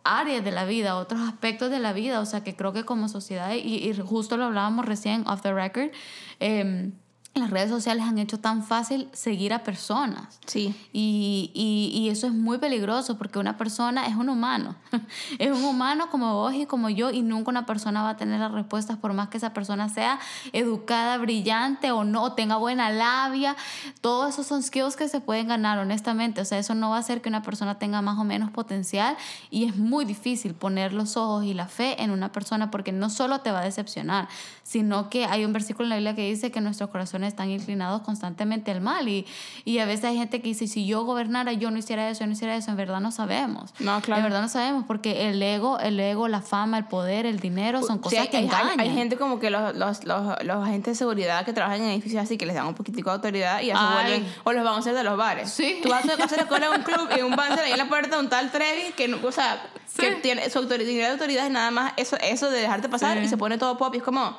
áreas 0.04 0.44
de 0.44 0.52
la 0.52 0.66
vida, 0.66 0.92
a 0.92 0.96
otros 0.98 1.22
aspectos 1.22 1.70
de 1.70 1.80
la 1.80 1.94
vida, 1.94 2.20
o 2.20 2.26
sea 2.26 2.44
que 2.44 2.56
creo 2.56 2.74
que 2.74 2.86
como 2.86 3.10
sociedad, 3.10 3.54
y, 3.54 3.90
y 3.90 3.94
justo 4.02 4.38
lo 4.38 4.46
hablábamos 4.46 4.86
recién 4.86 5.28
off 5.28 5.42
the 5.42 5.54
record, 5.54 5.92
eh, 6.40 6.92
las 7.40 7.50
redes 7.50 7.70
sociales 7.70 8.06
han 8.06 8.18
hecho 8.18 8.40
tan 8.40 8.64
fácil 8.64 9.10
seguir 9.14 9.54
a 9.54 9.64
personas. 9.64 10.40
Sí. 10.46 10.76
Y, 10.94 11.52
y, 11.54 11.92
y, 11.98 12.10
eso 12.10 12.28
es 12.28 12.34
muy 12.34 12.58
peligroso 12.58 13.18
porque 13.18 13.40
una 13.40 13.58
persona 13.58 14.08
es 14.08 14.16
un 14.16 14.30
humano. 14.30 14.76
es 15.40 15.52
un 15.52 15.64
humano 15.64 16.10
como 16.10 16.34
vos 16.36 16.54
y 16.54 16.66
como 16.66 16.90
yo 16.90 17.12
y 17.12 17.22
nunca 17.22 17.50
una 17.50 17.66
persona 17.66 18.04
va 18.04 18.12
a 18.12 18.18
tener 18.18 18.40
las 18.40 18.52
respuestas 18.52 18.98
por 18.98 19.14
más 19.14 19.30
que 19.30 19.38
esa 19.38 19.54
persona 19.54 19.90
sea 19.90 20.20
educada, 20.54 21.18
brillante 21.18 21.92
o 21.92 22.04
no, 22.04 22.34
tenga 22.34 22.58
buena 22.58 22.90
labia. 22.90 23.56
Todos 24.02 24.34
esos 24.34 24.48
son 24.48 24.64
skills 24.64 24.96
que 24.96 25.08
se 25.08 25.22
pueden 25.22 25.48
ganar, 25.48 25.80
honestamente. 25.80 26.42
O 26.42 26.46
sea, 26.46 26.60
eso 26.60 26.76
no 26.76 26.90
va 26.90 26.98
a 26.98 27.00
hacer 27.00 27.22
que 27.22 27.30
una 27.30 27.42
persona 27.42 27.80
tenga 27.80 28.02
más 28.02 28.18
o 28.18 28.24
menos 28.24 28.52
potencial 28.52 29.18
y 29.50 29.66
es 29.66 29.78
muy 29.78 30.06
difícil 30.06 30.54
poner 30.54 30.94
los 30.94 31.18
ojos 31.18 31.46
y 31.46 31.54
la 31.54 31.68
fe 31.68 32.02
en 32.02 32.12
una 32.12 32.32
persona 32.32 32.72
porque 32.72 32.92
no 32.92 33.10
solo 33.10 33.40
te 33.42 33.52
va 33.52 33.60
a 33.60 33.64
decepcionar, 33.64 34.28
sino 34.64 35.10
que 35.10 35.26
hay 35.26 35.46
un 35.46 35.54
versículo 35.54 35.86
en 35.86 35.90
la 35.90 35.96
Biblia 35.96 36.16
que 36.16 36.30
dice 36.30 36.52
que 36.52 36.62
nuestros 36.62 36.90
corazones 36.90 37.29
están 37.30 37.50
inclinados 37.50 38.02
constantemente 38.02 38.72
al 38.72 38.82
mal. 38.82 39.08
Y, 39.08 39.26
y 39.66 39.80
a 39.80 39.86
veces 39.86 40.06
hay 40.06 40.18
gente 40.18 40.42
que 40.42 40.50
dice, 40.50 40.68
si 40.68 40.86
yo 40.86 41.04
gobernara, 41.04 41.54
yo 41.54 41.72
no 41.72 41.78
hiciera 41.78 42.10
eso, 42.10 42.22
yo 42.22 42.28
no 42.28 42.34
hiciera 42.34 42.56
eso. 42.56 42.72
En 42.72 42.78
verdad 42.78 43.00
no 43.00 43.12
sabemos. 43.12 43.74
No, 43.80 44.02
claro. 44.02 44.20
En 44.20 44.24
verdad 44.24 44.42
no 44.42 44.50
sabemos 44.50 44.84
porque 44.86 45.30
el 45.30 45.42
ego, 45.42 45.80
el 45.80 46.00
ego, 46.00 46.28
la 46.28 46.42
fama, 46.42 46.78
el 46.78 46.86
poder, 46.86 47.26
el 47.26 47.40
dinero 47.40 47.82
son 47.84 48.00
cosas 48.00 48.28
que 48.28 48.40
engañan. 48.40 48.80
Hay, 48.80 48.90
gente 48.90 49.18
como 49.18 49.40
que 49.40 49.50
los, 49.50 49.76
los, 49.76 50.04
los, 50.04 50.44
los, 50.44 50.68
agentes 50.68 50.94
de 50.94 50.96
seguridad 50.96 51.46
que 51.46 51.54
trabajan 51.54 51.82
en 51.82 51.92
edificios 51.92 52.24
así 52.24 52.38
que 52.38 52.46
les 52.46 52.56
dan 52.56 52.68
un 52.68 52.74
poquitico 52.74 53.10
de 53.10 53.16
autoridad 53.16 53.62
y 53.62 53.68
ya 53.68 53.78
se 53.78 53.94
vuelven, 53.94 54.34
o 54.44 54.52
los 54.52 54.64
van 54.64 54.74
a 54.74 54.78
hacer 54.78 54.96
de 54.96 55.04
los 55.04 55.18
bares. 55.18 55.50
Sí. 55.50 55.80
Tú 55.82 55.90
vas 55.90 56.08
a 56.08 56.24
hacer 56.24 56.40
la 56.40 56.48
cola 56.48 56.68
en 56.68 56.80
un 56.80 56.84
club 56.84 57.10
y 57.18 57.22
un 57.22 57.36
bouncer 57.36 57.60
ahí 57.60 57.72
en 57.72 57.78
la 57.78 57.88
puerta 57.88 58.20
un 58.20 58.30
tal 58.30 58.52
Trevi 58.52 58.92
que, 58.96 59.14
o 59.14 59.32
sea, 59.32 59.62
que 59.98 60.12
tiene 60.16 60.50
su 60.50 60.60
autoridad, 60.60 61.08
de 61.08 61.08
autoridad 61.08 61.46
es 61.46 61.52
nada 61.52 61.72
más 61.72 61.94
eso, 61.98 62.18
eso 62.22 62.50
de 62.50 62.62
dejarte 62.62 62.90
pasar 62.90 63.18
y 63.18 63.28
se 63.28 63.38
pone 63.38 63.58
todo 63.58 63.78
pop 63.78 63.94
y 63.96 63.98
es 63.98 64.04
como 64.04 64.38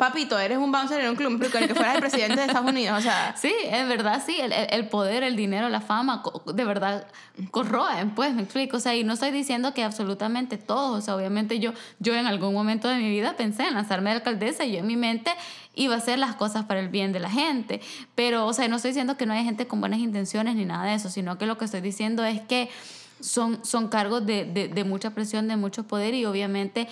papito, 0.00 0.38
eres 0.38 0.56
un 0.56 0.72
bouncer 0.72 0.98
en 1.02 1.10
un 1.10 1.14
club, 1.14 1.36
pero 1.38 1.66
que 1.66 1.74
fueras 1.74 1.96
el 1.96 2.00
presidente 2.00 2.36
de 2.36 2.46
Estados 2.46 2.70
Unidos, 2.70 2.98
o 2.98 3.02
sea... 3.02 3.34
Sí, 3.40 3.52
en 3.64 3.86
verdad, 3.86 4.22
sí, 4.24 4.34
el, 4.40 4.88
poder, 4.88 5.22
el 5.22 5.36
dinero, 5.36 5.68
la 5.68 5.82
fama, 5.82 6.22
de 6.46 6.64
verdad 6.64 7.06
corroen, 7.50 8.14
pues, 8.14 8.32
me 8.32 8.40
explico, 8.42 8.78
o 8.78 8.80
sea, 8.80 8.96
y 8.96 9.04
no 9.04 9.12
estoy 9.12 9.30
diciendo 9.30 9.74
que 9.74 9.84
absolutamente 9.84 10.56
todos, 10.56 10.98
o 10.98 11.02
sea, 11.02 11.16
obviamente 11.16 11.58
yo, 11.58 11.74
yo 11.98 12.14
en 12.14 12.26
algún 12.26 12.54
momento 12.54 12.88
de 12.88 12.96
mi 12.96 13.10
vida 13.10 13.36
pensé 13.36 13.64
en 13.64 13.74
lanzarme 13.74 14.08
de 14.08 14.16
alcaldesa 14.16 14.64
y 14.64 14.72
yo 14.72 14.78
en 14.78 14.86
mi 14.86 14.96
mente 14.96 15.32
iba 15.74 15.94
a 15.94 15.98
hacer 15.98 16.18
las 16.18 16.34
cosas 16.34 16.64
para 16.64 16.80
el 16.80 16.88
bien 16.88 17.12
de 17.12 17.20
la 17.20 17.30
gente, 17.30 17.82
pero, 18.14 18.46
o 18.46 18.54
sea, 18.54 18.68
no 18.68 18.76
estoy 18.76 18.92
diciendo 18.92 19.18
que 19.18 19.26
no 19.26 19.34
hay 19.34 19.44
gente 19.44 19.66
con 19.66 19.80
buenas 19.80 20.00
intenciones 20.00 20.56
ni 20.56 20.64
nada 20.64 20.86
de 20.86 20.94
eso, 20.94 21.10
sino 21.10 21.36
que 21.36 21.44
lo 21.44 21.58
que 21.58 21.66
estoy 21.66 21.82
diciendo 21.82 22.24
es 22.24 22.40
que 22.40 22.70
son, 23.20 23.62
son 23.66 23.88
cargos 23.88 24.24
de, 24.24 24.46
de 24.46 24.84
mucha 24.84 25.10
presión, 25.10 25.46
de 25.46 25.56
mucho 25.56 25.86
poder 25.86 26.14
y 26.14 26.24
obviamente 26.24 26.88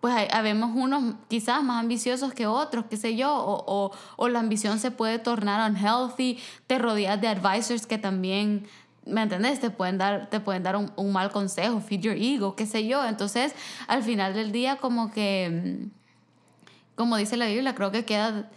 pues 0.00 0.28
habemos 0.32 0.70
unos 0.74 1.14
quizás 1.28 1.62
más 1.62 1.80
ambiciosos 1.80 2.32
que 2.32 2.46
otros, 2.46 2.84
qué 2.88 2.96
sé 2.96 3.16
yo, 3.16 3.34
o, 3.34 3.64
o, 3.66 3.90
o, 4.16 4.28
la 4.28 4.38
ambición 4.38 4.78
se 4.78 4.90
puede 4.90 5.18
tornar 5.18 5.70
unhealthy, 5.70 6.38
te 6.66 6.78
rodeas 6.78 7.20
de 7.20 7.28
advisors 7.28 7.86
que 7.86 7.98
también, 7.98 8.68
¿me 9.04 9.22
entendés? 9.22 9.58
Te 9.60 9.70
pueden 9.70 9.98
dar, 9.98 10.30
te 10.30 10.38
pueden 10.38 10.62
dar 10.62 10.76
un, 10.76 10.92
un, 10.94 11.12
mal 11.12 11.32
consejo, 11.32 11.80
feed 11.80 12.00
your 12.00 12.16
ego, 12.16 12.54
qué 12.54 12.66
sé 12.66 12.86
yo. 12.86 13.04
Entonces, 13.04 13.54
al 13.88 14.04
final 14.04 14.34
del 14.34 14.52
día, 14.52 14.76
como 14.76 15.10
que, 15.10 15.80
mm, 15.82 16.96
como 16.96 17.16
dice 17.16 17.36
la 17.36 17.46
Biblia, 17.46 17.74
creo 17.74 17.90
que 17.90 18.04
queda, 18.04 18.48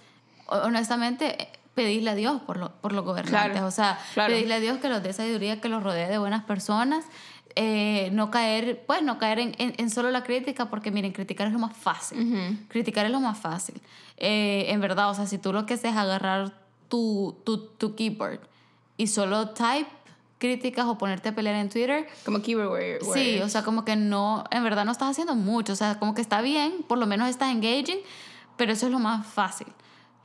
honestamente, 0.48 1.50
pedirle 1.74 2.12
a 2.12 2.16
Dios 2.16 2.42
por, 2.44 2.58
lo, 2.58 2.72
por 2.82 2.94
los 2.94 3.04
gobernantes. 3.04 3.62
o 3.62 3.72
sea, 3.72 3.98
pedirle 4.14 4.56
a 4.56 4.60
Dios 4.60 4.78
que 4.78 4.90
los 4.90 5.02
dé 5.02 5.14
sabiduría, 5.14 5.60
que 5.60 5.70
los 5.70 5.82
rodee 5.82 6.08
de 6.08 6.20
buenas 6.20 6.44
personas 6.44 7.06
eh, 7.56 8.10
no 8.14 8.32
caer, 8.32 8.84
pues 8.86 9.04
no 9.04 9.18
caer 9.18 9.40
en, 9.40 9.56
en, 9.58 9.90
solo 9.90 10.12
la 10.12 10.24
crítica, 10.24 10.70
porque 10.70 10.92
miren, 10.92 11.12
criticar 11.12 11.48
es 11.48 11.54
lo 11.54 11.60
más 11.60 11.76
fácil. 11.76 12.66
Criticar 12.70 13.06
es 13.06 13.12
lo 13.12 13.20
más 13.20 13.38
fácil. 13.38 13.82
Eh, 14.18 14.66
en 14.70 14.80
verdad, 14.80 15.10
o 15.10 15.14
sea, 15.14 15.26
si 15.28 15.38
tú 15.38 15.52
lo 15.52 15.66
que 15.66 15.74
haces 15.74 15.92
es 15.92 15.98
agarrar 15.98 16.54
tu, 16.88 17.38
tu, 17.44 17.68
tu 17.68 17.96
keyboard 17.96 18.40
y 18.98 19.08
solo 19.08 19.50
type 19.50 19.90
críticas 20.38 20.86
o 20.86 20.98
ponerte 20.98 21.30
a 21.30 21.36
pelear 21.36 21.56
en 21.56 21.70
Twitter. 21.70 22.08
Como 22.26 22.42
keyboard 22.42 23.04
Sí, 23.14 23.40
o 23.42 23.50
sea, 23.50 23.64
como 23.64 23.86
que 23.86 23.96
no, 23.96 24.44
en 24.52 24.64
verdad 24.64 24.86
no 24.86 24.92
estás 24.92 25.10
haciendo 25.12 25.36
mucho. 25.36 25.74
O 25.74 25.76
sea, 25.76 26.00
como 26.00 26.16
que 26.16 26.22
está 26.22 26.42
bien, 26.42 26.84
por 26.88 26.98
lo 26.98 27.06
menos 27.06 27.30
estás 27.30 27.52
engaging, 27.52 28.00
pero 28.58 28.72
eso 28.72 28.86
es 28.86 28.92
lo 28.92 29.00
más 29.00 29.26
fácil. 29.28 29.68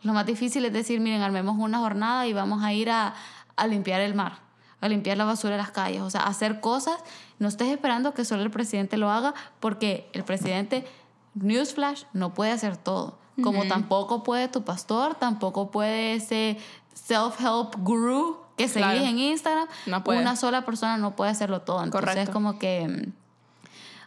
Lo 0.02 0.12
más 0.12 0.26
difícil 0.26 0.64
es 0.64 0.72
decir, 0.72 1.00
miren, 1.00 1.22
armemos 1.22 1.56
una 1.58 1.78
jornada 1.78 2.26
y 2.26 2.32
vamos 2.32 2.62
a 2.62 2.72
ir 2.72 2.90
a, 2.90 3.14
a 3.56 3.66
limpiar 3.66 4.00
el 4.00 4.14
mar 4.14 4.45
a 4.80 4.88
limpiar 4.88 5.16
la 5.16 5.24
basura 5.24 5.56
de 5.56 5.62
las 5.62 5.70
calles, 5.70 6.02
o 6.02 6.10
sea, 6.10 6.22
hacer 6.22 6.60
cosas. 6.60 6.96
No 7.38 7.48
estés 7.48 7.68
esperando 7.68 8.14
que 8.14 8.24
solo 8.24 8.42
el 8.42 8.50
presidente 8.50 8.96
lo 8.96 9.10
haga, 9.10 9.34
porque 9.60 10.08
el 10.12 10.24
presidente, 10.24 10.86
newsflash, 11.34 12.04
no 12.12 12.34
puede 12.34 12.50
hacer 12.52 12.76
todo. 12.76 13.18
Como 13.42 13.66
tampoco 13.66 14.22
puede 14.22 14.48
tu 14.48 14.64
pastor, 14.64 15.14
tampoco 15.16 15.70
puede 15.70 16.14
ese 16.14 16.56
self-help 16.94 17.76
guru 17.82 18.38
que 18.56 18.66
seguís 18.68 19.02
en 19.02 19.18
Instagram, 19.18 19.68
No 19.84 20.02
puede. 20.02 20.20
una 20.22 20.36
sola 20.36 20.64
persona 20.64 20.96
no 20.96 21.14
puede 21.16 21.30
hacerlo 21.32 21.60
todo. 21.60 21.84
Entonces 21.84 22.08
Correcto. 22.10 22.32
como 22.32 22.58
que, 22.58 22.88
mm, 22.88 23.12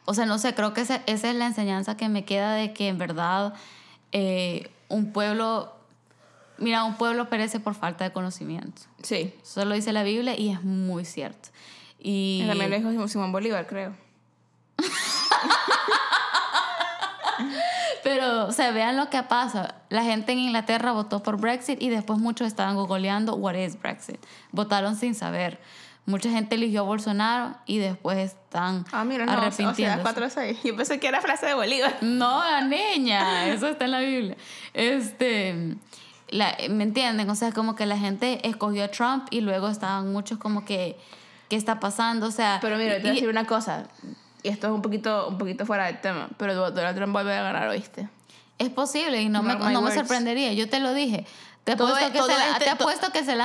o 0.05 0.13
sea, 0.15 0.25
no 0.25 0.39
sé, 0.39 0.55
creo 0.55 0.73
que 0.73 0.81
esa, 0.81 1.03
esa 1.05 1.29
es 1.29 1.35
la 1.35 1.45
enseñanza 1.45 1.95
que 1.95 2.09
me 2.09 2.25
queda 2.25 2.53
de 2.53 2.73
que 2.73 2.87
en 2.87 2.97
verdad 2.97 3.53
eh, 4.11 4.71
un 4.87 5.13
pueblo, 5.13 5.73
mira, 6.59 6.83
un 6.83 6.95
pueblo 6.95 7.29
perece 7.29 7.59
por 7.59 7.75
falta 7.75 8.03
de 8.03 8.11
conocimiento. 8.11 8.81
Sí. 9.01 9.33
Eso 9.41 9.65
lo 9.65 9.75
dice 9.75 9.93
la 9.93 10.03
Biblia 10.03 10.37
y 10.37 10.49
es 10.49 10.63
muy 10.63 11.05
cierto. 11.05 11.49
Y 11.99 12.45
También 12.47 12.83
lo 12.83 12.89
dijo 12.91 13.07
Simón 13.07 13.31
Bolívar, 13.31 13.67
creo. 13.67 13.93
Pero, 18.03 18.47
o 18.47 18.51
sea, 18.51 18.71
vean 18.71 18.97
lo 18.97 19.09
que 19.09 19.21
pasa. 19.23 19.75
La 19.89 20.03
gente 20.03 20.31
en 20.31 20.39
Inglaterra 20.39 20.91
votó 20.93 21.21
por 21.21 21.39
Brexit 21.39 21.81
y 21.81 21.89
después 21.89 22.19
muchos 22.19 22.47
estaban 22.47 22.75
googleando 22.75 23.35
what 23.35 23.55
is 23.55 23.79
Brexit. 23.79 24.17
Votaron 24.51 24.95
sin 24.95 25.15
saber. 25.15 25.59
Mucha 26.05 26.29
gente 26.31 26.55
eligió 26.55 26.81
a 26.81 26.83
Bolsonaro 26.83 27.55
y 27.67 27.77
después 27.77 28.17
están 28.17 28.85
Ah, 28.91 29.05
mira, 29.05 29.25
no, 29.25 29.31
o 29.31 29.35
sea, 29.35 29.43
arrepintiéndose. 29.45 30.01
4 30.01 30.25
a 30.25 30.29
6. 30.29 30.59
Yo 30.63 30.75
pensé 30.75 30.99
que 30.99 31.07
era 31.07 31.21
frase 31.21 31.45
de 31.45 31.53
Bolívar. 31.53 31.97
No, 32.01 32.61
niña, 32.61 33.47
eso 33.49 33.67
está 33.67 33.85
en 33.85 33.91
la 33.91 33.99
Biblia. 33.99 34.35
Este, 34.73 35.75
la- 36.31 36.55
¿me 36.69 36.83
entienden? 36.83 37.29
O 37.29 37.35
sea, 37.35 37.51
como 37.51 37.75
que 37.75 37.85
la 37.85 37.97
gente 37.97 38.47
escogió 38.47 38.83
a 38.83 38.87
Trump 38.89 39.27
y 39.31 39.41
luego 39.41 39.67
estaban 39.69 40.11
muchos 40.11 40.37
como 40.37 40.65
que, 40.65 40.97
¿qué 41.49 41.55
está 41.55 41.79
pasando? 41.79 42.27
O 42.27 42.31
sea, 42.31 42.59
Pero 42.61 42.77
mira, 42.77 42.95
te 42.95 43.01
voy 43.01 43.09
a 43.09 43.13
decir 43.13 43.29
una 43.29 43.45
cosa. 43.45 43.87
Y 44.43 44.49
esto 44.49 44.67
es 44.67 44.73
un 44.73 44.81
poquito, 44.81 45.27
un 45.27 45.37
poquito 45.37 45.65
fuera 45.65 45.85
del 45.87 45.99
tema. 46.01 46.29
Pero 46.37 46.53
Donald 46.71 46.95
Trump 46.95 47.11
vuelve 47.13 47.33
a 47.35 47.41
ganar, 47.43 47.67
¿oíste? 47.67 48.07
Es 48.57 48.69
posible 48.69 49.21
y 49.21 49.29
no, 49.29 49.41
me, 49.41 49.55
Mark 49.55 49.71
no 49.71 49.81
me 49.81 49.93
sorprendería. 49.93 50.51
Yo 50.53 50.69
te 50.69 50.79
lo 50.79 50.93
dije. 50.93 51.25
Te 51.69 51.75
Todo 51.77 51.89
apuesto, 51.89 52.07
e- 52.09 52.11
que, 52.11 52.17
todo 52.17 52.27
se, 52.29 52.33
la- 52.37 52.47
este- 52.53 52.59
te 52.65 52.65
to- 52.65 52.83
apuesto 52.83 53.11
que 53.11 53.23
se 53.23 53.35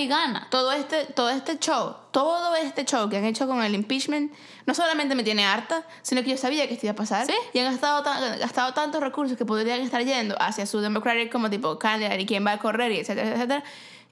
y 0.00 0.08
gana. 0.08 0.48
Todo 0.50 0.72
este, 0.72 1.04
todo 1.06 1.30
este 1.30 1.58
show, 1.58 1.94
todo 2.10 2.56
este 2.56 2.84
show 2.84 3.08
que 3.08 3.18
han 3.18 3.24
hecho 3.24 3.46
con 3.46 3.62
el 3.62 3.74
impeachment, 3.74 4.32
no 4.66 4.74
solamente 4.74 5.14
me 5.14 5.22
tiene 5.22 5.44
harta, 5.46 5.84
sino 6.02 6.22
que 6.24 6.30
yo 6.30 6.36
sabía 6.36 6.66
que 6.66 6.74
esto 6.74 6.86
iba 6.86 6.92
a 6.92 6.96
pasar. 6.96 7.26
Sí. 7.26 7.34
Y 7.52 7.60
han 7.60 7.70
gastado, 7.72 8.02
tan- 8.02 8.38
gastado 8.40 8.74
tantos 8.74 9.00
recursos 9.00 9.38
que 9.38 9.44
podrían 9.44 9.80
estar 9.80 10.02
yendo 10.04 10.34
hacia 10.40 10.66
su 10.66 10.80
Democratic 10.80 11.30
como 11.30 11.50
tipo 11.50 11.78
candidate 11.78 12.20
y 12.20 12.26
quién 12.26 12.44
va 12.44 12.52
a 12.52 12.58
correr 12.58 12.90
y 12.90 12.98
etcétera, 12.98 13.30
etcétera. 13.34 13.62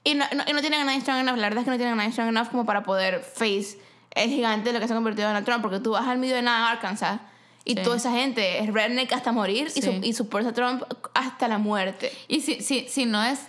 Y 0.05 0.13
no, 0.15 0.23
no, 0.33 0.43
y 0.47 0.53
no 0.53 0.61
tienen 0.61 0.79
a 0.81 0.83
nadie 0.85 1.01
strong 1.01 1.19
enough. 1.19 1.35
La 1.37 1.49
verdad 1.49 1.59
es 1.59 1.65
que 1.65 1.71
no 1.71 1.77
tienen 1.77 1.93
a 1.93 1.97
nadie 1.97 2.11
strong 2.13 2.29
enough 2.29 2.47
como 2.49 2.65
para 2.65 2.83
poder 2.83 3.19
face 3.21 3.77
el 4.11 4.29
gigante 4.29 4.69
de 4.69 4.73
lo 4.73 4.79
que 4.79 4.87
se 4.87 4.93
ha 4.93 4.95
convertido 4.95 5.27
Donald 5.27 5.45
Trump. 5.45 5.61
Porque 5.61 5.79
tú 5.81 5.91
vas 5.91 6.07
al 6.07 6.17
medio 6.19 6.35
de 6.35 6.41
nada, 6.41 6.69
Arkansas, 6.71 7.19
y 7.65 7.75
Sí. 7.75 7.83
toda 7.83 7.97
esa 7.97 8.11
gente 8.11 8.59
es 8.63 8.71
redneck 8.73 9.11
hasta 9.11 9.33
morir 9.33 9.67
y, 9.75 9.81
Sí. 9.81 9.81
su, 9.81 9.91
y 10.01 10.13
supporta 10.13 10.49
a 10.49 10.53
Trump 10.53 10.83
hasta 11.13 11.49
la 11.49 11.57
muerte. 11.57 12.13
Y 12.29 12.39
si, 12.39 12.61
si, 12.61 12.87
si 12.87 13.05
no 13.05 13.21
es, 13.21 13.39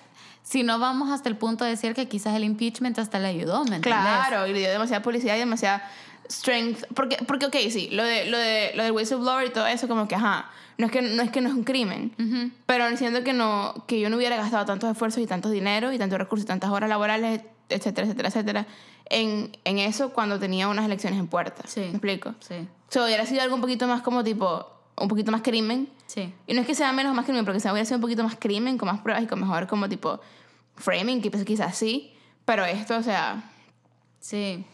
si 0.49 0.63
no 0.63 0.79
vamos 0.79 1.11
hasta 1.11 1.29
el 1.29 1.37
punto 1.37 1.65
de 1.65 1.71
decir 1.71 1.93
que 1.95 2.09
quizás 2.09 2.35
el 2.35 2.43
impeachment 2.45 2.99
hasta 2.99 3.19
le 3.19 3.29
ayudó, 3.29 3.65
¿me 3.65 3.77
entiendes? 3.77 4.03
Claro, 4.03 4.47
y 4.47 4.53
le 4.55 4.61
dio 4.61 4.71
demasiada 4.71 5.03
publicidad 5.03 5.37
y 5.37 5.41
demasiada 5.41 5.83
strength. 6.31 6.85
Porque, 6.95 7.17
porque 7.27 7.47
ok, 7.47 7.57
sí, 7.71 7.89
lo, 7.93 8.03
de, 8.03 8.27
lo, 8.31 8.39
de, 8.39 8.73
lo 8.75 8.83
del 8.83 8.93
whistleblower 8.93 9.47
y 9.47 9.51
todo 9.51 9.67
eso, 9.67 9.89
como 9.89 10.09
que, 10.09 10.15
ajá, 10.15 10.51
no 10.79 10.87
es 10.87 10.93
que 10.93 11.03
no 11.03 11.23
es, 11.23 11.31
que 11.31 11.41
no 11.43 11.49
es 11.49 11.55
un 11.55 11.65
crimen. 11.65 12.15
Ujú. 12.19 12.51
Pero 12.67 12.97
siento 12.97 13.23
que, 13.25 13.33
no, 13.35 13.85
que 13.87 14.01
yo 14.01 14.09
no 14.09 14.17
hubiera 14.17 14.37
gastado 14.37 14.65
tantos 14.65 14.91
esfuerzos 14.91 15.23
y 15.23 15.27
tanto 15.27 15.51
dinero 15.51 15.93
y 15.93 15.99
tantos 15.99 16.19
recursos 16.19 16.45
y 16.45 16.47
tantas 16.49 16.71
horas 16.71 16.89
laborales, 16.89 17.43
etcétera, 17.69 18.07
etcétera, 18.07 18.29
etcétera, 18.29 18.67
en, 19.11 19.55
en 19.65 19.79
eso 19.79 20.15
cuando 20.15 20.39
tenía 20.39 20.69
unas 20.69 20.87
elecciones 20.87 21.19
en 21.19 21.27
puerta. 21.27 21.63
Sí. 21.67 21.81
¿Me 21.81 21.87
explico? 21.91 22.35
Sí, 22.41 22.67
O 22.99 23.05
hubiera 23.05 23.27
sido 23.27 23.43
algo 23.43 23.55
un 23.55 23.61
poquito 23.61 23.87
más 23.87 24.01
como 24.03 24.25
tipo, 24.25 24.67
un 24.97 25.09
poquito 25.09 25.31
más 25.31 25.43
crimen. 25.43 25.89
sí. 26.07 26.33
Y 26.47 26.55
no 26.55 26.61
es 26.63 26.67
que 26.67 26.75
sea 26.75 26.93
menos 26.93 27.13
o 27.13 27.15
más 27.15 27.25
crimen, 27.27 27.45
porque 27.45 27.61
se 27.61 27.71
hubiera 27.71 27.85
sido 27.85 27.97
un 27.99 28.03
poquito 28.03 28.23
más 28.25 28.37
crimen, 28.39 28.79
con 28.79 28.87
más 28.89 29.01
pruebas 29.01 29.23
y 29.25 29.27
con 29.27 29.41
mejor 29.41 29.67
como 29.67 29.89
tipo 29.89 30.21
framing, 30.79 31.21
quizás 31.21 31.77
sí. 31.77 32.15
Pero 32.45 32.65
esto, 32.65 32.97
o 32.97 33.03
sea, 33.03 33.43
Sí. 34.21 34.65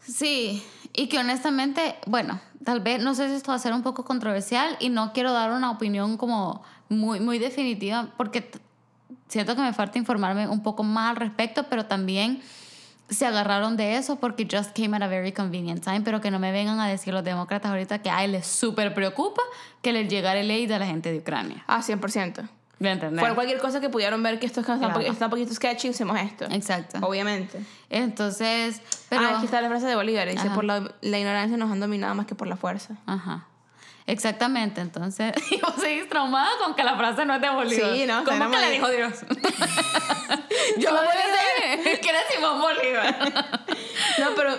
Sí, 0.00 0.62
y 0.92 1.08
que 1.08 1.18
honestamente, 1.18 1.96
bueno, 2.06 2.40
tal 2.64 2.80
vez, 2.80 3.02
no 3.02 3.14
sé 3.14 3.28
si 3.28 3.34
esto 3.34 3.50
va 3.50 3.56
a 3.56 3.58
ser 3.58 3.72
un 3.72 3.82
poco 3.82 4.04
controversial 4.04 4.76
y 4.78 4.88
no 4.88 5.12
quiero 5.12 5.32
dar 5.32 5.50
una 5.50 5.70
opinión 5.70 6.16
como 6.16 6.62
muy, 6.88 7.18
muy 7.18 7.38
definitiva 7.38 8.12
porque 8.16 8.48
siento 9.28 9.56
que 9.56 9.62
me 9.62 9.72
falta 9.72 9.98
informarme 9.98 10.46
un 10.46 10.62
poco 10.62 10.84
más 10.84 11.10
al 11.10 11.16
respecto, 11.16 11.64
pero 11.64 11.86
también 11.86 12.40
se 13.08 13.26
agarraron 13.26 13.76
de 13.76 13.96
eso 13.96 14.16
porque 14.16 14.46
just 14.50 14.76
came 14.76 14.96
at 14.96 15.02
a 15.02 15.08
very 15.08 15.32
convenient 15.32 15.82
time, 15.82 16.02
pero 16.02 16.20
que 16.20 16.30
no 16.30 16.38
me 16.38 16.52
vengan 16.52 16.78
a 16.78 16.86
decir 16.86 17.12
los 17.12 17.24
demócratas 17.24 17.70
ahorita 17.70 18.00
que 18.02 18.10
a 18.10 18.24
él 18.24 18.32
les 18.32 18.46
súper 18.46 18.94
preocupa 18.94 19.42
que 19.82 19.92
les 19.92 20.08
llegara 20.08 20.38
el 20.38 20.50
aid 20.50 20.70
a 20.70 20.78
la 20.78 20.86
gente 20.86 21.10
de 21.10 21.18
Ucrania. 21.18 21.64
ah, 21.66 21.82
100%. 21.82 22.48
¿Me 22.78 22.92
entendés? 22.92 23.24
Por 23.24 23.34
cualquier 23.34 23.58
cosa 23.58 23.80
que 23.80 23.88
pudieron 23.88 24.22
ver 24.22 24.38
que 24.38 24.46
esto 24.46 24.60
está, 24.60 24.78
Claro. 24.78 25.00
está 25.00 25.26
un 25.26 25.30
poquito 25.30 25.54
sketchy, 25.54 25.88
hacemos 25.88 26.18
esto. 26.20 26.44
Exacto. 26.50 26.98
Obviamente. 27.00 27.58
Entonces, 27.88 28.82
pero... 29.08 29.22
ah, 29.22 29.36
aquí 29.36 29.46
está 29.46 29.60
la 29.62 29.68
frase 29.68 29.86
de 29.86 29.94
Bolívar. 29.94 30.28
Dice, 30.28 30.46
Ajá. 30.46 30.54
por 30.54 30.64
la, 30.64 30.92
la 31.00 31.18
ignorancia 31.18 31.56
nos 31.56 31.70
han 31.70 31.80
dominado 31.80 32.14
más 32.14 32.26
que 32.26 32.34
por 32.34 32.48
la 32.48 32.56
fuerza. 32.56 32.94
Ajá. 33.06 33.46
Exactamente, 34.08 34.80
entonces, 34.80 35.32
y 35.50 35.60
vos 35.60 35.74
seguís 35.80 36.08
traumada 36.08 36.50
con 36.64 36.76
que 36.76 36.84
la 36.84 36.96
frase 36.96 37.24
no 37.26 37.34
es 37.34 37.40
de 37.40 37.50
Bolívar. 37.50 37.92
Sí, 37.92 38.06
no, 38.06 38.22
¿Cómo 38.24 38.50
que 38.50 38.56
la 38.58 38.68
dijo 38.68 38.88
Dios? 38.88 39.14
Yo 40.78 40.88
Simón 40.88 41.04
pensé 41.12 42.00
que 42.00 42.08
era 42.08 42.20
Simón 42.32 42.60
Bolívar. 42.60 43.64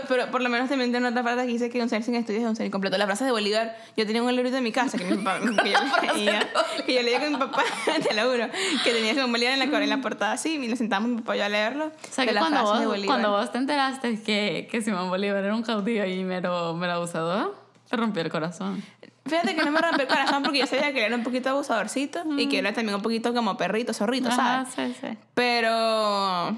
Pero, 0.08 0.32
por 0.32 0.42
lo 0.42 0.50
menos 0.50 0.70
también 0.70 0.92
tiene 0.92 1.08
otra 1.08 1.24
frase 1.24 1.46
que 1.46 1.52
dice 1.52 1.70
que 1.70 1.82
un 1.82 1.90
ser 1.90 2.04
sin 2.04 2.16
estudios 2.16 2.44
es 2.44 2.50
un 2.50 2.56
ser 2.56 2.66
incompleto. 2.66 2.98
La 2.98 3.06
frase 3.06 3.26
de 3.26 3.32
Bolívar, 3.32 3.76
yo 3.96 4.06
tenía 4.06 4.24
un 4.24 4.36
librito 4.36 4.58
en 4.58 4.64
mi 4.64 4.72
casa 4.72 4.98
que 4.98 5.06
mi 5.06 5.18
papá, 5.18 5.40
que 5.64 5.72
yo 5.72 5.80
leía, 6.14 6.50
que 6.86 6.94
yo 6.94 7.02
leía 7.02 7.20
con 7.20 7.32
mi 7.32 7.38
papá, 7.38 7.64
te 8.08 8.14
lo 8.14 8.32
juro, 8.32 8.48
que 8.84 8.92
tenía 8.92 9.14
Simón 9.14 9.32
Bolívar 9.32 9.54
en 9.54 9.72
la, 9.72 9.84
en 9.84 9.90
la 9.90 10.02
portada 10.02 10.34
así, 10.34 10.56
y 10.56 10.68
nos 10.68 10.78
sentamos 10.78 11.10
mi 11.10 11.18
papá 11.18 11.36
y 11.36 11.40
yo 11.40 11.46
a 11.46 11.50
leerlo. 11.50 11.86
O 11.86 11.92
sea 12.12 12.26
que 12.26 12.34
cuando 12.34 12.64
vos, 12.64 13.06
cuando 13.06 13.32
vos 13.32 13.52
te 13.52 13.58
enteraste 13.58 14.22
que, 14.22 14.68
que 14.70 14.82
Simón 14.82 15.10
Bolívar 15.10 15.44
era 15.44 15.56
un 15.56 15.64
caudillo 15.64 16.06
y 16.06 16.24
mero, 16.24 16.74
mero 16.76 16.94
abusador, 16.94 17.56
te 17.90 17.96
rompió 17.96 18.22
el 18.22 18.30
corazón. 18.30 18.84
Fíjate 19.26 19.56
que 19.56 19.64
no 19.64 19.72
me 19.72 19.80
rompió 19.82 20.04
el 20.04 20.08
corazón 20.08 20.44
porque 20.44 20.60
yo 20.60 20.68
sabía 20.68 20.94
que 20.94 21.06
era 21.06 21.16
un 21.16 21.24
poquito 21.24 21.50
abusadorcito 21.50 22.24
y 22.38 22.48
que 22.48 22.60
era 22.60 22.74
también 22.74 22.96
un 22.96 23.02
poquito 23.02 23.34
como 23.34 23.58
perrito, 23.58 23.94
zorrito, 23.94 24.30
Ajá, 24.30 24.66
¿sabes? 24.66 24.96
sí, 24.96 25.08
sí. 25.08 25.18
Pero, 25.34 26.58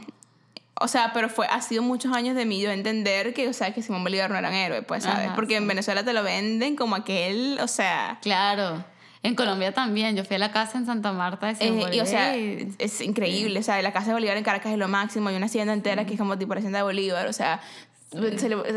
o 0.80 0.88
sea, 0.88 1.12
pero 1.14 1.30
fue, 1.30 1.46
ha 1.48 1.62
sido 1.62 1.82
muchos 1.84 2.14
años 2.14 2.36
de 2.36 2.46
mí 2.46 2.62
yo 2.62 2.72
entender 2.72 3.34
que, 3.34 3.48
o 3.48 3.54
sea, 3.54 3.74
que 3.74 3.82
Simón 3.82 4.04
Bolívar 4.04 4.30
no 4.32 4.38
era 4.38 4.50
un 4.50 4.56
héroe, 4.56 4.82
pues, 4.82 5.04
¿sabes? 5.04 5.28
Ajá, 5.28 5.36
Porque 5.36 5.56
en 5.58 5.68
Venezuela 5.68 6.04
te 6.04 6.14
lo 6.14 6.24
venden 6.24 6.76
como 6.76 6.96
aquel, 6.96 7.58
o 7.62 7.68
sea, 7.68 8.18
Claro. 8.22 8.84
En 9.22 9.36
Colombia 9.36 9.74
también. 9.74 10.16
Yo 10.16 10.24
fui 10.24 10.38
a 10.38 10.40
la 10.40 10.52
casa 10.54 10.78
en 10.78 10.86
Santa 10.86 11.12
Marta 11.12 11.48
de 11.48 11.56
Simón 11.56 11.74
eh, 11.74 11.82
y, 11.82 11.84
Bolívar. 11.84 12.06
o 12.08 12.10
sea, 12.10 12.36
es 12.38 13.02
increíble, 13.02 13.60
o 13.60 13.64
sea, 13.64 13.82
la 13.82 13.92
casa 13.92 14.08
de 14.08 14.14
Bolívar 14.14 14.38
en 14.38 14.46
Caracas 14.46 14.72
es 14.72 14.78
lo 14.78 14.88
máximo, 14.88 15.28
hay 15.28 15.36
una 15.36 15.48
hacienda 15.48 15.74
entera 15.74 16.06
que 16.06 16.14
es 16.14 16.20
como 16.20 16.38
tipo 16.38 16.54
la 16.54 16.60
hacienda 16.60 16.80
de 16.80 16.84
Bolívar, 16.84 17.28
o 17.28 17.34
sea, 17.34 17.60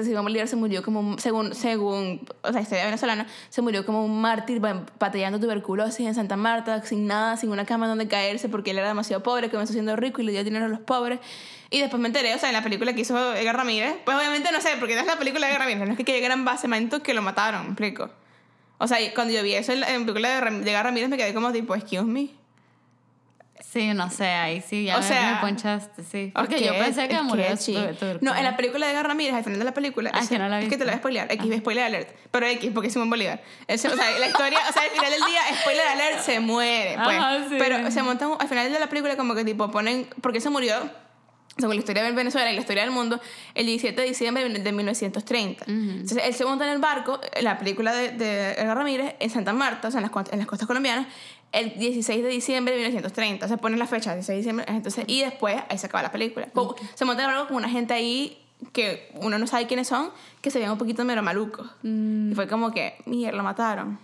Simón 0.02 0.24
Bolívar 0.24 0.46
se 0.48 0.56
murió 0.56 0.82
como, 0.82 1.00
un- 1.00 1.18
según, 1.18 1.54
según, 1.54 2.20
o 2.42 2.52
sea, 2.52 2.60
historia 2.60 2.84
venezolana, 2.84 3.26
se 3.48 3.62
murió 3.62 3.86
como 3.86 4.04
un 4.04 4.20
mártir 4.20 4.60
ba- 4.60 4.84
batallando 4.98 5.40
tuberculosis 5.40 6.06
en 6.06 6.14
Santa 6.14 6.36
Marta, 6.36 6.82
sin 6.84 7.06
nada, 7.06 7.36
sin 7.36 7.50
una 7.50 7.64
cama 7.64 7.86
donde 7.88 8.08
caerse, 8.08 8.48
porque 8.48 8.72
él 8.72 8.78
era 8.78 8.88
demasiado 8.88 9.22
pobre, 9.22 9.48
comenzó 9.50 9.72
siendo 9.72 9.96
rico 9.96 10.20
y 10.20 10.24
le 10.24 10.32
dio 10.32 10.44
dinero 10.44 10.66
a 10.66 10.68
los 10.68 10.80
pobres. 10.80 11.20
Y 11.72 11.80
después 11.80 12.00
me 12.00 12.08
enteré, 12.08 12.34
o 12.34 12.38
sea, 12.38 12.50
en 12.50 12.54
la 12.54 12.62
película 12.62 12.92
que 12.92 13.00
hizo 13.00 13.34
Edgar 13.34 13.56
Ramírez, 13.56 13.94
pues 14.04 14.16
obviamente 14.16 14.50
no 14.52 14.60
sé, 14.60 14.70
porque 14.78 14.94
no 14.94 15.00
es 15.00 15.06
la 15.06 15.16
película 15.18 15.46
de 15.46 15.52
Edgar 15.54 15.62
Ramírez, 15.66 15.88
no 15.88 15.94
es 15.94 16.04
que, 16.04 16.12
llegaran 16.12 16.44
basamentos 16.44 17.00
que 17.02 17.14
lo 17.14 17.22
mataron, 17.22 17.62
me 17.62 17.68
explico. 17.68 18.10
O 18.78 18.86
sea, 18.86 18.98
cuando 19.14 19.32
yo 19.32 19.42
vi 19.42 19.54
eso 19.54 19.72
en 19.72 19.80
la 19.80 19.86
película 19.86 20.28
de 20.28 20.40
Ram- 20.40 20.60
de 20.62 20.70
Edgar 20.70 20.84
Ramírez 20.84 21.08
me 21.08 21.16
quedé 21.16 21.32
como 21.34 21.50
tipo, 21.52 21.74
excuse 21.74 22.02
me. 22.04 22.28
Sí, 23.72 23.94
no 23.94 24.10
sé, 24.10 24.26
ahí 24.26 24.60
sí, 24.60 24.84
ya 24.84 24.96
O 24.98 25.00
me, 25.00 25.06
sea, 25.06 25.34
me 25.34 25.40
ponchaste, 25.40 26.02
sí. 26.02 26.30
Porque 26.34 26.56
Ok, 26.56 26.62
yo 26.62 26.72
pensé 26.78 27.08
que 27.08 27.22
murió. 27.22 27.46
No, 28.20 28.34
en 28.36 28.44
la 28.44 28.54
película 28.56 28.86
de 28.86 28.92
Edgar 28.92 29.06
Ramírez, 29.06 29.34
al 29.34 29.44
final 29.44 29.58
de 29.60 29.64
la 29.64 29.72
película. 29.72 30.10
Ah, 30.12 30.20
es, 30.20 30.28
que 30.28 30.38
no 30.38 30.46
la 30.48 30.60
es 30.60 30.68
que 30.68 30.76
te 30.76 30.84
la 30.84 30.92
voy 30.92 30.96
a 30.96 30.98
spoilear. 30.98 31.32
X, 31.32 31.56
spoiler 31.58 31.84
alert. 31.84 32.14
Pero 32.30 32.46
X, 32.46 32.70
porque 32.74 32.88
es 32.88 32.92
Simón 32.92 33.08
Bolívar. 33.08 33.40
Eso, 33.68 33.88
o 33.88 33.96
sea, 33.96 34.10
la 34.18 34.26
historia, 34.26 34.58
o 34.68 34.72
sea, 34.72 34.82
al 34.82 34.90
final 34.90 35.10
del 35.12 35.22
día, 35.24 35.40
spoiler 35.60 35.86
alert, 35.86 36.20
se 36.20 36.40
muere. 36.40 36.96
Pues. 37.02 37.16
Ajá, 37.18 37.38
sí. 37.48 37.56
Pero 37.58 37.90
se 37.90 38.02
montan, 38.02 38.32
al 38.38 38.48
final 38.48 38.70
de 38.70 38.78
la 38.78 38.88
película, 38.88 39.16
como 39.16 39.34
que 39.34 39.44
tipo 39.44 39.70
ponen. 39.70 40.06
Porque 40.20 40.40
se 40.42 40.50
murió, 40.50 40.74
según 41.58 41.74
la 41.76 41.80
historia 41.80 42.02
de 42.02 42.12
Venezuela 42.12 42.50
y 42.50 42.54
la 42.54 42.60
historia 42.60 42.82
del 42.82 42.92
mundo, 42.92 43.20
el 43.54 43.66
17 43.66 44.00
de 44.00 44.06
diciembre 44.08 44.48
de 44.48 44.72
1930. 44.72 45.64
Entonces, 45.68 46.22
él 46.24 46.34
se 46.34 46.44
monta 46.44 46.64
en 46.66 46.72
el 46.72 46.78
barco, 46.78 47.20
en 47.34 47.44
la 47.44 47.58
película 47.58 47.92
de, 47.92 48.10
de 48.12 48.52
Edgar 48.52 48.76
Ramírez, 48.78 49.14
en 49.20 49.30
Santa 49.30 49.52
Marta, 49.52 49.88
o 49.88 49.90
sea, 49.90 50.00
en 50.00 50.10
las, 50.10 50.32
en 50.32 50.38
las 50.38 50.46
costas 50.48 50.66
colombianas, 50.66 51.06
el 51.52 51.74
16 51.78 52.22
de 52.22 52.28
diciembre 52.30 52.72
de 52.74 52.78
1930. 52.80 53.44
O 53.44 53.48
sea, 53.48 53.58
ponen 53.58 53.78
la 53.78 53.86
fecha, 53.86 54.14
16 54.14 54.26
de 54.28 54.36
diciembre, 54.36 54.64
entonces, 54.68 55.04
y 55.06 55.20
después 55.20 55.60
ahí 55.68 55.76
se 55.76 55.86
acaba 55.86 56.02
la 56.02 56.10
película. 56.12 56.48
Como- 56.54 56.74
Se 56.94 57.04
monta 57.04 57.22
en 57.24 57.28
el 57.30 57.34
barco 57.36 57.48
con 57.48 57.58
una 57.58 57.68
gente 57.68 57.92
ahí 57.92 58.38
que 58.72 59.10
uno 59.16 59.38
no 59.38 59.46
sabe 59.46 59.66
quiénes 59.66 59.88
son, 59.88 60.10
que 60.40 60.50
se 60.50 60.58
veían 60.58 60.72
un 60.72 60.78
poquito 60.78 61.04
mero 61.04 61.22
malucos. 61.22 61.68
Y 62.30 62.34
fue 62.34 62.48
como 62.48 62.70
que, 62.72 62.94
mierda, 63.06 63.36
lo 63.36 63.42
mataron. 63.42 63.98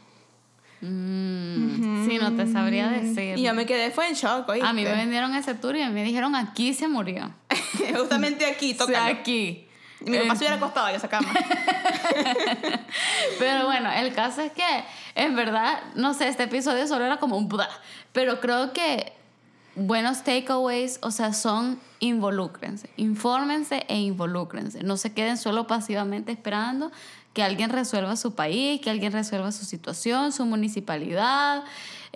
Mm, 0.81 2.07
Sí, 2.09 2.19
no 2.19 2.35
te 2.35 2.51
sabría 2.51 2.89
decir. 2.89 3.37
Y 3.39 3.43
yo 3.43 3.53
me 3.55 3.67
quedé, 3.67 3.91
fue 3.91 4.09
en 4.09 4.15
shock, 4.15 4.49
¿oíste? 4.49 4.67
A 4.67 4.73
mí 4.73 4.83
me 4.85 4.93
vendieron 4.93 5.35
ese 5.35 5.55
tour 5.55 5.77
y 5.77 5.85
me 5.89 6.05
dijeron 6.05 6.35
aquí 6.37 6.73
se 6.75 6.89
murió. 6.89 7.31
Justamente 7.97 8.47
aquí, 8.47 8.73
O 8.73 8.77
sea, 8.77 8.87
toca. 8.87 9.07
aquí. 9.07 9.67
Y 10.07 10.11
mi 10.11 10.19
papá 10.19 10.33
Eh, 10.35 10.37
se 10.37 10.39
hubiera 10.45 10.55
acostado 10.57 10.89
en 10.89 10.95
esa 10.97 11.09
cama. 11.09 11.29
Pero 13.39 13.67
bueno, 13.67 13.91
el 13.93 14.15
caso 14.15 14.41
es 14.43 14.53
que, 14.53 14.85
en 15.15 15.35
verdad, 15.37 15.81
no 15.95 16.15
sé, 16.15 16.29
este 16.29 16.45
episodio 16.45 16.87
solo 16.87 17.05
era 17.05 17.19
como 17.19 17.37
un 17.37 17.49
bla. 17.49 17.69
Pero 18.13 18.41
creo 18.41 18.73
que 18.73 19.13
buenos 19.75 20.23
takeaways, 20.25 20.99
o 21.03 21.11
sea, 21.11 21.33
son 21.33 21.81
involúcrense, 22.01 22.91
infórmense 22.97 23.85
e 23.89 23.99
involúcrense. 23.99 24.83
No 24.83 24.97
se 24.97 25.13
queden 25.13 25.37
solo 25.37 25.67
pasivamente 25.67 26.33
esperando 26.33 26.91
que 27.33 27.43
alguien 27.43 27.71
resuelva 27.71 28.17
su 28.17 28.35
país, 28.35 28.81
que 28.81 28.91
alguien 28.91 29.13
resuelva 29.13 29.53
su 29.53 29.65
situación, 29.65 30.33
su 30.33 30.45
municipalidad, 30.45 31.65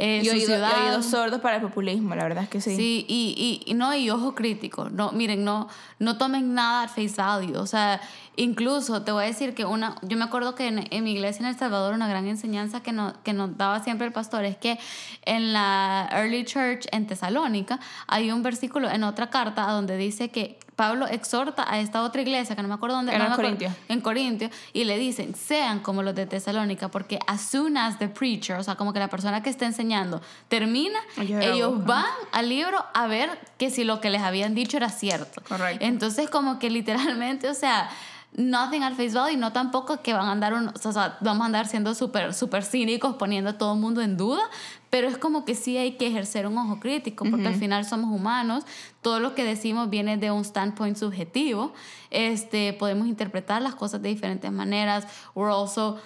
eh, 0.04 0.20
Y 0.22 0.26
su 0.26 0.32
oído- 0.32 0.42
y 0.42 0.46
ciudad. 0.46 0.84
oídos 0.88 1.06
sordos 1.06 1.40
para 1.40 1.56
el 1.56 1.62
populismo, 1.62 2.14
la 2.16 2.24
verdad 2.24 2.42
es 2.44 2.50
que 2.50 2.60
sí. 2.60 2.74
Sí, 2.74 3.04
y, 3.08 3.60
y, 3.66 3.70
y 3.70 3.74
no, 3.74 3.94
y 3.94 4.10
ojo 4.10 4.34
crítico. 4.34 4.90
No, 4.90 5.12
miren, 5.12 5.44
no, 5.44 5.68
no 6.00 6.18
tomen 6.18 6.54
nada 6.54 6.82
at 6.82 6.88
face 6.88 7.14
value. 7.16 7.56
O 7.58 7.66
sea, 7.66 8.00
incluso 8.36 9.02
te 9.02 9.12
voy 9.12 9.24
a 9.24 9.26
decir 9.28 9.54
que 9.54 9.64
una, 9.64 9.96
yo 10.02 10.16
me 10.16 10.24
acuerdo 10.24 10.54
que 10.54 10.66
en, 10.68 10.88
en 10.90 11.04
mi 11.04 11.12
iglesia 11.12 11.40
en 11.42 11.46
El 11.52 11.58
Salvador 11.58 11.94
una 11.94 12.08
gran 12.08 12.26
enseñanza 12.26 12.82
que, 12.82 12.90
no, 12.92 13.12
que 13.22 13.32
nos 13.32 13.56
daba 13.56 13.82
siempre 13.84 14.06
el 14.06 14.12
pastor 14.12 14.44
es 14.44 14.56
que 14.56 14.78
en 15.24 15.52
la 15.52 16.08
early 16.10 16.44
church 16.44 16.86
en 16.90 17.06
Tesalónica 17.06 17.78
hay 18.08 18.30
un 18.32 18.42
versículo 18.42 18.90
en 18.90 19.04
otra 19.04 19.30
carta 19.30 19.66
donde 19.70 19.96
dice 19.96 20.30
que 20.30 20.58
Pablo 20.74 21.06
exhorta 21.06 21.70
a 21.70 21.78
esta 21.80 22.02
otra 22.02 22.22
iglesia, 22.22 22.56
que 22.56 22.62
no 22.62 22.66
me 22.68 22.74
acuerdo 22.74 22.96
dónde, 22.96 23.12
En 23.14 23.18
no 23.22 23.36
Corintios. 23.36 23.72
en 23.88 24.00
Corintio 24.00 24.48
y 24.72 24.84
le 24.84 24.96
dicen, 24.98 25.34
sean 25.34 25.80
como 25.80 26.02
los 26.02 26.14
de 26.14 26.24
Tesalónica, 26.26 26.88
porque 26.90 27.18
as 27.26 27.42
soon 27.42 27.76
as 27.76 27.98
the 27.98 28.08
preacher, 28.08 28.56
o 28.56 28.62
sea, 28.64 28.74
como 28.74 28.92
que 28.94 28.98
la 28.98 29.08
persona 29.08 29.42
que 29.42 29.50
está 29.50 29.66
enseñando 29.66 29.91
termina, 30.48 30.98
Ellos 31.52 31.84
van 31.84 32.04
al 32.32 32.48
libro 32.48 32.84
a 32.94 33.06
ver 33.06 33.30
que 33.58 33.70
si 33.70 33.84
lo 33.84 34.00
que 34.00 34.10
les 34.10 34.22
habían 34.22 34.54
dicho 34.54 34.76
era 34.76 34.88
cierto. 34.90 35.42
Correcto. 35.46 35.84
Entonces, 35.84 36.28
como 36.30 36.58
que 36.58 36.70
literalmente, 36.70 37.48
o 37.48 37.54
sea, 37.54 37.88
nothing 38.34 38.82
al 38.82 38.94
face 38.94 39.10
value 39.12 39.34
y 39.34 39.36
no 39.36 39.52
tampoco 39.52 40.00
que 40.00 40.14
van 40.14 40.26
a 40.26 40.32
andar, 40.32 40.54
un- 40.54 40.68
o 40.68 40.92
sea, 40.92 41.18
vamos 41.20 41.42
a 41.42 41.46
andar 41.46 41.66
siendo 41.68 41.94
súper 41.94 42.32
súper 42.32 42.64
cínicos, 42.64 43.16
poniendo 43.16 43.50
a 43.50 43.58
todo 43.58 43.74
el 43.74 43.80
mundo 43.80 44.00
en 44.00 44.16
duda, 44.16 44.40
pero 44.88 45.06
es 45.06 45.18
como 45.18 45.44
que 45.44 45.54
sí 45.54 45.76
hay 45.76 45.98
que 45.98 46.06
ejercer 46.06 46.46
un 46.46 46.56
ojo 46.56 46.80
crítico, 46.80 47.26
porque 47.30 47.48
al 47.48 47.54
final 47.56 47.84
somos 47.84 48.10
humanos, 48.10 48.64
todo 49.02 49.20
lo 49.20 49.34
que 49.34 49.44
decimos 49.44 49.90
viene 49.90 50.16
de 50.16 50.30
un 50.30 50.44
standpoint 50.46 50.96
subjetivo, 50.96 51.74
este, 52.10 52.72
podemos 52.72 53.06
interpretar 53.06 53.60
las 53.60 53.74
cosas 53.74 54.00
de 54.00 54.08
diferentes 54.08 54.50
maneras, 54.50 55.06
we're 55.34 55.52
also 55.52 55.98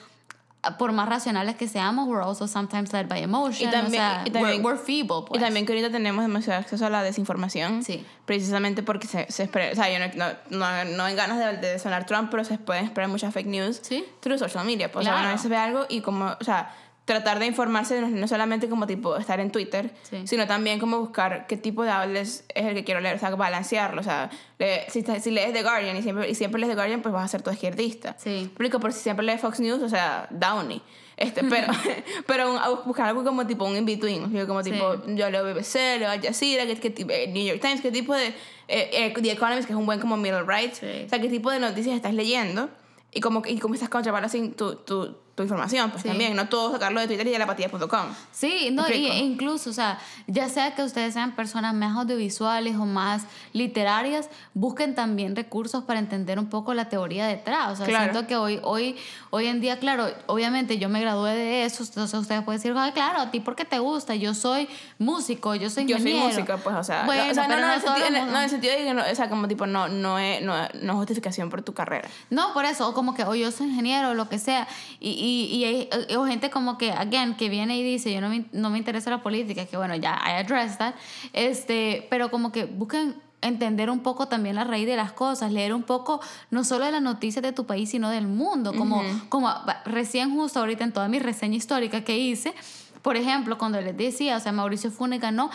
por 0.78 0.92
más 0.92 1.08
racionales 1.08 1.56
que 1.56 1.68
seamos, 1.68 2.08
we're 2.08 2.22
also 2.22 2.46
sometimes 2.48 2.92
led 2.92 3.06
by 3.08 3.22
emotion. 3.22 3.68
Y 3.68 3.72
también- 3.72 4.02
o 4.02 4.06
sea, 4.06 4.22
y 4.24 4.30
también- 4.30 4.62
we're, 4.64 4.74
we're 4.74 4.78
feeble, 4.78 5.22
pues. 5.26 5.40
Y 5.40 5.44
también 5.44 5.66
que 5.66 5.72
ahorita 5.72 5.90
tenemos 5.90 6.22
demasiado 6.24 6.60
acceso 6.60 6.84
a 6.86 6.90
la 6.90 7.02
desinformación. 7.02 7.82
Sí. 7.84 8.04
Precisamente 8.24 8.82
porque 8.82 9.06
se, 9.06 9.26
se 9.30 9.44
espera, 9.44 9.70
o 9.72 9.74
sea, 9.74 9.90
yo 9.90 9.98
no, 9.98 10.12
no, 10.50 10.58
no, 10.58 10.84
no 10.96 11.08
en 11.08 11.16
ganas 11.16 11.38
de, 11.38 11.56
de 11.68 11.78
sonar 11.78 12.06
Trump, 12.06 12.28
pero 12.30 12.44
se 12.44 12.58
pueden 12.58 12.84
esperar 12.84 13.08
muchas 13.08 13.32
fake 13.32 13.46
news 13.46 13.80
Sí. 13.82 14.04
through 14.20 14.38
social 14.38 14.64
media. 14.64 14.90
Pues, 14.90 15.06
o 15.06 15.08
sea, 15.08 15.18
Claro. 15.18 15.32
vez 15.32 15.40
se 15.40 15.48
ve 15.48 15.56
algo 15.56 15.86
y 15.88 16.00
como, 16.00 16.34
o 16.40 16.44
sea, 16.44 16.74
tratar 17.06 17.38
de 17.38 17.46
informarse 17.46 18.00
no, 18.02 18.28
solamente 18.28 18.68
como 18.68 18.86
tipo 18.86 19.16
estar 19.16 19.40
en 19.40 19.50
Twitter, 19.50 19.94
Sí. 20.02 20.26
sino 20.26 20.46
también 20.46 20.78
como 20.78 20.98
buscar 21.00 21.46
qué 21.46 21.56
tipo 21.56 21.82
de 21.84 21.90
outlets 21.90 22.44
es 22.54 22.64
el 22.66 22.74
que 22.74 22.84
quiero 22.84 23.00
leer, 23.00 23.16
o 23.16 23.18
sea, 23.18 23.30
balancearlo. 23.34 24.00
O 24.02 24.04
sea, 24.04 24.28
le- 24.58 24.84
si, 24.90 25.02
si 25.20 25.30
lees 25.30 25.52
The 25.54 25.62
Guardian 25.62 25.96
y 25.96 26.02
siempre, 26.02 26.28
y 26.28 26.34
siempre 26.34 26.60
lees 26.60 26.70
The 26.70 26.74
Guardian, 26.74 27.00
pues 27.02 27.14
vas 27.14 27.24
a 27.24 27.28
ser 27.28 27.42
todo 27.42 27.54
izquierdista. 27.54 28.16
Sí. 28.18 28.42
Explico, 28.46 28.78
por 28.80 28.92
si 28.92 29.00
siempre 29.00 29.24
lees 29.24 29.40
Fox 29.40 29.60
News, 29.60 29.82
o 29.82 29.88
sea, 29.88 30.26
Downey. 30.30 30.82
Este, 31.16 31.44
pero 31.44 31.66
pero 32.26 32.52
un- 32.52 32.60
buscar 32.84 33.08
algo 33.08 33.24
como 33.24 33.46
tipo 33.46 33.64
un 33.64 33.76
in-between. 33.76 34.46
Como 34.46 34.62
Sí. 34.64 34.72
tipo, 34.72 34.96
yo 35.06 35.30
leo 35.30 35.44
BBC, 35.44 35.98
leo 36.00 36.10
Al 36.10 36.20
Jazeera, 36.20 36.66
¿qué, 36.66 36.74
qué 36.76 36.90
tipo- 36.90 37.12
eh, 37.12 37.28
New 37.28 37.44
York 37.46 37.60
Times, 37.60 37.80
qué 37.80 37.92
tipo 37.92 38.14
de... 38.14 38.26
eh, 38.68 38.90
eh, 38.92 39.14
The 39.22 39.30
Economist, 39.30 39.66
que 39.68 39.72
es 39.72 39.78
un 39.78 39.86
buen 39.86 40.00
como 40.00 40.16
middle 40.16 40.42
right. 40.42 40.72
Sí. 40.74 41.04
O 41.06 41.08
sea, 41.08 41.20
qué 41.20 41.28
tipo 41.28 41.52
de 41.52 41.60
noticias 41.60 41.94
estás 41.94 42.14
leyendo 42.14 42.68
y 43.12 43.20
cómo, 43.20 43.42
y 43.46 43.58
cómo 43.60 43.74
estás 43.74 43.88
contrabalancing 43.88 44.54
tu, 44.54 44.74
tu, 44.74 45.16
tu 45.36 45.42
información. 45.44 45.90
Pues 45.90 46.02
Sí. 46.02 46.08
también, 46.08 46.34
no 46.34 46.48
todo 46.48 46.72
sacarlo 46.72 46.98
de 46.98 47.06
Twitter 47.06 47.26
y 47.28 47.30
de 47.30 47.38
lapatía.com. 47.38 48.06
Sí, 48.32 48.70
no, 48.72 48.88
y, 48.88 49.06
incluso, 49.06 49.70
o 49.70 49.72
sea, 49.72 49.98
ya 50.26 50.48
sea 50.48 50.74
que 50.74 50.82
ustedes 50.82 51.12
sean 51.14 51.36
personas 51.36 51.74
más 51.74 51.96
audiovisuales 51.96 52.74
o 52.76 52.86
más 52.86 53.22
literarias, 53.52 54.28
busquen 54.54 54.94
también 54.94 55.36
recursos 55.36 55.84
para 55.84 55.98
entender 56.00 56.38
un 56.38 56.46
poco 56.48 56.74
la 56.74 56.88
teoría 56.88 57.26
detrás. 57.26 57.72
O 57.72 57.76
sea, 57.76 57.86
Claro. 57.86 58.12
siento 58.12 58.26
que 58.26 58.36
hoy, 58.36 58.60
hoy, 58.62 58.96
hoy 59.30 59.46
en 59.46 59.60
día, 59.60 59.78
claro, 59.78 60.08
obviamente 60.26 60.78
yo 60.78 60.88
me 60.88 61.00
gradué 61.00 61.34
de 61.34 61.64
eso, 61.64 61.84
entonces 61.84 62.18
ustedes 62.18 62.42
pueden 62.42 62.58
decir, 62.60 62.72
ay, 62.76 62.92
claro, 62.92 63.20
a 63.20 63.30
ti 63.30 63.40
porque 63.40 63.64
te 63.64 63.78
gusta, 63.78 64.14
yo 64.14 64.34
soy 64.34 64.68
músico, 64.98 65.54
yo 65.54 65.68
soy 65.70 65.84
Yo 65.86 65.98
soy 65.98 66.10
ingeniero. 66.12 66.28
música, 66.28 66.56
pues, 66.56 66.76
o 66.76 66.82
sea, 66.84 67.00
no, 67.00 67.06
Bueno, 67.06 67.30
o 67.30 67.34
sea, 67.34 67.48
no, 67.48 67.56
no, 67.60 67.66
no 67.66 67.74
sentido, 67.80 68.06
en 68.06 68.16
el- 68.16 68.26
no, 68.32 68.36
en 68.38 68.44
el 68.44 68.50
sentido 68.50 68.72
de 68.74 68.84
que, 68.84 68.94
no, 68.94 69.02
o 69.02 69.14
sea, 69.14 69.28
como 69.28 69.48
tipo, 69.48 69.66
no, 69.66 69.88
no, 69.88 70.18
es, 70.18 70.42
no, 70.42 70.54
no 70.80 70.92
es 70.92 70.96
justificación 70.98 71.50
por 71.50 71.62
tu 71.62 71.74
carrera. 71.74 72.08
No, 72.30 72.52
por 72.54 72.64
eso, 72.64 72.88
o 72.88 72.94
como 72.94 73.14
que, 73.14 73.24
o 73.24 73.34
yo 73.34 73.50
soy 73.50 73.68
ingeniero, 73.68 74.10
o 74.10 74.14
lo 74.14 74.28
que 74.28 74.38
sea. 74.38 74.66
Y, 75.00 75.10
y, 75.26 75.56
y 75.56 75.64
hay 75.64 75.88
o 76.16 76.24
gente 76.26 76.50
como 76.50 76.78
que, 76.78 76.92
again, 76.92 77.34
que 77.36 77.48
viene 77.48 77.76
y 77.76 77.82
dice, 77.82 78.12
yo 78.12 78.20
no 78.20 78.28
me, 78.28 78.44
no 78.52 78.70
me 78.70 78.78
interesa 78.78 79.10
la 79.10 79.22
política, 79.22 79.66
que 79.66 79.76
bueno, 79.76 79.94
ya 79.96 80.18
I 80.26 80.42
addressed 80.42 80.78
that. 80.78 80.94
Este, 81.32 82.06
pero 82.10 82.30
como 82.30 82.52
que 82.52 82.64
busquen 82.64 83.16
entender 83.42 83.90
un 83.90 84.00
poco 84.00 84.26
también 84.28 84.56
la 84.56 84.64
raíz 84.64 84.86
de 84.86 84.96
las 84.96 85.12
cosas, 85.12 85.52
leer 85.52 85.72
un 85.74 85.82
poco 85.82 86.20
no 86.50 86.64
solo 86.64 86.84
de 86.86 86.92
las 86.92 87.02
noticias 87.02 87.42
de 87.42 87.52
tu 87.52 87.66
país, 87.66 87.90
sino 87.90 88.08
del 88.10 88.26
mundo. 88.26 88.72
Como, 88.74 89.02
como 89.28 89.46
va- 89.48 89.82
recién 89.84 90.34
justo 90.34 90.58
ahorita 90.60 90.84
en 90.84 90.92
toda 90.92 91.08
mi 91.08 91.18
reseña 91.18 91.56
histórica 91.56 92.02
que 92.02 92.16
hice, 92.18 92.54
por 93.02 93.16
ejemplo, 93.16 93.56
cuando 93.58 93.80
les 93.80 93.96
decía, 93.96 94.36
o 94.36 94.40
sea, 94.40 94.52
Mauricio 94.52 94.90
Funes 94.90 95.20
ganó, 95.20 95.50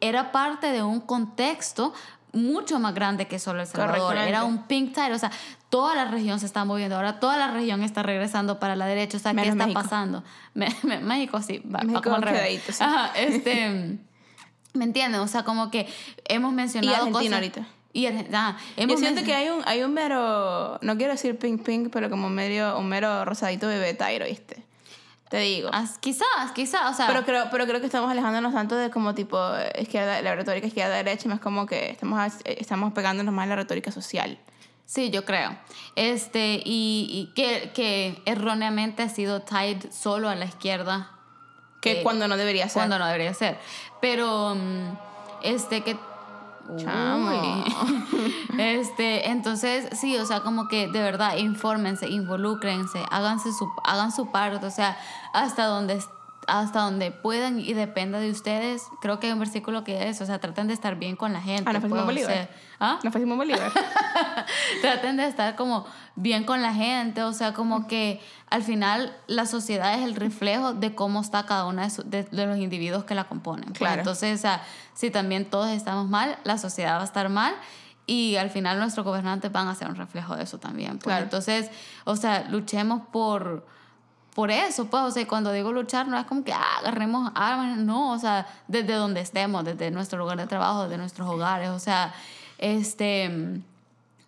era 0.00 0.32
parte 0.32 0.68
de 0.72 0.82
un 0.82 1.00
contexto 1.00 1.92
mucho 2.32 2.78
más 2.80 2.94
grande 2.94 3.26
que 3.28 3.38
solo 3.38 3.60
El 3.60 3.66
Salvador. 3.66 4.16
Era 4.28 4.44
un 4.44 4.62
pink 4.66 4.94
tide, 4.94 5.12
o 5.12 5.18
sea, 5.18 5.30
toda 5.74 5.96
la 5.96 6.04
región 6.04 6.38
se 6.38 6.46
está 6.46 6.64
moviendo. 6.64 6.94
Ahora 6.94 7.18
toda 7.18 7.36
la 7.36 7.48
región 7.50 7.82
está 7.82 8.04
regresando 8.04 8.60
para 8.60 8.76
la 8.76 8.86
derecha. 8.86 9.16
O 9.16 9.20
sea, 9.20 9.32
¿qué 9.32 9.36
Menos 9.40 9.54
está 9.54 9.64
México. 9.66 9.82
pasando? 9.82 10.22
Me- 10.54 10.68
me- 10.84 11.00
México 11.00 11.42
sí, 11.42 11.58
va, 11.66 11.78
va 11.78 11.84
México 11.84 12.02
como 12.04 12.14
al 12.16 12.22
revés. 12.22 12.40
quedadito, 12.40 12.72
sí. 12.72 12.84
Ajá, 12.84 13.10
este, 13.16 13.98
¿me 14.72 14.84
entienden? 14.84 15.20
O 15.20 15.26
sea, 15.26 15.42
como 15.42 15.72
que 15.72 15.88
hemos 16.26 16.52
mencionado 16.52 16.92
Y 16.94 16.96
Argentina 16.98 17.18
cosas- 17.20 17.32
ahorita. 17.34 17.66
Y 17.92 18.06
Argentina, 18.06 18.56
Yo 18.76 18.82
hemos 18.84 19.00
siento 19.00 19.16
men- 19.16 19.24
que 19.24 19.34
hay 19.34 19.48
un, 19.48 19.62
hay 19.66 19.82
un 19.82 19.92
mero, 19.94 20.78
no 20.80 20.96
quiero 20.96 21.12
decir 21.12 21.36
pink 21.38 21.62
pink, 21.64 21.88
pero 21.92 22.08
como 22.08 22.28
medio, 22.28 22.78
un 22.78 22.88
mero 22.88 23.24
rosadito 23.24 23.66
bebé 23.66 23.94
Tyro, 23.94 24.26
¿viste? 24.26 24.64
Te 25.28 25.38
digo. 25.38 25.70
As- 25.72 25.98
Quizás, 25.98 26.52
quizás, 26.54 26.92
o 26.92 26.94
sea... 26.94 27.08
Pero 27.08 27.24
creo, 27.24 27.46
pero 27.50 27.66
creo 27.66 27.80
que 27.80 27.86
estamos 27.86 28.10
alejándonos 28.10 28.52
tanto 28.52 28.76
de 28.76 28.90
como 28.90 29.14
tipo 29.16 29.36
izquierda, 29.80 30.22
la 30.22 30.36
retórica 30.36 30.68
izquierda-derecha, 30.68 31.28
más 31.28 31.40
como 31.40 31.66
que 31.66 31.90
estamos, 31.90 32.18
a- 32.20 32.38
estamos 32.44 32.92
pegándonos 32.92 33.34
más 33.34 33.44
a 33.44 33.48
la 33.48 33.56
retórica 33.56 33.90
social. 33.90 34.38
Sí, 34.86 35.10
yo 35.10 35.24
creo. 35.24 35.56
Este, 35.96 36.62
y, 36.64 37.08
y 37.10 37.32
que, 37.34 37.70
que 37.74 38.22
erróneamente 38.26 39.02
ha 39.02 39.08
sido 39.08 39.40
tied 39.40 39.78
solo 39.90 40.28
a 40.28 40.34
la 40.34 40.44
izquierda. 40.44 41.10
Que 41.80 42.00
Eh, 42.00 42.02
cuando 42.02 42.28
no 42.28 42.36
debería 42.36 42.68
ser. 42.68 42.74
Cuando 42.80 42.98
no 42.98 43.06
debería 43.06 43.34
ser. 43.34 43.58
Pero, 44.00 44.54
mm, 44.54 44.96
este, 45.42 45.82
que... 45.82 45.96
Chamo. 46.76 47.64
Este, 48.58 49.30
entonces, 49.30 49.88
sí, 49.98 50.16
o 50.16 50.24
sea, 50.24 50.40
como 50.40 50.68
que 50.68 50.86
de 50.86 51.02
verdad, 51.02 51.36
infórmense, 51.36 52.08
involúcrense, 52.08 53.04
háganse 53.10 53.52
su, 53.52 53.68
hagan 53.82 54.12
su 54.12 54.30
parte, 54.30 54.64
o 54.64 54.70
sea, 54.70 54.96
hasta 55.32 55.64
donde, 55.66 56.00
hasta 56.46 56.80
donde 56.80 57.10
puedan 57.10 57.58
y 57.60 57.72
dependa 57.74 58.18
de 58.20 58.30
ustedes. 58.30 58.82
Creo 59.00 59.18
que 59.20 59.28
hay 59.28 59.32
un 59.32 59.38
versículo 59.38 59.84
que 59.84 60.08
es, 60.08 60.20
o 60.20 60.26
sea, 60.26 60.38
traten 60.40 60.66
de 60.68 60.74
estar 60.74 60.96
bien 60.96 61.16
con 61.16 61.32
la 61.32 61.40
gente. 61.40 61.64
Ah, 61.66 61.72
no 61.72 61.80
fue 61.80 61.88
pues, 61.88 62.02
o 62.02 62.04
Bolívar. 62.04 62.32
sea, 62.32 62.48
¿ah? 62.80 62.98
No 63.02 63.10
fue 63.12 63.20
Simón 63.20 63.38
Bolívar. 63.38 63.72
traten 64.82 65.16
de 65.16 65.26
estar 65.26 65.56
como 65.56 65.86
bien 66.16 66.44
con 66.44 66.62
la 66.62 66.72
gente, 66.74 67.22
o 67.22 67.32
sea, 67.32 67.52
como 67.54 67.86
que 67.86 68.20
al 68.50 68.62
final 68.62 69.16
la 69.26 69.46
sociedad 69.46 69.94
es 69.98 70.04
el 70.04 70.14
reflejo 70.14 70.72
de 70.74 70.94
cómo 70.94 71.20
está 71.20 71.44
cada 71.46 71.66
uno 71.66 71.82
de, 71.82 71.90
su- 71.90 72.02
de- 72.08 72.24
de 72.24 72.46
los 72.46 72.58
individuos 72.58 73.04
que 73.04 73.14
la 73.14 73.24
componen. 73.24 73.66
Pues, 73.66 73.78
Claro. 73.78 74.00
entonces, 74.00 74.38
o 74.38 74.42
sea, 74.42 74.62
si 74.94 75.10
también 75.10 75.48
todos 75.50 75.68
estamos 75.70 76.08
mal, 76.08 76.38
la 76.44 76.58
sociedad 76.58 76.96
va 76.98 77.02
a 77.02 77.04
estar 77.04 77.28
mal 77.28 77.54
y 78.06 78.36
al 78.36 78.50
final 78.50 78.78
nuestros 78.78 79.04
gobernantes 79.04 79.50
van 79.50 79.66
a 79.68 79.74
ser 79.74 79.88
un 79.88 79.96
reflejo 79.96 80.36
de 80.36 80.44
eso 80.44 80.58
también. 80.58 80.92
Pues. 80.98 81.04
Claro. 81.04 81.24
Entonces, 81.24 81.70
o 82.04 82.16
sea, 82.16 82.44
luchemos 82.48 83.02
por 83.10 83.66
por 84.34 84.50
eso, 84.50 84.86
pues, 84.86 85.02
o 85.04 85.10
sea, 85.12 85.26
cuando 85.28 85.52
digo 85.52 85.72
luchar 85.72 86.08
no 86.08 86.18
es 86.18 86.26
como 86.26 86.42
que 86.42 86.52
ah, 86.52 86.78
agarremos 86.80 87.30
armas, 87.36 87.78
no, 87.78 88.12
o 88.12 88.18
sea, 88.18 88.46
desde 88.66 88.94
donde 88.94 89.20
estemos, 89.20 89.64
desde 89.64 89.92
nuestro 89.92 90.18
lugar 90.18 90.38
de 90.38 90.48
trabajo, 90.48 90.84
desde 90.84 90.98
nuestros 90.98 91.28
hogares, 91.28 91.70
o 91.70 91.78
sea, 91.78 92.12
este, 92.58 93.28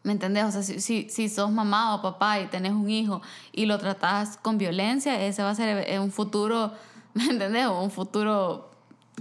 ¿me 0.05 0.13
entendés? 0.13 0.45
O 0.45 0.53
sea, 0.53 0.63
si, 0.63 0.81
si, 0.81 1.11
si 1.11 1.29
sos 1.29 1.51
mamá 1.51 1.97
o 1.97 2.03
papá 2.03 2.39
y 2.39 2.47
tenés 2.47 2.73
un 2.73 2.89
hijo 2.89 3.21
y 3.51 3.67
lo 3.67 3.79
tratás 3.79 4.37
con 4.37 4.59
violencia, 4.59 5.21
ese 5.21 5.43
va 5.43 5.51
a 5.51 5.55
ser 5.57 5.85
eh, 5.89 5.99
un 5.99 6.13
futuro, 6.13 6.73
¿me 7.15 7.25
entendés? 7.25 7.67
Un 7.67 7.91
futuro 7.91 8.71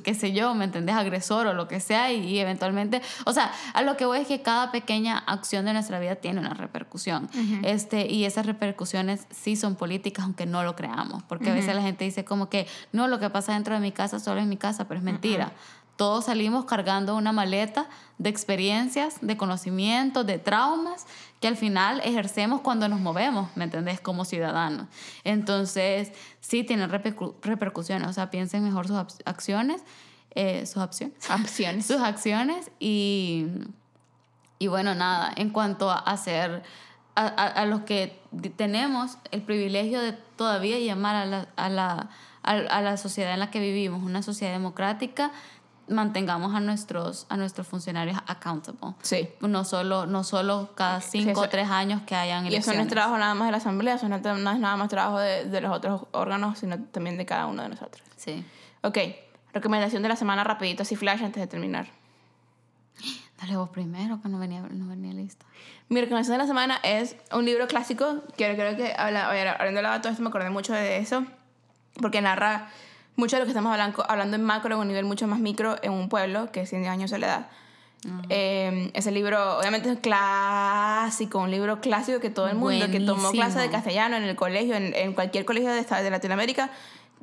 qué 0.03 0.13
sé 0.13 0.33
yo, 0.33 0.53
¿me 0.55 0.65
entendés? 0.65 0.95
Agresor 0.95 1.47
o 1.47 1.53
lo 1.53 1.67
que 1.67 1.79
sea 1.79 2.11
y, 2.11 2.25
y 2.25 2.39
eventualmente, 2.39 3.01
o 3.25 3.33
sea, 3.33 3.51
a 3.73 3.81
lo 3.81 3.97
que 3.97 4.05
voy 4.05 4.19
es 4.19 4.27
que 4.27 4.41
cada 4.41 4.71
pequeña 4.71 5.17
acción 5.17 5.65
de 5.65 5.73
nuestra 5.73 5.99
vida 5.99 6.15
tiene 6.15 6.39
una 6.39 6.53
repercusión. 6.53 7.29
este, 7.63 8.11
y 8.11 8.25
esas 8.25 8.45
repercusiones 8.45 9.27
sí 9.31 9.55
son 9.55 9.75
políticas, 9.75 10.25
aunque 10.25 10.45
no 10.45 10.63
lo 10.63 10.75
creamos, 10.75 11.23
porque 11.23 11.49
a 11.49 11.53
veces 11.53 11.75
la 11.75 11.81
gente 11.81 12.05
dice 12.05 12.25
como 12.25 12.49
que, 12.49 12.67
no, 12.91 13.07
lo 13.07 13.19
que 13.19 13.29
pasa 13.29 13.53
dentro 13.53 13.73
de 13.73 13.79
mi 13.79 13.91
casa 13.91 14.19
solo 14.19 14.41
es 14.41 14.47
mi 14.47 14.57
casa, 14.57 14.87
pero 14.87 14.99
es 14.99 15.03
mentira. 15.03 15.51
Todos 15.95 16.25
salimos 16.25 16.65
cargando 16.65 17.15
una 17.15 17.31
maleta 17.31 17.87
de 18.17 18.29
experiencias, 18.29 19.17
de 19.21 19.37
conocimientos, 19.37 20.25
de 20.25 20.39
traumas 20.39 21.05
que 21.39 21.47
al 21.47 21.55
final 21.57 22.01
ejercemos 22.03 22.61
cuando 22.61 22.87
nos 22.89 22.99
movemos, 22.99 23.49
¿me 23.55 23.63
entendés? 23.65 23.99
Como 24.01 24.25
ciudadanos. 24.25 24.87
Entonces, 25.23 26.11
sí 26.41 26.63
tienen 26.63 26.89
repercu- 26.89 27.33
repercusiones, 27.41 28.07
o 28.09 28.13
sea, 28.13 28.29
piensen 28.29 28.63
mejor 28.63 28.87
sus 28.87 28.97
acciones 29.25 29.81
eh, 30.37 30.65
sus 30.65 30.83
opciones. 30.83 31.15
Opciones. 31.31 31.85
sus 31.85 32.01
acciones 32.01 32.69
y, 32.77 33.45
y 34.59 34.67
bueno, 34.67 34.93
nada, 34.95 35.31
en 35.37 35.49
cuanto 35.49 35.89
a 35.89 35.95
hacer, 35.99 36.61
a, 37.15 37.25
a, 37.25 37.47
a 37.47 37.65
los 37.65 37.81
que 37.83 38.19
tenemos 38.57 39.17
el 39.31 39.41
privilegio 39.43 40.01
de 40.01 40.11
todavía 40.11 40.77
llamar 40.79 41.15
a 41.15 41.25
la, 41.25 41.47
a, 41.55 41.69
la, 41.69 42.09
a 42.43 42.81
la 42.81 42.97
sociedad 42.97 43.33
en 43.33 43.39
la 43.39 43.49
que 43.49 43.61
vivimos, 43.61 44.03
una 44.03 44.21
sociedad 44.21 44.51
democrática, 44.51 45.31
mantengamos 45.87 46.53
a 46.55 46.59
nuestros, 46.59 47.25
a 47.29 47.37
nuestros 47.37 47.67
funcionarios 47.67 48.17
accountable. 48.27 48.95
Sí. 49.01 49.29
No 49.41 49.63
solo, 49.63 50.05
no 50.05 50.23
solo 50.23 50.71
cada 50.75 51.01
cinco 51.01 51.41
o 51.41 51.49
tres 51.49 51.69
años 51.69 52.01
que 52.05 52.15
hayan 52.15 52.45
Y 52.45 52.47
eso 52.47 52.55
elecciones. 52.55 52.77
no 52.77 52.83
es 52.83 52.89
trabajo 52.89 53.17
nada 53.17 53.35
más 53.35 53.47
de 53.47 53.51
la 53.51 53.57
Asamblea, 53.57 53.95
eso 53.95 54.09
no, 54.09 54.15
es 54.15 54.23
nada 54.23 54.75
más 54.77 54.89
trabajo 54.89 55.19
de, 55.19 55.45
de 55.45 55.61
los 55.61 55.71
otros 55.71 56.03
órganos, 56.11 56.59
sino 56.59 56.79
también 56.79 57.17
de 57.17 57.25
cada 57.25 57.45
uno 57.47 57.63
de 57.63 57.69
nosotros. 57.69 58.03
Sí. 58.15 58.43
Ok, 58.81 58.97
recomendación 59.53 60.03
de 60.03 60.09
la 60.09 60.15
semana 60.15 60.43
rapidito, 60.43 60.83
así 60.83 60.95
flash 60.95 61.23
antes 61.23 61.41
de 61.41 61.47
terminar. 61.47 61.87
Dale 63.39 63.57
vos 63.57 63.69
primero, 63.69 64.21
que 64.21 64.29
no 64.29 64.39
venía, 64.39 64.61
no 64.61 64.87
venía 64.87 65.13
listo. 65.13 65.45
Mi 65.89 65.99
recomendación 65.99 66.33
de 66.35 66.43
la 66.43 66.47
semana 66.47 66.79
es 66.83 67.15
un 67.33 67.45
libro 67.45 67.67
clásico, 67.67 68.23
que 68.37 68.55
creo 68.55 68.75
que, 68.77 68.93
habla, 68.97 69.29
a 69.29 69.33
ver, 69.33 69.49
hablando 69.49 69.81
de 69.81 69.99
todo 69.99 70.09
esto, 70.11 70.23
me 70.23 70.29
acordé 70.29 70.49
mucho 70.49 70.73
de 70.73 70.97
eso, 70.97 71.25
porque 72.01 72.21
narra 72.21 72.69
mucho 73.15 73.35
de 73.35 73.41
lo 73.41 73.45
que 73.45 73.51
estamos 73.51 73.71
hablando, 73.71 74.03
hablando 74.09 74.35
en 74.35 74.43
macro, 74.43 74.75
en 74.75 74.81
un 74.81 74.87
nivel 74.87 75.05
mucho 75.05 75.27
más 75.27 75.39
micro, 75.39 75.77
en 75.81 75.91
un 75.91 76.09
pueblo, 76.09 76.51
que 76.51 76.61
es 76.61 76.69
100 76.69 76.87
años 76.87 77.11
de 77.11 77.17
soledad. 77.17 77.47
Eh, 78.29 78.91
ese 78.93 79.11
libro, 79.11 79.57
obviamente, 79.57 79.89
es 79.91 79.99
clásico, 79.99 81.39
un 81.39 81.49
libro 81.49 81.81
clásico 81.81 82.19
que 82.19 82.29
todo 82.29 82.47
el 82.47 82.55
mundo 82.55 82.85
que 82.91 82.99
tomó 82.99 83.23
Buenísimo. 83.23 83.31
clase 83.31 83.59
de 83.59 83.69
castellano 83.71 84.15
en 84.15 84.23
el 84.23 84.35
colegio, 84.35 84.75
en, 84.75 84.93
en 84.95 85.13
cualquier 85.13 85.43
colegio 85.43 85.71
de, 85.71 85.83
de 85.83 86.09
Latinoamérica, 86.11 86.69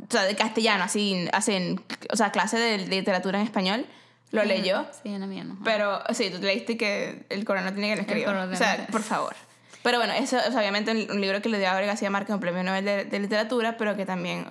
o 0.01 0.11
sea, 0.11 0.23
de 0.25 0.35
castellano, 0.35 0.83
así, 0.85 1.29
hacen, 1.33 1.81
o 2.11 2.17
sea, 2.17 2.33
clase 2.33 2.59
de, 2.59 2.79
de 2.79 2.87
literatura 2.87 3.39
en 3.39 3.45
español, 3.45 3.87
lo 4.33 4.43
leyó. 4.45 4.87
Sí, 5.03 5.11
en 5.11 5.21
la 5.21 5.27
mía 5.27 5.45
no. 5.45 5.59
Pero 5.63 6.03
sí, 6.15 6.31
tú 6.31 6.39
leíste 6.39 6.77
que 6.77 7.27
el 7.29 7.45
coronel 7.45 7.75
tiene 7.75 7.91
que 7.91 7.97
lo 7.97 8.03
escribió. 8.03 8.31
O 8.51 8.57
sea, 8.57 8.87
por 8.91 9.03
favor. 9.03 9.37
Pero 9.83 9.99
bueno, 9.99 10.15
eso 10.15 10.39
es 10.39 10.55
obviamente 10.55 10.91
un 10.91 11.11
un 11.11 11.21
libro 11.21 11.43
que 11.43 11.49
le 11.49 11.59
dio 11.59 11.69
a 11.69 11.81
García 11.81 12.09
Márquez 12.09 12.35
un 12.35 12.41
premio 12.41 12.63
Nobel 12.63 12.85
de, 12.85 13.05
de 13.05 13.19
literatura, 13.21 13.77
pero 13.77 13.95
que 13.97 14.07
también 14.07 14.47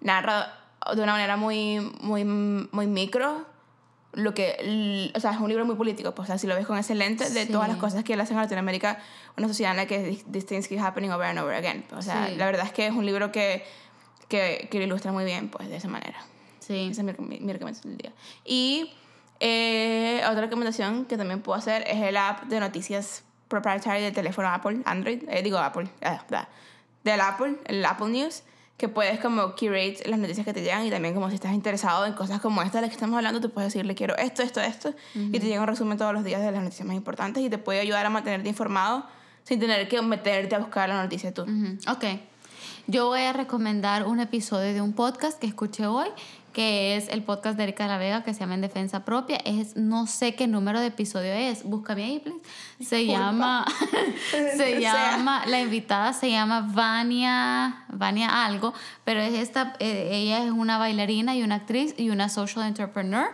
narra 0.00 0.59
de 0.94 1.02
una 1.02 1.12
manera 1.12 1.36
muy, 1.36 1.80
muy, 2.00 2.24
muy 2.24 2.86
micro 2.86 3.46
lo 4.12 4.34
que, 4.34 5.10
o 5.14 5.20
sea, 5.20 5.30
es 5.32 5.38
un 5.38 5.48
libro 5.48 5.64
muy 5.64 5.76
político, 5.76 6.14
pues, 6.16 6.26
o 6.26 6.32
sea, 6.32 6.38
si 6.38 6.48
lo 6.48 6.56
ves 6.56 6.66
con 6.66 6.76
ese 6.76 6.96
lente 6.96 7.30
de 7.30 7.46
Sí. 7.46 7.52
todas 7.52 7.68
las 7.68 7.76
cosas 7.76 8.02
que 8.02 8.16
le 8.16 8.22
hacen 8.24 8.36
a 8.38 8.42
Latinoamérica, 8.42 8.98
una 9.38 9.46
sociedad 9.46 9.70
en 9.70 9.76
la 9.76 9.86
que 9.86 10.20
these- 10.32 10.46
things 10.46 10.66
keep 10.66 10.80
happening 10.80 11.10
over 11.12 11.26
and 11.28 11.38
over 11.38 11.54
again. 11.54 11.84
O 11.96 12.02
sea, 12.02 12.26
Sí. 12.26 12.34
la 12.34 12.46
verdad 12.46 12.66
es 12.66 12.72
que 12.72 12.86
es 12.88 12.92
un 12.92 13.06
libro 13.06 13.30
que, 13.30 13.64
que, 14.28 14.66
que 14.68 14.78
lo 14.78 14.84
ilustra 14.84 15.12
muy 15.12 15.24
bien, 15.24 15.48
pues, 15.48 15.68
de 15.68 15.76
esa 15.76 15.86
manera. 15.86 16.18
Sí. 16.58 16.88
Esa 16.90 17.02
es 17.02 17.18
mi, 17.20 17.24
mi- 17.26 17.40
mi 17.40 17.52
recomendación 17.52 17.92
del 17.96 17.98
día. 17.98 18.12
Y 18.44 18.92
eh, 19.38 20.22
otra 20.28 20.40
recomendación 20.42 21.04
que 21.04 21.16
también 21.16 21.40
puedo 21.40 21.56
hacer 21.58 21.84
es 21.86 21.96
el 22.02 22.16
app 22.16 22.44
de 22.44 22.58
noticias 22.60 23.22
proprietario 23.48 24.04
del 24.04 24.12
teléfono 24.14 24.48
Apple, 24.48 24.80
Android, 24.84 25.22
eh, 25.28 25.42
digo 25.42 25.58
Apple, 25.58 25.88
bla, 26.28 26.48
del 27.04 27.20
Apple, 27.20 27.56
el 27.66 27.84
Apple 27.84 28.08
News, 28.08 28.42
que 28.80 28.88
puedes 28.88 29.20
como 29.20 29.54
curate 29.54 29.98
las 30.06 30.18
noticias 30.18 30.46
que 30.46 30.54
te 30.54 30.62
llegan 30.62 30.86
y 30.86 30.90
también 30.90 31.12
como 31.12 31.28
si 31.28 31.34
estás 31.34 31.52
interesado 31.52 32.06
en 32.06 32.14
cosas 32.14 32.40
como 32.40 32.62
esta 32.62 32.78
de 32.78 32.82
las 32.82 32.88
que 32.90 32.94
estamos 32.94 33.14
hablando, 33.14 33.38
te 33.38 33.50
puedes 33.50 33.70
decirle 33.74 33.94
quiero 33.94 34.16
esto, 34.16 34.42
esto, 34.42 34.62
esto, 34.62 34.94
y 35.14 35.38
te 35.38 35.46
llega 35.46 35.60
un 35.60 35.66
resumen 35.66 35.98
todos 35.98 36.14
los 36.14 36.24
días 36.24 36.40
de 36.40 36.50
las 36.50 36.62
noticias 36.62 36.86
más 36.86 36.96
importantes 36.96 37.42
y 37.42 37.50
te 37.50 37.58
puede 37.58 37.80
ayudar 37.80 38.06
a 38.06 38.10
mantenerte 38.10 38.48
informado 38.48 39.04
sin 39.44 39.60
tener 39.60 39.86
que 39.86 40.00
meterte 40.00 40.54
a 40.54 40.60
buscar 40.60 40.88
la 40.88 41.02
noticia 41.02 41.34
tú. 41.34 41.42
Ujú, 41.42 41.78
Ok. 41.92 42.04
Yo 42.86 43.06
voy 43.06 43.20
a 43.20 43.32
recomendar 43.32 44.06
un 44.06 44.18
episodio 44.18 44.72
de 44.72 44.80
un 44.80 44.94
podcast 44.94 45.38
que 45.38 45.46
escuché 45.46 45.86
hoy, 45.86 46.08
que 46.52 46.96
es 46.96 47.08
el 47.08 47.22
podcast 47.22 47.56
de 47.56 47.64
Erika 47.64 47.84
de 47.84 47.90
la 47.90 47.98
Vega, 47.98 48.22
que 48.22 48.34
se 48.34 48.40
llama 48.40 48.54
En 48.54 48.60
Defensa 48.60 49.04
Propia. 49.04 49.38
Es, 49.44 49.76
no 49.76 50.06
sé 50.06 50.34
qué 50.34 50.46
número 50.46 50.80
de 50.80 50.86
episodio 50.86 51.32
es. 51.32 51.64
Búscame 51.64 52.04
ahí, 52.04 52.18
please. 52.18 52.40
Se 52.80 52.96
Disculpa. 52.96 53.20
llama, 53.20 53.64
se 54.56 54.80
llama, 54.80 55.46
la 55.46 55.60
invitada 55.60 56.12
se 56.12 56.30
llama 56.30 56.68
Vania, 56.72 57.84
Vania 57.88 58.44
algo, 58.44 58.74
pero 59.04 59.20
es 59.20 59.34
esta, 59.34 59.74
eh, 59.78 60.08
ella 60.12 60.44
es 60.44 60.50
una 60.50 60.78
bailarina 60.78 61.36
y 61.36 61.42
una 61.42 61.56
actriz 61.56 61.94
y 61.96 62.10
una 62.10 62.28
social 62.28 62.66
entrepreneur 62.66 63.28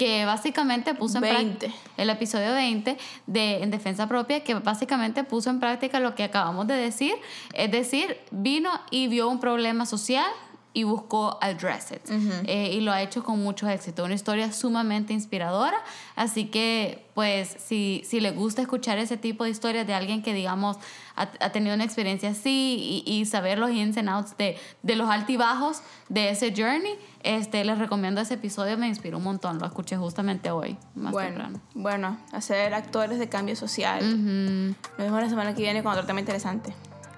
que 0.00 0.24
básicamente 0.24 0.94
puso 0.94 1.18
en 1.18 1.24
práctica 1.24 1.66
20. 1.66 1.74
el 1.98 2.08
episodio 2.08 2.54
20 2.54 2.96
de 3.26 3.62
En 3.62 3.70
Defensa 3.70 4.08
Propia, 4.08 4.42
que 4.42 4.54
básicamente 4.54 5.24
puso 5.24 5.50
en 5.50 5.60
práctica 5.60 6.00
lo 6.00 6.14
que 6.14 6.24
acabamos 6.24 6.66
de 6.66 6.74
decir, 6.74 7.12
es 7.52 7.70
decir, 7.70 8.16
vino 8.30 8.70
y 8.90 9.08
vio 9.08 9.28
un 9.28 9.40
problema 9.40 9.84
social 9.84 10.24
y 10.72 10.84
buscó 10.84 11.36
address 11.40 11.90
it. 11.92 12.00
Eh, 12.46 12.70
y 12.74 12.80
lo 12.80 12.92
ha 12.92 13.02
hecho 13.02 13.24
con 13.24 13.42
mucho 13.42 13.68
éxito. 13.68 14.04
Una 14.04 14.14
historia 14.14 14.52
sumamente 14.52 15.12
inspiradora. 15.12 15.76
Así 16.14 16.44
que, 16.46 17.06
pues, 17.14 17.56
si, 17.58 18.02
si 18.06 18.20
le 18.20 18.30
gusta 18.30 18.62
escuchar 18.62 18.98
ese 18.98 19.16
tipo 19.16 19.42
de 19.44 19.50
historias 19.50 19.84
de 19.86 19.94
alguien 19.94 20.22
que, 20.22 20.32
digamos, 20.32 20.76
ha, 21.16 21.22
ha 21.40 21.50
tenido 21.50 21.74
una 21.74 21.82
experiencia 21.82 22.30
así 22.30 23.02
y, 23.04 23.12
y 23.12 23.26
saber 23.26 23.58
los 23.58 23.70
ins 23.72 23.96
and 23.96 24.08
outs 24.08 24.36
de, 24.36 24.56
de 24.84 24.94
los 24.96 25.10
altibajos 25.10 25.82
de 26.08 26.30
ese 26.30 26.54
journey, 26.56 26.94
este, 27.24 27.64
les 27.64 27.76
recomiendo 27.78 28.20
ese 28.20 28.34
episodio. 28.34 28.78
Me 28.78 28.86
inspiró 28.86 29.18
un 29.18 29.24
montón. 29.24 29.58
Lo 29.58 29.66
escuché 29.66 29.96
justamente 29.96 30.52
hoy, 30.52 30.76
más 30.94 31.10
Bueno, 31.12 31.28
temprano. 31.30 31.60
bueno, 31.74 32.18
hacer 32.32 32.74
actores 32.74 33.18
de 33.18 33.28
cambio 33.28 33.56
social. 33.56 33.98
Ujú. 34.04 34.76
Nos 34.90 34.98
vemos 34.98 35.20
la 35.20 35.28
semana 35.28 35.52
que 35.54 35.62
viene 35.62 35.82
con 35.82 35.90
otro 35.92 36.06
tema 36.06 36.20
interesante. 36.20 36.72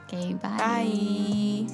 Ok, 0.06 0.40
Bye. 0.42 1.66